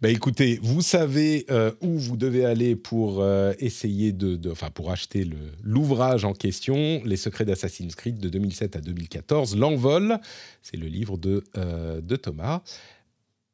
Bah 0.00 0.08
écoutez, 0.08 0.58
vous 0.62 0.80
savez 0.80 1.46
où 1.80 1.98
vous 1.98 2.16
devez 2.16 2.44
aller 2.44 2.76
pour 2.76 3.24
essayer 3.58 4.12
de, 4.12 4.38
enfin 4.50 4.70
pour 4.70 4.90
acheter 4.90 5.28
l'ouvrage 5.62 6.24
en 6.24 6.32
question, 6.32 7.02
Les 7.04 7.16
secrets 7.16 7.44
d'Assassin's 7.44 7.94
Creed 7.94 8.18
de 8.18 8.28
2007 8.28 8.76
à 8.76 8.80
2014, 8.80 9.56
L'envol, 9.56 10.18
c'est 10.62 10.76
le 10.76 10.86
livre 10.86 11.18
de, 11.18 11.42
de 11.54 12.16
Thomas. 12.16 12.62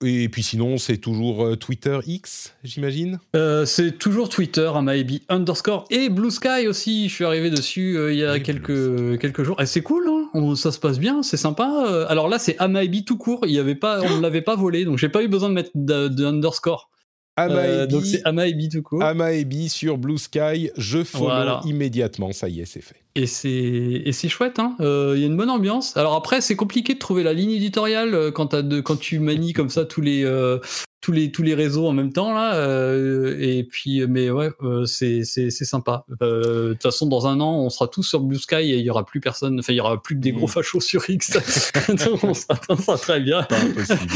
Et 0.02 0.30
puis 0.30 0.42
sinon, 0.42 0.78
c'est 0.78 0.96
toujours 0.96 1.44
euh, 1.44 1.56
Twitter 1.56 1.98
X, 2.06 2.54
j'imagine? 2.64 3.18
Euh, 3.36 3.66
c'est 3.66 3.98
toujours 3.98 4.30
Twitter, 4.30 4.70
maybe 4.82 5.20
underscore 5.28 5.84
et 5.90 6.08
Blue 6.08 6.30
Sky 6.30 6.66
aussi. 6.68 7.08
Je 7.10 7.14
suis 7.14 7.24
arrivé 7.26 7.50
dessus 7.50 7.98
euh, 7.98 8.12
il 8.12 8.18
y 8.18 8.24
a 8.24 8.40
quelques 8.40 9.18
quelques 9.20 9.42
jours. 9.42 9.60
Et 9.60 9.66
c'est 9.66 9.82
cool, 9.82 10.08
hein 10.08 10.30
On- 10.32 10.54
ça 10.54 10.72
se 10.72 10.78
passe 10.78 10.98
bien, 10.98 11.22
c'est 11.22 11.36
sympa. 11.36 12.06
Alors 12.08 12.28
là, 12.28 12.38
c'est 12.38 12.56
Amaibi 12.58 13.04
tout 13.04 13.18
court. 13.18 13.40
Il 13.46 13.52
y 13.52 13.58
avait 13.58 13.74
pas, 13.74 14.00
on 14.00 14.16
ne 14.16 14.22
l'avait 14.22 14.40
pas 14.42 14.56
volé, 14.56 14.84
donc 14.86 14.96
j'ai 14.96 15.10
pas 15.10 15.22
eu 15.22 15.28
besoin 15.28 15.50
de 15.50 15.54
mettre 15.54 15.70
de, 15.74 16.08
de 16.08 16.24
underscore. 16.24 16.90
Euh, 17.38 17.44
Amaebi, 17.84 17.92
donc 17.92 18.04
c'est 18.06 18.22
Amaibi 18.24 18.68
tout 18.70 18.82
court. 18.82 19.02
Amaebi 19.02 19.68
sur 19.68 19.98
Blue 19.98 20.18
Sky, 20.18 20.70
je 20.76 21.04
follow 21.04 21.24
Voilà. 21.26 21.60
immédiatement, 21.66 22.32
ça 22.32 22.48
y 22.48 22.60
est, 22.60 22.64
c'est 22.66 22.82
fait. 22.82 22.99
Et 23.16 23.26
c'est 23.26 23.50
et 23.50 24.12
c'est 24.12 24.28
chouette, 24.28 24.58
hein. 24.60 24.76
Euh, 24.80 25.14
Il 25.16 25.20
y 25.20 25.24
a 25.24 25.26
une 25.26 25.36
bonne 25.36 25.50
ambiance. 25.50 25.96
Alors 25.96 26.14
après, 26.14 26.40
c'est 26.40 26.54
compliqué 26.56 26.94
de 26.94 26.98
trouver 27.00 27.22
la 27.24 27.32
ligne 27.32 27.50
éditoriale 27.50 28.14
euh, 28.14 28.30
quand, 28.30 28.48
t'as 28.48 28.62
de, 28.62 28.80
quand 28.80 28.96
tu 28.98 29.18
manies 29.18 29.52
comme 29.52 29.68
ça 29.68 29.84
tous 29.84 30.00
les 30.00 30.24
euh, 30.24 30.58
tous 31.00 31.10
les 31.12 31.32
tous 31.32 31.42
les 31.42 31.54
réseaux 31.54 31.88
en 31.88 31.92
même 31.92 32.12
temps 32.12 32.32
là. 32.32 32.54
euh, 32.54 33.36
et 33.40 33.64
puis, 33.64 34.06
mais 34.06 34.30
ouais, 34.30 34.50
euh, 34.62 34.84
c'est 34.84 35.24
c'est 35.24 35.50
c'est 35.50 35.64
sympa. 35.64 36.04
Euh, 36.22 36.68
De 36.68 36.72
toute 36.74 36.82
façon, 36.84 37.06
dans 37.06 37.26
un 37.26 37.40
an, 37.40 37.52
on 37.58 37.68
sera 37.70 37.88
tous 37.88 38.04
sur 38.04 38.20
Blue 38.20 38.38
Sky 38.38 38.54
et 38.56 38.76
il 38.78 38.84
y 38.84 38.90
aura 38.90 39.04
plus 39.04 39.20
personne. 39.20 39.58
Enfin, 39.58 39.72
il 39.72 39.76
y 39.76 39.80
aura 39.80 40.00
plus 40.00 40.14
que 40.14 40.20
des 40.20 40.30
gros 40.32 40.46
Mm. 40.46 40.50
fachos 40.50 40.80
sur 40.80 41.08
X. 41.10 41.32
Donc, 41.88 42.22
on 42.22 42.32
sera, 42.34 42.60
on 42.68 42.76
sera 42.76 42.96
très 42.96 43.20
bien. 43.20 43.42
Pas 43.42 43.58
impossible. 43.58 44.12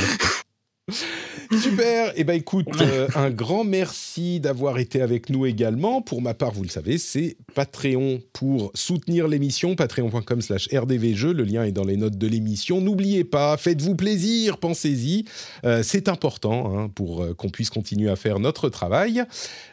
Super. 1.51 2.13
Et 2.17 2.25
ben 2.25 2.35
écoute, 2.35 2.67
euh, 2.81 3.09
un 3.15 3.31
grand 3.31 3.65
merci 3.65 4.41
d'avoir 4.41 4.79
été 4.79 5.01
avec 5.01 5.31
nous 5.31 5.47
également. 5.47 6.03
Pour 6.03 6.21
ma 6.21 6.35
part, 6.35 6.53
vous 6.53 6.63
le 6.63 6.69
savez, 6.69 6.99
c'est 6.99 7.37
Patreon 7.55 8.21
pour 8.33 8.71
soutenir 8.75 9.29
l'émission, 9.29 9.77
patreon.com/slash 9.77 10.69
rdvjeux. 10.73 11.33
Le 11.33 11.45
lien 11.45 11.65
est 11.65 11.73
dans 11.73 11.85
les 11.85 11.97
notes 11.97 12.19
de 12.19 12.27
l'émission. 12.27 12.81
N'oubliez 12.81 13.25
pas, 13.25 13.57
faites-vous 13.57 13.95
plaisir, 13.95 14.59
pensez-y. 14.59 15.25
Euh, 15.65 15.83
c'est 15.83 16.09
important 16.09 16.79
hein, 16.79 16.91
pour 16.95 17.23
euh, 17.23 17.35
qu'on 17.35 17.49
puisse 17.49 17.71
continuer 17.71 18.11
à 18.11 18.17
faire 18.17 18.39
notre 18.39 18.69
travail. 18.69 19.25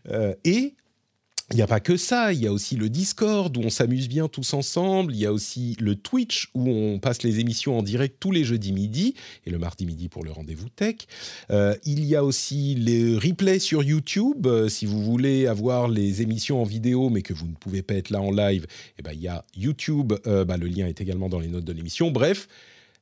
Euh, 0.10 0.34
et 0.46 0.76
il 1.52 1.56
n'y 1.58 1.62
a 1.62 1.68
pas 1.68 1.80
que 1.80 1.98
ça, 1.98 2.34
il 2.34 2.40
y 2.40 2.48
a 2.48 2.54
aussi 2.54 2.76
le 2.76 2.90
Discord 2.90 3.56
où 3.58 3.62
on 3.62 3.70
s'amuse 3.70 4.08
bien 4.08 4.28
tous 4.28 4.54
ensemble, 4.54 5.14
il 5.14 5.20
y 5.20 5.26
a 5.26 5.34
aussi 5.34 5.76
le 5.80 5.96
Twitch 5.96 6.50
où 6.54 6.70
on 6.70 7.00
passe 7.00 7.24
les 7.24 7.40
émissions 7.40 7.78
en 7.78 7.84
direct 7.84 8.18
tous 8.20 8.32
les 8.32 8.44
jeudis 8.44 8.72
midi 8.72 9.16
et 9.46 9.50
le 9.50 9.58
mardi 9.58 9.86
midi 9.86 10.10
pour 10.10 10.24
le 10.24 10.32
rendez-vous 10.32 10.70
tech. 10.70 10.96
Euh, 11.52 11.76
il 11.84 12.06
y 12.06 12.16
a 12.16 12.24
aussi 12.24 12.76
les 12.76 13.18
replays 13.18 13.60
sur 13.60 13.84
YouTube, 13.84 14.48
euh, 14.48 14.70
si 14.70 14.86
vous 14.86 15.04
voulez 15.04 15.48
avoir 15.48 15.88
les 15.88 16.22
émissions 16.22 16.62
en 16.62 16.66
vidéo 16.66 17.10
mais 17.10 17.22
que 17.22 17.34
vous 17.34 17.48
ne 17.48 17.56
pouvez 17.56 17.82
pas 17.82 17.96
être 17.96 18.10
là 18.10 18.22
en 18.22 18.32
live, 18.32 18.66
eh 18.98 19.02
ben, 19.02 19.12
il 19.14 19.22
y 19.22 19.28
a 19.28 19.44
YouTube, 19.56 20.14
euh, 20.28 20.46
bah, 20.46 20.58
le 20.58 20.68
lien 20.68 20.88
est 20.88 21.02
également 21.02 21.30
dans 21.30 21.40
les 21.40 21.48
notes 21.48 21.66
de 21.66 21.74
l'émission. 21.74 22.12
Bref, 22.12 22.48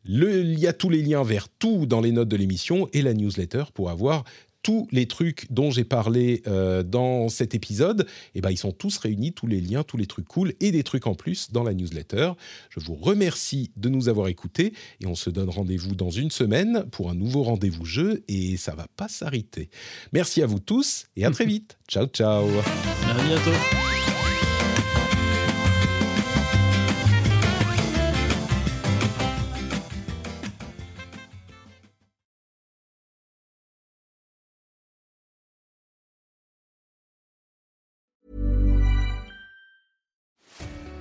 le, 0.06 0.44
il 0.44 0.60
y 0.60 0.68
a 0.68 0.74
tous 0.74 0.90
les 0.90 1.02
liens 1.02 1.24
vers 1.24 1.50
tout 1.50 1.86
dans 1.86 2.02
les 2.02 2.12
notes 2.12 2.30
de 2.30 2.38
l'émission 2.38 2.88
et 2.94 3.02
la 3.02 3.14
newsletter 3.14 3.66
pour 3.74 3.90
avoir 3.90 4.24
tous 4.62 4.88
les 4.92 5.08
trucs 5.08 5.52
dont 5.52 5.72
j'ai 5.72 5.84
parlé 5.84 6.42
euh, 6.48 6.84
dans 6.84 7.30
cet 7.30 7.56
épisode, 7.56 8.08
eh 8.36 8.42
ben, 8.42 8.52
ils 8.52 8.58
sont 8.58 8.72
tous 8.72 8.98
réunis, 8.98 9.34
tous 9.34 9.48
les 9.48 9.62
liens, 9.62 9.84
tous 9.84 9.98
les 9.98 10.06
trucs 10.06 10.28
cool 10.28 10.54
et 10.60 10.72
des 10.72 10.84
trucs 10.84 11.08
en 11.08 11.16
plus 11.16 11.52
dans 11.52 11.64
la 11.64 11.74
newsletter. 11.74 12.34
Je 12.70 12.80
vous 12.80 12.96
remercie 12.96 13.72
de 13.78 13.90
nous 13.90 14.10
avoir 14.10 14.28
écoutés 14.28 14.74
et 15.02 15.06
on 15.06 15.16
se 15.16 15.30
donne 15.30 15.50
rendez-vous 15.50 15.96
dans 15.96 16.10
une 16.10 16.32
semaine 16.32 16.86
pour 16.92 17.10
un 17.10 17.16
nouveau 17.16 17.44
rendez-vous 17.44 17.86
jeu 17.86 18.24
et 18.28 18.58
ça 18.58 18.76
va 18.76 18.88
pas 18.96 19.08
s'arrêter. 19.08 19.70
Merci 20.14 20.42
à 20.42 20.46
vous 20.46 20.60
tous 20.60 21.06
et 21.16 21.26
à 21.26 21.32
très 21.32 21.46
vite. 21.48 21.78
ciao, 21.88 22.06
ciao. 22.08 22.46
À 22.48 23.24
bientôt. 23.24 23.89